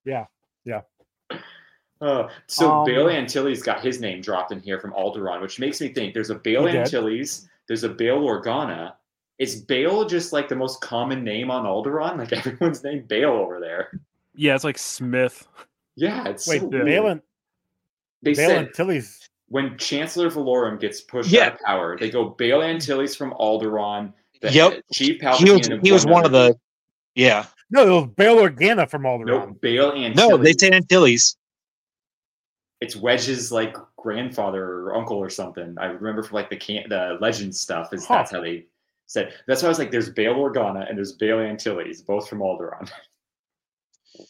Yeah, 0.05 0.26
yeah. 0.64 0.82
Uh, 2.01 2.28
so 2.47 2.70
Um, 2.70 2.84
Bail 2.86 3.09
Antilles 3.09 3.61
got 3.62 3.80
his 3.82 4.01
name 4.01 4.20
dropped 4.20 4.53
in 4.53 4.61
here 4.61 4.78
from 4.78 4.92
Alderaan, 4.92 5.40
which 5.40 5.59
makes 5.59 5.80
me 5.80 5.88
think 5.88 6.14
there's 6.14 6.30
a 6.30 6.36
Bail 6.36 6.64
He 6.66 6.72
did. 6.72 6.82
Antilles, 6.82 7.49
there's 7.66 7.82
a 7.82 7.88
Bail 7.88 8.20
Organa. 8.20 8.92
Is 9.38 9.61
Bail 9.62 10.05
just 10.05 10.32
like 10.32 10.49
the 10.49 10.55
most 10.55 10.80
common 10.80 11.24
name 11.24 11.51
on 11.51 11.64
Alderaan? 11.64 12.18
Like 12.18 12.32
everyone's 12.47 12.84
named 12.84 13.09
Bail 13.09 13.30
over 13.30 13.59
there. 13.59 14.01
Yeah, 14.36 14.55
it's 14.55 14.62
like 14.62 14.78
Smith. 14.78 15.49
Yeah, 15.97 16.28
it's 16.28 16.47
Wait, 16.47 16.61
so 16.61 16.68
weird. 16.68 16.86
Balin, 16.86 17.22
They 18.22 18.34
Balin 18.34 18.66
said 18.66 18.74
Tilly's 18.74 19.26
when 19.49 19.76
Chancellor 19.78 20.30
Valorum 20.30 20.80
gets 20.80 21.01
pushed 21.01 21.30
Yeah. 21.30 21.47
out 21.47 21.53
of 21.55 21.61
power, 21.61 21.99
they 21.99 22.11
go 22.11 22.24
Bail 22.30 22.62
Antilles 22.62 23.14
from 23.16 23.32
Alderaan. 23.32 24.12
The 24.42 24.53
Yep. 24.53 24.82
Chief 24.92 25.16
He 25.16 25.18
Palpatine. 25.26 25.70
was 25.70 25.80
he 25.82 25.92
was 25.92 26.07
one 26.07 26.24
of 26.26 26.32
the 26.32 26.59
yeah. 27.14 27.47
No, 27.70 27.82
it 27.86 27.90
was 28.03 28.11
Bail 28.16 28.36
Organa 28.36 28.88
from 28.88 29.03
Alderaan. 29.03 29.26
No, 29.26 29.47
Bail 29.61 29.92
Antilles. 29.92 30.16
No, 30.16 30.36
they 30.36 30.53
said 30.53 30.72
Antilles. 30.74 31.36
it's 32.80 32.94
Wedge's 32.94 33.51
like 33.51 33.74
grandfather 33.97 34.62
or 34.62 34.94
uncle 34.97 35.16
or 35.16 35.30
something. 35.30 35.76
I 35.78 35.86
remember 35.86 36.22
from 36.22 36.34
like 36.36 36.51
the 36.51 36.57
can 36.57 36.88
the 36.88 37.16
legend 37.20 37.55
stuff. 37.57 37.92
Is 37.94 38.05
Huh. 38.05 38.16
that's 38.16 38.30
how 38.32 38.40
they 38.42 38.66
said. 39.07 39.32
That's 39.47 39.62
why 39.62 39.66
I 39.66 39.70
was 39.70 39.78
like, 39.78 39.90
"There's 39.90 40.11
Bail 40.11 40.34
Organa 40.34 40.86
and 40.88 40.97
there's 40.99 41.12
Bail 41.12 41.38
Antilles, 41.40 42.03
both 42.03 42.28
from 42.28 42.40
Alderaan." 42.40 42.90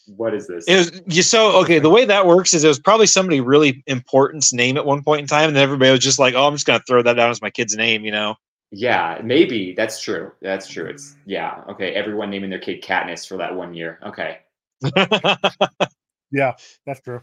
what 0.07 0.33
is 0.33 0.47
this? 0.47 0.65
It 0.67 0.75
was 0.77 1.01
you 1.07 1.21
so 1.21 1.57
okay. 1.61 1.79
The 1.79 1.89
way 1.89 2.05
that 2.05 2.25
works 2.25 2.53
is 2.53 2.63
it 2.63 2.67
was 2.67 2.79
probably 2.79 3.07
somebody 3.07 3.41
really 3.41 3.83
important's 3.87 4.53
name 4.53 4.77
at 4.77 4.85
one 4.85 5.03
point 5.03 5.21
in 5.21 5.27
time, 5.27 5.47
and 5.47 5.55
then 5.55 5.63
everybody 5.63 5.91
was 5.91 5.99
just 6.01 6.19
like, 6.19 6.33
"Oh, 6.33 6.47
I'm 6.47 6.53
just 6.53 6.65
gonna 6.65 6.81
throw 6.87 7.01
that 7.03 7.13
down 7.13 7.29
as 7.29 7.41
my 7.41 7.49
kid's 7.49 7.75
name," 7.75 8.05
you 8.05 8.11
know. 8.11 8.35
yeah, 8.71 9.19
maybe 9.23 9.73
that's 9.73 10.01
true. 10.01 10.31
That's 10.41 10.67
true. 10.67 10.85
It's 10.85 11.15
yeah. 11.25 11.63
Okay, 11.69 11.93
everyone 11.93 12.29
naming 12.29 12.49
their 12.49 12.59
kid 12.59 12.81
Katniss 12.83 13.27
for 13.27 13.37
that 13.37 13.55
one 13.55 13.73
year. 13.73 13.99
Okay, 14.05 14.39
Yeah, 16.31 16.53
that's 16.85 17.01
true. 17.01 17.21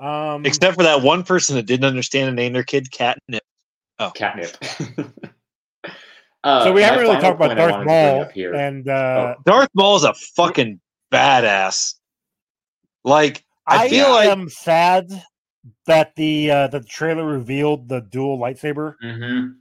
Um, 0.00 0.44
Except 0.46 0.76
for 0.76 0.82
that 0.82 1.02
one 1.02 1.22
person 1.22 1.56
that 1.56 1.66
didn't 1.66 1.84
understand 1.84 2.28
and 2.28 2.36
name 2.36 2.52
their 2.52 2.64
kid 2.64 2.90
Catnip. 2.90 3.42
catnip. 4.14 4.56
uh, 6.44 6.64
so 6.64 6.72
we 6.72 6.82
haven't 6.82 7.00
really 7.00 7.20
talked 7.20 7.36
about 7.36 7.48
point 7.48 7.52
I 7.52 7.54
Darth 7.54 7.72
wanted 7.72 7.84
to 7.84 7.86
bring 7.88 8.16
Maul 8.16 8.24
here. 8.34 8.54
and 8.54 8.88
uh, 8.88 9.34
Darth 9.44 9.68
Maul 9.74 9.96
is 9.96 10.04
a 10.04 10.14
fucking 10.14 10.80
badass. 11.12 11.94
Like 13.04 13.44
I 13.66 13.84
I, 13.84 13.88
feel 13.88 14.10
like 14.10 14.28
I 14.28 14.32
am 14.32 14.48
sad 14.48 15.10
that 15.86 16.14
the 16.16 16.50
uh, 16.50 16.66
the 16.68 16.80
trailer 16.80 17.24
revealed 17.24 17.88
the 17.88 18.00
dual 18.00 18.38
lightsaber. 18.38 18.94
Mhm. 19.02 19.54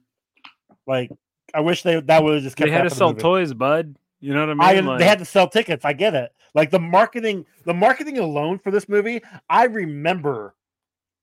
Like, 0.87 1.11
I 1.53 1.59
wish 1.59 1.83
they 1.83 1.99
that 1.99 2.23
would 2.23 2.35
have 2.35 2.43
just 2.43 2.55
kept. 2.55 2.69
They 2.69 2.73
had 2.73 2.83
to 2.83 2.89
the 2.89 2.95
sell 2.95 3.09
movie. 3.09 3.21
toys, 3.21 3.53
bud. 3.53 3.95
You 4.19 4.33
know 4.33 4.47
what 4.47 4.59
I, 4.59 4.71
I 4.71 4.75
mean? 4.75 4.85
Like, 4.85 4.99
they 4.99 5.05
had 5.05 5.19
to 5.19 5.25
sell 5.25 5.47
tickets. 5.47 5.85
I 5.85 5.93
get 5.93 6.13
it. 6.13 6.31
Like 6.53 6.69
the 6.69 6.79
marketing, 6.79 7.45
the 7.65 7.73
marketing 7.73 8.19
alone 8.19 8.59
for 8.59 8.71
this 8.71 8.89
movie, 8.89 9.21
I 9.49 9.65
remember 9.65 10.55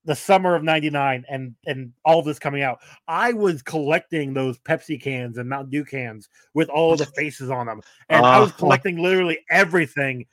the 0.05 0.15
summer 0.15 0.55
of 0.55 0.63
'99 0.63 1.25
and 1.29 1.55
and 1.67 1.93
all 2.05 2.23
this 2.23 2.39
coming 2.39 2.63
out. 2.63 2.79
I 3.07 3.33
was 3.33 3.63
collecting 3.63 4.35
those 4.35 4.59
Pepsi 4.61 5.01
cans 5.01 5.39
and 5.39 5.49
Mountain 5.49 5.71
Dew 5.71 5.85
cans 5.85 6.29
with 6.55 6.69
all 6.69 6.97
the 6.97 7.07
faces 7.17 7.51
on 7.51 7.67
them, 7.67 7.83
and 8.09 8.25
I 8.25 8.39
uh, 8.39 8.41
was 8.43 8.53
collecting 8.53 8.99
literally 8.99 9.39
everything, 9.51 10.27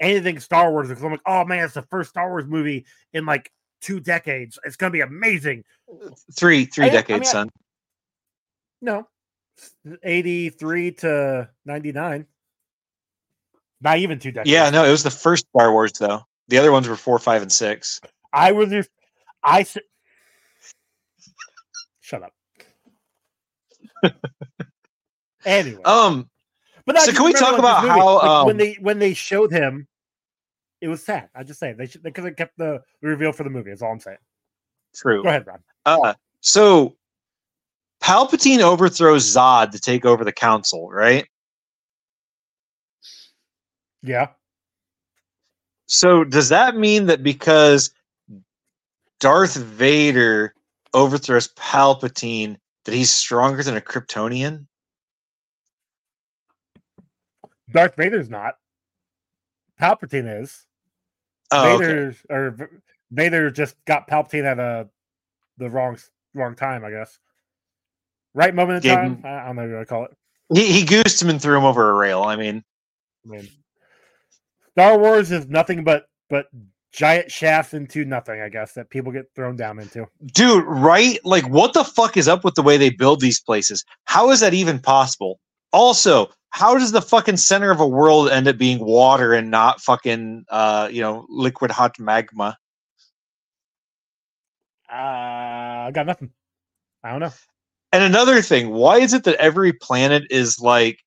anything 0.00 0.38
Star 0.40 0.70
Wars. 0.70 0.88
Because 0.88 1.02
I'm 1.02 1.10
like, 1.10 1.20
oh 1.26 1.44
man, 1.44 1.64
it's 1.64 1.74
the 1.74 1.82
first 1.82 2.10
Star 2.10 2.28
Wars 2.28 2.46
movie 2.46 2.86
in 3.12 3.26
like 3.26 3.50
two 3.80 4.00
decades. 4.00 4.58
It's 4.64 4.76
gonna 4.76 4.90
be 4.92 5.00
amazing. 5.00 5.64
three 6.32 6.64
three 6.64 6.86
I- 6.86 6.88
I 6.88 6.92
decades, 6.92 7.20
mean, 7.20 7.28
I- 7.28 7.32
son. 7.32 7.50
No, 8.80 9.08
83 10.04 10.92
to 10.92 11.48
99. 11.64 12.26
Not 13.80 13.98
even 13.98 14.18
two 14.18 14.30
decades. 14.32 14.50
Yeah, 14.50 14.70
no, 14.70 14.84
it 14.84 14.90
was 14.90 15.02
the 15.02 15.10
first 15.10 15.46
Star 15.48 15.72
Wars 15.72 15.92
though. 15.92 16.22
The 16.48 16.58
other 16.58 16.72
ones 16.72 16.88
were 16.88 16.96
four, 16.96 17.18
five, 17.18 17.42
and 17.42 17.52
six. 17.52 18.00
I 18.32 18.52
was 18.52 18.72
I 19.42 19.60
s- 19.60 19.78
shut 22.00 22.22
up. 22.22 22.32
anyway, 25.44 25.82
Um, 25.84 26.28
but 26.86 26.98
I 26.98 27.06
so 27.06 27.12
can 27.12 27.24
we 27.24 27.32
talk 27.32 27.58
about 27.58 27.84
how, 27.84 27.98
like, 27.98 28.46
when 28.46 28.54
um, 28.54 28.58
they 28.58 28.74
when 28.80 28.98
they 28.98 29.14
showed 29.14 29.52
him, 29.52 29.86
it 30.80 30.88
was 30.88 31.04
sad. 31.04 31.28
I 31.34 31.42
just 31.42 31.60
say 31.60 31.72
they 31.72 31.86
should 31.86 32.02
because 32.02 32.24
it 32.24 32.36
kept 32.36 32.56
the, 32.58 32.82
the 33.00 33.08
reveal 33.08 33.32
for 33.32 33.44
the 33.44 33.50
movie. 33.50 33.70
Is 33.70 33.82
all 33.82 33.92
I'm 33.92 34.00
saying. 34.00 34.18
true. 34.94 35.22
Go 35.22 35.28
ahead, 35.28 35.46
Ron. 35.46 35.62
Uh, 35.86 36.14
so 36.40 36.96
Palpatine 38.02 38.60
overthrows 38.60 39.24
Zod 39.24 39.70
to 39.72 39.80
take 39.80 40.04
over 40.04 40.24
the 40.24 40.32
council, 40.32 40.90
right? 40.90 41.26
Yeah, 44.02 44.28
So 45.88 46.22
does 46.22 46.50
that 46.50 46.76
mean 46.76 47.06
that 47.06 47.22
because 47.22 47.90
Darth 49.20 49.56
Vader 49.56 50.54
overthrows 50.94 51.48
Palpatine, 51.48 52.56
that 52.84 52.94
he's 52.94 53.10
stronger 53.10 53.62
than 53.62 53.76
a 53.76 53.80
Kryptonian? 53.80 54.66
Darth 57.70 57.96
Vader's 57.96 58.30
not. 58.30 58.54
Palpatine 59.80 60.42
is. 60.42 60.66
Oh, 61.50 61.76
okay. 61.76 61.84
Vader 61.84 62.16
or 62.30 62.70
Vader 63.10 63.50
just 63.50 63.76
got 63.84 64.08
Palpatine 64.08 64.44
at 64.44 64.58
a 64.58 64.88
the 65.58 65.70
wrong 65.70 65.98
wrong 66.34 66.54
time, 66.54 66.84
I 66.84 66.90
guess. 66.90 67.18
Right 68.34 68.54
moment 68.54 68.84
in 68.84 68.94
time. 68.94 69.22
I 69.24 69.28
I 69.28 69.46
don't 69.46 69.56
know 69.56 69.68
what 69.68 69.78
to 69.80 69.86
call 69.86 70.04
it. 70.04 70.16
He, 70.54 70.72
he 70.72 70.84
goosed 70.84 71.20
him 71.20 71.28
and 71.28 71.40
threw 71.40 71.56
him 71.58 71.64
over 71.64 71.90
a 71.90 71.94
rail. 71.94 72.22
I 72.22 72.36
mean, 72.36 72.64
I 73.26 73.28
mean, 73.28 73.48
Star 74.72 74.98
Wars 74.98 75.30
is 75.30 75.46
nothing 75.46 75.84
but 75.84 76.06
but 76.30 76.46
giant 76.98 77.30
shafts 77.30 77.74
into 77.74 78.04
nothing. 78.04 78.40
I 78.40 78.48
guess 78.48 78.72
that 78.72 78.90
people 78.90 79.12
get 79.12 79.26
thrown 79.36 79.54
down 79.54 79.78
into. 79.78 80.06
dude, 80.32 80.64
right? 80.64 81.18
Like, 81.24 81.48
what 81.48 81.72
the 81.72 81.84
fuck 81.84 82.16
is 82.16 82.26
up 82.26 82.42
with 82.42 82.56
the 82.56 82.62
way 82.62 82.76
they 82.76 82.90
build 82.90 83.20
these 83.20 83.40
places? 83.40 83.84
How 84.04 84.30
is 84.30 84.40
that 84.40 84.52
even 84.52 84.80
possible? 84.80 85.38
Also, 85.72 86.28
how 86.50 86.76
does 86.76 86.90
the 86.90 87.00
fucking 87.00 87.36
center 87.36 87.70
of 87.70 87.78
a 87.78 87.86
world 87.86 88.30
end 88.30 88.48
up 88.48 88.58
being 88.58 88.80
water 88.80 89.32
and 89.32 89.48
not 89.48 89.80
fucking, 89.80 90.44
uh, 90.48 90.88
you 90.90 91.00
know, 91.00 91.24
liquid 91.28 91.70
hot 91.70 91.96
magma? 92.00 92.58
Uh, 94.90 94.96
I 94.96 95.90
got 95.94 96.06
nothing. 96.06 96.32
I 97.04 97.10
don't 97.10 97.20
know. 97.20 97.32
And 97.92 98.02
another 98.02 98.42
thing, 98.42 98.70
why 98.70 98.98
is 98.98 99.14
it 99.14 99.22
that 99.24 99.36
every 99.36 99.72
planet 99.72 100.24
is 100.30 100.58
like 100.58 100.98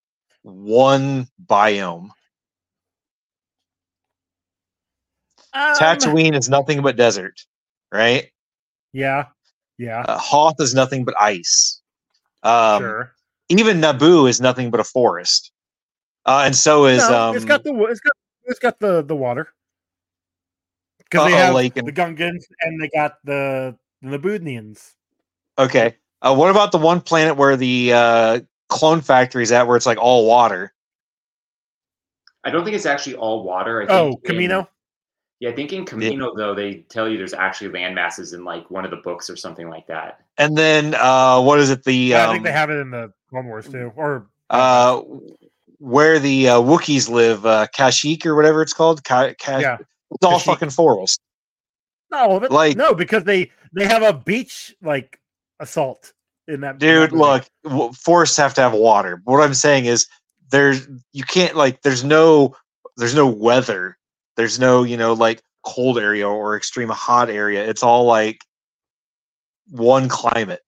one 0.43 1.27
biome? 1.45 2.11
Um, 5.53 5.75
Tatooine 5.75 6.37
is 6.37 6.49
nothing 6.49 6.81
but 6.81 6.95
desert, 6.95 7.41
right? 7.91 8.31
Yeah, 8.93 9.27
yeah, 9.77 10.01
Uh, 10.01 10.17
Hoth 10.17 10.59
is 10.59 10.73
nothing 10.73 11.03
but 11.05 11.15
ice. 11.19 11.81
Um, 12.43 12.81
sure. 12.81 13.13
Even 13.49 13.81
Naboo 13.81 14.29
is 14.29 14.39
nothing 14.39 14.71
but 14.71 14.79
a 14.79 14.83
forest. 14.83 15.51
Uh, 16.25 16.43
and 16.45 16.55
so 16.55 16.85
is 16.85 16.99
No, 16.99 17.29
um, 17.29 17.35
it's 17.35 17.45
got 17.45 17.63
the 17.63 17.73
it's 17.89 17.99
got 17.99 18.13
it's 18.45 18.59
got 18.59 18.79
the 18.79 19.01
the 19.01 19.15
water. 19.15 19.49
Because 20.99 21.25
they 21.25 21.35
have 21.37 21.53
like 21.53 21.73
the 21.73 21.81
Gungans 21.83 22.43
and 22.61 22.81
they 22.81 22.89
got 22.89 23.17
the 23.25 23.75
the 24.01 24.17
Nabooians. 24.17 24.93
Okay. 25.57 25.95
Uh, 26.21 26.33
what 26.35 26.49
about 26.49 26.71
the 26.71 26.77
one 26.77 27.01
planet 27.01 27.35
where 27.35 27.57
the 27.57 27.91
uh, 27.93 28.39
clone 28.69 29.01
factory 29.01 29.43
is 29.43 29.51
at, 29.51 29.67
where 29.67 29.75
it's 29.75 29.85
like 29.85 29.97
all 29.97 30.25
water? 30.27 30.73
I 32.43 32.49
don't 32.51 32.63
think 32.63 32.75
it's 32.75 32.85
actually 32.85 33.15
all 33.15 33.43
water. 33.43 33.81
I 33.81 33.87
think 33.87 33.91
Oh, 33.91 34.21
in- 34.23 34.35
Kamino. 34.35 34.67
Yeah, 35.41 35.49
I 35.49 35.53
think 35.53 35.73
in 35.73 35.85
Kamino 35.85 36.37
though 36.37 36.53
they 36.53 36.85
tell 36.89 37.09
you 37.09 37.17
there's 37.17 37.33
actually 37.33 37.71
land 37.71 37.95
masses 37.95 38.33
in 38.33 38.45
like 38.45 38.69
one 38.69 38.85
of 38.85 38.91
the 38.91 38.97
books 38.97 39.27
or 39.27 39.35
something 39.35 39.69
like 39.69 39.87
that. 39.87 40.19
And 40.37 40.55
then 40.55 40.93
uh, 40.93 41.41
what 41.41 41.59
is 41.59 41.71
it? 41.71 41.83
The 41.83 41.93
Yeah, 41.93 42.25
I 42.25 42.27
um, 42.27 42.33
think 42.33 42.43
they 42.45 42.51
have 42.51 42.69
it 42.69 42.75
in 42.77 42.91
the 42.91 43.11
Clone 43.31 43.47
Wars 43.47 43.67
too. 43.67 43.91
Or 43.95 44.27
uh, 44.51 45.01
where 45.79 46.19
the 46.19 46.49
uh, 46.49 46.59
Wookiees 46.61 47.09
live, 47.09 47.43
uh, 47.47 47.65
Kashyyyk 47.75 48.23
or 48.23 48.35
whatever 48.35 48.61
it's 48.61 48.71
called. 48.73 49.03
Ka- 49.03 49.33
Ka- 49.41 49.57
Yeah. 49.57 49.77
it's 50.11 50.23
all 50.23 50.39
Kashyyyk. 50.39 50.43
fucking 50.43 50.69
forest. 50.69 51.19
no, 52.11 52.39
but 52.39 52.51
like- 52.51 52.77
no, 52.77 52.93
because 52.93 53.23
they 53.23 53.49
they 53.73 53.87
have 53.87 54.03
a 54.03 54.13
beach 54.13 54.75
like 54.83 55.19
assault 55.59 56.13
in 56.47 56.61
that. 56.61 56.77
Dude, 56.77 57.13
movie. 57.13 57.19
look, 57.23 57.45
w- 57.63 57.91
forests 57.93 58.37
have 58.37 58.53
to 58.53 58.61
have 58.61 58.73
water. 58.73 59.21
What 59.23 59.41
I'm 59.41 59.55
saying 59.55 59.85
is, 59.85 60.05
there's 60.51 60.87
you 61.13 61.23
can't 61.23 61.55
like 61.55 61.81
there's 61.81 62.03
no 62.03 62.55
there's 62.97 63.15
no 63.15 63.25
weather. 63.25 63.97
There's 64.37 64.59
no 64.59 64.83
you 64.83 64.97
know 64.97 65.13
like 65.13 65.41
cold 65.63 65.97
area 65.99 66.27
or 66.27 66.55
extreme 66.57 66.89
hot 66.89 67.29
area. 67.29 67.67
It's 67.67 67.83
all 67.83 68.05
like 68.05 68.43
one 69.69 70.09
climate. 70.09 70.61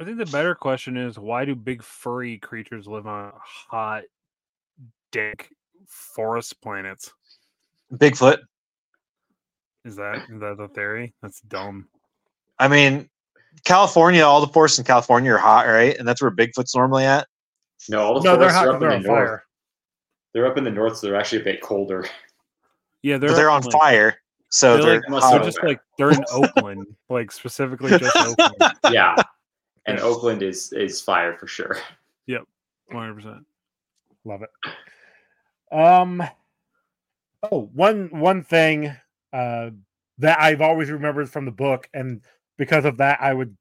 I 0.00 0.04
think 0.04 0.18
the 0.18 0.26
better 0.26 0.54
question 0.54 0.96
is 0.96 1.18
why 1.18 1.44
do 1.44 1.54
big 1.54 1.82
furry 1.82 2.38
creatures 2.38 2.86
live 2.86 3.06
on 3.06 3.32
hot, 3.36 4.04
dank 5.10 5.48
forest 5.86 6.60
planets? 6.60 7.12
Bigfoot. 7.92 8.38
Is 9.84 9.96
that 9.96 10.16
is 10.28 10.40
that 10.40 10.56
the 10.58 10.68
theory? 10.68 11.14
That's 11.22 11.40
dumb. 11.42 11.88
I 12.58 12.68
mean, 12.68 13.08
California, 13.64 14.22
all 14.22 14.40
the 14.40 14.52
forests 14.52 14.78
in 14.78 14.84
California 14.84 15.32
are 15.32 15.38
hot, 15.38 15.66
right? 15.66 15.96
And 15.96 16.06
that's 16.06 16.20
where 16.20 16.30
Bigfoot's 16.30 16.74
normally 16.74 17.04
at. 17.04 17.26
No, 17.88 18.00
all 18.00 18.20
the 18.20 18.24
no, 18.24 18.36
they're 18.36 18.50
hot 18.50 18.66
are 18.66 18.66
'cause 18.66 18.74
up 18.74 18.80
they're 18.80 18.90
in 18.92 19.02
the 19.02 19.08
north. 19.08 19.18
fire. 19.18 19.44
They're 20.32 20.46
up 20.46 20.58
in 20.58 20.64
the 20.64 20.70
north, 20.70 20.96
so 20.98 21.06
they're 21.06 21.16
actually 21.16 21.42
a 21.42 21.44
bit 21.44 21.60
colder. 21.62 22.06
Yeah, 23.02 23.18
they're 23.18 23.34
they're 23.34 23.50
on 23.50 23.62
like- 23.62 23.72
fire, 23.72 24.16
so 24.48 24.76
They're, 24.76 24.82
they're, 24.82 24.94
like, 24.94 25.02
they're 25.08 25.20
have- 25.20 25.30
hot. 25.40 25.44
just 25.44 25.62
like 25.62 25.80
they're 25.98 26.10
in 26.10 26.24
Oakland, 26.32 26.86
like 27.08 27.30
specifically 27.32 27.98
just 27.98 28.16
Oakland. 28.16 28.54
yeah, 28.90 29.14
and 29.86 30.00
Oakland 30.00 30.42
is 30.42 30.72
is 30.72 31.00
fire 31.00 31.36
for 31.36 31.46
sure. 31.46 31.78
Yep, 32.26 32.42
One 32.88 33.02
hundred 33.02 33.14
percent. 33.16 33.46
Love 34.24 34.42
it. 34.42 34.50
Um. 35.76 36.22
Oh, 37.50 37.70
one 37.74 38.08
one 38.12 38.42
thing. 38.42 38.94
Uh, 39.32 39.70
that 40.18 40.40
I've 40.40 40.62
always 40.62 40.90
remembered 40.90 41.28
from 41.28 41.44
the 41.44 41.50
book, 41.50 41.88
and 41.92 42.22
because 42.56 42.86
of 42.86 42.96
that, 42.98 43.18
I 43.20 43.34
would 43.34 43.54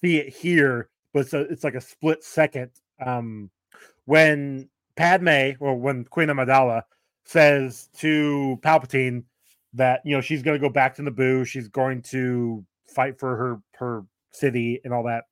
see 0.00 0.18
it 0.18 0.32
here, 0.32 0.88
but 1.12 1.20
it's, 1.20 1.32
a, 1.34 1.40
it's 1.40 1.64
like 1.64 1.74
a 1.74 1.80
split 1.80 2.22
second. 2.22 2.70
Um, 3.04 3.50
when 4.04 4.68
Padme 4.96 5.52
or 5.58 5.74
when 5.74 6.04
Queen 6.04 6.28
Amidala 6.28 6.82
says 7.24 7.88
to 7.98 8.58
Palpatine 8.62 9.24
that 9.74 10.00
you 10.04 10.14
know 10.14 10.20
she's 10.20 10.42
going 10.42 10.58
to 10.58 10.66
go 10.66 10.72
back 10.72 10.94
to 10.96 11.02
Naboo, 11.02 11.46
she's 11.46 11.68
going 11.68 12.02
to 12.02 12.64
fight 12.88 13.18
for 13.18 13.36
her 13.36 13.60
her 13.74 14.04
city 14.30 14.80
and 14.84 14.92
all 14.92 15.04
that. 15.04 15.24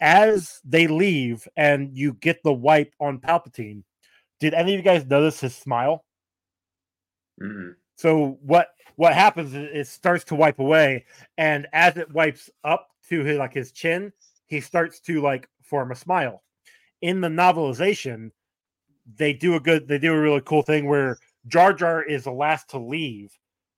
As 0.00 0.60
they 0.64 0.86
leave, 0.86 1.48
and 1.56 1.96
you 1.96 2.14
get 2.14 2.42
the 2.42 2.52
wipe 2.52 2.92
on 3.00 3.18
Palpatine, 3.18 3.82
did 4.40 4.54
any 4.54 4.74
of 4.74 4.78
you 4.78 4.84
guys 4.84 5.06
notice 5.06 5.40
his 5.40 5.56
smile? 5.56 6.04
Mm-mm. 7.42 7.74
So 7.96 8.38
what 8.42 8.68
what 8.96 9.14
happens 9.14 9.54
is 9.54 9.68
it 9.72 9.86
starts 9.86 10.24
to 10.24 10.34
wipe 10.34 10.58
away, 10.58 11.04
and 11.38 11.66
as 11.72 11.96
it 11.96 12.12
wipes 12.12 12.50
up 12.64 12.88
to 13.08 13.24
his 13.24 13.38
like 13.38 13.54
his 13.54 13.72
chin, 13.72 14.12
he 14.46 14.60
starts 14.60 15.00
to 15.00 15.20
like 15.22 15.48
form 15.62 15.92
a 15.92 15.96
smile. 15.96 16.42
In 17.02 17.20
the 17.20 17.28
novelization, 17.28 18.30
they 19.14 19.32
do 19.32 19.54
a 19.54 19.60
good 19.60 19.86
they 19.88 19.98
do 19.98 20.12
a 20.12 20.20
really 20.20 20.42
cool 20.44 20.62
thing 20.62 20.86
where 20.86 21.18
Jar 21.46 21.72
Jar 21.72 22.02
is 22.02 22.24
the 22.24 22.32
last 22.32 22.70
to 22.70 22.78
leave 22.78 23.32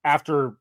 after 0.05 0.57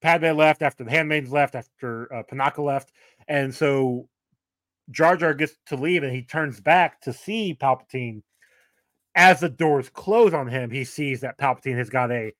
Padme 0.00 0.36
left, 0.36 0.62
after 0.62 0.84
the 0.84 0.90
handmaids 0.90 1.32
left, 1.32 1.54
after 1.54 2.12
uh, 2.12 2.22
Panaka 2.22 2.64
left, 2.64 2.92
and 3.28 3.54
so 3.54 4.08
Jar 4.90 5.16
Jar 5.16 5.34
gets 5.34 5.54
to 5.66 5.76
leave, 5.76 6.02
and 6.02 6.14
he 6.14 6.22
turns 6.22 6.60
back 6.60 7.00
to 7.02 7.12
see 7.12 7.56
Palpatine. 7.60 8.22
As 9.14 9.40
the 9.40 9.50
doors 9.50 9.90
close 9.90 10.32
on 10.32 10.48
him, 10.48 10.70
he 10.70 10.84
sees 10.84 11.20
that 11.20 11.38
Palpatine 11.38 11.76
has 11.76 11.90
got 11.90 12.10
a 12.10 12.32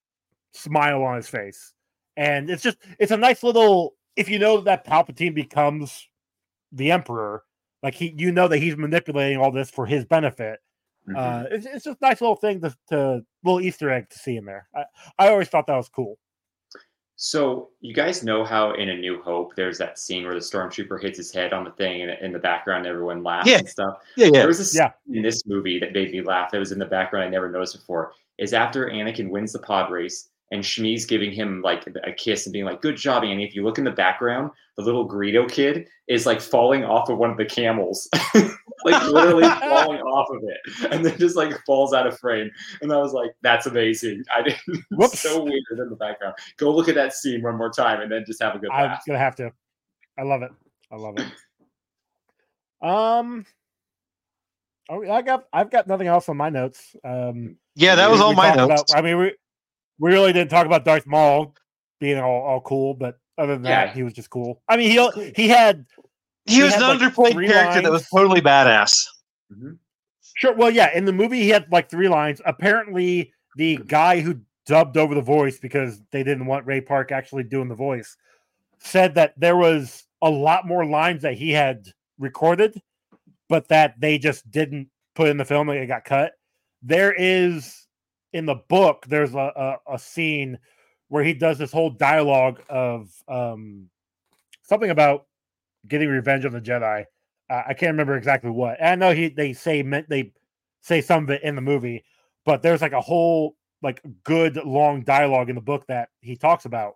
smile 0.55 1.03
on 1.03 1.16
his 1.16 1.28
face, 1.28 1.74
and 2.16 2.49
it's 2.49 2.62
just 2.62 2.78
it's 2.99 3.12
a 3.12 3.16
nice 3.16 3.43
little. 3.43 3.95
If 4.16 4.28
you 4.28 4.38
know 4.38 4.61
that 4.62 4.86
Palpatine 4.86 5.34
becomes 5.34 6.09
the 6.72 6.90
Emperor, 6.90 7.45
like 7.82 7.95
he, 7.95 8.14
you 8.16 8.32
know 8.32 8.49
that 8.49 8.59
he's 8.59 8.76
manipulating 8.76 9.38
all 9.38 9.53
this 9.53 9.70
for 9.70 9.86
his 9.86 10.05
benefit. 10.05 10.61
Mhm. 11.09 11.16
Uh, 11.16 11.44
it's, 11.50 11.66
it's 11.66 11.84
just 11.84 11.98
a 12.00 12.05
nice 12.07 12.20
little 12.20 12.36
thing 12.36 12.61
to, 12.61 12.74
to 12.90 13.24
little 13.44 13.61
Easter 13.61 13.90
egg 13.90 14.09
to 14.11 14.18
see 14.18 14.36
in 14.36 14.44
there. 14.44 14.68
I, 14.74 14.84
I 15.18 15.28
always 15.30 15.48
thought 15.48 15.66
that 15.66 15.76
was 15.76 15.88
cool. 15.88 16.18
So 17.16 17.68
you 17.80 17.94
guys 17.94 18.24
know 18.24 18.44
how 18.44 18.72
in 18.74 18.88
A 18.88 18.96
New 18.96 19.22
Hope 19.22 19.55
there's 19.55 19.78
that 19.78 19.98
scene 19.98 20.24
where 20.24 20.34
the 20.34 20.40
stormtrooper 20.40 21.00
hits 21.00 21.16
his 21.18 21.32
head 21.32 21.53
on 21.53 21.64
the 21.64 21.70
thing, 21.72 22.03
and 22.03 22.11
in 22.20 22.32
the 22.32 22.38
background 22.38 22.86
everyone 22.86 23.22
laughs 23.22 23.48
Yeah. 23.48 23.59
and 23.59 23.68
stuff. 23.68 23.98
Yeah, 24.16 24.26
yeah. 24.26 24.30
There 24.40 24.48
was 24.48 24.59
a 24.61 24.64
scene 24.64 24.82
Yeah. 24.82 25.16
in 25.16 25.22
this 25.22 25.42
movie 25.46 25.78
that 25.78 25.92
made 25.92 26.11
me 26.11 26.20
laugh. 26.22 26.50
That 26.50 26.59
was 26.59 26.72
in 26.72 26.78
the 26.78 26.86
background 26.86 27.24
I 27.26 27.28
never 27.28 27.50
noticed 27.50 27.76
before. 27.78 28.12
Is 28.38 28.53
after 28.53 28.88
Anakin 28.88 29.30
wins 29.30 29.53
the 29.53 29.61
pod 29.61 29.90
race 29.92 30.30
and 30.50 30.62
Shmi's 30.64 31.07
giving 31.07 31.30
him 31.32 31.62
like 31.62 31.86
a 32.05 32.12
kiss 32.12 32.46
and 32.46 32.53
being 32.53 32.64
like, 32.64 32.82
"Good 32.82 32.96
job, 32.96 33.22
Annie." 33.24 33.44
If 33.46 33.55
you 33.55 33.62
look 33.64 33.78
in 33.78 33.84
the 33.84 33.90
background, 33.90 34.50
the 34.76 34.82
little 34.82 35.09
Greedo 35.09 35.48
kid 35.50 35.86
is 36.09 36.26
like 36.26 36.40
falling 36.40 36.84
off 36.84 37.09
of 37.09 37.18
one 37.18 37.30
of 37.30 37.36
the 37.36 37.44
camels, 37.44 38.09
like 38.85 39.03
literally 39.05 39.49
falling 39.61 40.01
off 40.01 40.28
of 40.30 40.43
it, 40.45 40.93
and 40.93 41.05
then 41.05 41.18
just 41.18 41.37
like 41.37 41.53
falls 41.64 41.93
out 41.93 42.07
of 42.07 42.18
frame. 42.18 42.51
And 42.80 42.93
I 42.93 42.99
was 42.99 43.12
like, 43.12 43.30
"That's 43.43 43.66
amazing." 43.66 44.24
I 44.35 44.43
didn't. 44.43 44.85
Whoops. 44.93 45.20
So 45.20 45.43
weird 45.43 45.62
in 45.70 45.89
the 45.91 45.97
background. 45.97 46.35
Go 46.57 46.74
look 46.74 46.89
at 46.89 46.95
that 46.95 47.12
scene 47.14 47.43
one 47.43 47.57
more 47.57 47.70
time, 47.70 48.01
and 48.01 48.11
then 48.11 48.24
just 48.26 48.43
have 48.43 48.55
a 48.55 48.59
good 48.59 48.70
I'm 48.70 48.91
laugh. 48.91 49.03
gonna 49.07 49.18
have 49.18 49.37
to. 49.37 49.53
I 50.18 50.22
love 50.22 50.43
it. 50.43 50.51
I 50.91 50.97
love 50.97 51.14
it. 51.18 52.87
Um. 52.87 53.47
Oh, 54.91 55.09
I 55.11 55.22
got. 55.22 55.45
I've 55.53 55.70
got 55.70 55.87
nothing 55.87 56.09
else 56.09 56.28
on 56.28 56.37
my 56.37 56.51
notes. 56.51 56.97
Um. 57.05 57.57
Yeah, 57.74 57.95
that 57.95 58.11
was 58.11 58.20
all 58.20 58.35
my 58.35 58.55
notes. 58.55 58.93
About, 58.93 58.99
I 58.99 59.03
mean, 59.03 59.18
we 59.18 59.35
we 59.99 60.11
really 60.11 60.33
didn't 60.33 60.51
talk 60.51 60.66
about 60.66 60.85
Darth 60.85 61.07
Maul 61.07 61.55
being 62.01 62.18
all, 62.18 62.43
all 62.43 62.61
cool, 62.61 62.95
but 62.95 63.18
other 63.39 63.55
than 63.55 63.62
that, 63.62 63.95
he 63.95 64.03
was 64.03 64.12
just 64.12 64.28
cool. 64.30 64.61
I 64.68 64.76
mean, 64.76 64.91
he 64.91 65.33
he 65.37 65.49
had 65.49 65.87
he 66.47 66.57
he 66.57 66.62
was 66.62 66.74
had, 66.74 66.82
an 66.82 66.88
like, 66.88 66.99
underplayed 67.01 67.32
three 67.32 67.49
character 67.49 67.82
that 67.82 67.93
was 67.93 68.09
totally 68.09 68.40
badass. 68.40 69.05
Mhm. 69.53 69.78
Sure. 70.34 70.55
Well, 70.55 70.70
yeah. 70.70 70.90
In 70.97 71.05
the 71.05 71.12
movie, 71.12 71.40
he 71.43 71.51
had 71.51 71.70
like 71.70 71.90
three 71.90 72.09
lines. 72.09 72.40
Apparently, 72.45 73.32
the 73.57 73.76
guy 73.86 74.20
who 74.20 74.40
dubbed 74.66 74.97
over 74.97 75.14
the 75.14 75.20
voice 75.20 75.59
because 75.59 76.01
they 76.11 76.22
didn't 76.22 76.47
want 76.47 76.66
Ray 76.66 76.80
Park 76.80 77.12
actually 77.12 77.45
doing 77.45 77.68
the 77.68 77.74
voice 77.74 78.16
said 78.78 79.14
that 79.14 79.34
there 79.36 79.57
was 79.57 80.05
a 80.22 80.30
lot 80.30 80.66
more 80.66 80.84
lines 80.86 81.22
that 81.22 81.34
he 81.34 81.51
had 81.51 81.86
recorded, 82.18 82.80
but 83.49 83.68
that 83.68 83.95
they 84.01 84.18
just 84.18 84.51
didn't 84.51 84.88
put 85.14 85.28
in 85.28 85.36
the 85.36 85.45
film. 85.45 85.68
and 85.68 85.78
It 85.78 85.86
got 85.86 86.05
cut. 86.05 86.32
There 86.82 87.12
is 87.12 87.86
in 88.32 88.47
the 88.47 88.57
book. 88.68 89.05
There's 89.07 89.34
a, 89.34 89.78
a, 89.88 89.95
a 89.95 89.99
scene 89.99 90.59
where 91.09 91.22
he 91.22 91.34
does 91.34 91.59
this 91.59 91.70
whole 91.72 91.90
dialogue 91.90 92.62
of 92.68 93.11
um, 93.28 93.88
something 94.62 94.90
about 94.90 95.26
getting 95.89 96.09
revenge 96.09 96.45
on 96.45 96.53
the 96.53 96.61
Jedi. 96.61 97.05
Uh, 97.51 97.62
I 97.66 97.74
can't 97.74 97.93
remember 97.93 98.16
exactly 98.16 98.51
what. 98.51 98.76
And 98.80 98.89
I 98.89 98.95
know 98.95 99.14
he 99.14 99.28
they 99.28 99.53
say 99.53 99.83
meant 99.83 100.09
they 100.09 100.33
say 100.80 101.01
some 101.01 101.24
of 101.24 101.30
it 101.30 101.43
in 101.43 101.55
the 101.55 101.61
movie, 101.62 102.05
but 102.45 102.62
there's 102.62 102.83
like 102.83 102.93
a 102.93 103.01
whole 103.01 103.57
like 103.83 104.01
good 104.24 104.57
long 104.57 105.03
dialogue 105.03 105.49
in 105.49 105.55
the 105.57 105.61
book 105.61 105.85
that 105.89 106.09
he 106.20 106.37
talks 106.37 106.64
about 106.64 106.95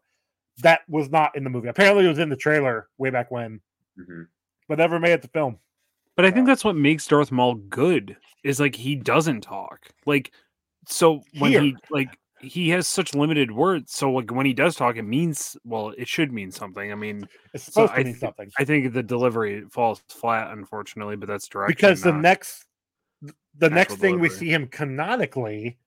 that 0.63 0.81
was 0.89 1.11
not 1.11 1.37
in 1.37 1.45
the 1.45 1.51
movie. 1.51 1.69
Apparently, 1.69 2.05
it 2.05 2.09
was 2.09 2.19
in 2.19 2.29
the 2.29 2.37
trailer 2.37 2.89
way 2.97 3.11
back 3.11 3.31
when, 3.31 3.61
Mhm. 3.99 4.29
but 4.69 4.79
never 4.79 4.99
made 4.99 5.13
it 5.13 5.23
to 5.23 5.29
film. 5.29 5.59
But 6.15 6.25
I 6.25 6.31
think 6.31 6.47
that's 6.47 6.65
what 6.65 6.77
makes 6.77 7.07
Darth 7.07 7.31
Maul 7.31 7.57
good 7.57 8.17
is 8.43 8.59
like 8.59 8.75
he 8.75 8.95
doesn't 8.95 9.43
talk. 9.43 9.89
Like 10.07 10.33
so 10.89 11.23
when 11.39 11.51
Here. 11.51 11.61
he 11.61 11.77
like 11.91 12.19
he 12.41 12.69
has 12.71 12.87
such 12.87 13.15
limited 13.15 13.51
words. 13.51 13.93
So 13.93 14.11
like 14.11 14.31
when 14.31 14.47
he 14.47 14.53
does 14.53 14.77
talk, 14.77 14.97
it 14.97 15.03
means 15.03 15.57
well, 15.65 15.93
it 15.97 16.09
should 16.09 16.33
mean 16.33 16.51
something. 16.51 16.93
I 16.93 16.95
mean, 16.95 17.29
It's 17.55 17.65
So 17.65 17.87
supposed 17.87 17.93
I 17.95 18.03
mean 18.05 18.15
thi- 18.15 18.21
something 18.21 18.51
I 18.59 18.65
think 18.65 18.93
the 18.93 19.03
delivery 19.03 19.65
falls 19.71 20.03
flat, 20.09 20.51
unfortunately, 20.53 21.17
but 21.17 21.29
that's 21.29 21.49
direction. 21.49 21.77
because 21.77 22.03
the 22.03 22.13
next 22.13 22.67
the 23.59 23.71
next 23.71 23.97
thing 23.97 24.21
we 24.21 24.29
see 24.29 24.49
him 24.51 24.67
canonically 24.69 25.79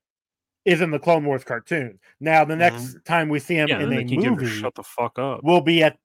is 0.66 0.82
in 0.82 0.92
the 0.92 1.00
Clone 1.00 1.26
Wars 1.26 1.44
cartoon. 1.44 2.00
Now, 2.20 2.44
the 2.44 2.56
next 2.56 2.98
time 3.06 3.30
we 3.30 3.40
see 3.40 3.56
him 3.56 3.70
yeah, 3.70 3.82
in 3.82 3.92
a 3.94 3.96
they 3.96 4.04
can 4.04 4.18
get 4.20 4.28
him 4.28 4.38
to 4.38 4.44
movie, 4.44 4.62
shut 4.62 4.76
the 4.76 4.84
fuck 4.84 5.18
up. 5.20 5.44
will 5.44 5.62
be 5.62 5.84
at 5.84 5.98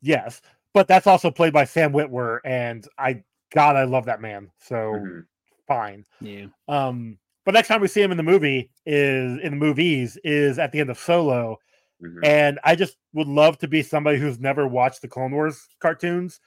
yes, 0.00 0.40
but 0.74 0.88
that's 0.88 1.06
also 1.06 1.30
played 1.30 1.52
by 1.52 1.64
Sam 1.64 1.92
Witwer, 1.92 2.40
and 2.44 2.86
I 2.96 3.22
God, 3.50 3.76
I 3.76 3.84
love 3.84 4.06
that 4.06 4.20
man. 4.20 4.50
So 4.60 4.92
Mhm. 4.94 5.26
fine. 5.66 6.04
Yeah. 6.20 6.46
Um, 6.68 7.18
but 7.48 7.54
next 7.54 7.68
time 7.68 7.80
we 7.80 7.88
see 7.88 8.02
him 8.02 8.10
in 8.10 8.18
the 8.18 8.22
movie 8.22 8.68
is 8.84 9.38
in 9.38 9.52
the 9.52 9.56
movies 9.56 10.18
is 10.22 10.58
at 10.58 10.70
the 10.70 10.80
end 10.80 10.90
of 10.90 10.98
Solo, 10.98 11.56
Mhm. 12.02 12.20
and 12.22 12.60
I 12.62 12.74
just 12.74 12.98
would 13.14 13.26
love 13.26 13.56
to 13.60 13.68
be 13.68 13.82
somebody 13.82 14.18
who's 14.18 14.38
never 14.38 14.68
watched 14.68 15.00
the 15.00 15.08
Clone 15.08 15.32
Wars 15.32 15.66
cartoons 15.80 16.40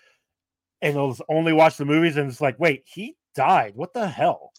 and 0.84 0.95
has 0.95 1.20
only 1.28 1.54
watched 1.54 1.80
the 1.80 1.86
movies 1.86 2.18
and 2.18 2.30
it's 2.30 2.39
like, 2.39 2.60
wait, 2.60 2.84
he 2.86 3.18
died. 3.34 3.74
What 3.76 3.93
the 3.95 4.08
hell? 4.08 4.54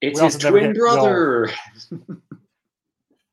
It's 0.00 0.20
his 0.20 0.38
twin 0.38 0.74
brother. 0.74 1.50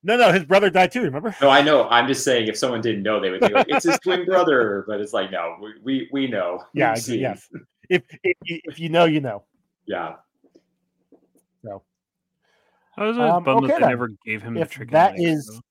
No, 0.01 0.17
no, 0.17 0.31
his 0.31 0.45
brother 0.45 0.71
died 0.71 0.91
too. 0.91 1.03
Remember? 1.03 1.35
No, 1.39 1.51
I 1.51 1.61
know. 1.61 1.87
I'm 1.89 2.07
just 2.07 2.23
saying, 2.23 2.47
if 2.47 2.57
someone 2.57 2.81
didn't 2.81 3.03
know, 3.03 3.19
they 3.19 3.29
would 3.29 3.41
think 3.41 3.53
like, 3.53 3.67
it's 3.69 3.85
his 3.85 3.99
twin 3.99 4.25
brother. 4.25 4.83
But 4.87 4.99
it's 4.99 5.13
like, 5.13 5.29
no, 5.29 5.57
we 5.61 5.73
we, 5.83 6.09
we 6.11 6.27
know. 6.27 6.63
Yeah, 6.73 6.95
yes. 7.07 7.49
If, 7.87 8.01
if 8.23 8.35
if 8.45 8.79
you 8.79 8.89
know, 8.89 9.05
you 9.05 9.21
know. 9.21 9.43
yeah. 9.85 10.15
I 12.97 13.03
was 13.03 13.17
always 13.17 13.33
Um, 13.33 13.43
bummed 13.43 13.63
okay 13.65 13.73
that 13.73 13.79
they 13.79 13.81
then. 13.81 13.89
never 13.89 14.09
gave 14.25 14.41
him 14.41 14.53
the 14.53 14.65
chicken 14.65 14.89
that 14.91 15.11
legs, 15.13 15.23
is- 15.23 15.47
though. 15.47 15.61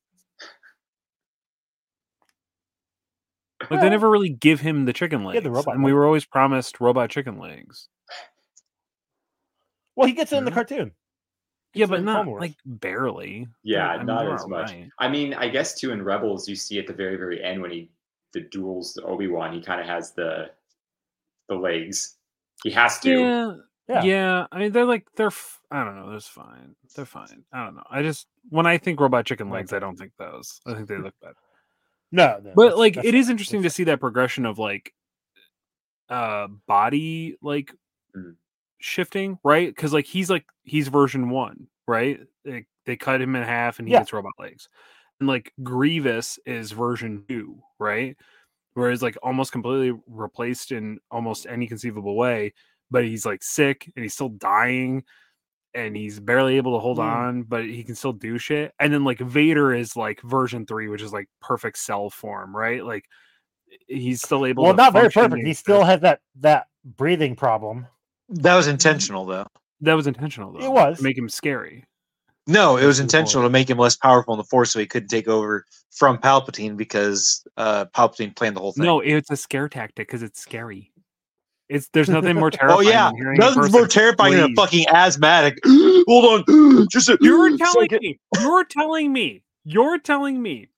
Like 3.70 3.80
they 3.80 3.88
never 3.88 4.10
really 4.10 4.28
give 4.28 4.60
him 4.60 4.84
the 4.84 4.92
chicken 4.92 5.20
Yeah, 5.22 5.28
legs, 5.28 5.42
the 5.44 5.50
robot 5.50 5.74
and 5.74 5.84
we 5.84 5.92
were 5.94 6.04
always 6.04 6.26
promised 6.26 6.80
robot 6.80 7.08
chicken 7.10 7.38
legs. 7.38 7.88
Well, 9.96 10.06
he 10.06 10.12
gets 10.12 10.32
it 10.32 10.36
in 10.36 10.44
the 10.44 10.50
cartoon. 10.50 10.92
Yeah, 11.72 11.86
but 11.86 12.02
not 12.04 12.26
like 12.28 12.54
barely. 12.66 13.48
Yeah, 13.62 13.88
I 13.88 13.98
mean, 13.98 14.06
not 14.06 14.26
as 14.26 14.46
much. 14.46 14.70
alright. 14.70 14.88
I 14.98 15.08
mean, 15.08 15.32
I 15.34 15.48
guess 15.48 15.80
too 15.80 15.92
in 15.92 16.02
Rebels, 16.02 16.46
you 16.48 16.56
see 16.56 16.78
at 16.78 16.86
the 16.86 16.92
very, 16.92 17.16
very 17.16 17.42
end 17.42 17.62
when 17.62 17.70
he 17.70 17.90
the 18.32 18.40
duels 18.40 18.98
Obi 19.04 19.28
Wan, 19.28 19.52
he 19.54 19.62
kind 19.62 19.80
of 19.80 19.86
has 19.86 20.12
the 20.12 20.50
the 21.48 21.54
legs. 21.54 22.16
He 22.64 22.70
has 22.70 23.00
to. 23.00 23.10
Yeah, 23.10 23.52
Yeah. 23.88 24.02
yeah, 24.02 24.46
I 24.50 24.58
mean, 24.58 24.72
they're 24.72 24.86
like 24.86 25.06
they're. 25.16 25.26
F- 25.26 25.60
I 25.70 25.84
don't 25.84 25.96
know. 25.96 26.10
They're 26.10 26.20
fine. 26.20 26.74
They're 26.96 27.04
fine. 27.04 27.44
I 27.52 27.64
don't 27.64 27.74
know. 27.74 27.82
I 27.90 28.02
just 28.02 28.26
when 28.48 28.66
I 28.66 28.78
think 28.78 28.98
robot 29.00 29.26
chicken 29.26 29.50
legs, 29.50 29.72
I 29.74 29.78
don't 29.78 29.96
think 29.96 30.12
those. 30.18 30.60
I 30.66 30.72
think 30.74 30.88
they 30.88 30.96
look 30.98 31.14
bad. 31.20 31.34
No, 32.12 32.38
no 32.42 32.52
But 32.54 32.62
that's- 32.62 32.78
like, 32.78 32.94
that's 32.94 33.06
it 33.06 33.14
is 33.14 33.28
interesting 33.28 33.62
to 33.62 33.70
see 33.70 33.84
that 33.84 34.00
progression 34.00 34.46
of 34.46 34.58
like, 34.58 34.94
uh, 36.08 36.48
body 36.66 37.36
like 37.42 37.74
Mhm. 38.16 38.36
shifting, 38.78 39.38
right? 39.44 39.68
Because 39.68 39.92
like 39.92 40.06
he's 40.06 40.30
like 40.30 40.46
he's 40.62 40.88
version 40.88 41.30
one, 41.30 41.68
right? 41.86 42.20
They 42.44 42.66
they 42.86 42.96
cut 42.96 43.20
him 43.20 43.34
in 43.36 43.42
half 43.42 43.78
and 43.78 43.88
he 43.88 43.92
Yeah. 43.92 44.00
gets 44.00 44.12
robot 44.12 44.32
legs, 44.38 44.68
and 45.20 45.28
like 45.28 45.52
Grievous 45.62 46.38
is 46.46 46.72
version 46.72 47.24
two, 47.28 47.62
right? 47.78 48.16
Whereas 48.74 49.02
like 49.02 49.16
almost 49.22 49.52
completely 49.52 49.98
replaced 50.06 50.72
in 50.72 50.98
almost 51.10 51.46
any 51.46 51.66
conceivable 51.66 52.16
way, 52.16 52.52
but 52.90 53.04
he's 53.04 53.24
like 53.26 53.42
sick 53.42 53.90
and 53.96 54.02
he's 54.04 54.14
still 54.14 54.28
dying, 54.30 55.04
and 55.74 55.96
he's 55.96 56.20
barely 56.20 56.56
able 56.56 56.74
to 56.74 56.78
hold 56.80 56.98
Mm. 56.98 57.02
on, 57.02 57.42
but 57.42 57.64
he 57.64 57.82
can 57.82 57.94
still 57.94 58.12
do 58.12 58.38
shit. 58.38 58.72
And 58.78 58.92
then 58.92 59.04
like 59.04 59.18
Vader 59.18 59.74
is 59.74 59.96
like 59.96 60.20
version 60.22 60.66
three, 60.66 60.88
which 60.88 61.02
is 61.02 61.12
like 61.12 61.28
perfect 61.40 61.78
cell 61.78 62.10
form, 62.10 62.54
right? 62.56 62.84
Like 62.84 63.04
he's 63.88 64.22
still 64.22 64.46
able. 64.46 64.64
Well, 64.64 64.72
to 64.72 64.76
not 64.76 64.92
very 64.92 65.10
perfect. 65.10 65.46
He 65.46 65.54
still 65.54 65.82
has 65.84 66.00
that 66.02 66.20
that 66.40 66.66
breathing 66.84 67.34
problem. 67.36 67.86
That 68.28 68.54
was 68.54 68.66
intentional, 68.68 69.24
though. 69.26 69.46
that 69.80 69.94
was 69.94 70.06
intentional 70.06 70.52
though. 70.52 70.64
It 70.64 70.70
was. 70.72 70.98
to 70.98 71.02
make 71.02 71.18
him 71.18 71.28
scary. 71.28 71.84
No, 72.46 72.76
it 72.76 72.84
was 72.84 73.00
intentional 73.00 73.42
to 73.44 73.50
make 73.50 73.70
him 73.70 73.78
less 73.78 73.96
powerful 73.96 74.34
in 74.34 74.38
the 74.38 74.44
Force, 74.44 74.70
so 74.70 74.78
he 74.78 74.86
couldn't 74.86 75.08
take 75.08 75.28
over 75.28 75.64
from 75.90 76.18
Palpatine 76.18 76.76
because 76.76 77.42
uh, 77.56 77.86
Palpatine 77.86 78.36
planned 78.36 78.54
the 78.54 78.60
whole 78.60 78.72
thing. 78.72 78.84
No, 78.84 79.00
it's 79.00 79.30
a 79.30 79.36
scare 79.36 79.66
tactic 79.68 80.06
because 80.08 80.22
it's 80.22 80.40
scary. 80.40 80.92
It's 81.68 81.88
there's 81.94 82.08
nothing 82.10 82.36
more 82.36 82.50
terrifying. 82.50 82.78
oh 82.86 82.90
yeah, 82.90 83.10
than 83.16 83.34
nothing's 83.34 83.72
more 83.72 83.86
terrifying 83.86 84.34
than 84.34 84.52
a 84.52 84.54
fucking 84.54 84.86
asthmatic. 84.88 85.58
Hold 85.66 86.44
on, 86.48 86.86
just 86.90 87.08
a 87.08 87.16
You're 87.20 87.56
telling 87.58 87.88
second. 87.88 88.00
me. 88.02 88.20
You're 88.40 88.64
telling 88.64 89.12
me. 89.12 89.42
You're 89.64 89.98
telling 89.98 90.42
me. 90.42 90.68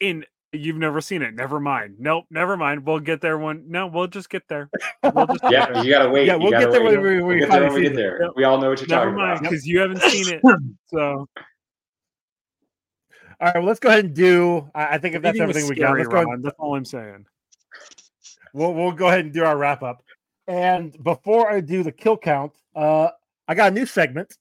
In 0.00 0.24
you've 0.52 0.76
never 0.76 1.00
seen 1.00 1.22
it. 1.22 1.34
Never 1.34 1.58
mind. 1.60 1.96
Nope. 1.98 2.26
Never 2.30 2.56
mind. 2.58 2.84
We'll 2.86 3.00
get 3.00 3.22
there 3.22 3.38
when. 3.38 3.64
No, 3.68 3.86
we'll 3.86 4.06
just 4.06 4.28
get 4.28 4.42
there. 4.48 4.68
We'll 5.02 5.26
just 5.26 5.40
get 5.40 5.50
Yeah, 5.52 5.72
there. 5.72 5.84
you 5.84 5.90
gotta 5.90 6.10
wait. 6.10 6.26
Yeah, 6.26 6.36
we'll 6.36 6.50
get 6.50 6.70
there 6.70 6.82
wait. 6.84 6.98
when 6.98 7.02
we- 7.02 7.16
We'll 7.22 7.26
we 7.34 7.38
get 7.40 7.50
there 7.50 7.62
when 7.64 7.74
we 7.74 7.80
get 7.82 7.94
there. 7.96 8.22
Yep. 8.22 8.30
We 8.36 8.44
all 8.44 8.58
know 8.58 8.68
what 8.68 8.80
you're 8.80 8.88
Never 8.88 9.04
talking 9.06 9.16
mind 9.16 9.38
about. 9.38 9.42
because 9.50 9.66
you 9.66 9.80
haven't 9.80 10.02
seen 10.02 10.34
it. 10.34 10.42
So 10.88 11.26
All 13.38 13.48
right, 13.48 13.54
well, 13.56 13.64
let's 13.64 13.80
go 13.80 13.88
ahead 13.88 14.04
and 14.04 14.14
do. 14.14 14.70
I 14.74 14.94
I 14.94 14.98
think 14.98 15.14
if 15.14 15.22
that's 15.22 15.40
everything 15.40 15.66
we 15.68 15.74
got, 15.76 15.96
let's 15.96 16.08
go. 16.08 16.16
Ahead, 16.16 16.42
That's 16.42 16.56
all 16.58 16.74
I'm 16.76 16.84
saying. 16.84 17.26
We'll 18.52 18.74
we'll 18.74 18.92
go 18.92 19.08
ahead 19.08 19.20
and 19.20 19.32
do 19.32 19.44
our 19.44 19.56
wrap 19.56 19.82
up. 19.82 20.02
And 20.46 20.96
before 21.02 21.50
I 21.50 21.60
do 21.60 21.82
the 21.82 21.92
kill 21.92 22.16
count, 22.16 22.52
uh, 22.74 23.08
I 23.48 23.54
got 23.54 23.72
a 23.72 23.74
new 23.74 23.86
segment 23.86 24.36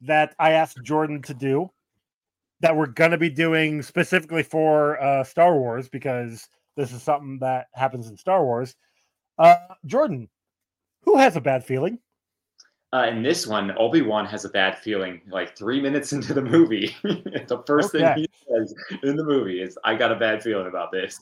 that 0.00 0.34
I 0.38 0.52
asked 0.52 0.82
Jordan 0.82 1.22
to 1.22 1.34
do 1.34 1.70
that 2.60 2.76
we're 2.76 2.86
gonna 2.86 3.18
be 3.18 3.30
doing 3.30 3.82
specifically 3.82 4.42
for 4.42 5.00
uh, 5.02 5.24
Star 5.24 5.56
Wars 5.56 5.88
because 5.88 6.48
this 6.76 6.92
is 6.92 7.02
something 7.02 7.38
that 7.40 7.66
happens 7.74 8.08
in 8.08 8.16
Star 8.16 8.44
Wars. 8.44 8.74
Uh, 9.38 9.56
Jordan, 9.86 10.28
who 11.02 11.16
has 11.18 11.36
a 11.36 11.40
bad 11.40 11.64
feeling? 11.64 11.98
Uh, 12.92 13.08
in 13.08 13.24
this 13.24 13.44
one, 13.44 13.76
Obi 13.76 14.02
Wan 14.02 14.24
has 14.26 14.44
a 14.44 14.48
bad 14.48 14.78
feeling. 14.78 15.20
Like 15.28 15.56
three 15.56 15.80
minutes 15.80 16.12
into 16.14 16.32
the 16.32 16.42
movie, 16.42 16.94
the 17.02 17.62
first 17.66 17.94
Okay. 17.94 18.14
thing 18.14 18.14
he 18.14 18.28
says 18.48 18.74
in 19.02 19.16
the 19.16 19.24
movie 19.24 19.60
is, 19.60 19.76
"I 19.84 19.94
got 19.94 20.12
a 20.12 20.16
bad 20.16 20.42
feeling 20.42 20.68
about 20.68 20.92
this." 20.92 21.20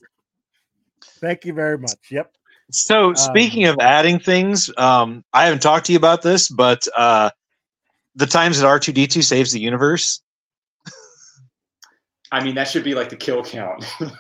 Thank 1.03 1.45
you 1.45 1.53
very 1.53 1.79
much. 1.79 2.11
Yep. 2.11 2.33
So 2.71 3.13
speaking 3.15 3.67
of 3.67 3.77
adding 3.81 4.19
things, 4.19 4.71
um, 4.79 5.25
I 5.33 5.45
haven't 5.45 5.61
talked 5.61 5.87
to 5.87 5.93
you 5.93 5.99
about 5.99 6.23
this, 6.23 6.49
but 6.49 6.87
uh, 6.97 7.31
the 8.15 8.27
times 8.27 8.61
that 8.61 8.67
R 8.67 8.79
two 8.79 8.93
D 8.93 9.07
two 9.07 9.23
saves 9.23 9.53
the 9.53 9.61
universe. 9.61 10.23
I 12.33 12.43
mean, 12.43 12.55
that 12.55 12.69
should 12.69 12.85
be 12.85 12.95
like 12.95 13.11
the 13.11 13.17
kill 13.17 13.45
count. 13.45 13.85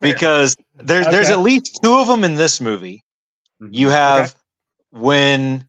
because 0.00 0.56
there's 0.74 1.06
there's 1.06 1.30
at 1.30 1.40
least 1.40 1.78
two 1.82 1.94
of 1.94 2.08
them 2.08 2.24
in 2.24 2.34
this 2.34 2.60
movie. 2.60 3.04
You 3.70 3.88
have 3.88 4.34
when 4.90 5.68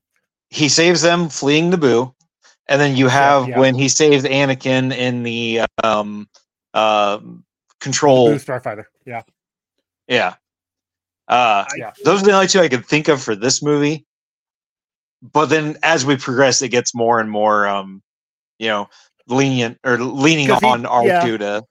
he 0.50 0.70
saves 0.70 1.02
them 1.02 1.30
fleeing 1.30 1.72
Naboo, 1.72 2.14
and 2.68 2.82
then 2.82 2.96
you 2.96 3.08
have 3.08 3.48
yeah. 3.48 3.60
when 3.60 3.76
he 3.76 3.90
saves 3.90 4.24
Anakin 4.24 4.96
in 4.96 5.24
the 5.24 5.62
um 5.84 6.28
uh 6.74 7.20
control. 7.80 8.27
Blue 8.30 8.35
Starfighter. 8.38 8.85
Yeah. 9.06 9.22
Yeah. 10.07 10.35
Uh 11.27 11.65
Yeah. 11.77 11.91
those 12.03 12.22
are 12.22 12.26
the 12.26 12.31
only 12.34 12.47
two 12.47 12.60
I 12.60 12.68
could 12.69 12.85
think 12.85 13.07
of 13.07 13.22
for 13.22 13.35
this 13.35 13.61
movie. 13.61 14.06
But 15.22 15.47
then 15.47 15.77
as 15.84 16.06
we 16.06 16.15
progress, 16.18 16.61
it 16.61 16.69
gets 16.69 16.95
more 16.95 17.19
and 17.19 17.30
more 17.30 17.68
um, 17.68 18.01
you 18.57 18.68
know, 18.68 18.89
lenient 19.27 19.77
or 19.84 19.97
leaning 19.97 20.45
he- 20.47 20.51
on 20.51 20.84
R2 20.84 21.06
yeah. 21.06 21.38
to 21.38 21.64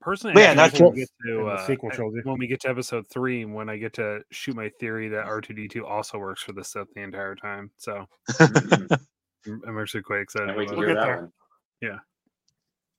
Personally, 0.00 0.34
But 0.34 0.40
yeah, 0.40 0.50
I 0.52 0.54
not 0.54 0.70
think 0.70 0.84
when 0.84 0.92
we 0.94 0.98
get 1.00 1.08
to 1.26 1.46
uh, 1.48 1.66
sequel 1.66 1.90
I- 1.92 1.94
trilogy. 1.96 2.20
when 2.22 2.38
we 2.38 2.46
get 2.46 2.60
to 2.60 2.68
episode 2.68 3.06
three, 3.10 3.44
when 3.44 3.68
I 3.68 3.76
get 3.76 3.92
to 3.94 4.20
shoot 4.30 4.54
my 4.54 4.70
theory 4.80 5.08
that 5.08 5.24
R 5.24 5.40
two 5.40 5.52
D 5.54 5.66
two 5.68 5.84
also 5.84 6.18
works 6.18 6.42
for 6.42 6.52
the 6.52 6.62
Sith 6.64 6.86
the 6.94 7.02
entire 7.02 7.34
time. 7.34 7.70
So. 7.78 8.06
I'm 8.40 8.88
I'm 9.66 9.78
actually 9.78 10.02
quite 10.02 10.20
excited. 10.20 10.46
Can't 10.48 10.58
wait 10.58 10.68
to 10.68 10.74
about 10.74 10.80
hear 10.82 10.90
it. 10.90 10.94
get 10.94 11.00
that 11.00 11.06
there. 11.06 11.20
one. 11.90 12.00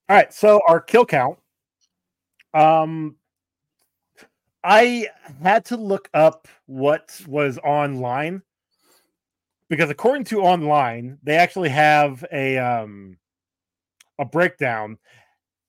All 0.10 0.16
right, 0.16 0.34
so 0.34 0.60
our 0.68 0.82
kill 0.82 1.06
count. 1.06 1.38
Um, 2.56 3.16
I 4.64 5.08
had 5.44 5.66
to 5.66 5.78
look 5.78 6.10
up 6.16 6.48
what 6.66 7.22
was 7.28 7.60
online 7.60 8.42
because 9.70 9.92
according 9.92 10.24
to 10.26 10.42
online, 10.42 11.20
they 11.22 11.36
actually 11.36 11.70
have 11.70 12.26
a 12.32 12.58
um 12.58 13.18
a 14.18 14.26
breakdown. 14.26 14.98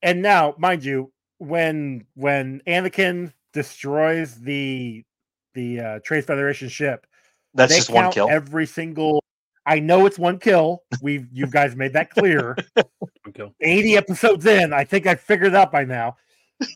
And 0.02 0.22
now, 0.22 0.54
mind 0.58 0.84
you, 0.84 1.12
when 1.36 2.06
when 2.14 2.62
Anakin 2.66 3.32
destroys 3.52 4.36
the 4.36 5.04
the 5.52 5.80
uh, 5.80 5.98
Trade 6.02 6.24
Federation 6.24 6.70
ship, 6.70 7.06
that's 7.52 7.76
just 7.76 7.90
one 7.90 8.10
kill. 8.10 8.30
every 8.30 8.66
single. 8.66 9.19
I 9.66 9.78
know 9.78 10.06
it's 10.06 10.18
one 10.18 10.38
kill. 10.38 10.82
We've 11.02 11.26
you 11.32 11.46
guys 11.46 11.76
made 11.76 11.92
that 11.92 12.10
clear. 12.10 12.56
80 13.60 13.96
episodes 13.96 14.46
in. 14.46 14.72
I 14.72 14.84
think 14.84 15.06
I 15.06 15.14
figured 15.14 15.54
out 15.54 15.70
by 15.70 15.84
now. 15.84 16.16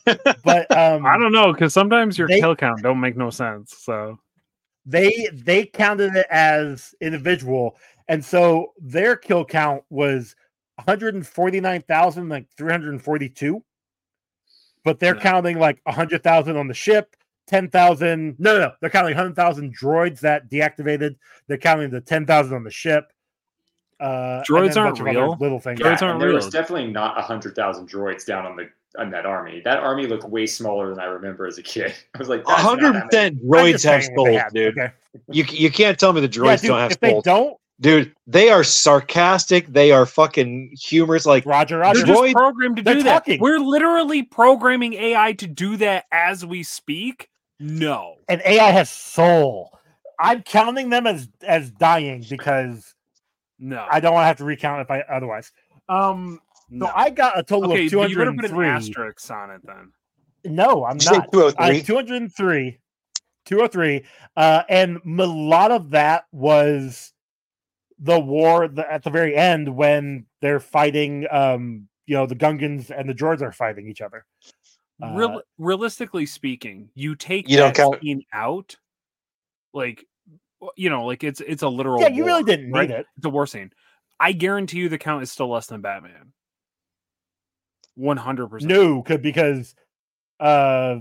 But 0.05 0.71
um 0.77 1.05
I 1.05 1.17
don't 1.17 1.31
know 1.31 1.51
because 1.53 1.73
sometimes 1.73 2.17
your 2.17 2.27
They- 2.27 2.39
kill 2.39 2.55
count 2.55 2.81
don't 2.81 2.99
make 2.99 3.17
no 3.17 3.29
sense. 3.29 3.75
So 3.77 4.17
they 4.85 5.27
they 5.33 5.65
counted 5.65 6.15
it 6.15 6.27
as 6.29 6.93
individual. 7.01 7.75
And 8.07 8.23
so 8.23 8.73
their 8.79 9.15
kill 9.15 9.43
count 9.43 9.83
was 9.89 10.35
149,000 10.75 12.29
like 12.29 12.45
342. 12.55 13.63
But 14.83 14.99
they're 14.99 15.15
Yeah. 15.15 15.21
counting 15.21 15.57
like 15.57 15.81
100,000 15.85 16.55
on 16.57 16.67
the 16.67 16.73
ship, 16.75 17.15
10,000. 17.47 18.35
No, 18.39 18.53
no, 18.53 18.59
no. 18.59 18.71
They're 18.81 18.89
counting 18.89 19.15
100,000 19.15 19.77
droids 19.77 20.19
that 20.21 20.49
deactivated. 20.49 21.15
They're 21.47 21.57
counting 21.57 21.89
the 21.89 22.01
10,000 22.01 22.53
on 22.53 22.63
the 22.63 22.71
ship. 22.71 23.11
Uh, 23.99 24.43
Droids 24.43 24.75
aren't 24.75 24.97
bunch 24.97 24.99
of 24.99 25.07
other 25.07 25.25
real. 25.27 25.37
Little 25.39 25.59
things. 25.59 25.79
Droids 25.79 26.01
aren't 26.01 26.13
and 26.13 26.21
there 26.21 26.33
was 26.33 26.49
definitely 26.49 26.91
not 26.91 27.19
hundred 27.21 27.55
thousand 27.55 27.89
droids 27.89 28.25
down 28.25 28.45
on 28.45 28.57
the 28.57 28.69
on 28.97 29.09
that 29.11 29.25
army. 29.25 29.61
That 29.63 29.79
army 29.79 30.05
looked 30.05 30.25
way 30.25 30.45
smaller 30.45 30.89
than 30.89 30.99
I 30.99 31.05
remember 31.05 31.45
as 31.45 31.57
a 31.57 31.63
kid. 31.63 31.93
I 32.15 32.17
was 32.17 32.27
like, 32.27 32.41
A 32.41 32.45
That's 32.47 32.61
hundred 32.61 33.01
percent 33.01 33.41
droids 33.45 33.71
have 33.83 34.03
saying 34.03 34.15
souls, 34.17 34.41
dude. 34.53 34.77
Okay. 34.77 34.93
You 35.29 35.45
you 35.49 35.71
can't 35.71 35.97
tell 35.97 36.11
me 36.11 36.19
the 36.19 36.27
Yeah, 36.27 36.41
droids 36.41 36.61
dude, 36.61 36.69
don't 36.69 36.79
have 36.79 36.91
if 36.91 36.99
they 36.99 37.11
souls, 37.11 37.23
don't, 37.23 37.57
dude. 37.79 38.13
They 38.27 38.49
are 38.49 38.65
sarcastic. 38.65 39.67
They 39.67 39.93
are 39.93 40.05
fucking 40.05 40.75
humorous. 40.77 41.25
Like 41.25 41.45
Roger, 41.45 41.77
Roger. 41.77 41.99
they're 41.99 42.15
just 42.15 42.33
programmed 42.33 42.77
to 42.77 42.83
they're 42.83 42.95
do 42.95 43.03
talking. 43.03 43.37
that. 43.37 43.41
We're 43.41 43.59
literally 43.59 44.23
programming 44.23 44.93
AI 44.93 45.33
to 45.33 45.47
do 45.47 45.77
that 45.77 46.03
as 46.11 46.45
we 46.45 46.63
speak. 46.63 47.29
No, 47.59 48.15
and 48.27 48.41
AI 48.45 48.71
has 48.71 48.89
soul. 48.89 49.71
I'm 50.19 50.43
counting 50.43 50.89
them 50.89 51.07
as 51.07 51.29
as 51.41 51.71
dying 51.71 52.25
because 52.29 52.95
no. 53.59 53.85
I 53.89 53.99
don't 53.99 54.13
want 54.13 54.23
to 54.23 54.27
have 54.27 54.37
to 54.37 54.45
recount 54.45 54.81
if 54.81 54.91
I 54.91 55.01
otherwise. 55.01 55.51
Um, 55.87 56.39
so 56.69 56.77
no. 56.77 56.91
I 56.93 57.09
got 57.09 57.37
a 57.37 57.43
total 57.43 57.71
okay, 57.71 57.85
of 57.85 57.91
but 57.91 58.09
you 58.09 58.17
better 58.17 58.33
put 58.33 58.51
an 58.51 58.63
asterisk 58.63 59.31
on 59.31 59.51
it 59.51 59.61
then. 59.63 59.91
No, 60.45 60.85
I'm 60.85 60.97
Did 60.97 61.11
not. 61.11 61.31
203? 61.31 61.79
Uh, 61.79 61.83
203. 61.83 62.79
203. 63.45 64.05
Uh, 64.35 64.63
and 64.69 64.99
a 65.05 65.25
lot 65.25 65.71
of 65.71 65.91
that 65.91 66.25
was 66.31 67.13
the 67.99 68.19
war 68.19 68.67
the, 68.67 68.91
at 68.91 69.03
the 69.03 69.09
very 69.09 69.35
end 69.35 69.75
when 69.75 70.25
they're 70.41 70.59
fighting. 70.59 71.27
Um, 71.31 71.87
you 72.05 72.15
know, 72.15 72.25
the 72.25 72.35
Gungans 72.35 72.91
and 72.91 73.09
the 73.09 73.13
Droids 73.13 73.41
are 73.41 73.51
fighting 73.51 73.87
each 73.87 74.01
other. 74.01 74.25
Uh, 75.03 75.11
Real, 75.13 75.41
realistically 75.57 76.25
speaking, 76.25 76.89
you 76.95 77.15
take 77.15 77.49
You 77.49 77.57
don't 77.57 77.75
count- 77.75 78.01
scene 78.01 78.23
out, 78.31 78.75
like 79.73 80.05
you 80.77 80.89
know, 80.89 81.05
like 81.05 81.23
it's 81.23 81.41
it's 81.41 81.63
a 81.63 81.67
literal. 81.67 82.01
yeah, 82.01 82.07
you 82.07 82.25
really 82.25 82.43
didn't 82.43 82.71
need 82.71 82.91
it. 82.91 83.05
It's 83.17 83.25
a 83.25 83.29
war 83.29 83.45
scene. 83.45 83.71
I 84.19 84.31
guarantee 84.31 84.77
you, 84.79 84.89
the 84.89 84.97
count 84.97 85.21
is 85.23 85.31
still 85.31 85.49
less 85.51 85.67
than 85.67 85.81
Batman. 85.81 86.31
One 87.95 88.17
hundred 88.17 88.47
percent. 88.47 88.71
No, 88.71 89.01
because 89.01 89.75
uh 90.39 90.99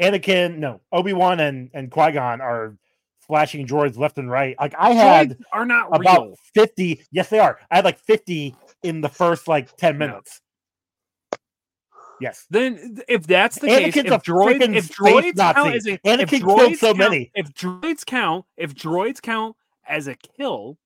Anakin, 0.00 0.58
no, 0.58 0.80
Obi-Wan 0.90 1.38
and, 1.40 1.70
and 1.74 1.90
Qui-Gon 1.90 2.40
are 2.40 2.76
flashing 3.20 3.66
droids 3.66 3.96
left 3.96 4.18
and 4.18 4.30
right. 4.30 4.56
Like 4.58 4.74
I 4.78 4.90
had 4.92 5.38
are 5.52 5.64
not 5.66 5.88
about 5.94 6.22
real. 6.28 6.36
50, 6.54 7.04
yes, 7.12 7.28
they 7.28 7.38
are. 7.38 7.58
I 7.70 7.76
had 7.76 7.84
like 7.84 7.98
50 8.00 8.56
in 8.82 9.00
the 9.00 9.08
first 9.08 9.46
like 9.46 9.76
10 9.76 9.96
No. 9.98 10.06
minutes. 10.06 10.40
Yes. 12.20 12.46
Then, 12.50 12.98
if 13.08 13.26
that's 13.26 13.58
the 13.58 13.66
case, 13.66 13.96
if 13.96 14.06
a 14.06 14.18
droids, 14.20 14.76
if 14.76 14.88
droids 14.96 15.36
count 15.36 15.56
Nazi. 15.56 15.76
as 15.76 15.86
a, 15.86 15.98
Anakin 15.98 16.20
if 16.22 16.30
droids 16.30 16.76
so 16.78 16.86
count, 16.88 16.98
many. 16.98 17.30
if 17.34 17.52
droids 17.54 18.06
count, 18.06 18.44
if 18.56 18.74
droids 18.74 19.20
count 19.20 19.56
as 19.88 20.06
a 20.06 20.14
kill, 20.14 20.78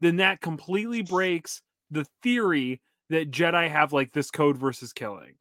then 0.00 0.16
that 0.16 0.40
completely 0.40 1.02
breaks 1.02 1.60
the 1.90 2.06
theory 2.22 2.80
that 3.10 3.30
Jedi 3.30 3.68
have 3.70 3.92
like 3.92 4.12
this 4.12 4.30
code 4.30 4.56
versus 4.58 4.92
killing. 4.92 5.34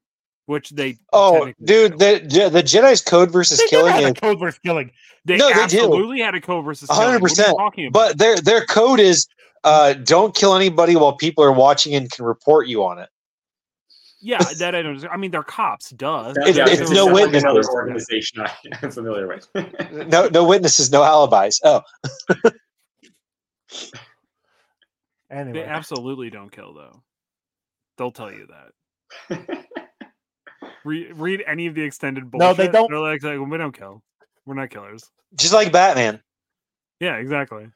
which 0.47 0.69
they 0.71 0.97
Oh, 1.13 1.51
dude, 1.63 1.99
the 1.99 2.49
the 2.51 2.63
Jedi's 2.63 3.01
code 3.01 3.29
versus 3.31 3.59
They 3.59 3.67
killing 3.67 3.93
had 3.93 4.03
a 4.03 4.07
is, 4.07 4.13
code 4.13 4.39
versus 4.39 4.59
killing. 4.65 4.89
they 5.25 5.37
no, 5.37 5.47
they 5.49 5.53
do. 5.53 5.61
absolutely 5.61 6.21
had 6.21 6.33
a 6.33 6.41
code 6.41 6.63
versus 6.65 6.87
killing. 6.89 7.21
What 7.21 7.31
are 7.39 7.43
100%, 7.43 7.55
talking 7.57 7.87
about? 7.87 7.93
but 8.09 8.17
their 8.17 8.37
their 8.37 8.65
code 8.65 8.99
is 9.01 9.27
uh 9.63 9.93
don't 9.93 10.33
kill 10.33 10.55
anybody 10.55 10.95
while 10.95 11.13
people 11.17 11.43
are 11.43 11.51
watching 11.51 11.93
and 11.93 12.09
can 12.09 12.23
report 12.25 12.67
you 12.67 12.83
on 12.85 12.97
it. 12.99 13.09
Yeah, 14.19 14.39
that 14.57 14.73
I 14.75 14.81
don't. 14.81 15.05
I 15.07 15.17
mean, 15.17 15.31
they're 15.31 15.43
cops, 15.43 15.91
duh. 15.91 16.33
That- 16.33 16.47
It's- 16.47 16.55
yeah, 16.57 16.65
it's 16.67 16.89
it 16.89 16.93
no 16.93 17.05
sounds 17.05 17.13
like 17.13 17.13
witnesses. 17.25 17.43
Another 17.43 17.69
organization 17.71 18.41
I- 18.41 18.51
I'm 18.81 18.91
familiar 18.91 19.27
with. 19.27 19.47
No 20.07 20.27
no 20.27 20.43
witnesses, 20.45 20.91
no 20.91 21.03
alibis. 21.03 21.59
Oh, 21.63 21.81
They 25.29 25.63
absolutely 25.63 26.29
don't 26.29 26.51
kill, 26.51 26.73
though. 26.73 27.03
They'll 27.97 28.11
tell 28.11 28.31
you 28.31 28.47
that. 28.47 29.65
Read, 30.85 31.17
read 31.17 31.43
any 31.45 31.67
of 31.67 31.75
the 31.75 31.81
extended 31.83 32.31
bullshit. 32.31 32.47
No, 32.47 32.53
they 32.53 32.71
don't- 32.71 32.89
They're 32.89 32.99
like, 32.99 33.21
like, 33.23 33.39
we 33.39 33.57
don't 33.57 33.77
kill. 33.77 34.01
We're 34.45 34.55
not 34.55 34.69
killers. 34.69 35.11
just 35.35 35.53
like 35.53 35.71
Batman. 35.73 36.21
Yeah, 37.01 37.15
exactly. 37.17 37.67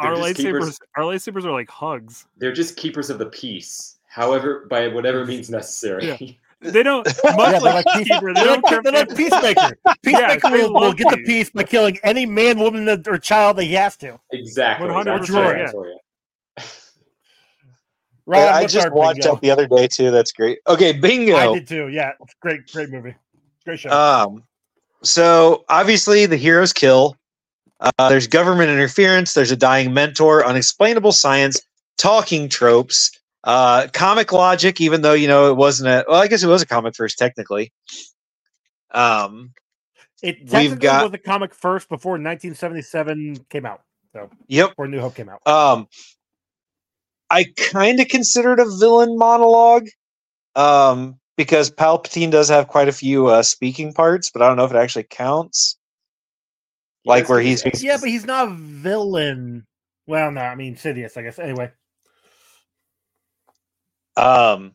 They're 0.00 0.10
Our 0.12 0.16
lightsabers, 0.16 0.36
keepers. 0.36 0.78
our 0.96 1.02
lightsabers 1.04 1.44
are 1.44 1.50
like 1.50 1.68
hugs. 1.68 2.26
They're 2.36 2.52
just 2.52 2.76
keepers 2.76 3.10
of 3.10 3.18
the 3.18 3.26
peace, 3.26 3.98
however, 4.10 4.66
by 4.68 4.88
whatever 4.88 5.24
means 5.24 5.48
necessary. 5.50 6.06
Yeah. 6.06 6.32
They 6.62 6.82
don't 6.82 7.06
much 7.24 7.24
they're 7.24 7.60
like 7.60 7.86
like, 7.86 7.86
peace, 7.86 8.08
Peacekeeper, 8.10 8.34
they 8.34 8.40
they're 8.42 8.44
don't 8.44 8.66
care 8.66 8.82
they're 8.82 8.92
like 8.92 9.16
Peacemaker. 9.16 9.78
Peacemaker 10.02 10.50
they 10.50 10.62
will, 10.64 10.74
will 10.74 10.92
get 10.92 11.08
the 11.08 11.16
peace. 11.16 11.26
peace 11.26 11.50
by 11.50 11.62
killing 11.62 11.98
any 12.02 12.26
man, 12.26 12.58
woman, 12.58 12.86
or 12.86 13.16
child 13.16 13.56
that 13.56 13.64
he 13.64 13.72
has 13.72 13.96
to. 13.96 14.20
Exactly. 14.30 14.86
100%, 14.86 15.30
right 15.54 15.70
for 15.70 15.88
you. 15.88 15.96
I 18.30 18.66
just 18.66 18.92
watched 18.92 19.22
that 19.22 19.40
the 19.40 19.50
other 19.50 19.66
day 19.66 19.88
too. 19.88 20.10
That's 20.10 20.32
great. 20.32 20.58
Okay, 20.68 20.92
bingo. 20.92 21.34
I 21.34 21.54
did 21.54 21.66
too. 21.66 21.88
Yeah, 21.88 22.12
great, 22.40 22.70
great 22.70 22.90
movie. 22.90 23.14
Great 23.64 23.80
show. 23.80 23.90
Um, 23.90 24.44
so 25.02 25.64
obviously 25.70 26.26
the 26.26 26.36
heroes 26.36 26.74
kill. 26.74 27.16
Uh, 27.80 28.08
there's 28.10 28.26
government 28.26 28.68
interference. 28.70 29.32
There's 29.32 29.50
a 29.50 29.56
dying 29.56 29.94
mentor. 29.94 30.44
Unexplainable 30.44 31.12
science. 31.12 31.62
Talking 31.96 32.50
tropes. 32.50 33.18
Uh, 33.42 33.86
comic 33.92 34.32
logic. 34.32 34.80
Even 34.80 35.02
though 35.02 35.14
you 35.14 35.28
know 35.28 35.50
it 35.50 35.56
wasn't 35.56 35.88
a. 35.88 36.04
Well, 36.08 36.20
I 36.20 36.26
guess 36.28 36.42
it 36.42 36.48
was 36.48 36.62
a 36.62 36.66
comic 36.66 36.94
first 36.94 37.18
technically. 37.18 37.72
Um. 38.92 39.52
it 40.22 40.38
we've 40.52 40.78
got- 40.78 41.04
was 41.04 41.14
a 41.14 41.18
comic 41.18 41.54
first 41.54 41.88
before 41.88 42.12
1977 42.12 43.46
came 43.48 43.64
out. 43.66 43.82
So 44.12 44.28
Yep. 44.48 44.70
before 44.70 44.88
New 44.88 45.00
Hope 45.00 45.14
came 45.14 45.28
out. 45.28 45.46
Um. 45.46 45.88
I 47.30 47.44
kind 47.56 48.00
of 48.00 48.08
considered 48.08 48.58
a 48.60 48.66
villain 48.78 49.16
monologue. 49.16 49.88
Um. 50.56 51.16
Because 51.36 51.70
Palpatine 51.70 52.30
does 52.30 52.50
have 52.50 52.68
quite 52.68 52.88
a 52.88 52.92
few 52.92 53.28
uh, 53.28 53.42
speaking 53.42 53.94
parts, 53.94 54.30
but 54.30 54.42
I 54.42 54.48
don't 54.48 54.58
know 54.58 54.64
if 54.66 54.72
it 54.72 54.76
actually 54.76 55.04
counts. 55.08 55.78
Like 57.06 57.22
Yes, 57.22 57.28
where 57.30 57.40
he's- 57.40 57.62
he's 57.62 57.82
Yeah, 57.82 57.96
but 57.98 58.10
he's 58.10 58.26
not 58.26 58.48
a 58.48 58.50
villain. 58.54 59.66
Well, 60.06 60.30
no, 60.32 60.42
I 60.42 60.54
mean 60.54 60.74
Sidious, 60.74 61.16
I 61.16 61.22
guess. 61.22 61.38
Anyway, 61.38 61.70
Um. 64.20 64.74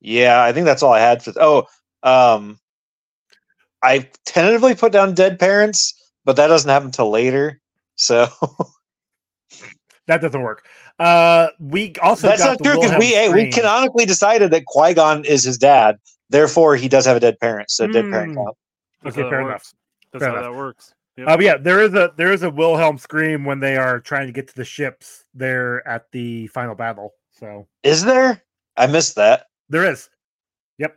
Yeah, 0.00 0.42
I 0.42 0.52
think 0.52 0.64
that's 0.66 0.82
all 0.82 0.92
I 0.92 1.00
had 1.00 1.22
for. 1.22 1.32
oh, 1.40 1.66
um, 2.02 2.58
I 3.82 4.08
tentatively 4.24 4.74
put 4.74 4.92
down 4.92 5.14
dead 5.14 5.38
parents, 5.38 5.94
but 6.24 6.36
that 6.36 6.46
doesn't 6.48 6.68
happen 6.70 6.86
until 6.86 7.10
later. 7.10 7.60
So 7.96 8.28
that 10.06 10.20
doesn't 10.20 10.40
work. 10.42 10.66
Uh, 10.98 11.48
we 11.58 11.94
also 12.02 12.28
that's 12.28 12.42
got 12.42 12.60
not 12.60 12.64
true 12.64 12.80
because 12.80 12.98
we 12.98 13.28
we 13.32 13.50
canonically 13.50 14.04
decided 14.06 14.50
that 14.52 14.64
Qui 14.66 14.94
Gon 14.94 15.24
is 15.24 15.44
his 15.44 15.58
dad. 15.58 15.96
Therefore, 16.30 16.76
he 16.76 16.88
does 16.88 17.06
have 17.06 17.16
a 17.16 17.20
dead 17.20 17.38
parent. 17.40 17.70
So 17.70 17.86
dead 17.86 18.10
parent 18.10 18.32
Hmm. 18.32 18.38
count. 18.44 18.56
Okay, 19.06 19.22
how 19.22 19.24
that 19.24 19.30
fair 19.30 19.40
enough. 19.40 19.52
works. 19.52 19.74
That's 20.12 20.22
Fair 20.24 20.32
how 20.32 20.38
enough. 20.38 20.52
that 20.52 20.58
works. 20.58 20.94
Yep. 21.16 21.28
Uh, 21.28 21.36
but 21.36 21.44
yeah, 21.44 21.56
there 21.56 21.80
is 21.82 21.94
a 21.94 22.12
there 22.16 22.32
is 22.32 22.42
a 22.44 22.50
Wilhelm 22.50 22.98
scream 22.98 23.44
when 23.44 23.58
they 23.60 23.76
are 23.76 23.98
trying 24.00 24.26
to 24.26 24.32
get 24.32 24.46
to 24.48 24.54
the 24.54 24.64
ships 24.64 25.24
there 25.34 25.86
at 25.88 26.10
the 26.12 26.46
final 26.48 26.74
battle. 26.76 27.14
So 27.38 27.66
Is 27.82 28.04
there? 28.04 28.42
I 28.76 28.86
missed 28.86 29.14
that. 29.16 29.46
there 29.68 29.90
is. 29.90 30.08
Yep. 30.78 30.96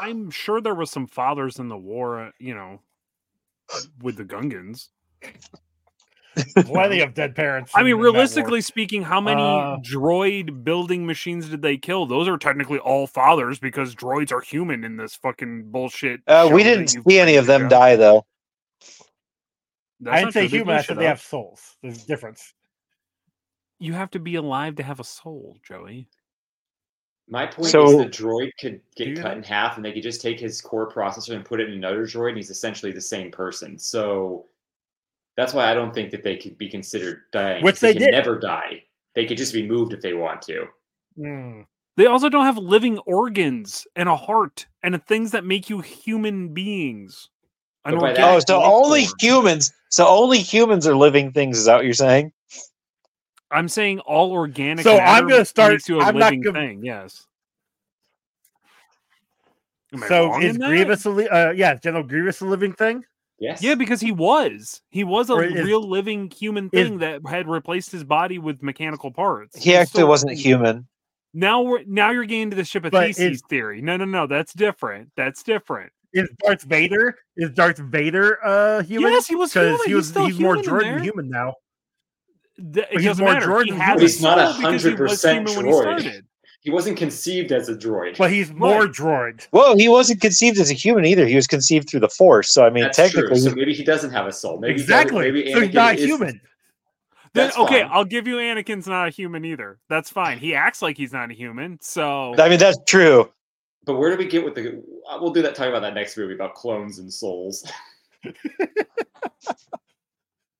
I'm 0.00 0.30
sure 0.30 0.60
there 0.60 0.74
was 0.74 0.90
some 0.90 1.06
fathers 1.06 1.58
in 1.58 1.68
the 1.68 1.76
war, 1.76 2.20
uh, 2.26 2.30
you 2.38 2.54
know, 2.54 2.80
with 4.02 4.16
the 4.16 4.24
Gungans. 4.24 4.88
Plenty 6.66 7.00
of 7.00 7.14
dead 7.14 7.36
parents. 7.36 7.70
I 7.74 7.82
mean, 7.82 7.86
in 7.86 7.90
that 7.92 7.96
war. 7.98 8.04
realistically 8.12 8.60
speaking, 8.60 9.02
how 9.02 9.20
many 9.20 9.40
Uh, 9.40 9.76
droid 9.78 10.64
building 10.64 11.06
machines 11.06 11.48
did 11.48 11.62
they 11.62 11.76
kill? 11.76 12.06
Those 12.06 12.26
are 12.28 12.36
technically 12.36 12.78
all 12.80 13.06
fathers 13.06 13.58
because 13.60 13.94
droids 13.94 14.32
are 14.32 14.40
human 14.40 14.82
in 14.84 14.96
this 14.96 15.14
fucking 15.14 15.70
bullshit. 15.70 16.20
Uh, 16.26 16.50
we 16.52 16.62
didn't 16.64 16.88
see 16.88 17.18
any 17.20 17.36
of 17.36 17.46
them 17.46 17.62
shown. 17.62 17.70
die 17.70 17.96
though. 17.96 18.26
That's 20.00 20.16
I 20.16 20.20
didn't 20.20 20.32
say 20.32 20.40
true. 20.40 20.48
They 20.48 20.56
human. 20.58 20.66
blew 20.66 20.74
I 20.74 20.82
said 20.82 20.98
they 20.98 21.06
have 21.06 21.20
souls. 21.22 21.76
There's 21.82 22.02
a 22.02 22.06
difference. 22.06 22.52
You 23.78 23.92
have 23.92 24.10
to 24.12 24.18
be 24.18 24.36
alive 24.36 24.76
to 24.76 24.82
have 24.82 25.00
a 25.00 25.04
soul, 25.04 25.56
Joey. 25.66 26.08
My 27.28 27.46
point 27.46 27.70
So- 27.70 27.84
is 27.86 27.96
the 27.96 28.04
droid 28.06 28.50
could 28.60 28.80
get 28.96 29.16
cut 29.16 29.32
know? 29.32 29.38
in 29.38 29.42
half 29.42 29.76
and 29.76 29.84
they 29.84 29.92
could 29.92 30.02
just 30.02 30.20
take 30.20 30.38
his 30.38 30.60
core 30.60 30.90
processor 30.90 31.34
and 31.34 31.44
put 31.44 31.60
it 31.60 31.68
in 31.68 31.74
another 31.74 32.02
droid 32.02 32.28
and 32.30 32.36
he's 32.36 32.50
essentially 32.50 32.92
the 32.92 33.00
same 33.00 33.30
person. 33.30 33.78
So 33.78 34.46
that's 35.36 35.54
why 35.54 35.70
I 35.70 35.74
don't 35.74 35.94
think 35.94 36.10
that 36.10 36.22
they 36.22 36.36
could 36.36 36.58
be 36.58 36.68
considered 36.68 37.22
dying. 37.32 37.64
Which 37.64 37.76
'cause 37.76 37.80
they 37.80 37.92
can 37.94 38.02
did. 38.02 38.10
never 38.10 38.38
die. 38.38 38.84
They 39.14 39.24
could 39.26 39.38
just 39.38 39.54
be 39.54 39.66
moved 39.66 39.92
if 39.94 40.00
they 40.02 40.12
want 40.12 40.42
to. 40.42 40.66
Hmm. 41.16 41.62
They 41.96 42.06
also 42.06 42.28
don't 42.28 42.44
have 42.44 42.58
living 42.58 42.98
organs 43.00 43.86
and 43.96 44.08
a 44.08 44.16
heart 44.16 44.66
and 44.82 45.02
things 45.06 45.30
that 45.30 45.44
make 45.44 45.70
you 45.70 45.80
human 45.80 46.52
beings. 46.52 47.30
An 47.86 47.94
But 47.94 48.00
by 48.00 48.12
that- 48.14 48.34
Oh, 48.36 48.40
so 48.46 48.62
only 48.62 49.06
form. 49.06 49.14
humans. 49.20 49.72
So 49.90 50.06
only 50.06 50.40
humans 50.40 50.86
are 50.86 50.96
living 50.96 51.32
things. 51.32 51.56
Is 51.58 51.64
that 51.66 51.76
what 51.76 51.84
you're 51.84 51.94
saying? 51.94 52.32
I'm 53.54 53.68
saying 53.68 54.00
all 54.00 54.32
organic. 54.32 54.82
So 54.84 54.98
I'm 54.98 55.28
gonna 55.28 55.44
start- 55.44 55.72
makes 55.72 55.88
you 55.88 56.00
a 56.00 56.04
I'm 56.04 56.16
not 56.18 56.26
living 56.32 56.42
gonna- 56.42 56.58
thing. 56.60 56.84
Yes. 56.84 57.26
So 60.08 60.28
wrong 60.30 60.42
is? 60.42 60.58
Grievous 60.58 61.04
a 61.04 61.10
li- 61.10 61.28
uh, 61.28 61.52
yeah, 61.52 61.74
General 61.74 62.02
Grievous 62.02 62.40
a 62.40 62.46
living 62.46 62.72
thing? 62.72 63.04
Yes. 63.38 63.62
Yeah, 63.62 63.74
because 63.74 64.00
he 64.00 64.10
was. 64.12 64.82
He 64.90 65.04
was 65.04 65.30
a 65.30 65.34
is- 65.36 65.64
real 65.64 65.86
living 65.88 66.30
human 66.30 66.68
is- 66.72 66.88
thing 66.88 66.98
that 66.98 67.20
had 67.28 67.48
replaced 67.48 67.92
his 67.92 68.02
body 68.04 68.38
with 68.38 68.62
mechanical 68.62 69.10
parts. 69.12 69.56
He 69.56 69.70
He's 69.70 69.78
actually 69.80 69.98
still- 69.98 70.08
wasn't 70.08 70.32
human. 70.38 70.86
Now 71.32 71.62
we're 71.62 71.82
now 71.86 72.10
you're 72.10 72.24
getting 72.24 72.50
to 72.50 72.56
the 72.56 72.64
ship 72.64 72.84
of 72.84 72.92
But 72.92 73.06
Theseus 73.08 73.34
is- 73.36 73.42
theory. 73.48 73.82
No, 73.82 73.96
no, 73.96 74.04
no, 74.04 74.26
that's 74.26 74.52
different. 74.52 75.10
That's 75.16 75.42
different. 75.42 75.92
Is 76.12 76.28
Darth 76.44 76.62
Vader 76.62 77.16
is 77.36 77.50
Darth 77.50 77.78
Vader 77.78 78.38
uh 78.44 78.82
human? 78.84 79.10
Yes, 79.12 79.26
he 79.26 79.34
was 79.34 79.52
because 79.52 79.66
human. 79.66 79.80
he 79.84 79.90
He's 79.90 79.96
was 79.96 80.08
still 80.08 80.26
he's 80.26 80.38
more 80.40 80.54
human 80.56 80.86
in 80.86 80.94
droid 80.98 81.02
human 81.02 81.28
now. 81.28 81.54
Th- 82.56 82.86
It 82.90 82.96
he's 83.00 83.04
doesn't 83.04 83.24
more 83.24 83.34
matter. 83.34 83.46
droid 83.48 83.64
He 83.66 83.70
has 83.72 84.00
He's 84.00 84.22
not 84.22 84.38
a 84.38 84.52
soul 84.52 84.62
because 84.62 84.82
he 84.84 84.94
was 84.94 85.22
100% 85.24 85.32
human 85.32 85.56
when 85.56 85.66
he 85.66 85.72
droid. 85.72 85.80
started. 86.00 86.26
He 86.60 86.70
wasn't 86.70 86.96
conceived 86.96 87.52
as 87.52 87.68
a 87.68 87.74
droid. 87.74 88.16
But 88.16 88.30
he's 88.30 88.50
more 88.52 88.82
Right. 88.86 88.90
droid. 88.90 89.46
Well, 89.52 89.76
he 89.76 89.88
wasn't 89.88 90.20
conceived 90.22 90.58
as 90.58 90.70
a 90.70 90.74
human 90.74 91.04
either. 91.04 91.26
He 91.26 91.34
was 91.36 91.46
conceived 91.46 91.90
through 91.90 92.00
the 92.00 92.08
Force. 92.08 92.50
So 92.54 92.64
I 92.64 92.70
mean, 92.70 92.84
That's 92.84 92.96
technically, 92.96 93.40
true. 93.40 93.50
So 93.50 93.54
maybe 93.54 93.74
he 93.74 93.84
doesn't 93.84 94.12
have 94.12 94.26
a 94.26 94.32
soul. 94.32 94.58
Maybe 94.58 94.74
he 94.74 94.80
exactly. 94.80 95.30
maybe 95.30 95.52
so 95.52 95.60
he's 95.60 95.74
not 95.74 95.96
is- 95.96 96.04
human. 96.06 96.40
Then, 97.34 97.46
That's 97.48 97.58
okay, 97.58 97.82
fine. 97.82 97.90
I'll 97.92 98.04
give 98.04 98.28
you 98.28 98.36
Anakin's 98.36 98.86
not 98.86 99.08
a 99.08 99.10
human 99.10 99.44
either. 99.44 99.80
That's 99.88 100.08
fine. 100.08 100.38
He 100.38 100.54
acts 100.54 100.80
like 100.80 100.96
he's 100.96 101.12
not 101.12 101.32
a 101.32 101.34
human. 101.34 101.78
So 101.82 102.34
I 102.38 102.48
mean 102.48 102.60
that's 102.60 102.78
true. 102.86 103.30
But 103.84 103.96
where 103.96 104.10
do 104.10 104.16
we 104.16 104.26
get 104.26 104.44
with 104.44 104.54
the? 104.54 104.82
uh, 105.10 105.18
We'll 105.20 105.32
do 105.32 105.42
that. 105.42 105.54
Talk 105.56 105.66
about 105.68 105.82
that 105.82 105.94
next 105.94 106.16
movie 106.16 106.32
about 106.34 106.54
clones 106.54 107.00
and 107.00 107.12
souls. 107.12 107.66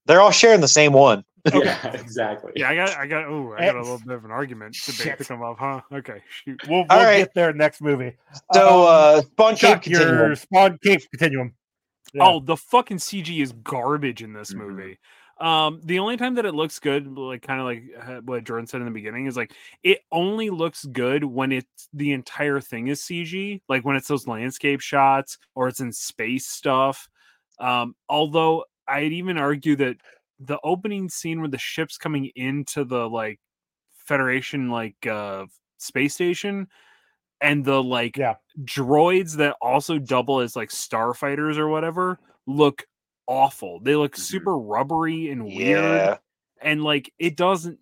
They're 0.07 0.21
all 0.21 0.33
sharing 0.33 0.61
the 0.61 0.69
same 0.69 0.93
one. 0.93 1.25
Yeah, 1.53 1.93
exactly. 1.95 2.53
yeah, 2.57 2.71
I 2.71 2.75
got, 2.75 2.97
I 2.97 3.07
got, 3.07 3.25
oh, 3.25 3.53
I 3.57 3.65
got 3.65 3.77
a 3.77 3.83
little 3.83 3.99
bit 3.99 4.15
of 4.15 4.25
an 4.25 4.31
argument 4.31 4.77
debate 4.87 5.19
to 5.19 5.25
come 5.25 5.43
up, 5.43 5.57
huh? 5.59 5.81
Okay, 5.93 6.23
shoot. 6.29 6.59
We'll, 6.67 6.81
we'll 6.83 6.91
All 6.91 7.05
right. 7.05 7.19
get 7.19 7.35
there 7.35 7.53
next 7.53 7.81
movie. 7.83 8.17
So 8.53 8.83
Um, 8.83 8.87
uh 8.87 9.23
Spawn 9.23 9.57
Chuck, 9.57 9.83
Continuum. 9.83 10.19
your 10.19 10.37
Spawn 10.37 10.79
Cape 10.83 11.03
Continuum. 11.11 11.55
Yeah. 12.13 12.23
Oh, 12.23 12.41
the 12.41 12.57
fucking 12.57 12.99
CG 12.99 13.43
is 13.43 13.53
garbage 13.53 14.23
in 14.23 14.33
this 14.33 14.53
Mhm. 14.53 14.57
movie. 14.59 14.99
Um, 15.41 15.81
the 15.83 15.99
only 15.99 16.17
time 16.17 16.37
that 16.37 16.47
it 16.47 16.55
looks 16.55 16.79
good, 16.79 17.09
like 17.19 17.43
kind 17.43 17.59
of 17.59 17.67
like 17.67 17.83
uh, 18.01 18.21
what 18.21 18.45
Jordan 18.45 18.69
said 18.69 18.81
in 18.81 18.85
the 18.85 18.93
beginning, 18.93 19.27
is 19.27 19.37
like 19.37 19.53
it 19.83 19.99
only 20.13 20.49
looks 20.49 20.85
good 20.85 21.25
when 21.25 21.51
it's 21.51 21.89
the 21.93 22.13
entire 22.13 22.61
thing 22.61 22.87
is 22.87 23.03
CG, 23.03 23.61
like 23.69 23.85
when 23.85 23.97
it's 23.97 24.07
those 24.07 24.29
landscape 24.29 24.81
shots 24.81 25.39
or 25.57 25.67
it's 25.67 25.81
in 25.81 25.93
space 25.93 26.47
stuff. 26.47 27.09
Um, 27.59 27.97
although 28.09 28.65
I'd 28.87 29.13
even 29.13 29.37
argue 29.37 29.75
that 29.77 29.97
the 30.47 30.59
opening 30.65 31.09
scene 31.09 31.41
where 31.41 31.49
the 31.49 31.59
ship's 31.59 31.97
coming 31.99 32.31
into 32.37 32.85
the 32.85 33.09
like 33.09 33.41
Federation 34.07 34.69
like 34.71 35.07
uh 35.07 35.47
space 35.79 36.15
station 36.15 36.69
and 37.41 37.65
the 37.65 37.83
like 37.83 38.17
Yeah. 38.17 38.35
droids 38.65 39.37
that 39.37 39.57
also 39.63 39.99
double 39.99 40.41
as 40.41 40.55
like 40.57 40.69
starfighters 40.71 41.57
or 41.57 41.69
whatever 41.69 42.19
look 42.47 42.85
awful. 43.27 43.81
They 43.81 43.97
look 43.97 44.13
Mhm. 44.15 44.19
super 44.19 44.59
rubbery 44.59 45.31
and 45.31 45.45
weird 45.47 45.85
Yeah. 45.85 46.17
and 46.61 46.85
like 46.85 47.13
it 47.19 47.37
doesn't 47.37 47.79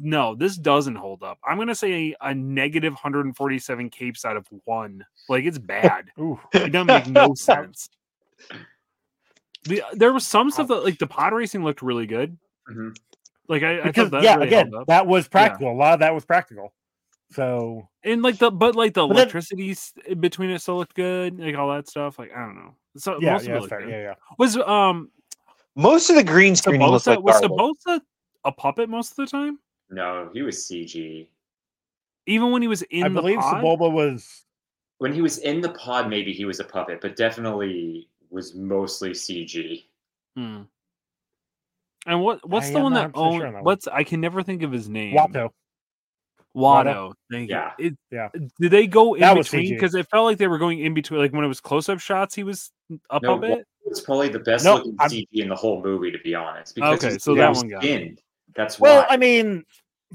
no, 0.00 0.34
this 0.34 0.56
doesn't 0.56 0.96
hold 0.96 1.22
up. 1.22 1.38
I'm 1.44 1.58
gonna 1.58 1.74
say 1.74 2.16
a, 2.22 2.34
negative 2.34 2.92
147 2.94 3.88
capes 3.90 4.24
out 4.24 4.36
of 4.36 4.44
one. 4.64 5.04
Like 5.28 5.44
it's 5.44 5.58
bad. 6.04 6.06
It 6.54 6.72
doesn't 6.72 6.86
make 6.88 7.06
no 7.06 7.34
sense. 7.36 7.88
The, 9.66 9.82
there 9.92 10.12
was 10.12 10.26
some 10.26 10.50
stuff 10.50 10.68
that 10.68 10.84
like 10.84 10.98
the 10.98 11.06
pod 11.06 11.32
racing 11.32 11.64
looked 11.64 11.82
really 11.82 12.06
good. 12.06 12.36
Mhm. 12.70 12.96
Like 13.48 13.62
I, 13.62 13.80
I 13.80 13.84
Because 13.84 14.10
thought 14.10 14.22
that 14.22 14.24
yeah, 14.24 14.34
really 14.36 14.46
again, 14.48 14.70
held 14.70 14.82
up. 14.82 14.86
that 14.88 15.06
was 15.06 15.28
practical. 15.28 15.70
A 15.72 15.74
lot 15.74 15.94
of 15.94 16.00
that 16.00 16.14
was 16.14 16.24
practical. 16.24 16.72
So 17.32 17.88
and 18.04 18.22
like 18.22 18.38
the 18.38 18.50
but 18.50 18.76
like 18.76 18.94
the 18.94 19.06
But 19.06 19.16
electricity 19.16 19.72
s- 19.72 19.92
between 20.20 20.50
it 20.50 20.60
still 20.60 20.76
looked 20.76 20.94
good. 20.94 21.38
Like 21.38 21.56
all 21.56 21.70
that 21.72 21.88
stuff. 21.88 22.18
Like 22.18 22.30
I 22.36 22.40
don't 22.40 22.54
know. 22.56 22.74
So 22.96 23.18
yeah, 23.20 23.32
most 23.32 23.42
of 23.42 23.48
yeah, 23.48 23.56
it 23.62 23.68
fair. 23.68 23.88
Yeah, 23.88 24.00
yeah. 24.02 24.14
Was 24.38 24.56
um 24.56 25.10
Most 25.74 26.08
of 26.10 26.16
the 26.16 26.24
green 26.24 26.54
screening 26.56 26.86
looks 26.88 27.04
Sabosa 27.04 27.16
like 27.16 27.22
was 27.24 27.40
garbage. 27.40 27.50
Sabosa 27.86 28.00
a 28.44 28.52
puppet 28.52 28.88
most 28.88 29.10
of 29.10 29.16
the 29.16 29.26
time? 29.26 29.58
No, 29.90 30.30
he 30.32 30.42
was 30.42 30.68
CG. 30.68 31.26
Even 32.26 32.50
when 32.50 32.62
he 32.62 32.68
was 32.68 32.82
in 32.82 33.04
I 33.04 33.08
the 33.08 33.14
believe 33.20 33.38
pod? 33.38 33.62
Sebulba 33.62 33.90
was 33.92 34.44
When 34.98 35.12
he 35.12 35.20
was 35.22 35.38
in 35.38 35.60
the 35.60 35.70
pod, 35.70 36.08
maybe 36.08 36.32
he 36.32 36.44
was 36.44 36.58
a 36.60 36.64
puppet, 36.64 37.00
but 37.00 37.16
definitely 37.16 38.08
was 38.36 38.54
mostly 38.54 39.10
CG. 39.10 39.84
Hmm. 40.36 40.62
And 42.06 42.20
what 42.22 42.48
what's 42.48 42.68
I 42.68 42.72
the 42.74 42.80
one 42.80 42.92
that 42.94 43.10
100% 43.12 43.14
sure 43.14 43.22
owned 43.24 43.42
on 43.42 43.52
that 43.54 43.64
what's 43.64 43.88
I 43.88 44.04
can 44.04 44.20
never 44.20 44.44
think 44.44 44.62
of 44.62 44.70
his 44.70 44.88
name. 44.88 45.16
Watto. 45.16 45.50
Watto. 46.54 47.12
Thank 47.32 47.50
Yeah. 47.50 47.72
you. 47.78 47.86
It, 47.88 47.96
Yeah. 48.12 48.28
Did 48.60 48.70
they 48.70 48.86
go 48.86 49.14
in 49.14 49.20
That 49.22 49.34
between? 49.34 49.74
Because 49.74 49.94
it 49.96 50.08
felt 50.08 50.24
like 50.26 50.38
they 50.38 50.46
were 50.46 50.58
going 50.58 50.78
in 50.78 50.94
between. 50.94 51.20
Like 51.20 51.32
when 51.32 51.44
it 51.44 51.48
was 51.48 51.60
close 51.60 51.88
up 51.88 51.98
shots, 51.98 52.34
he 52.34 52.44
was 52.44 52.70
up 53.10 53.24
a 53.24 53.36
bit. 53.38 53.66
It's 53.86 54.00
probably 54.00 54.28
the 54.28 54.38
best 54.38 54.64
No, 54.64 54.74
looking 54.76 54.96
I'm- 55.00 55.10
CG 55.10 55.26
in 55.32 55.48
the 55.48 55.56
whole 55.56 55.82
movie, 55.82 56.10
to 56.12 56.18
be 56.18 56.34
honest. 56.34 56.74
Because 56.74 57.04
Okay, 57.04 57.18
so 57.18 57.34
that 57.34 57.54
one 57.54 57.68
got 57.68 57.82
skinned. 57.82 58.20
That's 58.54 58.78
Well, 58.78 59.02
why. 59.02 59.06
I 59.14 59.16
mean, 59.16 59.64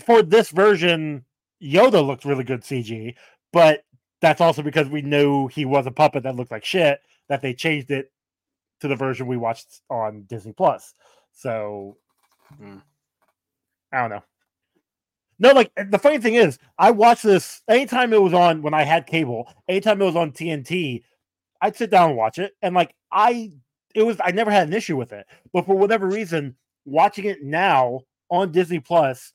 for 0.05 0.21
this 0.23 0.49
version, 0.49 1.25
Yoda 1.61 2.05
looked 2.05 2.25
really 2.25 2.43
good 2.43 2.61
CG, 2.61 3.15
but 3.53 3.83
that's 4.21 4.41
also 4.41 4.61
because 4.61 4.87
we 4.89 5.01
knew 5.01 5.47
he 5.47 5.65
was 5.65 5.85
a 5.87 5.91
puppet 5.91 6.23
that 6.23 6.35
looked 6.35 6.51
like 6.51 6.65
shit. 6.65 7.01
That 7.31 7.41
they 7.41 7.53
changed 7.55 7.89
it 7.91 8.11
to 8.81 8.89
the 8.89 8.95
version 8.95 9.25
we 9.25 9.37
watched 9.37 9.81
on 9.89 10.23
Disney 10.27 10.51
Plus. 10.51 10.93
So 11.31 11.97
Hmm. 12.57 12.77
I 13.91 14.01
don't 14.01 14.09
know. 14.09 14.23
No, 15.39 15.51
like 15.53 15.71
the 15.89 15.97
funny 15.97 16.19
thing 16.19 16.35
is, 16.35 16.59
I 16.77 16.91
watched 16.91 17.23
this 17.23 17.61
anytime 17.67 18.13
it 18.13 18.21
was 18.21 18.33
on 18.33 18.61
when 18.61 18.73
I 18.73 18.83
had 18.83 19.07
cable. 19.07 19.51
Anytime 19.67 20.01
it 20.01 20.05
was 20.05 20.15
on 20.15 20.31
TNT, 20.31 21.03
I'd 21.61 21.75
sit 21.75 21.89
down 21.89 22.09
and 22.09 22.17
watch 22.17 22.37
it, 22.37 22.53
and 22.61 22.75
like 22.75 22.93
I, 23.11 23.51
it 23.95 24.03
was 24.03 24.17
I 24.23 24.31
never 24.31 24.51
had 24.51 24.67
an 24.67 24.73
issue 24.73 24.97
with 24.97 25.13
it. 25.13 25.25
But 25.51 25.65
for 25.65 25.75
whatever 25.75 26.07
reason, 26.07 26.55
watching 26.85 27.25
it 27.25 27.43
now 27.43 28.01
on 28.29 28.51
Disney 28.51 28.79
Plus 28.79 29.33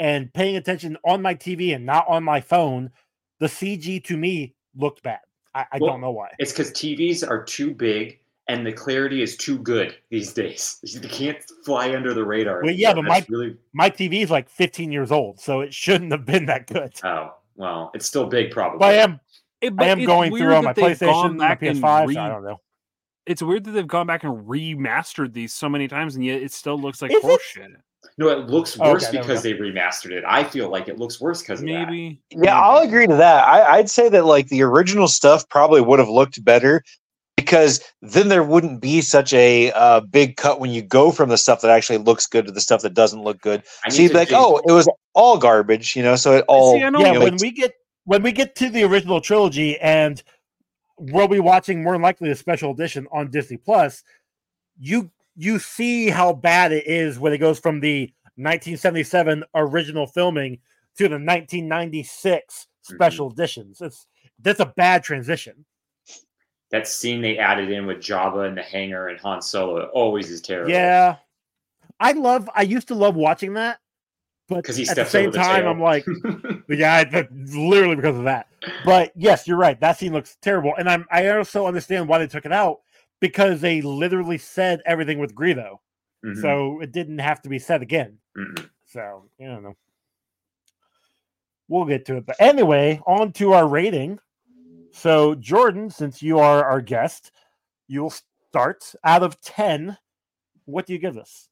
and 0.00 0.32
paying 0.32 0.56
attention 0.56 0.96
on 1.04 1.22
my 1.22 1.34
TV 1.34 1.74
and 1.74 1.86
not 1.86 2.08
on 2.08 2.24
my 2.24 2.40
phone, 2.40 2.90
the 3.38 3.46
CG 3.46 4.02
to 4.04 4.16
me 4.16 4.54
looked 4.76 5.02
bad. 5.02 5.20
I, 5.54 5.66
I 5.72 5.78
Well, 5.78 5.90
don't 5.92 6.00
know 6.00 6.10
why. 6.10 6.30
It's 6.38 6.52
because 6.52 6.70
TVs 6.72 7.28
are 7.28 7.42
too 7.44 7.72
big 7.74 8.18
and 8.48 8.66
the 8.66 8.72
clarity 8.72 9.22
is 9.22 9.36
too 9.36 9.58
good 9.58 9.96
these 10.10 10.32
days. 10.32 10.78
You 10.84 11.00
can't 11.08 11.38
fly 11.64 11.94
under 11.94 12.12
the 12.14 12.24
radar. 12.24 12.62
Well, 12.62 12.72
yeah, 12.74 12.92
but 12.94 13.04
my- 13.04 13.24
really 13.28 13.56
My 13.72 13.88
TV 13.90 14.22
is 14.22 14.30
like 14.30 14.48
15 14.48 14.92
years 14.92 15.10
old, 15.12 15.40
so 15.40 15.60
it 15.60 15.72
shouldn't 15.72 16.12
have 16.12 16.24
been 16.26 16.46
that 16.46 16.66
good. 16.66 16.92
oh 17.04 17.34
well, 17.56 17.90
it's 17.94 18.04
still 18.06 18.26
big, 18.26 18.50
probably. 18.50 18.78
But 18.80 18.88
I 18.90 18.92
am 18.94 19.20
It- 19.60 19.74
I 19.78 19.86
am 19.86 20.04
going 20.04 20.36
through 20.36 20.54
on 20.54 20.64
my 20.64 20.72
that 20.72 20.98
they've 20.98 20.98
gone 21.00 21.36
PlayStation, 21.36 21.36
my 21.38 21.54
PS5. 21.54 22.06
re- 22.08 22.16
I 22.16 22.28
don't 22.28 22.44
know. 22.44 22.60
It's 23.26 23.40
weird 23.42 23.64
that 23.64 23.70
they've 23.70 23.86
gone 23.86 24.06
back 24.06 24.24
and 24.24 24.44
remastered 24.46 25.32
these 25.32 25.54
so 25.54 25.68
many 25.68 25.88
times, 25.88 26.14
and 26.16 26.24
yet 26.24 26.42
it 26.42 26.52
still 26.52 26.78
looks 26.78 27.00
like 27.00 27.10
Is 27.12 27.24
it? 27.24 27.70
Horseshit. 28.04 28.18
No, 28.18 28.28
it 28.28 28.48
looks 28.48 28.78
worse 28.78 29.04
there 29.04 29.12
we 29.12 29.18
because 29.18 29.42
they 29.42 29.54
remastered 29.54 30.12
it. 30.12 30.24
I 30.26 30.44
feel 30.44 30.68
like 30.68 30.88
it 30.88 30.98
looks 30.98 31.20
worse 31.20 31.40
because 31.40 31.60
of 31.60 31.66
that. 31.66 31.88
Maybe. 31.88 32.20
Yeah, 32.30 32.60
I'll 32.60 32.82
agree 32.82 33.06
to 33.06 33.16
that. 33.16 33.46
I, 33.46 33.76
I'd 33.76 33.90
say 33.90 34.08
that 34.08 34.24
like 34.24 34.48
the 34.48 34.62
original 34.62 35.08
stuff 35.08 35.48
probably 35.48 35.80
would 35.80 35.98
have 35.98 36.08
looked 36.08 36.44
better 36.44 36.82
because 37.36 37.80
then 38.00 38.28
there 38.28 38.44
wouldn't 38.44 38.80
be 38.80 39.00
such 39.00 39.32
a 39.34 39.72
uh, 39.72 40.00
big 40.00 40.36
cut 40.36 40.60
when 40.60 40.70
you 40.70 40.82
go 40.82 41.10
from 41.10 41.28
the 41.28 41.38
stuff 41.38 41.60
that 41.62 41.70
actually 41.70 41.98
looks 41.98 42.26
good 42.26 42.46
to 42.46 42.52
the 42.52 42.60
stuff 42.60 42.82
that 42.82 42.94
doesn't 42.94 43.22
look 43.22 43.40
good. 43.40 43.62
I 43.84 43.90
So 43.90 44.02
you'd 44.02 44.12
be 44.12 44.14
like, 44.14 44.28
dig- 44.28 44.38
oh, 44.38 44.60
it 44.66 44.72
was 44.72 44.88
all 45.14 45.38
garbage, 45.38 45.96
you 45.96 46.02
know. 46.02 46.16
So 46.16 46.36
it 46.36 46.44
all 46.48 46.74
See, 46.74 46.82
I 46.82 46.90
know- 46.90 47.00
yeah, 47.00 47.08
you 47.08 47.14
know, 47.14 47.24
when 47.24 47.36
we 47.40 47.50
get 47.50 47.72
when 48.04 48.22
we 48.22 48.32
get 48.32 48.54
to 48.56 48.70
the 48.70 48.84
original 48.84 49.20
trilogy 49.20 49.78
and 49.78 50.22
we'll 50.98 51.28
be 51.28 51.40
watching 51.40 51.82
more 51.82 51.94
than 51.94 52.02
likely 52.02 52.30
a 52.30 52.36
special 52.36 52.70
edition 52.70 53.06
on 53.10 53.30
Disney 53.30 53.56
Plus, 53.56 54.04
you 54.78 55.10
you 55.36 55.58
see 55.58 56.08
how 56.08 56.32
bad 56.32 56.72
it 56.72 56.86
is 56.86 57.18
when 57.18 57.32
it 57.32 57.38
goes 57.38 57.58
from 57.58 57.80
the 57.80 58.12
1977 58.36 59.44
original 59.54 60.06
filming 60.06 60.58
to 60.96 61.04
the 61.04 61.14
1996 61.14 62.54
mm-hmm. 62.54 62.94
special 62.94 63.30
editions. 63.30 63.80
It's 63.80 64.06
that's 64.40 64.60
a 64.60 64.66
bad 64.66 65.02
transition. 65.04 65.64
that 66.70 66.88
scene 66.88 67.20
they 67.20 67.38
added 67.38 67.70
in 67.70 67.86
with 67.86 67.98
Jabba 67.98 68.48
and 68.48 68.56
the 68.56 68.62
hangar 68.62 69.08
and 69.08 69.20
Han 69.20 69.40
Solo 69.42 69.78
it 69.78 69.90
always 69.92 70.30
is 70.30 70.40
terrible. 70.40 70.70
Yeah. 70.70 71.16
I 72.00 72.12
love 72.12 72.50
I 72.54 72.62
used 72.62 72.88
to 72.88 72.94
love 72.94 73.14
watching 73.14 73.54
that, 73.54 73.78
but 74.48 74.56
because 74.56 74.76
he 74.76 74.88
at 74.88 74.96
the 74.96 75.04
same 75.04 75.30
the 75.30 75.38
time 75.38 75.62
tail. 75.62 75.70
I'm 75.70 75.80
like 75.80 76.04
Yeah, 76.68 77.04
I- 77.12 77.28
literally 77.30 77.96
because 77.96 78.18
of 78.18 78.24
that. 78.24 78.48
But 78.84 79.12
yes, 79.14 79.46
you're 79.46 79.56
right. 79.56 79.78
That 79.80 79.98
scene 79.98 80.12
looks 80.12 80.36
terrible, 80.42 80.74
and 80.76 80.88
I'm 80.88 81.06
I 81.10 81.28
also 81.28 81.66
understand 81.66 82.08
why 82.08 82.18
they 82.18 82.26
took 82.26 82.46
it 82.46 82.52
out 82.52 82.80
because 83.24 83.62
they 83.62 83.80
literally 83.80 84.36
said 84.36 84.82
everything 84.84 85.18
with 85.18 85.34
Greedo, 85.34 85.78
Mhm, 86.22 86.42
so 86.42 86.80
it 86.82 86.92
didn't 86.92 87.20
have 87.20 87.40
to 87.40 87.48
be 87.48 87.58
said 87.58 87.80
again. 87.80 88.18
mhm. 88.36 88.68
So 88.84 89.30
I 89.40 89.44
don't 89.44 89.62
know. 89.62 89.74
We'll 91.68 91.86
get 91.86 92.04
to 92.04 92.18
it, 92.18 92.26
but 92.26 92.36
anyway, 92.38 93.00
on 93.06 93.32
to 93.32 93.54
our 93.54 93.66
rating. 93.66 94.18
So 94.92 95.34
Jordan, 95.36 95.88
since 95.88 96.22
you 96.22 96.38
are 96.38 96.62
our 96.66 96.82
guest, 96.82 97.32
you'll 97.88 98.12
start 98.50 98.94
out 99.04 99.22
of 99.22 99.40
ten. 99.40 99.96
What 100.66 100.84
do 100.84 100.92
you 100.92 100.98
give 100.98 101.14
this? 101.14 101.48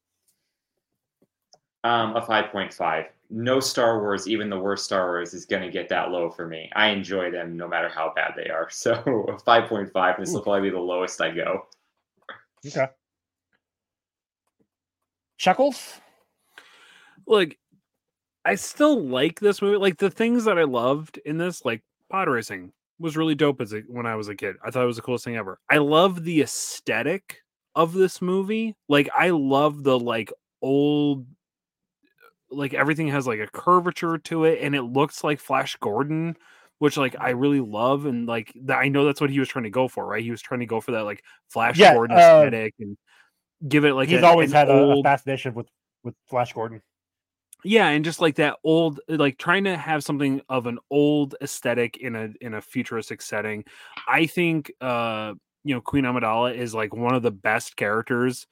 Um, 1.84 2.14
a 2.16 2.20
five 2.20 2.52
point 2.52 2.74
five. 2.74 3.06
No 3.32 3.60
Star 3.60 4.00
Wars, 4.00 4.28
even 4.28 4.50
the 4.50 4.58
worst 4.58 4.84
Star 4.84 5.06
Wars, 5.06 5.32
is 5.32 5.46
going 5.46 5.62
to 5.62 5.70
get 5.70 5.88
that 5.88 6.10
low 6.10 6.30
for 6.30 6.46
me. 6.46 6.70
I 6.76 6.88
enjoy 6.88 7.30
them 7.30 7.56
no 7.56 7.66
matter 7.66 7.88
how 7.88 8.12
bad 8.14 8.34
they 8.36 8.50
are. 8.50 8.68
So 8.70 8.92
a 9.28 9.38
five 9.38 9.68
point 9.68 9.90
five. 9.92 10.18
This 10.18 10.32
will 10.32 10.42
probably 10.42 10.68
be 10.68 10.70
the 10.70 10.80
lowest 10.80 11.20
I 11.20 11.30
go. 11.30 11.66
Okay. 12.66 12.86
Chuckles. 15.38 16.00
like 17.26 17.58
I 18.44 18.54
still 18.56 19.02
like 19.02 19.40
this 19.40 19.62
movie. 19.62 19.78
Like 19.78 19.98
the 19.98 20.10
things 20.10 20.44
that 20.44 20.58
I 20.58 20.64
loved 20.64 21.18
in 21.24 21.38
this, 21.38 21.64
like 21.64 21.82
pod 22.10 22.28
racing, 22.28 22.72
was 22.98 23.16
really 23.16 23.34
dope 23.34 23.60
as 23.60 23.72
a, 23.72 23.80
when 23.88 24.06
I 24.06 24.14
was 24.14 24.28
a 24.28 24.34
kid. 24.34 24.56
I 24.64 24.70
thought 24.70 24.84
it 24.84 24.86
was 24.86 24.96
the 24.96 25.02
coolest 25.02 25.24
thing 25.24 25.36
ever. 25.36 25.58
I 25.70 25.78
love 25.78 26.22
the 26.22 26.42
aesthetic 26.42 27.38
of 27.74 27.92
this 27.94 28.20
movie. 28.20 28.76
Like 28.88 29.08
I 29.16 29.30
love 29.30 29.84
the 29.84 29.98
like 29.98 30.32
old 30.60 31.26
like 32.52 32.74
everything 32.74 33.08
has 33.08 33.26
like 33.26 33.40
a 33.40 33.46
curvature 33.48 34.18
to 34.18 34.44
it 34.44 34.60
and 34.62 34.74
it 34.74 34.82
looks 34.82 35.24
like 35.24 35.40
Flash 35.40 35.76
Gordon, 35.76 36.36
which 36.78 36.96
like 36.96 37.16
I 37.18 37.30
really 37.30 37.60
love 37.60 38.06
and 38.06 38.26
like 38.26 38.52
that 38.64 38.78
I 38.78 38.88
know 38.88 39.04
that's 39.04 39.20
what 39.20 39.30
he 39.30 39.40
was 39.40 39.48
trying 39.48 39.64
to 39.64 39.70
go 39.70 39.88
for, 39.88 40.06
right? 40.06 40.22
He 40.22 40.30
was 40.30 40.42
trying 40.42 40.60
to 40.60 40.66
go 40.66 40.80
for 40.80 40.92
that 40.92 41.04
like 41.04 41.22
Flash 41.48 41.78
Yeah, 41.78 41.94
Gordon 41.94 42.16
uh, 42.16 42.20
aesthetic 42.20 42.74
and 42.78 42.96
give 43.68 43.84
it 43.84 43.94
like 43.94 44.08
He's 44.08 44.18
an- 44.18 44.24
always 44.24 44.52
had 44.52 44.68
a, 44.68 44.72
a 44.72 44.76
old- 44.76 45.04
fascination 45.04 45.54
with 45.54 45.66
with 46.04 46.14
Flash 46.28 46.52
Gordon. 46.52 46.82
yeah 47.64 47.88
and 47.88 48.04
just 48.04 48.20
like 48.20 48.34
that 48.36 48.56
old 48.64 49.00
like 49.08 49.38
trying 49.38 49.64
to 49.64 49.76
have 49.76 50.02
something 50.02 50.40
of 50.48 50.66
an 50.66 50.78
old 50.90 51.36
aesthetic 51.40 51.96
in 51.98 52.16
a 52.16 52.28
in 52.40 52.54
a 52.54 52.60
futuristic 52.60 53.22
setting 53.22 53.64
i 54.08 54.26
think 54.26 54.72
uh 54.80 55.32
you 55.62 55.72
know 55.72 55.80
queen 55.80 56.02
amidala 56.04 56.52
is 56.52 56.74
like 56.74 56.92
one 56.92 57.14
of 57.14 57.22
the 57.22 57.30
best 57.30 57.76
characters 57.76 58.48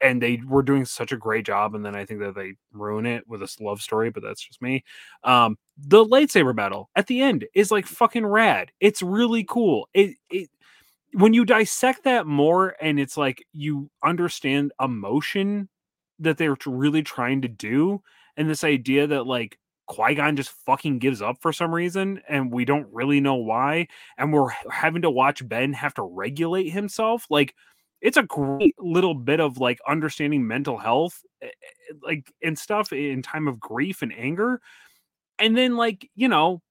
and 0.00 0.22
they 0.22 0.40
were 0.46 0.62
doing 0.62 0.84
such 0.84 1.12
a 1.12 1.16
great 1.16 1.44
job 1.44 1.74
and 1.74 1.84
then 1.84 1.94
i 1.94 2.04
think 2.04 2.20
that 2.20 2.34
they 2.34 2.54
ruin 2.72 3.06
it 3.06 3.26
with 3.28 3.40
this 3.40 3.60
love 3.60 3.80
story 3.80 4.10
but 4.10 4.22
that's 4.22 4.42
just 4.42 4.62
me. 4.62 4.82
Um 5.24 5.58
the 5.76 6.04
lightsaber 6.04 6.56
battle 6.56 6.90
at 6.96 7.06
the 7.06 7.20
end 7.22 7.46
is 7.54 7.70
like 7.70 7.86
fucking 7.86 8.26
rad. 8.26 8.72
It's 8.80 9.02
really 9.02 9.44
cool. 9.44 9.88
It 9.94 10.16
it 10.30 10.50
when 11.12 11.32
you 11.34 11.44
dissect 11.44 12.04
that 12.04 12.26
more 12.26 12.76
and 12.80 13.00
it's 13.00 13.16
like 13.16 13.44
you 13.52 13.90
understand 14.04 14.72
emotion 14.80 15.68
that 16.18 16.36
they're 16.38 16.56
really 16.66 17.02
trying 17.02 17.42
to 17.42 17.48
do 17.48 18.02
and 18.36 18.48
this 18.50 18.64
idea 18.64 19.06
that 19.06 19.26
like 19.26 19.58
Qui-Gon 19.86 20.36
just 20.36 20.50
fucking 20.66 20.98
gives 20.98 21.22
up 21.22 21.38
for 21.40 21.52
some 21.52 21.74
reason 21.74 22.20
and 22.28 22.52
we 22.52 22.64
don't 22.64 22.88
really 22.92 23.20
know 23.20 23.36
why 23.36 23.88
and 24.18 24.32
we're 24.32 24.50
having 24.70 25.02
to 25.02 25.10
watch 25.10 25.46
Ben 25.48 25.72
have 25.72 25.94
to 25.94 26.02
regulate 26.02 26.68
himself 26.70 27.26
like 27.30 27.54
it's 28.00 28.16
a 28.16 28.22
great 28.22 28.74
little 28.78 29.14
bit 29.14 29.40
of 29.40 29.58
like 29.58 29.80
understanding 29.88 30.46
mental 30.46 30.78
health 30.78 31.22
eh, 31.42 31.46
eh, 31.48 31.94
like 32.02 32.32
and 32.42 32.58
stuff 32.58 32.92
in 32.92 33.22
time 33.22 33.48
of 33.48 33.58
grief 33.60 34.02
and 34.02 34.12
anger 34.16 34.60
and 35.38 35.56
then 35.56 35.76
like 35.76 36.10
you 36.14 36.28
know 36.28 36.62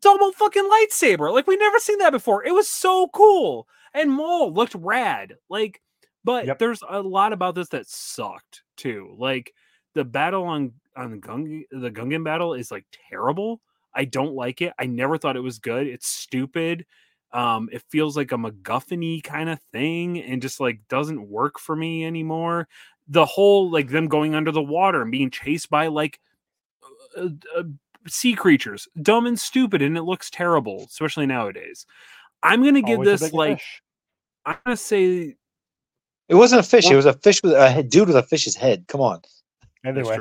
double 0.00 0.32
fucking 0.32 0.64
lightsaber 0.68 1.32
like 1.32 1.46
we 1.46 1.56
never 1.56 1.78
seen 1.78 1.98
that 1.98 2.10
before 2.10 2.44
it 2.44 2.52
was 2.54 2.68
so 2.68 3.08
cool 3.08 3.68
and 3.92 4.10
Maul 4.10 4.52
looked 4.52 4.74
rad 4.74 5.34
like 5.50 5.80
but 6.24 6.46
Yep. 6.46 6.58
there's 6.58 6.82
a 6.88 7.00
lot 7.02 7.32
about 7.32 7.54
this 7.54 7.68
that 7.70 7.86
sucked 7.86 8.62
too 8.76 9.14
like 9.18 9.52
the 9.94 10.04
battle 10.04 10.44
on 10.44 10.72
on 10.96 11.20
Gung 11.20 11.64
the 11.70 11.90
Gungan 11.90 12.24
battle 12.24 12.54
is 12.54 12.70
like 12.70 12.84
terrible. 13.10 13.60
I 13.94 14.04
don't 14.04 14.34
like 14.34 14.60
it. 14.62 14.72
I 14.78 14.86
never 14.86 15.18
thought 15.18 15.36
it 15.36 15.40
was 15.40 15.58
good. 15.58 15.86
It's 15.86 16.08
stupid. 16.08 16.84
Um, 17.34 17.68
it 17.72 17.82
feels 17.90 18.16
like 18.16 18.30
a 18.30 18.36
MacGuffin 18.36 19.22
kind 19.24 19.50
of 19.50 19.58
thing 19.72 20.22
and 20.22 20.40
just 20.40 20.60
like 20.60 20.78
doesn't 20.88 21.28
work 21.28 21.58
for 21.58 21.74
me 21.74 22.06
anymore. 22.06 22.68
The 23.08 23.26
whole 23.26 23.70
like 23.70 23.88
them 23.88 24.06
going 24.06 24.36
under 24.36 24.52
the 24.52 24.62
water 24.62 25.02
and 25.02 25.10
being 25.10 25.30
chased 25.30 25.68
by 25.68 25.88
like 25.88 26.20
uh, 27.18 27.28
uh, 27.56 27.64
sea 28.06 28.34
creatures, 28.34 28.86
dumb 29.02 29.26
and 29.26 29.38
stupid, 29.38 29.82
and 29.82 29.98
it 29.98 30.02
looks 30.02 30.30
terrible, 30.30 30.84
especially 30.88 31.26
nowadays. 31.26 31.86
I'm 32.44 32.62
gonna 32.62 32.82
give 32.82 33.00
Always 33.00 33.20
this 33.20 33.32
like 33.32 33.58
fish. 33.58 33.82
I'm 34.46 34.56
gonna 34.64 34.76
say 34.76 35.34
It 36.28 36.34
wasn't 36.36 36.60
a 36.60 36.68
fish. 36.68 36.88
It 36.88 36.94
was 36.94 37.06
a 37.06 37.14
fish 37.14 37.42
with 37.42 37.52
a 37.52 37.82
dude 37.82 38.06
with 38.06 38.16
a 38.16 38.22
fish's 38.22 38.54
head. 38.54 38.84
Come 38.86 39.00
on. 39.00 39.22
Anyway. 39.84 40.18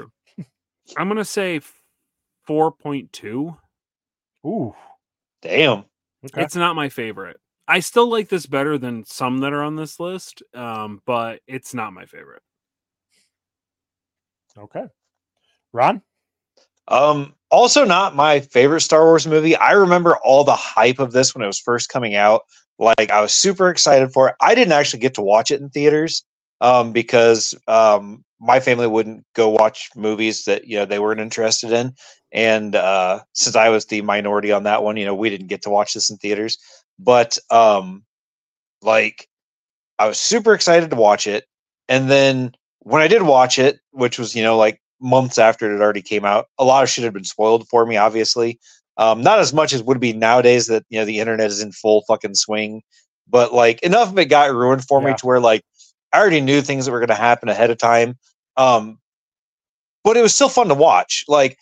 I'm 0.97 1.07
gonna 1.07 1.23
say 1.23 1.61
four 2.45 2.71
point 2.71 3.13
two. 3.13 3.55
ooh, 4.45 4.73
Damn. 5.43 5.85
Okay. 6.25 6.43
It's 6.43 6.55
not 6.55 6.75
my 6.75 6.89
favorite. 6.89 7.37
I 7.67 7.79
still 7.79 8.09
like 8.09 8.29
this 8.29 8.45
better 8.45 8.77
than 8.77 9.05
some 9.05 9.39
that 9.39 9.53
are 9.53 9.63
on 9.63 9.75
this 9.75 9.99
list, 9.99 10.43
um, 10.53 11.01
but 11.05 11.39
it's 11.47 11.73
not 11.73 11.93
my 11.93 12.05
favorite. 12.05 12.41
okay. 14.57 14.85
Ron, 15.71 16.01
Um, 16.87 17.33
also 17.49 17.85
not 17.85 18.15
my 18.15 18.41
favorite 18.41 18.81
Star 18.81 19.05
Wars 19.05 19.25
movie. 19.25 19.55
I 19.55 19.71
remember 19.71 20.17
all 20.17 20.43
the 20.43 20.55
hype 20.55 20.99
of 20.99 21.13
this 21.13 21.33
when 21.33 21.43
it 21.43 21.47
was 21.47 21.59
first 21.59 21.89
coming 21.89 22.15
out. 22.15 22.41
Like 22.77 23.11
I 23.11 23.21
was 23.21 23.33
super 23.33 23.69
excited 23.69 24.11
for 24.11 24.29
it. 24.29 24.35
I 24.41 24.55
didn't 24.55 24.73
actually 24.73 24.99
get 24.99 25.13
to 25.15 25.21
watch 25.21 25.51
it 25.51 25.61
in 25.61 25.69
theaters 25.69 26.23
um, 26.61 26.91
because 26.91 27.55
um, 27.67 28.23
my 28.39 28.59
family 28.59 28.87
wouldn't 28.87 29.25
go 29.35 29.49
watch 29.49 29.89
movies 29.95 30.43
that 30.45 30.67
you 30.67 30.77
know 30.77 30.85
they 30.85 30.99
weren't 30.99 31.21
interested 31.21 31.71
in. 31.71 31.93
And 32.33 32.75
uh, 32.75 33.19
since 33.33 33.55
I 33.55 33.69
was 33.69 33.85
the 33.85 34.01
minority 34.01 34.51
on 34.51 34.63
that 34.63 34.83
one, 34.83 34.97
you 34.97 35.05
know, 35.05 35.13
we 35.13 35.29
didn't 35.29 35.47
get 35.47 35.61
to 35.63 35.69
watch 35.69 35.93
this 35.93 36.09
in 36.09 36.17
theaters. 36.17 36.57
But 36.97 37.37
um, 37.51 38.03
like, 38.81 39.27
I 39.99 40.07
was 40.07 40.19
super 40.19 40.53
excited 40.53 40.89
to 40.89 40.95
watch 40.95 41.27
it, 41.27 41.45
and 41.87 42.09
then 42.09 42.53
when 42.79 43.01
I 43.01 43.07
did 43.07 43.21
watch 43.21 43.59
it, 43.59 43.79
which 43.91 44.17
was 44.17 44.35
you 44.35 44.43
know 44.43 44.57
like 44.57 44.81
months 44.99 45.37
after 45.37 45.69
it 45.69 45.73
had 45.73 45.81
already 45.81 46.01
came 46.01 46.25
out, 46.25 46.47
a 46.57 46.65
lot 46.65 46.83
of 46.83 46.89
shit 46.89 47.03
had 47.03 47.13
been 47.13 47.23
spoiled 47.23 47.67
for 47.67 47.85
me. 47.85 47.97
Obviously, 47.97 48.59
um, 48.97 49.21
not 49.21 49.39
as 49.39 49.53
much 49.53 49.71
as 49.71 49.83
would 49.83 49.99
be 49.99 50.11
nowadays 50.11 50.67
that 50.67 50.83
you 50.89 50.99
know 50.99 51.05
the 51.05 51.19
internet 51.19 51.47
is 51.47 51.61
in 51.61 51.71
full 51.71 52.03
fucking 52.07 52.35
swing, 52.35 52.81
but 53.27 53.53
like 53.53 53.81
enough 53.83 54.09
of 54.09 54.17
it 54.17 54.25
got 54.25 54.51
ruined 54.51 54.83
for 54.83 55.01
me 55.01 55.13
to 55.15 55.25
where 55.25 55.39
like 55.39 55.63
I 56.11 56.19
already 56.19 56.41
knew 56.41 56.61
things 56.61 56.85
that 56.85 56.91
were 56.91 56.99
going 56.99 57.07
to 57.07 57.15
happen 57.15 57.49
ahead 57.49 57.69
of 57.69 57.77
time. 57.77 58.17
Um, 58.57 58.99
but 60.03 60.17
it 60.17 60.21
was 60.21 60.35
still 60.35 60.49
fun 60.49 60.67
to 60.67 60.75
watch. 60.75 61.23
Like 61.27 61.57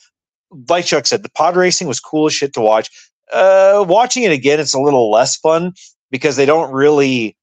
like 0.69 0.86
Chuck 0.86 1.06
said, 1.06 1.23
the 1.23 1.30
pod 1.32 1.56
racing 1.56 1.88
was 1.88 1.99
cool 1.99 2.28
as 2.28 2.34
shit 2.34 2.53
to 2.53 2.61
watch. 2.61 2.90
Uh, 3.32 3.86
watching 3.88 4.23
it 4.23 4.32
again, 4.32 4.60
it's 4.60 4.73
a 4.73 4.80
little 4.80 5.10
less 5.10 5.38
fun 5.38 5.73
because 6.11 6.36
they 6.36 6.45
don't 6.45 6.72
really 6.73 7.38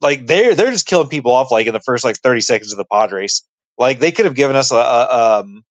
like 0.00 0.26
they're 0.26 0.54
they're 0.54 0.70
just 0.72 0.86
killing 0.86 1.08
people 1.08 1.30
off 1.32 1.50
like 1.52 1.66
in 1.66 1.72
the 1.72 1.80
first 1.80 2.04
like 2.04 2.16
30 2.16 2.40
seconds 2.40 2.72
of 2.72 2.78
the 2.78 2.84
pod 2.84 3.12
race. 3.12 3.42
Like 3.78 4.00
they 4.00 4.10
could 4.12 4.24
have 4.24 4.34
given 4.34 4.56
us 4.56 4.70
a, 4.72 4.76
a 4.76 5.40
um 5.40 5.64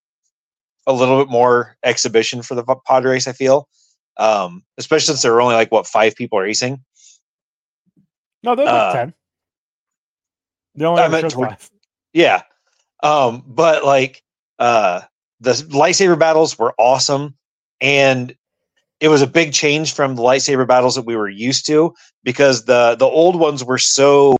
a 0.87 0.93
little 0.93 1.19
bit 1.23 1.29
more 1.31 1.75
exhibition 1.83 2.41
for 2.41 2.55
the 2.55 2.63
pod 2.63 3.03
race. 3.05 3.27
I 3.27 3.33
feel, 3.33 3.67
um, 4.17 4.63
especially 4.77 5.07
since 5.07 5.21
there 5.21 5.33
were 5.33 5.41
only 5.41 5.55
like 5.55 5.71
what 5.71 5.87
five 5.87 6.15
people 6.15 6.39
racing. 6.39 6.81
no, 8.43 8.55
there's 8.55 8.69
Uh, 8.69 8.93
ten. 8.93 9.13
The 10.75 10.85
only 10.85 11.01
I 11.03 11.07
meant 11.07 11.29
toward- 11.31 11.49
five. 11.49 11.69
Yeah. 12.13 12.43
Um, 13.01 13.43
but 13.45 13.83
like 13.83 14.23
uh 14.59 15.01
the 15.43 15.51
lightsaber 15.51 16.17
battles 16.17 16.57
were 16.57 16.73
awesome 16.77 17.35
and 17.81 18.35
it 18.99 19.09
was 19.09 19.21
a 19.21 19.27
big 19.27 19.51
change 19.51 19.93
from 19.93 20.15
the 20.15 20.21
lightsaber 20.21 20.65
battles 20.65 20.95
that 20.95 21.05
we 21.05 21.15
were 21.15 21.29
used 21.29 21.65
to 21.67 21.93
because 22.23 22.65
the 22.65 22.95
the 22.97 23.05
old 23.05 23.37
ones 23.37 23.63
were 23.63 23.77
so 23.77 24.37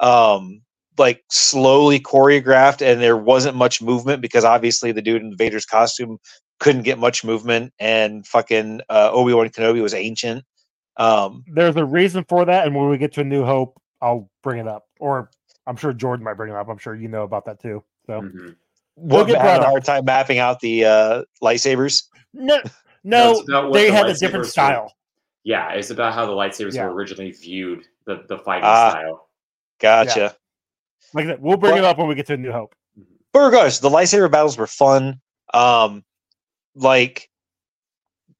um 0.00 0.62
like 0.98 1.22
slowly 1.30 2.00
choreographed 2.00 2.80
and 2.80 3.02
there 3.02 3.18
wasn't 3.18 3.54
much 3.54 3.82
movement 3.82 4.22
because 4.22 4.44
obviously 4.44 4.92
the 4.92 5.02
dude 5.02 5.20
in 5.20 5.36
Vader's 5.36 5.66
costume 5.66 6.18
couldn't 6.58 6.82
get 6.82 6.98
much 6.98 7.22
movement 7.22 7.70
and 7.78 8.26
fucking 8.26 8.80
uh, 8.88 9.10
Obi-Wan 9.12 9.50
Kenobi 9.50 9.82
was 9.82 9.92
ancient. 9.92 10.42
Um 10.96 11.44
There's 11.52 11.76
a 11.76 11.84
reason 11.84 12.24
for 12.26 12.46
that, 12.46 12.66
and 12.66 12.74
when 12.74 12.88
we 12.88 12.96
get 12.96 13.12
to 13.14 13.20
a 13.20 13.24
New 13.24 13.44
Hope, 13.44 13.78
I'll 14.00 14.30
bring 14.42 14.58
it 14.58 14.66
up. 14.66 14.86
Or 14.98 15.30
I'm 15.66 15.76
sure 15.76 15.92
Jordan 15.92 16.24
might 16.24 16.38
bring 16.38 16.50
it 16.50 16.56
up. 16.56 16.70
I'm 16.70 16.78
sure 16.78 16.94
you 16.94 17.08
know 17.08 17.24
about 17.24 17.44
that 17.44 17.60
too. 17.60 17.84
So 18.06 18.22
Mhm. 18.22 18.56
What 18.96 19.26
get 19.26 19.36
had 19.36 19.42
brought 19.42 19.60
a 19.60 19.70
hard 19.70 19.84
time 19.84 20.04
mapping 20.04 20.38
out 20.38 20.58
the 20.60 20.84
uh 20.84 21.22
lightsabers. 21.42 22.02
no, 22.34 22.56
No, 22.56 22.62
no, 23.04 23.30
it's 23.40 23.48
about 23.48 23.64
what 23.70 23.72
they 23.74 23.86
the 23.90 23.92
had 23.96 24.06
a 24.06 24.10
lightsabers 24.10 24.18
different 24.20 24.44
were. 24.46 24.50
style. 24.50 24.92
Yeah, 25.44 25.70
it's 25.72 25.90
about 25.90 26.12
how 26.12 26.26
the 26.26 26.32
lightsabers 26.32 26.74
Yeah. 26.74 26.86
were 26.86 26.92
originally 26.94 27.30
viewed, 27.30 27.84
the, 28.06 28.24
the 28.28 28.38
fighting 28.38 28.64
Ah. 28.64 28.90
style. 28.90 29.28
Gotcha. 29.78 30.34
Like 31.14 31.26
that, 31.26 31.40
we'll 31.40 31.56
bring 31.56 31.76
it 31.76 31.84
up 31.84 31.98
when 31.98 32.08
we 32.08 32.14
get 32.16 32.26
to 32.26 32.34
a 32.34 32.36
New 32.36 32.50
Hope. 32.52 32.74
but 33.32 33.40
regardless, 33.40 33.78
the 33.78 33.90
lightsaber 33.90 34.30
battles 34.30 34.58
were 34.58 34.66
fun. 34.66 35.20
Um, 35.54 36.04
like 36.74 37.30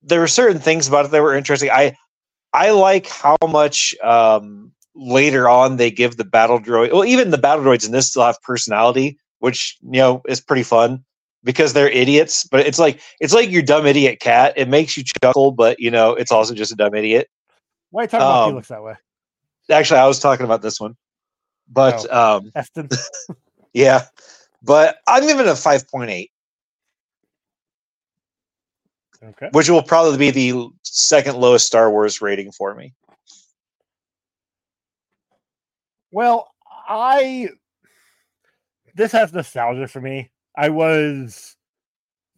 there 0.02 0.20
were 0.20 0.26
certain 0.28 0.58
things 0.60 0.88
about 0.88 1.04
it 1.04 1.10
that 1.12 1.22
were 1.22 1.34
interesting. 1.36 1.70
I 1.70 1.96
I 2.52 2.70
like 2.70 3.06
how 3.08 3.36
much 3.46 3.94
um 4.02 4.72
later 4.94 5.48
on 5.48 5.76
they 5.76 5.90
give 5.90 6.16
the 6.16 6.24
battle 6.24 6.58
droid. 6.58 6.92
Well, 6.92 7.04
even 7.04 7.30
the 7.30 7.38
battle 7.38 7.64
droids 7.64 7.84
in 7.86 7.92
this 7.92 8.08
still 8.08 8.24
have 8.24 8.40
personality, 8.42 9.18
which 9.46 9.78
you 9.80 10.00
know 10.00 10.22
is 10.26 10.40
pretty 10.40 10.64
fun 10.64 11.04
because 11.44 11.72
they're 11.72 11.88
idiots. 11.88 12.42
But 12.42 12.66
it's 12.66 12.80
like 12.80 13.00
it's 13.20 13.32
like 13.32 13.48
your 13.48 13.62
dumb 13.62 13.86
idiot 13.86 14.18
cat. 14.18 14.52
It 14.56 14.68
makes 14.68 14.96
you 14.96 15.04
chuckle, 15.04 15.52
but 15.52 15.78
you 15.78 15.88
know 15.88 16.14
it's 16.14 16.32
also 16.32 16.52
just 16.52 16.72
a 16.72 16.74
dumb 16.74 16.96
idiot. 16.96 17.28
Why 17.90 18.00
are 18.00 18.04
you 18.04 18.08
talking 18.08 18.26
about 18.26 18.42
Um, 18.42 18.50
Felix 18.50 18.68
that 18.68 18.82
way? 18.82 18.94
Actually, 19.70 20.00
I 20.00 20.08
was 20.08 20.18
talking 20.18 20.44
about 20.44 20.62
this 20.62 20.80
one, 20.80 20.96
but 21.68 22.12
um, 22.12 22.52
yeah. 23.72 24.06
But 24.62 24.96
I'm 25.06 25.22
giving 25.24 25.46
it 25.46 25.48
a 25.48 25.54
five 25.54 25.88
point 25.88 26.10
eight. 26.10 26.32
Okay. 29.22 29.48
which 29.52 29.70
will 29.70 29.82
probably 29.82 30.18
be 30.18 30.30
the 30.30 30.68
second 30.82 31.36
lowest 31.38 31.66
Star 31.66 31.90
Wars 31.90 32.20
rating 32.20 32.52
for 32.52 32.74
me. 32.74 32.92
Well, 36.10 36.52
I 36.88 37.48
this 38.96 39.12
has 39.12 39.32
nostalgia 39.32 39.86
for 39.86 40.00
me. 40.00 40.30
I 40.56 40.70
was 40.70 41.56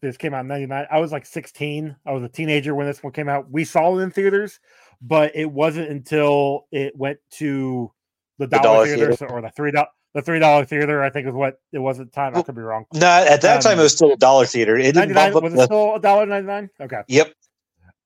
this 0.01 0.17
came 0.17 0.35
out 0.35 0.41
in 0.43 0.49
99. 0.49 0.87
I 0.91 1.01
was 1.01 1.11
like 1.11 1.27
16. 1.27 1.97
I 2.07 2.13
was 2.13 2.23
a 2.23 2.29
teenager 2.29 2.75
when 2.75 2.87
this 2.87 3.03
one 3.03 3.13
came 3.13 3.29
out. 3.29 3.51
We 3.51 3.65
saw 3.65 3.99
it 3.99 4.03
in 4.03 4.11
theaters, 4.11 4.61
but 5.01 5.35
it 5.35 5.51
wasn't 5.51 5.91
until 5.91 6.67
it 6.71 6.97
went 6.97 7.19
to 7.33 7.93
the 8.39 8.47
dollar, 8.47 8.63
dollar 8.63 8.87
theater, 8.87 9.13
theater. 9.15 9.33
or 9.33 9.41
the 9.41 9.51
three 9.51 9.73
dollar 9.73 9.89
the 10.15 10.23
three 10.23 10.39
dollar 10.39 10.65
theater, 10.65 11.03
I 11.03 11.11
think 11.11 11.27
is 11.27 11.35
what 11.35 11.61
it 11.73 11.79
was 11.79 12.01
at 12.01 12.07
the 12.07 12.13
time. 12.13 12.37
I 12.37 12.43
could 12.43 12.55
be 12.55 12.63
wrong. 12.63 12.87
No, 12.95 13.07
at 13.07 13.41
that 13.43 13.63
time 13.63 13.75
Um, 13.75 13.81
it 13.81 13.83
was 13.83 13.93
still 13.93 14.13
a 14.13 14.17
dollar 14.17 14.47
theater. 14.47 14.77
It 14.77 14.95
didn't 14.95 15.15
bump 15.15 15.37
up. 15.37 15.43
was 15.43 15.55
it 15.55 15.65
still 15.65 15.95
a 15.97 16.01
dollar 16.01 16.27
ninety 16.27 16.47
nine? 16.47 16.71
Okay. 16.81 17.03
yep, 17.09 17.33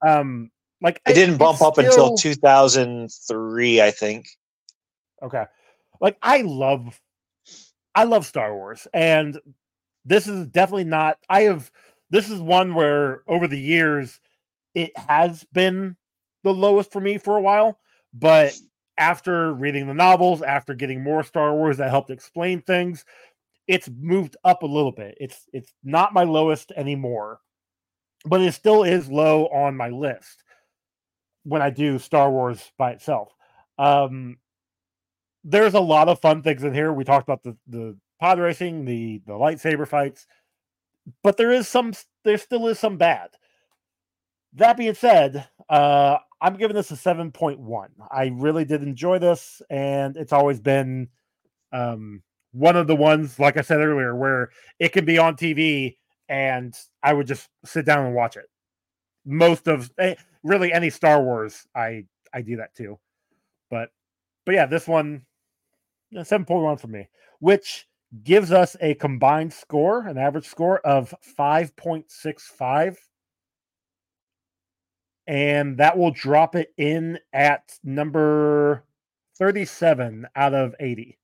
Um 0.06 0.50
like 0.80 1.00
it 1.06 1.14
didn't 1.14 1.36
bump 1.36 1.62
up 1.62 1.78
until 1.78 2.16
2003, 2.16 3.80
I 3.80 3.90
think. 3.92 4.26
Okay. 5.22 5.44
Like 6.00 6.18
I 6.20 6.42
love 6.42 7.00
I 7.94 8.04
love 8.04 8.26
Star 8.26 8.54
Wars 8.54 8.86
and 8.94 9.38
this 10.04 10.26
is 10.26 10.46
definitely 10.48 10.84
not 10.84 11.18
I 11.28 11.42
have 11.42 11.70
this 12.10 12.30
is 12.30 12.40
one 12.40 12.74
where 12.74 13.22
over 13.28 13.46
the 13.48 13.58
years 13.58 14.20
it 14.74 14.96
has 14.96 15.44
been 15.52 15.96
the 16.44 16.54
lowest 16.54 16.92
for 16.92 17.00
me 17.00 17.18
for 17.18 17.36
a 17.36 17.42
while, 17.42 17.78
but 18.12 18.54
after 18.98 19.52
reading 19.54 19.86
the 19.86 19.94
novels, 19.94 20.42
after 20.42 20.74
getting 20.74 21.02
more 21.02 21.22
Star 21.22 21.54
Wars 21.54 21.78
that 21.78 21.90
helped 21.90 22.10
explain 22.10 22.60
things, 22.62 23.04
it's 23.68 23.88
moved 24.00 24.36
up 24.44 24.62
a 24.62 24.66
little 24.66 24.92
bit. 24.92 25.16
It's 25.20 25.48
it's 25.52 25.72
not 25.84 26.14
my 26.14 26.24
lowest 26.24 26.72
anymore, 26.72 27.40
but 28.24 28.40
it 28.40 28.52
still 28.54 28.82
is 28.84 29.10
low 29.10 29.46
on 29.46 29.76
my 29.76 29.88
list 29.88 30.42
when 31.44 31.62
I 31.62 31.70
do 31.70 31.98
Star 31.98 32.30
Wars 32.30 32.72
by 32.78 32.92
itself. 32.92 33.32
Um 33.78 34.36
there's 35.44 35.74
a 35.74 35.80
lot 35.80 36.08
of 36.08 36.20
fun 36.20 36.42
things 36.42 36.62
in 36.64 36.74
here. 36.74 36.92
We 36.92 37.04
talked 37.04 37.28
about 37.28 37.42
the 37.42 37.56
the 37.66 37.96
pod 38.20 38.38
racing, 38.38 38.84
the 38.84 39.22
the 39.26 39.32
lightsaber 39.32 39.86
fights, 39.86 40.26
but 41.22 41.36
there 41.36 41.50
is 41.50 41.68
some 41.68 41.92
there 42.24 42.38
still 42.38 42.66
is 42.68 42.78
some 42.78 42.96
bad. 42.96 43.30
That 44.54 44.76
being 44.76 44.94
said, 44.94 45.48
uh 45.68 46.18
I'm 46.40 46.56
giving 46.56 46.74
this 46.74 46.90
a 46.90 46.94
7.1. 46.94 47.88
I 48.10 48.32
really 48.34 48.64
did 48.64 48.82
enjoy 48.82 49.18
this 49.18 49.62
and 49.70 50.16
it's 50.16 50.32
always 50.32 50.60
been 50.60 51.08
um 51.72 52.22
one 52.52 52.76
of 52.76 52.86
the 52.86 52.96
ones 52.96 53.38
like 53.38 53.56
I 53.56 53.62
said 53.62 53.80
earlier 53.80 54.14
where 54.14 54.50
it 54.78 54.90
can 54.90 55.04
be 55.04 55.18
on 55.18 55.36
TV 55.36 55.96
and 56.28 56.74
I 57.02 57.12
would 57.12 57.26
just 57.26 57.48
sit 57.64 57.86
down 57.86 58.06
and 58.06 58.14
watch 58.14 58.36
it. 58.36 58.46
Most 59.24 59.68
of 59.68 59.90
eh, 59.98 60.14
really 60.42 60.72
any 60.72 60.90
Star 60.90 61.22
Wars 61.22 61.66
I 61.74 62.04
I 62.34 62.42
do 62.42 62.56
that 62.56 62.74
too. 62.74 62.98
But 63.70 63.90
but 64.44 64.54
yeah, 64.54 64.66
this 64.66 64.86
one 64.86 65.24
7.1 66.14 66.80
for 66.80 66.88
me, 66.88 67.08
which 67.40 67.86
gives 68.24 68.52
us 68.52 68.76
a 68.80 68.94
combined 68.94 69.52
score, 69.52 70.06
an 70.06 70.18
average 70.18 70.46
score 70.46 70.78
of 70.80 71.14
5.65. 71.38 72.96
And 75.26 75.78
that 75.78 75.96
will 75.96 76.10
drop 76.10 76.56
it 76.56 76.72
in 76.76 77.18
at 77.32 77.78
number 77.84 78.84
37 79.38 80.26
out 80.34 80.54
of 80.54 80.74
80. 80.80 81.16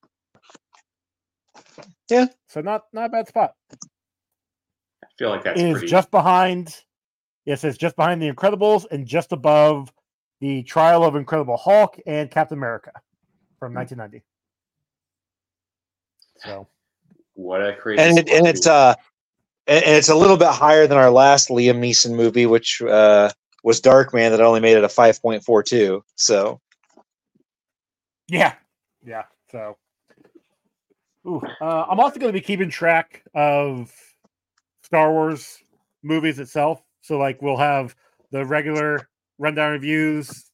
Yeah. 2.08 2.26
So 2.48 2.60
not 2.60 2.84
not 2.92 3.06
a 3.06 3.08
bad 3.10 3.28
spot. 3.28 3.54
I 3.72 5.06
feel 5.18 5.30
like 5.30 5.44
that's 5.44 5.60
It 5.60 5.66
is 5.66 5.72
pretty. 5.72 5.86
just 5.88 6.10
behind 6.10 6.84
yes, 7.44 7.64
it's 7.64 7.76
just 7.76 7.96
behind 7.96 8.22
the 8.22 8.30
Incredibles 8.30 8.86
and 8.90 9.06
just 9.06 9.32
above 9.32 9.92
the 10.40 10.62
Trial 10.62 11.04
of 11.04 11.16
Incredible 11.16 11.56
Hulk 11.56 11.98
and 12.06 12.30
Captain 12.30 12.56
America 12.56 12.92
from 13.58 13.72
hmm. 13.72 13.78
1990. 13.78 14.24
So 16.38 16.66
what 17.34 17.60
a 17.60 17.74
crazy. 17.74 18.02
and 18.02 18.18
it, 18.18 18.28
and 18.28 18.46
it's 18.46 18.66
uh 18.66 18.94
and 19.66 19.84
and 19.84 19.96
it's 19.96 20.08
a 20.08 20.14
little 20.14 20.36
bit 20.36 20.48
higher 20.48 20.86
than 20.86 20.98
our 20.98 21.10
last 21.10 21.48
Liam 21.48 21.78
Neeson 21.78 22.14
movie, 22.14 22.46
which 22.46 22.80
uh 22.82 23.30
was 23.64 23.80
Darkman, 23.80 24.30
that 24.30 24.40
only 24.40 24.60
made 24.60 24.76
it 24.76 24.84
a 24.84 24.88
five 24.88 25.20
point 25.20 25.44
four 25.44 25.62
two. 25.62 26.02
So 26.16 26.60
Yeah, 28.28 28.54
yeah. 29.04 29.24
So, 29.50 29.76
Ooh, 31.26 31.42
uh, 31.60 31.86
I'm 31.90 32.00
also 32.00 32.20
going 32.20 32.32
to 32.32 32.38
be 32.38 32.44
keeping 32.44 32.70
track 32.70 33.22
of 33.34 33.92
Star 34.82 35.10
Wars 35.10 35.58
movies 36.02 36.38
itself. 36.38 36.82
So, 37.02 37.18
like, 37.18 37.42
we'll 37.42 37.56
have 37.56 37.94
the 38.30 38.44
regular 38.44 39.08
rundown 39.38 39.72
reviews, 39.72 40.48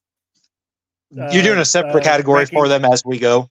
you're 1.11 1.43
doing 1.43 1.59
Uh, 1.59 1.62
a 1.62 1.65
separate 1.65 2.02
uh, 2.02 2.05
category 2.05 2.47
for 2.47 2.69
them 2.69 2.85
as 2.85 3.05
we 3.05 3.19
go. 3.19 3.51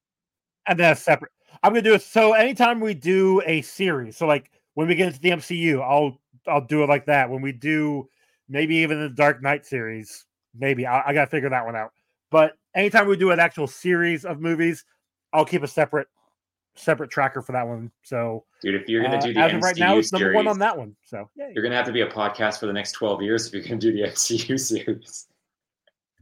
and 0.67 0.79
then 0.79 0.93
a 0.93 0.95
separate. 0.95 1.31
I'm 1.63 1.71
going 1.71 1.83
to 1.83 1.89
do 1.89 1.95
it. 1.95 2.01
So, 2.01 2.33
anytime 2.33 2.79
we 2.79 2.93
do 2.93 3.41
a 3.45 3.61
series, 3.61 4.17
so 4.17 4.27
like 4.27 4.51
when 4.73 4.87
we 4.87 4.95
get 4.95 5.07
into 5.07 5.19
the 5.19 5.29
MCU, 5.29 5.81
I'll 5.81 6.19
I'll 6.47 6.65
do 6.65 6.83
it 6.83 6.89
like 6.89 7.05
that. 7.05 7.29
When 7.29 7.41
we 7.41 7.51
do 7.51 8.09
maybe 8.49 8.75
even 8.77 8.99
the 8.99 9.09
Dark 9.09 9.41
Knight 9.41 9.65
series, 9.65 10.25
maybe 10.53 10.85
I, 10.85 11.09
I 11.09 11.13
got 11.13 11.25
to 11.25 11.31
figure 11.31 11.49
that 11.49 11.65
one 11.65 11.75
out. 11.75 11.91
But 12.31 12.53
anytime 12.75 13.07
we 13.07 13.15
do 13.15 13.31
an 13.31 13.39
actual 13.39 13.67
series 13.67 14.25
of 14.25 14.39
movies, 14.39 14.83
I'll 15.31 15.45
keep 15.45 15.63
a 15.63 15.67
separate 15.67 16.07
separate 16.75 17.09
tracker 17.09 17.41
for 17.41 17.51
that 17.51 17.67
one. 17.67 17.91
So 18.01 18.45
dude, 18.61 18.75
if 18.75 18.87
you're 18.87 19.03
gonna 19.03 19.17
uh, 19.17 19.21
do 19.21 19.33
the 19.33 19.39
as 19.39 19.51
MCU 19.51 19.61
right 19.61 19.77
now, 19.77 19.97
it's 19.97 20.11
number 20.11 20.33
one 20.33 20.47
on 20.47 20.59
that 20.59 20.77
one. 20.77 20.95
So 21.05 21.29
yeah, 21.35 21.49
you're 21.53 21.63
gonna 21.63 21.75
have 21.75 21.85
to 21.85 21.91
be 21.91 22.01
a 22.01 22.09
podcast 22.09 22.59
for 22.59 22.65
the 22.65 22.73
next 22.73 22.93
12 22.93 23.21
years 23.21 23.47
if 23.47 23.53
you're 23.53 23.63
gonna 23.63 23.77
do 23.77 23.93
the 23.93 24.09
MCU 24.09 24.59
series. 24.59 25.27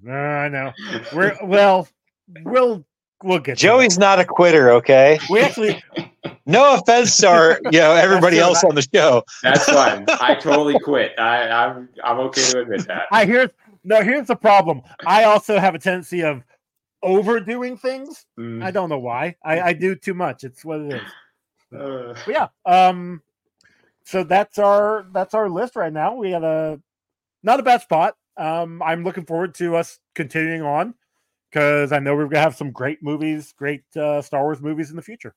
Uh, 0.05 0.11
I 0.11 0.49
know. 0.49 0.71
We're 1.13 1.37
well, 1.43 1.87
we'll 2.43 2.85
we'll 3.23 3.39
get 3.39 3.57
to 3.57 3.61
Joey's 3.63 3.97
not 3.97 4.19
a 4.19 4.25
quitter, 4.25 4.71
okay? 4.71 5.19
We 5.29 5.39
actually 5.41 5.81
No 6.45 6.75
offense 6.75 7.17
to 7.17 7.27
our, 7.29 7.59
you 7.71 7.79
know, 7.79 7.93
everybody 7.93 8.37
true. 8.37 8.45
else 8.45 8.63
on 8.63 8.75
the 8.75 8.85
show. 8.93 9.23
That's 9.43 9.65
fine. 9.69 10.05
I 10.19 10.35
totally 10.35 10.77
quit. 10.79 11.17
I, 11.19 11.47
I'm 11.49 11.89
I'm 12.03 12.19
okay 12.19 12.41
to 12.51 12.61
admit 12.61 12.87
that. 12.87 13.03
I 13.11 13.25
hear 13.25 13.49
no. 13.83 14.01
Here's 14.03 14.27
the 14.27 14.35
problem. 14.35 14.81
I 15.05 15.23
also 15.25 15.59
have 15.59 15.75
a 15.75 15.79
tendency 15.79 16.23
of 16.23 16.43
overdoing 17.03 17.77
things. 17.77 18.25
Mm, 18.39 18.63
I 18.63 18.71
don't 18.71 18.89
know 18.89 18.99
why. 18.99 19.35
I, 19.43 19.61
I 19.61 19.73
do 19.73 19.95
too 19.95 20.13
much. 20.13 20.43
It's 20.43 20.65
what 20.65 20.81
it 20.81 20.93
is. 20.93 21.79
uh, 21.79 22.13
But 22.25 22.33
yeah. 22.33 22.47
Um. 22.65 23.21
So 24.03 24.23
that's 24.23 24.57
our 24.59 25.05
that's 25.13 25.33
our 25.33 25.49
list 25.49 25.75
right 25.75 25.93
now. 25.93 26.15
We 26.15 26.31
had 26.31 26.43
a 26.43 26.79
not 27.43 27.59
a 27.59 27.63
bad 27.63 27.81
spot. 27.81 28.15
Um. 28.37 28.81
I'm 28.81 29.03
looking 29.03 29.25
forward 29.25 29.53
to 29.55 29.75
us 29.75 29.99
continuing 30.15 30.63
on 30.63 30.95
because 31.51 31.91
I 31.91 31.99
know 31.99 32.15
we're 32.15 32.25
gonna 32.27 32.39
have 32.39 32.55
some 32.55 32.71
great 32.71 33.03
movies, 33.03 33.53
great 33.57 33.83
uh, 33.95 34.21
Star 34.21 34.43
Wars 34.43 34.61
movies 34.61 34.89
in 34.89 34.95
the 34.95 35.01
future. 35.01 35.35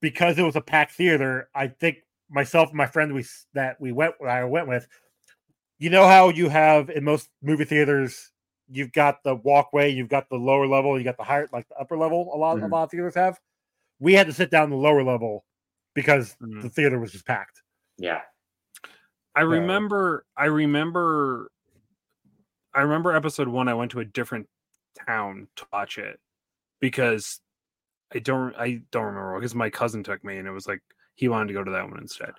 because 0.03 0.37
it 0.37 0.43
was 0.43 0.57
a 0.57 0.61
packed 0.61 0.91
theater, 0.91 1.49
I 1.55 1.69
think 1.69 1.99
myself 2.29 2.67
and 2.67 2.77
my 2.77 2.87
friend 2.87 3.13
we 3.13 3.23
that 3.53 3.79
we 3.79 3.93
went 3.93 4.15
I 4.21 4.43
went 4.43 4.67
with. 4.67 4.85
You 5.79 5.89
know 5.89 6.05
how 6.05 6.27
you 6.27 6.49
have 6.49 6.89
in 6.89 7.05
most 7.05 7.29
movie 7.41 7.63
theaters, 7.63 8.31
you've 8.69 8.91
got 8.91 9.23
the 9.23 9.33
walkway, 9.33 9.91
you've 9.91 10.09
got 10.09 10.27
the 10.29 10.35
lower 10.35 10.67
level, 10.67 10.97
you 10.97 11.05
got 11.05 11.15
the 11.15 11.23
higher, 11.23 11.47
like 11.53 11.69
the 11.69 11.75
upper 11.77 11.97
level. 11.97 12.29
A 12.33 12.37
lot 12.37 12.57
Mhm. 12.57 12.63
a 12.65 12.67
lot 12.67 12.83
of 12.83 12.91
theaters 12.91 13.15
have. 13.15 13.39
We 13.99 14.13
had 14.13 14.27
to 14.27 14.33
sit 14.33 14.51
down 14.51 14.69
the 14.71 14.75
lower 14.75 15.03
level 15.03 15.45
because 15.93 16.35
Mhm. 16.41 16.63
the 16.63 16.69
theater 16.69 16.99
was 16.99 17.13
just 17.13 17.25
packed. 17.25 17.61
Yeah. 17.97 18.23
I 19.35 19.41
So- 19.41 19.47
remember, 19.47 20.25
I 20.35 20.45
remember, 20.45 21.49
I 22.73 22.81
remember 22.81 23.13
episode 23.15 23.47
one. 23.47 23.69
I 23.69 23.73
went 23.73 23.91
to 23.91 24.01
a 24.01 24.05
different 24.05 24.49
town 25.07 25.47
to 25.55 25.65
watch 25.71 25.97
it 25.97 26.19
because 26.81 27.39
I 28.13 28.19
don't, 28.19 28.55
I 28.55 28.81
don't 28.91 29.05
remember 29.05 29.39
because 29.39 29.55
my 29.55 29.69
cousin 29.69 30.03
took 30.03 30.23
me 30.23 30.37
and 30.37 30.47
it 30.47 30.51
was 30.51 30.67
like 30.67 30.81
he 31.15 31.27
wanted 31.27 31.47
to 31.47 31.53
go 31.53 31.63
to 31.63 31.71
that 31.71 31.89
one 31.89 31.99
instead. 31.99 32.31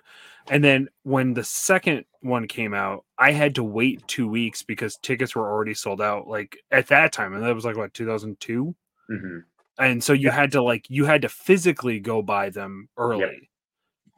And 0.49 0.63
then 0.63 0.89
when 1.03 1.33
the 1.33 1.43
second 1.43 2.05
one 2.21 2.47
came 2.47 2.73
out, 2.73 3.05
I 3.17 3.31
had 3.31 3.55
to 3.55 3.63
wait 3.63 4.07
two 4.07 4.27
weeks 4.27 4.63
because 4.63 4.97
tickets 4.97 5.35
were 5.35 5.49
already 5.49 5.73
sold 5.73 6.01
out. 6.01 6.27
Like 6.27 6.57
at 6.71 6.87
that 6.87 7.11
time, 7.13 7.33
and 7.33 7.43
that 7.43 7.55
was 7.55 7.65
like 7.65 7.77
what 7.77 7.93
2002 7.93 8.75
hmm 9.09 9.39
and 9.77 10.03
so 10.03 10.13
you 10.13 10.29
had 10.29 10.51
to 10.53 10.61
like 10.63 10.85
you 10.89 11.05
had 11.05 11.21
to 11.21 11.29
physically 11.29 11.99
go 11.99 12.21
buy 12.21 12.49
them 12.49 12.87
early 12.97 13.49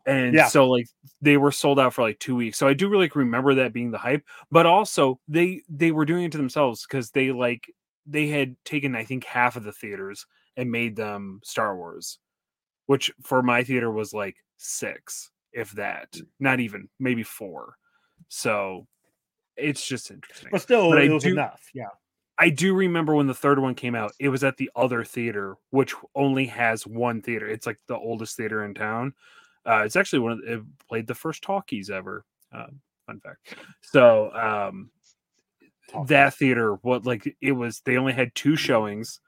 and 0.05 0.35
Yeah. 0.35 0.47
so 0.47 0.69
like 0.69 0.87
they 1.21 1.37
were 1.37 1.51
sold 1.51 1.79
out 1.79 1.93
for 1.93 2.03
like 2.03 2.19
two 2.19 2.35
weeks 2.35 2.57
so 2.57 2.67
i 2.67 2.73
do 2.73 2.89
really 2.89 3.09
remember 3.15 3.55
that 3.55 3.73
being 3.73 3.91
the 3.91 3.97
hype 3.97 4.23
but 4.51 4.65
also 4.65 5.19
they 5.27 5.61
they 5.69 5.91
were 5.91 6.05
doing 6.05 6.25
it 6.25 6.31
to 6.31 6.37
themselves 6.37 6.85
because 6.85 7.11
they 7.11 7.31
like 7.31 7.73
they 8.05 8.27
had 8.27 8.55
taken 8.63 8.95
i 8.95 9.03
think 9.03 9.23
half 9.25 9.55
of 9.55 9.63
the 9.63 9.71
theaters 9.71 10.25
and 10.57 10.69
made 10.69 10.95
them 10.95 11.39
star 11.43 11.77
wars 11.77 12.19
which 12.87 13.11
for 13.23 13.41
my 13.41 13.63
theater 13.63 13.91
was 13.91 14.13
like 14.13 14.35
six 14.57 15.31
if 15.53 15.71
that 15.71 16.15
not 16.39 16.59
even 16.59 16.89
maybe 16.99 17.23
four 17.23 17.75
so 18.27 18.85
it's 19.55 19.87
just 19.87 20.11
interesting 20.11 20.49
But 20.51 20.61
still, 20.61 20.89
But 20.91 20.99
I 20.99 21.03
it 21.03 21.11
was 21.11 21.23
do- 21.23 21.31
enough. 21.31 21.67
Yeah. 21.73 21.87
I 22.37 22.49
do 22.51 22.75
remember 22.75 23.15
when 23.15 23.25
the 23.25 23.33
third 23.33 23.57
one 23.57 23.73
came 23.73 23.95
out, 23.95 24.11
it 24.19 24.29
was 24.29 24.43
at 24.43 24.57
the 24.57 24.69
other 24.75 25.03
theater, 25.03 25.55
which 25.71 25.95
only 26.13 26.45
has 26.45 26.85
one 26.85 27.21
theater. 27.23 27.47
It's 27.47 27.65
like 27.65 27.79
the 27.87 27.97
oldest 27.97 28.37
theater 28.37 28.63
in 28.65 28.75
town. 28.75 29.13
Uh, 29.65 29.81
it's 29.83 29.95
actually 29.95 30.19
one 30.19 30.33
of 30.33 30.41
the, 30.41 30.53
it 30.53 30.61
played 30.87 31.07
the 31.07 31.15
first 31.15 31.41
talkies 31.41 31.89
ever. 31.89 32.23
Uh, 32.53 32.67
fun 33.07 33.19
fact. 33.21 33.55
So 33.81 34.31
um, 34.33 34.91
that 36.05 36.35
theater, 36.35 36.75
what 36.83 37.05
like 37.07 37.35
it 37.41 37.53
was, 37.53 37.81
they 37.83 37.97
only 37.97 38.13
had 38.13 38.35
two 38.35 38.55
showings 38.55 39.19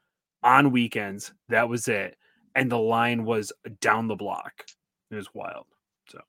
on 0.43 0.71
weekends. 0.71 1.33
That 1.49 1.69
was 1.69 1.87
it, 1.87 2.17
and 2.55 2.71
the 2.71 2.77
line 2.77 3.25
was 3.25 3.51
down 3.81 4.07
the 4.07 4.15
block. 4.15 4.65
It 5.11 5.15
was 5.15 5.33
wild. 5.33 5.65
So 6.09 6.19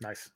nice. 0.00 0.30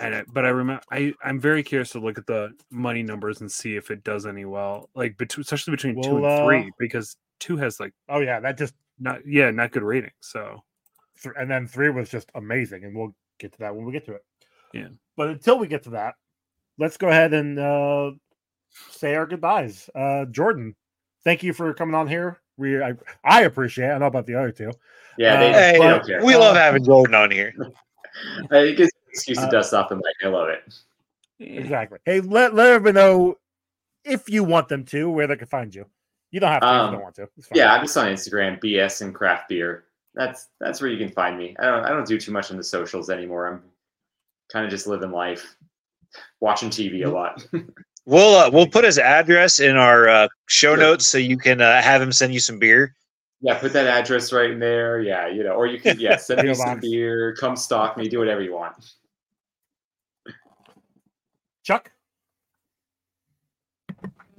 And 0.00 0.14
it, 0.14 0.26
but 0.32 0.44
I 0.44 0.50
remember 0.50 0.82
I 0.92 1.12
I'm 1.24 1.40
very 1.40 1.62
curious 1.62 1.90
to 1.90 2.00
look 2.00 2.18
at 2.18 2.26
the 2.26 2.52
money 2.70 3.02
numbers 3.02 3.40
and 3.40 3.50
see 3.50 3.76
if 3.76 3.90
it 3.90 4.04
does 4.04 4.26
any 4.26 4.44
well, 4.44 4.90
like 4.94 5.16
between 5.18 5.42
especially 5.42 5.72
between 5.72 6.00
two 6.00 6.10
and 6.10 6.22
Well, 6.22 6.42
uh, 6.42 6.46
three 6.46 6.70
because 6.78 7.16
two 7.40 7.56
has 7.56 7.80
like 7.80 7.92
Oh 8.08 8.20
yeah, 8.20 8.38
that 8.40 8.58
just 8.58 8.74
not 8.98 9.20
yeah 9.26 9.50
not 9.50 9.72
good 9.72 9.82
ratings. 9.82 10.12
So 10.20 10.62
th- 11.22 11.34
and 11.38 11.50
then 11.50 11.66
three 11.66 11.90
was 11.90 12.08
just 12.08 12.30
amazing, 12.34 12.84
and 12.84 12.96
we'll 12.96 13.14
get 13.38 13.52
to 13.52 13.58
that 13.58 13.74
when 13.74 13.84
we 13.84 13.92
get 13.92 14.04
to 14.06 14.14
it. 14.14 14.24
Yeah. 14.72 14.88
But 15.16 15.30
until 15.30 15.58
we 15.58 15.66
get 15.66 15.82
to 15.84 15.90
that, 15.90 16.14
let's 16.78 16.96
go 16.96 17.08
ahead 17.08 17.34
and 17.34 17.58
uh, 17.58 18.12
say 18.90 19.14
our 19.14 19.26
goodbyes. 19.26 19.90
Uh, 19.94 20.26
Jordan, 20.26 20.76
thank 21.24 21.42
you 21.42 21.52
for 21.52 21.72
coming 21.74 21.94
on 21.94 22.06
here. 22.08 22.38
We 22.56 22.82
I, 22.82 22.94
I 23.24 23.42
appreciate. 23.42 23.86
it. 23.88 23.92
I 23.92 23.98
know 23.98 24.06
about 24.06 24.26
the 24.26 24.34
other 24.34 24.50
two. 24.52 24.72
Yeah, 25.16 25.38
they, 25.38 25.50
Uh, 25.50 25.54
Hey, 25.54 25.78
don't 25.78 26.24
we 26.24 26.36
love 26.36 26.56
having 26.56 26.84
Jordan 26.84 27.14
on 27.14 27.30
here. 27.30 27.52
I 28.50 28.62
think 28.62 28.80
it's 28.80 28.92
an 28.92 29.00
excuse 29.10 29.38
to 29.38 29.46
Uh, 29.46 29.50
dust 29.50 29.74
off 29.74 29.88
the 29.88 29.96
mic. 29.96 30.04
I 30.24 30.28
love 30.28 30.48
it. 30.48 30.74
Exactly. 31.40 31.98
Hey, 32.04 32.20
let 32.20 32.54
let 32.54 32.72
everyone 32.72 32.94
know 32.94 33.38
if 34.04 34.28
you 34.28 34.42
want 34.44 34.68
them 34.68 34.84
to 34.86 35.08
where 35.10 35.26
they 35.26 35.36
can 35.36 35.46
find 35.46 35.74
you. 35.74 35.84
You 36.30 36.40
don't 36.40 36.50
have 36.50 36.62
to 36.62 36.66
if 36.66 36.72
you 36.72 36.78
Um, 36.78 36.92
don't 36.94 37.02
want 37.02 37.14
to. 37.16 37.28
Yeah, 37.54 37.72
I'm 37.72 37.82
just 37.82 37.96
on 37.96 38.06
Instagram, 38.08 38.60
BS 38.60 39.02
and 39.02 39.14
craft 39.14 39.48
beer. 39.48 39.84
That's 40.14 40.48
that's 40.60 40.80
where 40.80 40.90
you 40.90 40.98
can 40.98 41.12
find 41.14 41.38
me. 41.38 41.54
I 41.60 41.66
don't 41.66 41.84
I 41.84 41.90
don't 41.90 42.06
do 42.06 42.18
too 42.18 42.32
much 42.32 42.50
on 42.50 42.56
the 42.56 42.64
socials 42.64 43.08
anymore. 43.08 43.46
I'm 43.46 43.62
kind 44.52 44.64
of 44.64 44.70
just 44.70 44.86
living 44.86 45.12
life, 45.12 45.54
watching 46.40 46.70
TV 46.70 47.04
a 47.04 47.08
lot. 47.08 47.46
We'll 48.08 48.36
uh, 48.36 48.50
we'll 48.50 48.66
put 48.66 48.84
his 48.84 48.98
address 48.98 49.60
in 49.60 49.76
our 49.76 50.08
uh, 50.08 50.28
show 50.46 50.74
notes 50.74 51.06
so 51.06 51.18
you 51.18 51.36
can 51.36 51.60
uh, 51.60 51.82
have 51.82 52.00
him 52.00 52.10
send 52.10 52.32
you 52.32 52.40
some 52.40 52.58
beer. 52.58 52.94
yeah, 53.42 53.58
put 53.58 53.74
that 53.74 53.86
address 53.86 54.32
right 54.32 54.50
in 54.50 54.58
there. 54.58 55.02
Yeah, 55.02 55.28
you 55.28 55.44
know, 55.44 55.50
or 55.50 55.66
you 55.66 55.78
can 55.78 56.00
yeah 56.00 56.16
send 56.16 56.48
me 56.48 56.54
some 56.54 56.80
beer, 56.80 57.36
come 57.38 57.54
stalk 57.54 57.98
me, 57.98 58.08
do 58.08 58.18
whatever 58.18 58.40
you 58.40 58.54
want. 58.54 58.74
Chuck. 61.64 61.92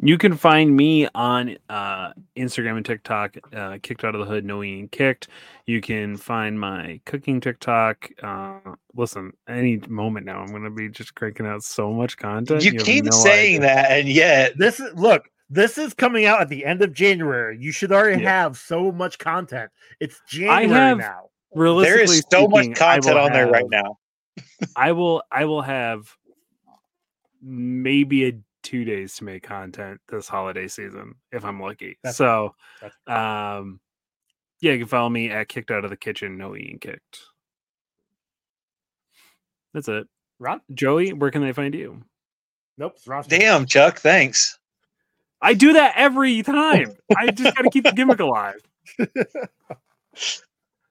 You 0.01 0.17
can 0.17 0.35
find 0.35 0.75
me 0.75 1.07
on 1.13 1.55
uh, 1.69 2.13
Instagram 2.35 2.77
and 2.77 2.85
TikTok, 2.85 3.37
uh, 3.53 3.77
kicked 3.83 4.03
out 4.03 4.15
of 4.15 4.21
the 4.21 4.25
hood, 4.25 4.45
no 4.45 4.63
eating 4.63 4.87
kicked. 4.87 5.27
You 5.69 5.81
can 5.81 6.17
find 6.17 6.59
my 6.59 6.99
cooking 7.05 7.39
TikTok. 7.39 8.09
Uh, 8.23 8.57
listen, 8.95 9.33
any 9.47 9.77
moment 9.87 10.25
now, 10.25 10.39
I'm 10.41 10.47
going 10.47 10.63
to 10.63 10.71
be 10.71 10.89
just 10.89 11.13
cranking 11.13 11.45
out 11.45 11.61
so 11.63 11.93
much 11.93 12.17
content. 12.17 12.63
You 12.63 12.71
have 12.73 12.81
keep 12.83 13.05
no 13.05 13.11
saying 13.11 13.57
idea. 13.57 13.67
that, 13.67 13.91
and 13.91 14.09
yet 14.09 14.57
This 14.57 14.79
is 14.79 14.91
look. 14.95 15.29
This 15.47 15.77
is 15.77 15.93
coming 15.93 16.25
out 16.25 16.41
at 16.41 16.49
the 16.49 16.65
end 16.65 16.81
of 16.81 16.91
January. 16.91 17.55
You 17.59 17.71
should 17.71 17.91
already 17.91 18.23
Yeah. 18.23 18.41
have 18.45 18.57
so 18.57 18.91
much 18.91 19.19
content. 19.19 19.69
It's 19.99 20.19
January 20.27 20.65
have- 20.71 20.97
now. 20.97 21.29
Realistically 21.53 22.05
there 22.05 22.15
is 22.15 22.25
so 22.31 22.47
much 22.47 22.63
speaking, 22.65 22.73
I 22.83 22.95
content 22.95 23.17
on 23.19 23.31
there 23.31 23.47
right 23.51 23.69
now. 23.69 23.99
I 24.75 24.91
will. 24.93 25.21
I 25.31 25.45
will 25.45 25.61
have 25.61 26.11
maybe 27.43 28.27
a 28.27 28.33
two 28.63 28.85
days 28.85 29.15
to 29.17 29.23
make 29.23 29.43
content 29.43 30.01
this 30.07 30.27
holiday 30.27 30.67
season 30.67 31.13
if 31.31 31.45
I'm 31.45 31.59
lucky. 31.61 31.99
That's- 32.03 32.17
so, 32.17 32.55
um, 33.05 33.79
yeah, 34.61 34.73
you 34.73 34.79
can 34.79 34.87
follow 34.87 35.09
me 35.09 35.29
at 35.29 35.47
Kicked 35.47 35.71
Out 35.71 35.83
of 35.83 35.89
the 35.89 35.97
Kitchen. 35.97 36.37
No 36.37 36.55
eating 36.55 36.79
kicked. 36.79 37.19
That's 39.73 39.87
it. 39.87 40.07
Ron? 40.39 40.61
Joey, 40.73 41.13
where 41.13 41.31
can 41.31 41.41
they 41.41 41.53
find 41.53 41.73
you? 41.73 42.01
Nope. 42.77 42.93
It's 42.95 43.07
Ron's 43.07 43.27
Damn, 43.27 43.65
Chuck, 43.65 43.99
thanks. 43.99 44.57
I 45.41 45.53
do 45.53 45.73
that 45.73 45.93
every 45.95 46.41
time. 46.43 46.93
I 47.17 47.31
just 47.31 47.55
got 47.55 47.63
to 47.63 47.69
keep 47.69 47.83
the 47.83 47.91
gimmick 47.91 48.19
alive. 48.19 48.61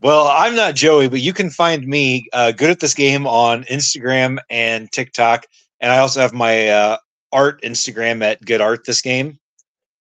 well, 0.00 0.28
I'm 0.28 0.54
not 0.54 0.74
Joey, 0.74 1.08
but 1.08 1.20
you 1.20 1.32
can 1.32 1.50
find 1.50 1.86
me 1.86 2.28
uh, 2.32 2.52
good 2.52 2.70
at 2.70 2.80
this 2.80 2.94
game 2.94 3.26
on 3.26 3.64
Instagram 3.64 4.38
and 4.48 4.90
TikTok, 4.92 5.46
and 5.80 5.92
I 5.92 5.98
also 5.98 6.20
have 6.20 6.32
my 6.32 6.68
uh, 6.68 6.96
art 7.32 7.60
Instagram 7.62 8.22
at 8.22 8.44
Good 8.44 8.60
Art 8.60 8.84
This 8.86 9.02
Game. 9.02 9.38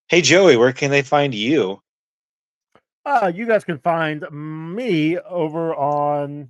Hey, 0.08 0.22
Joey, 0.22 0.56
where 0.58 0.74
can 0.74 0.92
they 0.92 1.02
find 1.02 1.36
you? 1.36 1.82
Uh, 3.10 3.32
you 3.34 3.48
guys 3.48 3.64
can 3.64 3.80
find 3.80 4.24
me 4.32 5.18
over 5.18 5.74
on. 5.76 6.50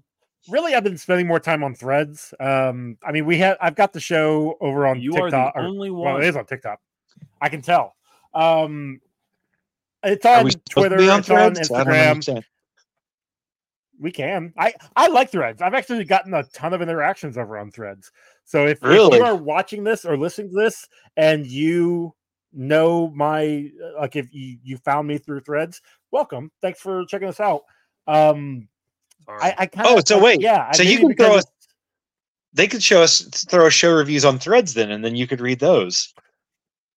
Really, 0.49 0.73
I've 0.75 0.83
been 0.83 0.97
spending 0.97 1.25
more 1.25 1.39
time 1.39 1.63
on 1.63 1.73
Threads. 1.73 2.33
Um, 2.39 2.97
I 3.03 3.11
mean, 3.13 3.25
we 3.25 3.37
have. 3.37 3.55
I've 3.61 3.75
got 3.75 3.93
the 3.93 3.99
show 4.01 4.57
over 4.59 4.85
on 4.85 4.99
You 4.99 5.13
are 5.15 5.29
TikTok. 5.29 5.53
the 5.53 5.61
or- 5.61 5.63
only 5.63 5.89
well, 5.89 6.13
one. 6.15 6.23
it 6.23 6.27
is 6.27 6.35
on 6.35 6.45
TikTok. 6.45 6.79
I 7.41 7.47
can 7.49 7.61
tell. 7.61 7.95
Um, 8.33 8.99
it's 10.03 10.25
on 10.25 10.43
we 10.43 10.51
supposed 10.51 10.65
to 10.65 10.71
Twitter. 10.73 10.97
be 10.97 11.09
on 11.09 11.19
it's 11.19 11.27
Threads? 11.27 11.71
I 11.71 11.83
don't 11.83 11.93
Instagram. 12.21 12.43
We 14.01 14.11
can. 14.11 14.53
I 14.57 14.73
I 14.95 15.07
like 15.07 15.29
Threads. 15.31 15.61
I've 15.61 15.73
actually 15.73 16.03
gotten 16.05 16.33
a 16.33 16.43
ton 16.43 16.73
of 16.73 16.81
interactions 16.81 17.37
over 17.37 17.57
on 17.57 17.71
Threads. 17.71 18.11
So 18.45 18.65
if, 18.65 18.79
if 18.81 19.13
you 19.13 19.23
are 19.23 19.35
watching 19.35 19.83
this 19.83 20.03
or 20.05 20.17
listening 20.17 20.49
to 20.49 20.55
this 20.55 20.87
and 21.17 21.45
you 21.45 22.13
know 22.53 23.11
my 23.13 23.69
like 23.99 24.15
if 24.15 24.33
you 24.33 24.57
you 24.63 24.77
found 24.77 25.07
me 25.07 25.17
through 25.17 25.41
Threads, 25.41 25.81
welcome. 26.11 26.51
Thanks 26.61 26.79
for 26.79 27.05
checking 27.05 27.27
us 27.27 27.39
out. 27.39 27.61
Um, 28.07 28.67
I, 29.27 29.53
I 29.59 29.65
kind 29.67 29.87
of 29.87 29.93
Oh, 29.97 30.01
so 30.05 30.19
wait. 30.19 30.41
yeah. 30.41 30.67
I 30.69 30.75
So 30.75 30.83
you 30.83 30.97
can 30.99 31.15
throw 31.15 31.35
us- 31.35 31.45
They 32.53 32.67
could 32.67 32.81
show 32.81 33.03
us 33.03 33.21
throw 33.49 33.69
show 33.69 33.93
reviews 33.93 34.25
on 34.25 34.39
Threads 34.39 34.73
then, 34.73 34.89
and 34.91 35.05
then 35.05 35.15
you 35.15 35.27
could 35.27 35.39
read 35.41 35.59
those. 35.59 36.13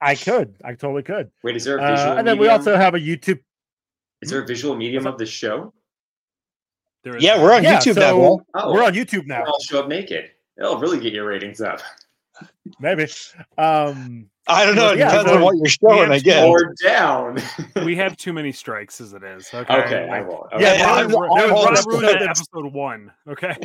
I 0.01 0.15
could. 0.15 0.55
I 0.65 0.71
totally 0.75 1.03
could. 1.03 1.31
Wait, 1.45 1.57
is 1.57 1.65
there 1.65 1.77
a 1.79 1.81
visual 1.91 2.13
Uh, 2.13 2.17
and 2.17 2.27
then 2.27 2.39
we 2.39 2.49
also 2.49 2.75
have 2.77 2.95
a 2.95 2.99
YouTube. 2.99 3.39
is 4.23 4.31
there 4.31 4.43
a 4.43 4.47
visual 4.47 4.75
medium 4.75 5.07
of 5.07 5.19
this 5.19 5.29
show? 5.29 5.73
There 7.05 7.17
is- 7.17 7.23
Yeah, 7.23 7.41
we're 7.43 7.53
on 7.53 7.63
Yeah, 7.63 7.79
YouTube 7.79 7.95
so 7.95 8.01
now. 8.01 8.17
Will. 8.17 8.47
Oh, 8.55 8.73
we're 8.73 8.83
on 8.85 8.95
YouTube 8.95 9.27
now. 9.27 9.45
I'll 9.45 9.61
show 9.61 9.81
up 9.81 9.89
naked. 9.89 10.31
It'll 10.57 10.79
really 10.79 11.01
get 11.01 11.13
your 11.13 11.27
ratings 11.27 11.61
up. 11.61 11.81
Maybe. 12.81 13.07
Um, 13.59 14.31
I 14.49 14.67
don't 14.67 14.75
know. 14.75 14.91
It 14.93 14.99
yeah, 14.99 15.11
depends 15.11 15.31
on 15.31 15.41
what 15.43 15.55
you're 15.55 15.63
we 15.63 15.69
showing, 15.69 15.99
have 16.01 16.11
I 16.11 16.19
to 16.19 16.25
guess. 16.25 16.45
Or 16.45 16.75
down. 16.85 17.39
we 17.85 17.95
have 17.97 18.17
too 18.17 18.33
many 18.33 18.51
strikes 18.53 19.01
as 19.01 19.13
it 19.13 19.23
is. 19.23 19.49
Okay. 19.55 19.75
okay, 19.75 20.09
I 20.11 20.21
won't. 20.23 20.47
Yeah, 20.53 20.57
Okay. 20.57 20.79
there 20.79 20.87
I'm- 20.89 21.07
was- 21.13 21.31
I'm 21.41 21.51
was 21.51 21.53
all 21.53 21.65
one 21.65 21.75
Rob 21.75 21.87
ruined 21.87 22.05
episode 22.07 22.21
that 22.21 22.29
episode 22.29 22.73
one. 22.73 23.13
Okay. 23.29 23.57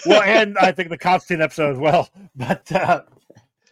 well, 0.06 0.22
and 0.22 0.56
I 0.58 0.72
think 0.72 0.88
the 0.88 0.96
Constantine 0.98 1.42
episode 1.42 1.72
as 1.72 1.78
well. 1.78 2.08
But 2.36 2.70
uh, 2.72 3.02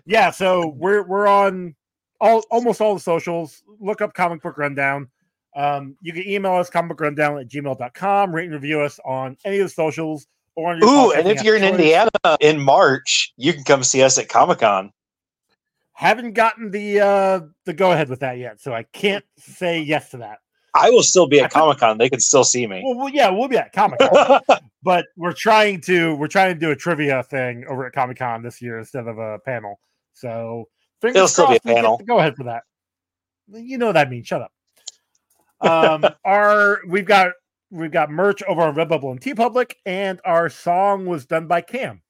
yeah, 0.04 0.30
so 0.30 0.68
we're 0.76 1.02
we're 1.02 1.26
on 1.26 1.74
all 2.20 2.44
almost 2.50 2.80
all 2.80 2.94
the 2.94 3.00
socials. 3.00 3.62
Look 3.80 4.00
up 4.02 4.12
Comic 4.14 4.42
Book 4.42 4.58
Rundown. 4.58 5.08
Um, 5.54 5.96
you 6.02 6.12
can 6.12 6.28
email 6.28 6.52
us 6.56 6.68
comic 6.68 7.00
rundown 7.00 7.38
at 7.38 7.48
gmail.com, 7.48 8.34
rate 8.34 8.44
and 8.44 8.52
review 8.52 8.80
us 8.82 9.00
on 9.06 9.38
any 9.46 9.58
of 9.60 9.64
the 9.68 9.72
socials 9.72 10.26
or 10.54 10.72
on 10.72 10.78
your 10.80 10.88
Ooh, 10.88 11.12
and 11.12 11.26
if 11.26 11.42
you're 11.42 11.56
in 11.56 11.62
choice. 11.62 11.70
Indiana 11.70 12.10
in 12.40 12.60
March, 12.60 13.32
you 13.38 13.54
can 13.54 13.64
come 13.64 13.82
see 13.82 14.02
us 14.02 14.18
at 14.18 14.28
Comic 14.28 14.58
Con. 14.58 14.92
Haven't 15.96 16.32
gotten 16.32 16.70
the 16.70 17.00
uh 17.00 17.40
the 17.64 17.72
go 17.72 17.90
ahead 17.92 18.10
with 18.10 18.20
that 18.20 18.36
yet, 18.36 18.60
so 18.60 18.74
I 18.74 18.82
can't 18.82 19.24
say 19.38 19.80
yes 19.80 20.10
to 20.10 20.18
that. 20.18 20.40
I 20.74 20.90
will 20.90 21.02
still 21.02 21.26
be 21.26 21.40
at 21.40 21.50
Comic 21.50 21.78
Con. 21.78 21.96
They 21.96 22.10
can 22.10 22.20
still 22.20 22.44
see 22.44 22.66
me. 22.66 22.82
Well, 22.84 22.98
well 22.98 23.08
yeah, 23.08 23.30
we'll 23.30 23.48
be 23.48 23.56
at 23.56 23.72
Comic 23.72 24.00
Con, 24.00 24.40
but 24.82 25.06
we're 25.16 25.32
trying 25.32 25.80
to 25.82 26.14
we're 26.16 26.28
trying 26.28 26.52
to 26.52 26.60
do 26.60 26.70
a 26.70 26.76
trivia 26.76 27.22
thing 27.22 27.64
over 27.66 27.86
at 27.86 27.94
Comic 27.94 28.18
Con 28.18 28.42
this 28.42 28.60
year 28.60 28.78
instead 28.78 29.08
of 29.08 29.16
a 29.16 29.38
panel. 29.38 29.80
So 30.12 30.68
fingers 31.00 31.16
It'll 31.16 31.28
still 31.28 31.48
be 31.48 31.56
a 31.56 31.60
crossed 31.60 31.64
we 31.64 31.70
get 31.70 31.76
panel. 31.76 32.02
Go 32.06 32.18
ahead 32.18 32.36
for 32.36 32.44
that. 32.44 32.64
You 33.48 33.78
know 33.78 33.86
what 33.86 33.92
that 33.92 34.10
means. 34.10 34.26
Shut 34.26 34.42
up. 34.42 34.52
Um, 35.62 36.04
our 36.26 36.80
we've 36.86 37.06
got 37.06 37.32
we've 37.70 37.90
got 37.90 38.10
merch 38.10 38.42
over 38.42 38.60
on 38.60 38.74
Redbubble 38.74 39.12
and 39.12 39.20
TeePublic, 39.20 39.76
and 39.86 40.20
our 40.26 40.50
song 40.50 41.06
was 41.06 41.24
done 41.24 41.46
by 41.46 41.62
Cam. 41.62 42.02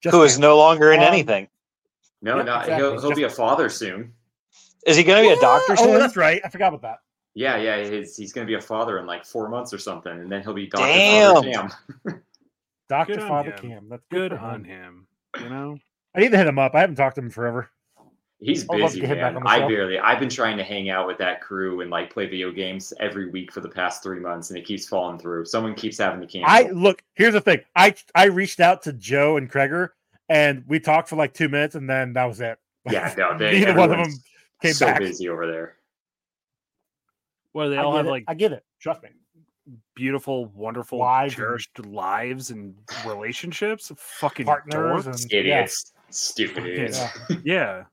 Just 0.00 0.14
Who 0.14 0.22
is 0.22 0.34
Cam. 0.34 0.42
no 0.42 0.56
longer 0.56 0.92
in 0.92 1.00
Um, 1.00 1.06
anything? 1.06 1.48
No, 2.24 2.38
Yeah, 2.38 2.42
no, 2.42 2.58
exactly. 2.60 2.74
he'll, 2.76 3.00
he'll 3.00 3.14
be 3.14 3.22
a 3.24 3.30
father 3.30 3.68
soon. 3.68 4.12
Is 4.86 4.96
he 4.96 5.04
going 5.04 5.22
to 5.22 5.28
be 5.28 5.34
a 5.34 5.40
doctor 5.40 5.76
Soon? 5.76 5.88
Oh, 5.88 5.92
soon? 5.92 6.00
that's 6.00 6.16
right. 6.16 6.40
I 6.44 6.48
forgot 6.48 6.68
about 6.68 6.82
that. 6.82 6.98
Yeah, 7.34 7.56
yeah, 7.56 7.82
he's, 7.84 8.16
he's 8.16 8.32
going 8.32 8.46
to 8.46 8.50
be 8.50 8.54
a 8.54 8.60
father 8.60 8.98
in 8.98 9.06
like 9.06 9.24
four 9.24 9.48
months 9.48 9.72
or 9.74 9.78
something, 9.78 10.12
and 10.12 10.30
then 10.30 10.42
he'll 10.42 10.54
be 10.54 10.66
Dr. 10.66 10.84
Damn. 10.84 11.34
Father 11.34 11.50
Cam. 11.52 12.22
Doctor 12.88 13.20
Father 13.20 13.50
him. 13.50 13.58
Cam. 13.58 13.88
That's 13.88 14.04
Good 14.10 14.32
for 14.32 14.38
on 14.38 14.64
him. 14.64 15.06
You 15.40 15.48
know. 15.48 15.78
I 16.14 16.20
need 16.20 16.30
to 16.30 16.38
hit 16.38 16.46
him 16.46 16.58
up. 16.58 16.74
I 16.74 16.80
haven't 16.80 16.96
talked 16.96 17.16
to 17.16 17.22
him 17.22 17.30
forever. 17.30 17.70
He's 18.40 18.62
I'd 18.68 18.78
love 18.78 18.92
to 18.92 18.96
busy, 18.96 19.00
get 19.00 19.10
him 19.10 19.18
back 19.18 19.34
man. 19.34 19.42
I 19.46 19.66
barely. 19.66 19.98
I've 19.98 20.20
been 20.20 20.28
trying 20.28 20.56
to 20.58 20.64
hang 20.64 20.90
out 20.90 21.06
with 21.06 21.18
that 21.18 21.40
crew 21.40 21.80
and 21.80 21.90
like 21.90 22.12
play 22.12 22.26
video 22.26 22.52
games 22.52 22.92
every 23.00 23.30
week 23.30 23.50
for 23.52 23.60
the 23.60 23.68
past 23.68 24.02
three 24.02 24.20
months, 24.20 24.50
and 24.50 24.58
it 24.58 24.64
keeps 24.66 24.86
falling 24.86 25.18
through. 25.18 25.46
Someone 25.46 25.74
keeps 25.74 25.98
having 25.98 26.20
to 26.20 26.26
cancel. 26.26 26.50
I 26.50 26.70
look. 26.70 27.02
Here's 27.14 27.32
the 27.32 27.40
thing. 27.40 27.60
I 27.74 27.94
I 28.14 28.24
reached 28.26 28.60
out 28.60 28.82
to 28.82 28.92
Joe 28.92 29.38
and 29.38 29.50
Kreger, 29.50 29.90
and 30.28 30.64
we 30.66 30.80
talked 30.80 31.08
for 31.08 31.16
like 31.16 31.34
two 31.34 31.48
minutes, 31.48 31.74
and 31.74 31.88
then 31.88 32.12
that 32.14 32.24
was 32.24 32.40
it. 32.40 32.58
Yeah, 32.90 33.14
no, 33.18 33.36
they 33.38 33.58
neither 33.60 33.74
one 33.74 33.84
of 33.84 33.90
them 33.90 34.00
everyone's 34.00 34.24
came 34.62 34.72
so 34.74 34.86
back. 34.86 34.98
busy 35.00 35.28
over 35.28 35.46
there. 35.46 35.76
Where 37.52 37.68
they 37.68 37.76
I 37.78 37.82
all 37.82 37.96
have 37.96 38.06
it. 38.06 38.10
like 38.10 38.24
I 38.28 38.34
get 38.34 38.52
it. 38.52 38.64
Trust 38.80 39.02
me. 39.02 39.10
beautiful, 39.94 40.46
wonderful, 40.46 40.98
Lives 40.98 41.34
and- 41.34 41.38
cherished 41.38 41.86
lives 41.86 42.50
and 42.50 42.74
relationships. 43.06 43.90
Fucking 43.96 44.46
Partners 44.46 45.06
dorks. 45.06 45.22
and- 45.22 45.32
Idiots. 45.32 45.92
Stupid 46.10 46.66
idiots. 46.66 47.00
yeah, 47.44 47.84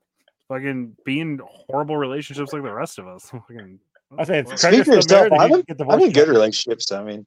fucking 0.48 0.96
being 1.04 1.40
horrible 1.68 1.96
relationships 1.96 2.52
like 2.52 2.62
the 2.62 2.72
rest 2.72 2.98
of 2.98 3.06
us. 3.08 3.30
Fucking- 3.30 3.78
I 4.18 4.24
say 4.24 4.40
it's 4.40 4.48
Well, 4.48 4.58
credit 4.58 4.76
Speak 4.76 4.84
for 4.86 4.94
yourself. 4.94 5.28
I'm 5.32 5.48
he 5.50 5.54
in, 5.66 5.90
I'm 5.90 6.00
in 6.00 6.12
good 6.12 6.28
relationships. 6.28 6.92
I 6.92 7.02
mean, 7.02 7.24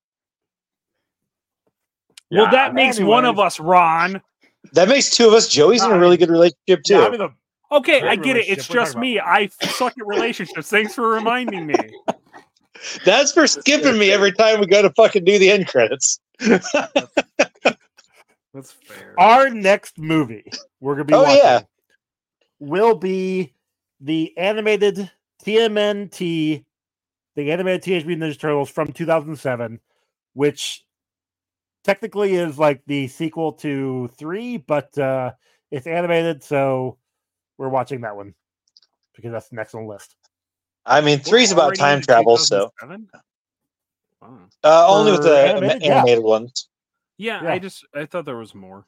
well, 2.32 2.44
Yeah, 2.45 2.52
that 2.52 2.73
makes 2.76 2.99
one 2.99 3.26
of 3.26 3.40
us, 3.40 3.60
Ron. 3.60 4.22
That 4.76 4.88
makes 4.88 5.10
two 5.10 5.27
of 5.27 5.34
us. 5.34 5.47
Joey's 5.47 5.84
in 5.84 5.91
a 5.91 5.99
really 5.99 6.18
good 6.18 6.30
relationship 6.30 6.84
too. 6.84 6.93
Yeah, 6.95 7.06
I'm 7.06 7.14
in 7.14 7.22
a 7.22 7.30
Okay, 7.72 7.99
Great 8.02 8.11
I 8.11 8.15
get 8.15 8.38
it. 8.38 8.47
It's 8.47 8.69
relationship. 8.69 8.69
What 8.69 8.77
are 8.77 8.84
just 8.84 8.93
talking 8.93 9.02
me. 9.02 9.19
I 9.19 9.47
suck 9.72 9.93
at 9.99 10.06
relationships. 10.06 10.69
Thanks 10.69 10.93
for 10.93 11.10
reminding 11.10 11.65
me. 11.68 11.76
That's 13.06 13.31
for 13.31 13.47
skipping 13.47 13.97
me 13.97 14.11
every 14.11 14.31
time 14.31 14.60
we 14.60 14.68
go 14.68 14.81
to 14.84 14.91
fucking 14.91 15.23
do 15.26 15.39
the 15.39 15.49
end 15.49 15.68
credits. 15.68 16.19
That's 18.53 18.72
fair. 18.72 19.15
our 19.18 19.49
next 19.49 19.97
movie 19.97 20.45
we're 20.80 20.93
gonna 20.95 21.06
be 21.06 21.14
Oh, 21.14 21.23
watching 21.23 21.38
yeah. 21.38 21.61
will 22.60 22.95
be 22.95 23.53
the 23.99 24.38
animated 24.38 25.11
TMNT, 25.43 26.64
the 27.35 27.52
animated 27.52 27.84
Teenage 27.84 28.06
Mutant 28.06 28.31
Ninja 28.31 28.39
Turtles 28.39 28.69
from 28.69 28.93
2007, 28.93 29.80
which 30.34 30.85
technically 31.86 32.34
is 32.34 32.60
like 32.60 32.82
the 32.88 33.07
sequel 33.07 33.53
to 33.53 34.10
three, 34.18 34.57
but 34.57 34.98
uh, 34.98 35.32
it's 35.72 35.88
animated, 35.88 36.44
so 36.44 36.98
we're 37.57 37.70
watching 37.70 38.02
that 38.02 38.16
one 38.18 38.34
because 39.16 39.32
that's 39.32 39.48
the 39.48 39.56
next 39.56 39.74
on 39.76 39.84
the 39.86 39.90
list. 39.90 40.16
I 40.86 40.99
mean, 40.99 41.20
three's 41.20 41.52
about 41.53 41.76
time 41.76 42.02
travel, 42.02 42.38
so 42.38 42.72
Wow. 44.22 44.40
uh, 44.64 44.88
only 44.88 45.12
with 45.14 45.24
the 45.24 45.38
animated, 45.38 45.84
animated, 45.84 46.20
yeah. 46.24 46.30
ones. 46.30 46.70
Yeah, 47.18 47.44
Yeah. 47.44 47.53
I 47.53 47.60
just 47.60 47.86
I 47.95 48.06
thought 48.06 48.26
there 48.26 48.38
was 48.38 48.53
more. 48.53 48.86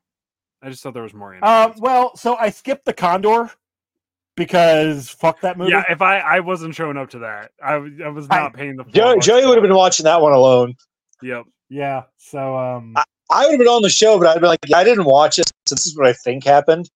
I 0.61 0.69
just 0.69 0.81
thought 0.83 0.93
there 0.95 1.03
was 1.03 1.13
more. 1.13 1.37
Uh, 1.41 1.71
well, 1.77 2.15
so 2.17 2.35
I 2.35 2.49
skipped 2.49 2.85
the 2.85 2.93
Condor 2.93 3.51
because 4.35 5.09
fuck 5.09 5.39
that 5.41 5.57
movie. 5.57 5.71
yeah, 5.71 5.83
if 5.89 6.01
I 6.01 6.19
I 6.19 6.39
wasn't 6.39 6.75
showing 6.75 6.97
up 6.97 7.09
to 7.11 7.19
that, 7.19 7.51
I 7.63 7.73
I 7.73 8.09
was 8.09 8.27
I- 8.29 8.39
not 8.39 8.53
paying 8.53 8.75
the. 8.75 8.83
full 8.83 8.91
Joey, 8.93 9.19
Joey 9.19 9.45
would 9.45 9.55
have 9.57 9.63
been 9.63 9.75
watching 9.75 10.03
that 10.05 10.19
one 10.21 10.33
alone. 10.33 10.73
Yep. 11.21 11.45
Yeah. 11.69 12.03
So 12.17 12.57
um, 12.57 12.95
I 13.29 13.45
would 13.45 13.51
have 13.51 13.59
been 13.59 13.67
on 13.67 13.81
the 13.81 13.89
show, 13.89 14.17
but 14.17 14.27
I'd 14.27 14.41
be 14.41 14.47
like, 14.47 14.59
yeah, 14.67 14.77
I 14.77 14.83
didn't 14.83 15.05
watch 15.05 15.39
it. 15.39 15.47
So 15.67 15.75
this 15.75 15.85
is 15.87 15.97
what 15.97 16.07
I 16.07 16.13
think 16.13 16.43
happened. 16.43 16.89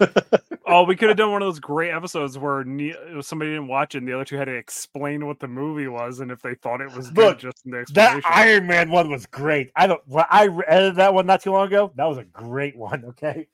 Oh, 0.70 0.82
we 0.82 0.96
could 0.96 1.08
have 1.08 1.16
done 1.16 1.32
one 1.32 1.40
of 1.40 1.46
those 1.46 1.60
great 1.60 1.92
episodes 1.92 2.36
where 2.36 2.62
ne- 2.62 2.94
somebody 3.22 3.52
didn't 3.52 3.68
watch 3.68 3.94
it, 3.94 3.98
and 3.98 4.08
the 4.08 4.12
other 4.12 4.26
two 4.26 4.36
had 4.36 4.44
to 4.44 4.54
explain 4.54 5.26
what 5.26 5.40
the 5.40 5.48
movie 5.48 5.88
was, 5.88 6.20
and 6.20 6.30
if 6.30 6.42
they 6.42 6.54
thought 6.56 6.82
it 6.82 6.94
was 6.94 7.08
good, 7.08 7.24
Look, 7.24 7.38
just 7.38 7.64
in 7.64 7.70
the 7.70 7.86
that. 7.94 8.20
Iron 8.26 8.66
Man 8.66 8.90
one 8.90 9.10
was 9.10 9.24
great. 9.24 9.70
I 9.76 9.86
don't. 9.86 10.02
well, 10.06 10.26
I 10.28 10.44
re- 10.44 10.64
edited 10.68 10.96
that 10.96 11.14
one 11.14 11.24
not 11.24 11.40
too 11.40 11.52
long 11.52 11.68
ago. 11.68 11.90
That 11.96 12.04
was 12.04 12.18
a 12.18 12.24
great 12.24 12.76
one. 12.76 13.02
Okay, 13.06 13.46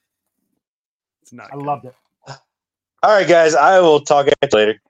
it's 1.23 1.33
not. 1.33 1.51
I 1.53 1.57
good. 1.57 1.63
loved 1.65 1.85
it. 1.85 1.95
All 3.05 3.11
right, 3.11 3.29
guys, 3.29 3.55
I 3.55 3.79
will 3.79 4.01
talk 4.01 4.27
at 4.27 4.35
you 4.43 4.59
later. 4.59 4.81